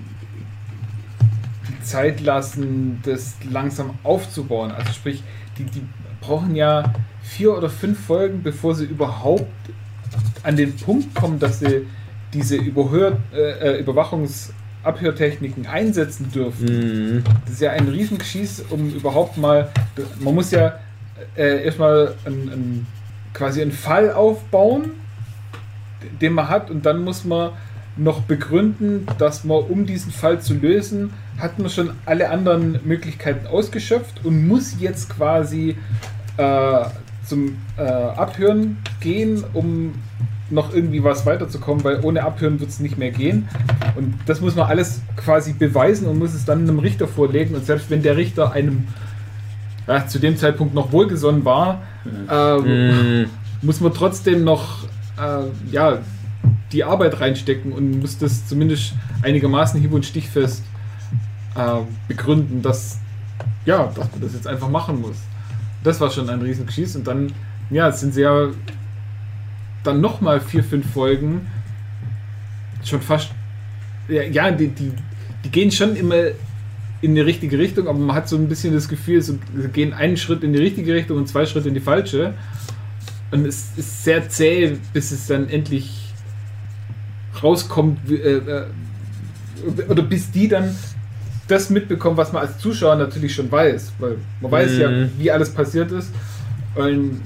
die 1.68 1.82
Zeit 1.82 2.20
lassen, 2.20 3.00
das 3.04 3.36
langsam 3.50 3.98
aufzubauen. 4.02 4.70
Also 4.70 4.92
sprich, 4.92 5.22
die, 5.58 5.64
die 5.64 5.82
brauchen 6.20 6.54
ja 6.54 6.92
vier 7.22 7.56
oder 7.56 7.70
fünf 7.70 7.98
Folgen, 8.06 8.42
bevor 8.42 8.74
sie 8.74 8.84
überhaupt 8.84 9.46
an 10.42 10.56
den 10.56 10.76
Punkt 10.76 11.14
kommen, 11.14 11.38
dass 11.38 11.60
sie 11.60 11.86
diese 12.32 12.56
Überhör, 12.56 13.18
äh, 13.32 13.76
äh, 13.76 13.80
Überwachungsabhörtechniken 13.80 15.66
einsetzen 15.66 16.30
dürfen. 16.30 16.66
Mhm. 16.66 17.24
Das 17.44 17.54
ist 17.54 17.60
ja 17.60 17.72
ein 17.72 17.88
Riesengeschieß, 17.88 18.64
um 18.70 18.90
überhaupt 18.90 19.36
mal. 19.36 19.70
Man 20.20 20.34
muss 20.34 20.50
ja 20.50 20.78
äh, 21.36 21.64
erstmal 21.64 22.14
ein, 22.24 22.48
ein, 22.48 22.86
quasi 23.34 23.62
einen 23.62 23.72
Fall 23.72 24.12
aufbauen, 24.12 24.92
den 26.20 26.34
man 26.34 26.48
hat, 26.48 26.70
und 26.70 26.86
dann 26.86 27.04
muss 27.04 27.24
man 27.24 27.50
noch 27.96 28.22
begründen, 28.22 29.06
dass 29.18 29.44
man, 29.44 29.58
um 29.58 29.86
diesen 29.86 30.12
Fall 30.12 30.40
zu 30.40 30.54
lösen, 30.54 31.12
hat 31.38 31.58
man 31.58 31.70
schon 31.70 31.90
alle 32.06 32.30
anderen 32.30 32.80
Möglichkeiten 32.84 33.46
ausgeschöpft 33.46 34.24
und 34.24 34.46
muss 34.46 34.76
jetzt 34.78 35.10
quasi 35.10 35.76
äh, 36.36 36.84
zum 37.26 37.56
äh, 37.76 37.82
Abhören 37.82 38.78
gehen, 39.00 39.44
um 39.52 39.94
noch 40.50 40.74
irgendwie 40.74 41.04
was 41.04 41.26
weiterzukommen, 41.26 41.84
weil 41.84 42.00
ohne 42.02 42.24
Abhören 42.24 42.58
wird 42.58 42.70
es 42.70 42.80
nicht 42.80 42.98
mehr 42.98 43.10
gehen. 43.10 43.48
Und 43.96 44.14
das 44.26 44.40
muss 44.40 44.56
man 44.56 44.68
alles 44.68 45.00
quasi 45.16 45.52
beweisen 45.52 46.08
und 46.08 46.18
muss 46.18 46.34
es 46.34 46.44
dann 46.44 46.60
einem 46.60 46.80
Richter 46.80 47.06
vorlegen. 47.06 47.54
Und 47.54 47.64
selbst 47.66 47.90
wenn 47.90 48.02
der 48.02 48.16
Richter 48.16 48.52
einem 48.52 48.88
ja, 49.86 50.06
zu 50.06 50.18
dem 50.18 50.36
Zeitpunkt 50.36 50.74
noch 50.74 50.90
wohlgesonnen 50.92 51.44
war, 51.44 51.82
ähm, 52.30 52.64
Mm, 52.64 53.30
muss 53.62 53.80
man 53.80 53.92
trotzdem 53.92 54.44
noch 54.44 54.84
äh, 55.20 55.72
ja, 55.72 55.98
die 56.72 56.84
Arbeit 56.84 57.20
reinstecken 57.20 57.72
und 57.72 58.00
muss 58.00 58.18
das 58.18 58.46
zumindest 58.46 58.94
einigermaßen 59.22 59.80
hieb- 59.80 59.92
und 59.92 60.06
stichfest 60.06 60.64
äh, 61.56 61.80
begründen, 62.08 62.62
dass, 62.62 62.98
ja, 63.66 63.86
dass 63.86 64.10
man 64.12 64.20
das 64.20 64.34
jetzt 64.34 64.46
einfach 64.46 64.68
machen 64.68 65.00
muss. 65.00 65.16
Das 65.82 66.00
war 66.00 66.10
schon 66.10 66.28
ein 66.28 66.40
Riesengeschiss 66.40 66.96
und 66.96 67.06
dann, 67.06 67.32
ja, 67.70 67.90
sind 67.90 68.14
sehr 68.14 68.50
dann 69.82 70.00
nochmal 70.00 70.40
vier, 70.40 70.62
fünf 70.62 70.90
Folgen 70.92 71.46
schon 72.84 73.00
fast, 73.00 73.30
ja, 74.08 74.22
ja 74.22 74.50
die, 74.50 74.68
die, 74.68 74.92
die 75.44 75.50
gehen 75.50 75.70
schon 75.70 75.96
immer 75.96 76.16
in 77.02 77.14
die 77.14 77.20
richtige 77.20 77.58
Richtung, 77.58 77.88
aber 77.88 77.98
man 77.98 78.14
hat 78.14 78.28
so 78.28 78.36
ein 78.36 78.48
bisschen 78.48 78.74
das 78.74 78.88
Gefühl, 78.88 79.22
sie 79.22 79.38
gehen 79.72 79.94
einen 79.94 80.16
Schritt 80.16 80.44
in 80.44 80.52
die 80.52 80.58
richtige 80.58 80.94
Richtung 80.94 81.16
und 81.16 81.28
zwei 81.28 81.46
Schritte 81.46 81.68
in 81.68 81.74
die 81.74 81.80
falsche. 81.80 82.34
Und 83.30 83.46
es 83.46 83.68
ist 83.76 84.04
sehr 84.04 84.28
zäh, 84.28 84.76
bis 84.92 85.12
es 85.12 85.26
dann 85.26 85.48
endlich 85.48 86.12
rauskommt, 87.42 88.10
äh, 88.10 88.38
äh, 88.38 88.64
oder 89.88 90.02
bis 90.02 90.30
die 90.30 90.48
dann 90.48 90.74
das 91.46 91.70
mitbekommen, 91.70 92.16
was 92.16 92.32
man 92.32 92.42
als 92.42 92.58
Zuschauer 92.58 92.96
natürlich 92.96 93.34
schon 93.34 93.50
weiß. 93.50 93.92
Weil 93.98 94.16
man 94.40 94.50
weiß 94.50 94.78
ja, 94.78 94.90
Mhm. 94.90 95.10
wie 95.18 95.30
alles 95.30 95.50
passiert 95.50 95.92
ist. 95.92 96.10
Und 96.74 97.20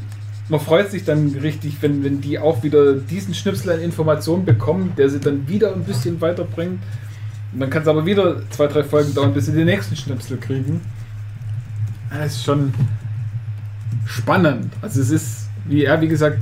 man 0.49 0.61
freut 0.61 0.91
sich 0.91 1.05
dann 1.05 1.29
richtig, 1.41 1.77
wenn, 1.81 2.05
wenn 2.05 2.21
die 2.21 2.39
auch 2.39 2.63
wieder 2.63 2.95
diesen 2.95 3.35
Schnipsel 3.35 3.73
an 3.73 3.81
Informationen 3.81 4.45
bekommen, 4.45 4.93
der 4.97 5.09
sie 5.09 5.21
dann 5.21 5.49
wieder 5.49 5.75
ein 5.75 5.85
bisschen 5.85 6.21
weiterbringt. 6.21 6.81
Und 7.53 7.61
dann 7.61 7.71
kann 7.71 7.83
es 7.83 7.89
aber 7.89 8.05
wieder 8.05 8.43
zwei, 8.51 8.67
drei 8.67 8.83
Folgen 8.85 9.15
dauern, 9.15 9.33
bis 9.33 9.47
sie 9.47 9.53
den 9.53 9.67
nächsten 9.67 9.97
Schnipsel 9.97 10.37
kriegen. 10.39 10.81
Das 12.11 12.33
ist 12.33 12.45
schon 12.45 12.75
spannend. 14.07 14.73
Also 14.83 15.01
es 15.01 15.11
ist, 15.11 15.44
wie 15.65 15.85
er, 15.85 16.01
wie 16.01 16.09
gesagt, 16.09 16.39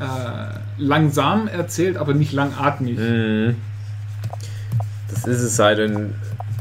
äh, 0.00 0.58
langsam 0.78 1.48
erzählt, 1.48 1.96
aber 1.96 2.14
nicht 2.14 2.32
langatmig. 2.32 2.98
mm. 2.98 3.54
Das 5.10 5.24
ist 5.26 5.42
es 5.42 5.58
halt. 5.58 5.78
Und 5.78 6.14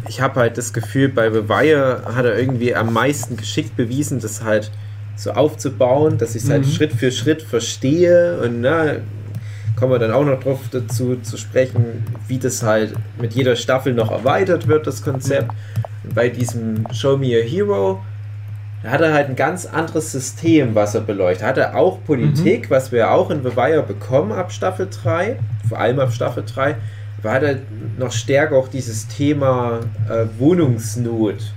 ich 0.07 0.21
habe 0.21 0.39
halt 0.39 0.57
das 0.57 0.73
Gefühl, 0.73 1.09
bei 1.09 1.31
The 1.31 1.47
Wire 1.47 2.03
hat 2.15 2.25
er 2.25 2.37
irgendwie 2.37 2.75
am 2.75 2.91
meisten 2.93 3.37
geschickt 3.37 3.75
bewiesen, 3.77 4.19
das 4.19 4.43
halt 4.43 4.71
so 5.15 5.31
aufzubauen, 5.31 6.17
dass 6.17 6.35
ich 6.35 6.43
es 6.43 6.49
halt 6.49 6.65
Mhm. 6.65 6.71
Schritt 6.71 6.93
für 6.93 7.11
Schritt 7.11 7.41
verstehe. 7.41 8.39
Und 8.41 8.61
na, 8.61 8.95
kommen 9.75 9.91
wir 9.93 9.99
dann 9.99 10.11
auch 10.11 10.25
noch 10.25 10.39
drauf 10.39 10.59
dazu 10.71 11.17
zu 11.21 11.37
sprechen, 11.37 12.03
wie 12.27 12.37
das 12.39 12.61
halt 12.63 12.93
mit 13.19 13.33
jeder 13.33 13.55
Staffel 13.55 13.93
noch 13.93 14.11
erweitert 14.11 14.67
wird, 14.67 14.85
das 14.87 15.01
Konzept. 15.01 15.51
Und 16.03 16.13
bei 16.15 16.29
diesem 16.29 16.83
Show 16.93 17.17
Me 17.17 17.37
a 17.39 17.43
Hero 17.43 18.01
hat 18.83 19.01
er 19.01 19.13
halt 19.13 19.29
ein 19.29 19.35
ganz 19.35 19.65
anderes 19.65 20.11
System, 20.11 20.73
was 20.73 20.95
er 20.95 21.01
beleuchtet. 21.01 21.45
Hat 21.45 21.57
er 21.57 21.75
auch 21.75 22.03
Politik, 22.03 22.69
was 22.71 22.91
wir 22.91 23.11
auch 23.11 23.29
in 23.29 23.43
The 23.43 23.55
Wire 23.55 23.83
bekommen 23.83 24.31
ab 24.31 24.51
Staffel 24.51 24.87
3, 24.89 25.37
vor 25.69 25.79
allem 25.79 25.99
ab 25.99 26.11
Staffel 26.11 26.43
3, 26.45 26.75
aber 27.19 27.31
hat 27.31 27.43
er 27.43 27.55
noch 27.99 28.11
stärker 28.11 28.55
auch 28.55 28.67
dieses 28.67 29.07
Thema 29.07 29.81
äh, 30.09 30.25
Wohnungsnot. 30.39 31.53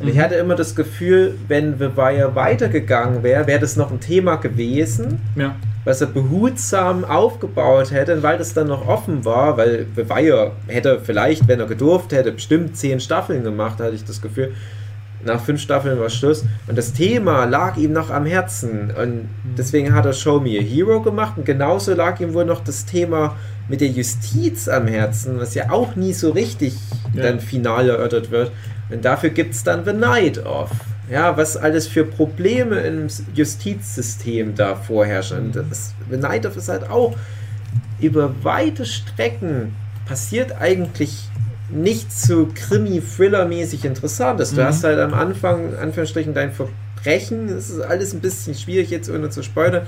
Und 0.00 0.06
ich 0.08 0.14
Mhm. 0.16 0.20
hatte 0.20 0.34
immer 0.36 0.54
das 0.54 0.76
Gefühl, 0.76 1.36
wenn 1.48 1.78
The 1.78 1.96
Wire 1.96 2.34
weitergegangen 2.34 3.22
wäre, 3.22 3.46
wäre 3.46 3.58
das 3.60 3.76
noch 3.76 3.90
ein 3.90 3.98
Thema 4.00 4.36
gewesen, 4.36 5.20
Ja. 5.34 5.56
was 5.84 6.00
er 6.02 6.06
behutsam 6.08 7.04
aufgebaut 7.04 7.90
hätte, 7.90 8.22
weil 8.22 8.38
das 8.38 8.52
dann 8.54 8.68
noch 8.68 8.86
offen 8.86 9.24
war, 9.24 9.56
weil 9.56 9.86
The 9.96 10.08
Wire 10.08 10.52
hätte 10.66 11.00
vielleicht, 11.02 11.48
wenn 11.48 11.58
er 11.60 11.66
gedurft 11.66 12.12
hätte, 12.12 12.30
bestimmt 12.32 12.76
zehn 12.76 13.00
Staffeln 13.00 13.42
gemacht, 13.42 13.80
hatte 13.80 13.94
ich 13.94 14.04
das 14.04 14.20
Gefühl. 14.22 14.52
Nach 15.24 15.40
fünf 15.42 15.60
Staffeln 15.60 15.98
war 15.98 16.10
Schluss. 16.10 16.44
Und 16.66 16.78
das 16.78 16.92
Thema 16.92 17.44
lag 17.44 17.76
ihm 17.76 17.92
noch 17.92 18.10
am 18.10 18.24
Herzen. 18.24 18.90
Und 18.90 19.28
deswegen 19.56 19.94
hat 19.94 20.06
er 20.06 20.12
Show 20.12 20.40
Me 20.40 20.58
a 20.58 20.62
Hero 20.62 21.00
gemacht. 21.02 21.34
Und 21.36 21.44
genauso 21.44 21.94
lag 21.94 22.20
ihm 22.20 22.34
wohl 22.34 22.44
noch 22.44 22.62
das 22.62 22.84
Thema 22.84 23.36
mit 23.68 23.80
der 23.80 23.88
Justiz 23.88 24.68
am 24.68 24.86
Herzen, 24.86 25.38
was 25.38 25.54
ja 25.54 25.70
auch 25.70 25.96
nie 25.96 26.12
so 26.12 26.30
richtig 26.30 26.74
Ja. 27.12 27.22
dann 27.22 27.40
final 27.40 27.88
erörtert 27.88 28.30
wird. 28.30 28.52
Und 28.90 29.04
dafür 29.04 29.30
gibt 29.30 29.54
es 29.54 29.64
dann 29.64 29.84
The 29.84 29.92
Night 29.92 30.44
Off. 30.46 30.70
Ja, 31.10 31.36
was 31.36 31.56
alles 31.56 31.86
für 31.86 32.04
Probleme 32.04 32.80
im 32.80 33.08
Justizsystem 33.34 34.54
da 34.54 34.76
vorherrschen. 34.76 35.38
Und 35.38 35.56
das, 35.56 35.94
The 36.10 36.16
Night 36.16 36.46
Off 36.46 36.56
ist 36.56 36.68
halt 36.68 36.88
auch 36.88 37.16
über 38.00 38.32
weite 38.42 38.86
Strecken 38.86 39.74
passiert 40.06 40.52
eigentlich 40.60 41.28
nichts 41.70 42.26
so 42.26 42.48
Krimi-Thriller-mäßig 42.54 43.84
Interessantes. 43.84 44.54
Du 44.54 44.60
Mhm. 44.60 44.66
hast 44.66 44.84
halt 44.84 44.98
am 44.98 45.14
Anfang, 45.14 45.74
Anführungsstrichen, 45.76 46.34
dein 46.34 46.52
Verbrechen. 46.52 47.48
Das 47.48 47.70
ist 47.70 47.80
alles 47.80 48.14
ein 48.14 48.20
bisschen 48.20 48.54
schwierig 48.54 48.90
jetzt, 48.90 49.10
ohne 49.10 49.30
zu 49.30 49.42
spoilern. 49.42 49.86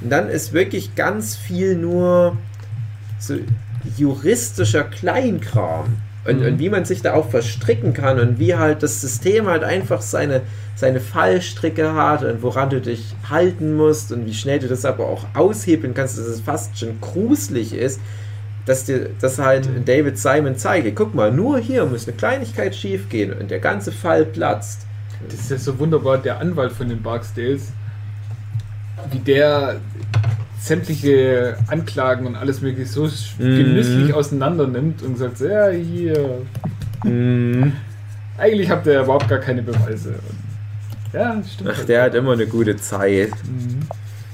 Und 0.00 0.10
dann 0.10 0.28
ist 0.28 0.52
wirklich 0.52 0.94
ganz 0.94 1.36
viel 1.36 1.76
nur 1.76 2.36
so 3.18 3.34
juristischer 3.96 4.84
Kleinkram. 4.84 5.86
Und, 6.26 6.40
Mhm. 6.40 6.46
und 6.46 6.58
wie 6.58 6.70
man 6.70 6.86
sich 6.86 7.02
da 7.02 7.12
auch 7.12 7.28
verstricken 7.30 7.92
kann 7.92 8.18
und 8.18 8.38
wie 8.38 8.54
halt 8.54 8.82
das 8.82 9.02
System 9.02 9.46
halt 9.46 9.62
einfach 9.62 10.00
seine, 10.00 10.40
seine 10.74 11.00
Fallstricke 11.00 11.92
hat 11.94 12.22
und 12.24 12.42
woran 12.42 12.70
du 12.70 12.80
dich 12.80 13.14
halten 13.28 13.76
musst 13.76 14.10
und 14.10 14.24
wie 14.24 14.32
schnell 14.32 14.58
du 14.58 14.66
das 14.66 14.86
aber 14.86 15.06
auch 15.06 15.26
aushebeln 15.34 15.92
kannst, 15.92 16.16
dass 16.18 16.24
es 16.26 16.40
fast 16.40 16.78
schon 16.78 16.98
gruselig 17.02 17.74
ist, 17.74 18.00
dass 18.66 18.84
dir 18.84 19.10
das 19.20 19.38
halt. 19.38 19.68
David 19.86 20.18
Simon 20.18 20.56
zeige. 20.56 20.92
Guck 20.92 21.14
mal, 21.14 21.30
nur 21.32 21.58
hier 21.58 21.84
muss 21.86 22.06
eine 22.08 22.16
Kleinigkeit 22.16 22.74
schief 22.74 23.08
gehen 23.08 23.32
und 23.32 23.50
der 23.50 23.60
ganze 23.60 23.92
Fall 23.92 24.24
platzt. 24.24 24.86
Das 25.28 25.40
ist 25.40 25.50
ja 25.50 25.58
so 25.58 25.78
wunderbar, 25.78 26.18
der 26.18 26.38
Anwalt 26.40 26.72
von 26.72 26.88
den 26.88 27.02
Barksdales, 27.02 27.72
wie 29.10 29.18
der 29.18 29.76
sämtliche 30.60 31.56
Anklagen 31.68 32.26
und 32.26 32.36
alles 32.36 32.62
mögliche 32.62 32.88
so 32.88 33.04
Mhm. 33.04 33.10
genüsslich 33.38 34.14
auseinander 34.14 34.66
nimmt 34.66 35.02
und 35.02 35.18
sagt, 35.18 35.40
ja, 35.40 35.68
hier, 35.68 36.42
eigentlich 38.38 38.70
habt 38.70 38.86
ihr 38.86 39.00
überhaupt 39.02 39.28
gar 39.28 39.38
keine 39.40 39.62
Beweise. 39.62 40.10
Und, 40.10 41.20
ja, 41.20 41.42
stimmt. 41.42 41.70
Ach, 41.72 41.84
der 41.84 42.02
hat 42.04 42.14
immer 42.14 42.32
eine 42.32 42.46
gute 42.46 42.76
Zeit. 42.76 43.30
Mhm. 43.44 43.80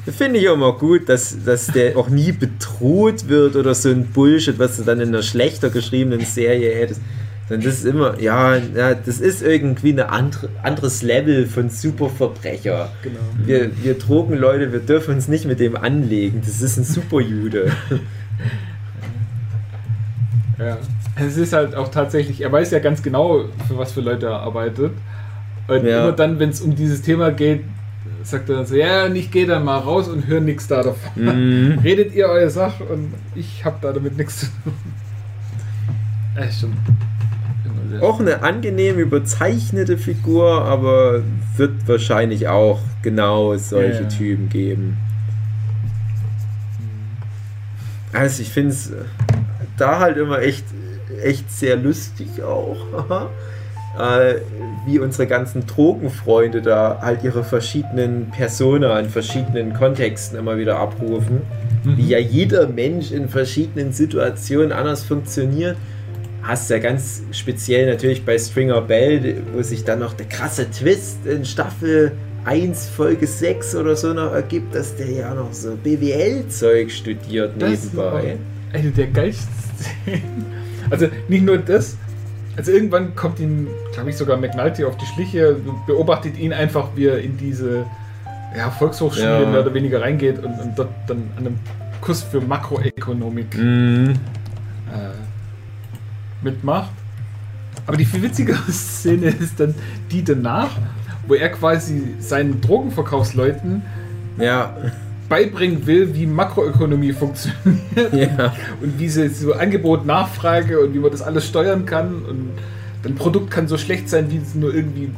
Finde 0.06 0.38
ich 0.38 0.46
immer 0.46 0.72
gut, 0.72 1.08
dass, 1.08 1.44
dass 1.44 1.66
der 1.66 1.96
auch 1.96 2.08
nie 2.08 2.32
bedroht 2.32 3.28
wird 3.28 3.56
oder 3.56 3.74
so 3.74 3.90
ein 3.90 4.06
Bullshit, 4.06 4.58
was 4.58 4.76
du 4.78 4.82
dann 4.84 5.00
in 5.00 5.08
einer 5.08 5.22
schlechter 5.22 5.70
geschriebenen 5.70 6.20
Serie 6.20 6.74
hättest. 6.74 7.00
Sondern 7.48 7.66
das 7.66 7.78
ist 7.78 7.84
immer, 7.84 8.18
ja, 8.20 8.56
ja 8.56 8.94
das 8.94 9.20
ist 9.20 9.42
irgendwie 9.42 9.92
ein 9.92 10.00
andre, 10.00 10.48
anderes 10.62 11.02
Level 11.02 11.46
von 11.46 11.68
Superverbrecher. 11.68 12.90
Genau. 13.02 13.18
Wir, 13.44 13.70
wir 13.82 13.98
Drogenleute, 13.98 14.72
wir 14.72 14.80
dürfen 14.80 15.14
uns 15.14 15.28
nicht 15.28 15.44
mit 15.46 15.60
dem 15.60 15.76
anlegen. 15.76 16.42
Das 16.44 16.62
ist 16.62 16.76
ein 16.76 16.84
Superjude. 16.84 17.72
Ja. 20.58 20.76
Es 21.16 21.36
ist 21.36 21.52
halt 21.52 21.74
auch 21.74 21.88
tatsächlich, 21.88 22.42
er 22.42 22.52
weiß 22.52 22.70
ja 22.70 22.78
ganz 22.78 23.02
genau, 23.02 23.46
für 23.66 23.78
was 23.78 23.92
für 23.92 24.00
Leute 24.00 24.26
er 24.26 24.40
arbeitet. 24.40 24.92
Und 25.68 25.86
Ja. 25.86 26.02
immer 26.04 26.12
dann, 26.12 26.38
wenn 26.38 26.50
es 26.50 26.60
um 26.60 26.76
dieses 26.76 27.02
Thema 27.02 27.30
geht, 27.30 27.62
sagt 28.22 28.48
er 28.48 28.56
dann 28.56 28.66
so, 28.66 28.74
ja, 28.76 29.06
und 29.06 29.16
ich 29.16 29.30
gehe 29.30 29.46
dann 29.46 29.64
mal 29.64 29.78
raus 29.78 30.08
und 30.08 30.26
höre 30.26 30.40
nichts 30.40 30.68
da 30.68 30.82
davon. 30.82 31.10
Mhm. 31.14 31.78
Redet 31.84 32.14
ihr 32.14 32.26
eure 32.26 32.50
Sache 32.50 32.84
und 32.84 33.14
ich 33.34 33.64
habe 33.64 33.76
da 33.80 33.92
damit 33.92 34.16
nichts 34.16 34.40
zu 34.40 34.46
tun. 34.46 34.74
Ist 36.46 36.60
schon 36.60 36.72
Auch 38.00 38.20
eine 38.20 38.42
angenehm 38.42 38.98
überzeichnete 38.98 39.98
Figur, 39.98 40.64
aber 40.64 41.22
wird 41.56 41.86
wahrscheinlich 41.86 42.48
auch 42.48 42.80
genau 43.02 43.56
solche 43.56 43.94
Ja, 43.94 44.02
ja. 44.02 44.08
Typen 44.08 44.48
geben. 44.48 44.96
Also 48.12 48.42
ich 48.42 48.50
finde 48.50 48.70
es 48.70 48.92
da 49.76 50.00
halt 50.00 50.16
immer 50.16 50.40
echt, 50.40 50.64
echt 51.22 51.50
sehr 51.50 51.76
lustig 51.76 52.42
auch. 52.42 52.76
äh, 53.98 54.36
wie 54.86 54.98
unsere 54.98 55.26
ganzen 55.26 55.66
Drogenfreunde 55.66 56.62
da 56.62 57.00
halt 57.02 57.22
ihre 57.22 57.44
verschiedenen 57.44 58.30
Persona 58.30 58.98
in 58.98 59.08
verschiedenen 59.08 59.74
Kontexten 59.74 60.38
immer 60.38 60.56
wieder 60.56 60.78
abrufen. 60.78 61.42
Wie 61.84 62.08
ja 62.08 62.18
jeder 62.18 62.68
Mensch 62.68 63.10
in 63.10 63.28
verschiedenen 63.28 63.92
Situationen 63.92 64.72
anders 64.72 65.02
funktioniert. 65.02 65.76
Hast 66.42 66.70
ja 66.70 66.78
ganz 66.78 67.22
speziell 67.32 67.90
natürlich 67.90 68.24
bei 68.24 68.38
Stringer 68.38 68.80
Bell, 68.80 69.42
wo 69.54 69.62
sich 69.62 69.84
dann 69.84 69.98
noch 69.98 70.14
der 70.14 70.26
krasse 70.26 70.70
Twist 70.70 71.26
in 71.26 71.44
Staffel 71.44 72.12
1, 72.44 72.88
Folge 72.88 73.26
6 73.26 73.76
oder 73.76 73.96
so 73.96 74.14
noch 74.14 74.32
ergibt, 74.32 74.74
dass 74.74 74.96
der 74.96 75.10
ja 75.10 75.34
noch 75.34 75.52
so 75.52 75.76
BWL-Zeug 75.76 76.90
studiert 76.90 77.52
Das 77.58 77.70
nebenbei. 77.70 78.36
Eine 78.72 78.90
der 78.90 79.06
geilsten 79.08 79.52
Szenen. 79.78 80.46
Also 80.88 81.08
nicht 81.28 81.44
nur 81.44 81.58
das, 81.58 81.96
also 82.60 82.72
irgendwann 82.72 83.14
kommt 83.16 83.40
ihm, 83.40 83.68
glaube 83.92 84.10
ich, 84.10 84.16
sogar 84.16 84.36
McNulty 84.36 84.84
auf 84.84 84.96
die 84.96 85.06
Schliche, 85.06 85.56
beobachtet 85.86 86.38
ihn 86.38 86.52
einfach, 86.52 86.88
wie 86.94 87.06
er 87.06 87.18
in 87.20 87.36
diese 87.36 87.84
ja, 88.56 88.70
Volkshochschule 88.70 89.42
Ja. 89.42 89.48
mehr 89.48 89.60
oder 89.60 89.72
weniger 89.74 90.00
reingeht 90.00 90.38
und, 90.38 90.58
und 90.60 90.78
dort 90.78 90.90
dann 91.06 91.30
an 91.36 91.46
einem 91.46 91.58
Kurs 92.00 92.22
für 92.22 92.40
Makroökonomik 92.40 93.56
Mhm. 93.56 94.14
äh, 94.92 96.44
mitmacht. 96.44 96.90
Aber 97.86 97.96
die 97.96 98.04
viel 98.04 98.22
witzigere 98.22 98.58
Szene 98.70 99.28
ist 99.28 99.58
dann 99.58 99.74
die 100.10 100.22
danach, 100.24 100.70
wo 101.26 101.34
er 101.34 101.48
quasi 101.50 102.14
seinen 102.18 102.60
Drogenverkaufsleuten 102.60 103.82
Ja, 104.38 104.74
beibringen 105.30 105.86
will, 105.86 106.14
wie 106.14 106.26
Makroökonomie 106.26 107.12
funktioniert 107.14 108.12
ja. 108.12 108.52
und 108.82 108.98
wie 108.98 109.08
sie 109.08 109.28
so 109.28 109.54
Angebot, 109.54 110.04
Nachfrage 110.04 110.80
und 110.80 110.92
wie 110.92 110.98
man 110.98 111.10
das 111.10 111.22
alles 111.22 111.46
steuern 111.46 111.86
kann. 111.86 112.22
Und 112.28 112.50
ein 113.04 113.14
Produkt 113.14 113.50
kann 113.50 113.66
so 113.66 113.78
schlecht 113.78 114.10
sein, 114.10 114.30
wie 114.30 114.36
es 114.36 114.54
nur 114.54 114.74
irgendwie 114.74 115.10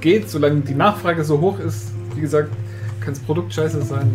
geht, 0.00 0.30
solange 0.30 0.60
die 0.60 0.74
Nachfrage 0.74 1.24
so 1.24 1.40
hoch 1.40 1.58
ist. 1.58 1.88
Wie 2.14 2.20
gesagt, 2.20 2.50
kann 3.00 3.14
das 3.14 3.22
Produkt 3.22 3.52
scheiße 3.52 3.82
sein. 3.82 4.10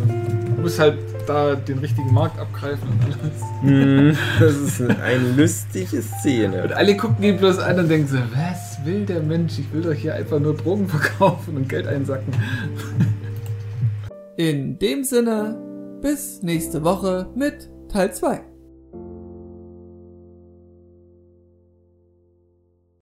Du 0.56 0.62
musst 0.62 0.80
halt 0.80 0.98
da 1.26 1.56
den 1.56 1.80
richtigen 1.80 2.14
Markt 2.14 2.40
abgreifen 2.40 2.88
und 2.90 3.04
alles. 3.04 3.42
Mhm. 3.64 4.18
Das 4.40 4.56
ist 4.56 4.82
eine 4.82 5.32
lustige 5.36 6.02
Szene. 6.02 6.64
Und 6.64 6.74
alle 6.74 6.96
gucken 6.96 7.24
ihn 7.24 7.38
bloß 7.38 7.60
an 7.60 7.80
und 7.80 7.90
denken 7.90 8.08
so, 8.08 8.18
was 8.18 8.86
will 8.86 9.06
der 9.06 9.22
Mensch? 9.22 9.58
Ich 9.60 9.74
will 9.74 9.82
doch 9.82 9.94
hier 9.94 10.16
einfach 10.16 10.40
nur 10.40 10.56
Drogen 10.56 10.88
verkaufen 10.88 11.58
und 11.58 11.70
Geld 11.70 11.88
einsacken. 11.88 12.34
In 14.36 14.80
dem 14.80 15.04
Sinne, 15.04 16.00
bis 16.02 16.42
nächste 16.42 16.84
Woche 16.84 17.32
mit 17.36 17.70
Teil 17.88 18.12
2. 18.14 18.53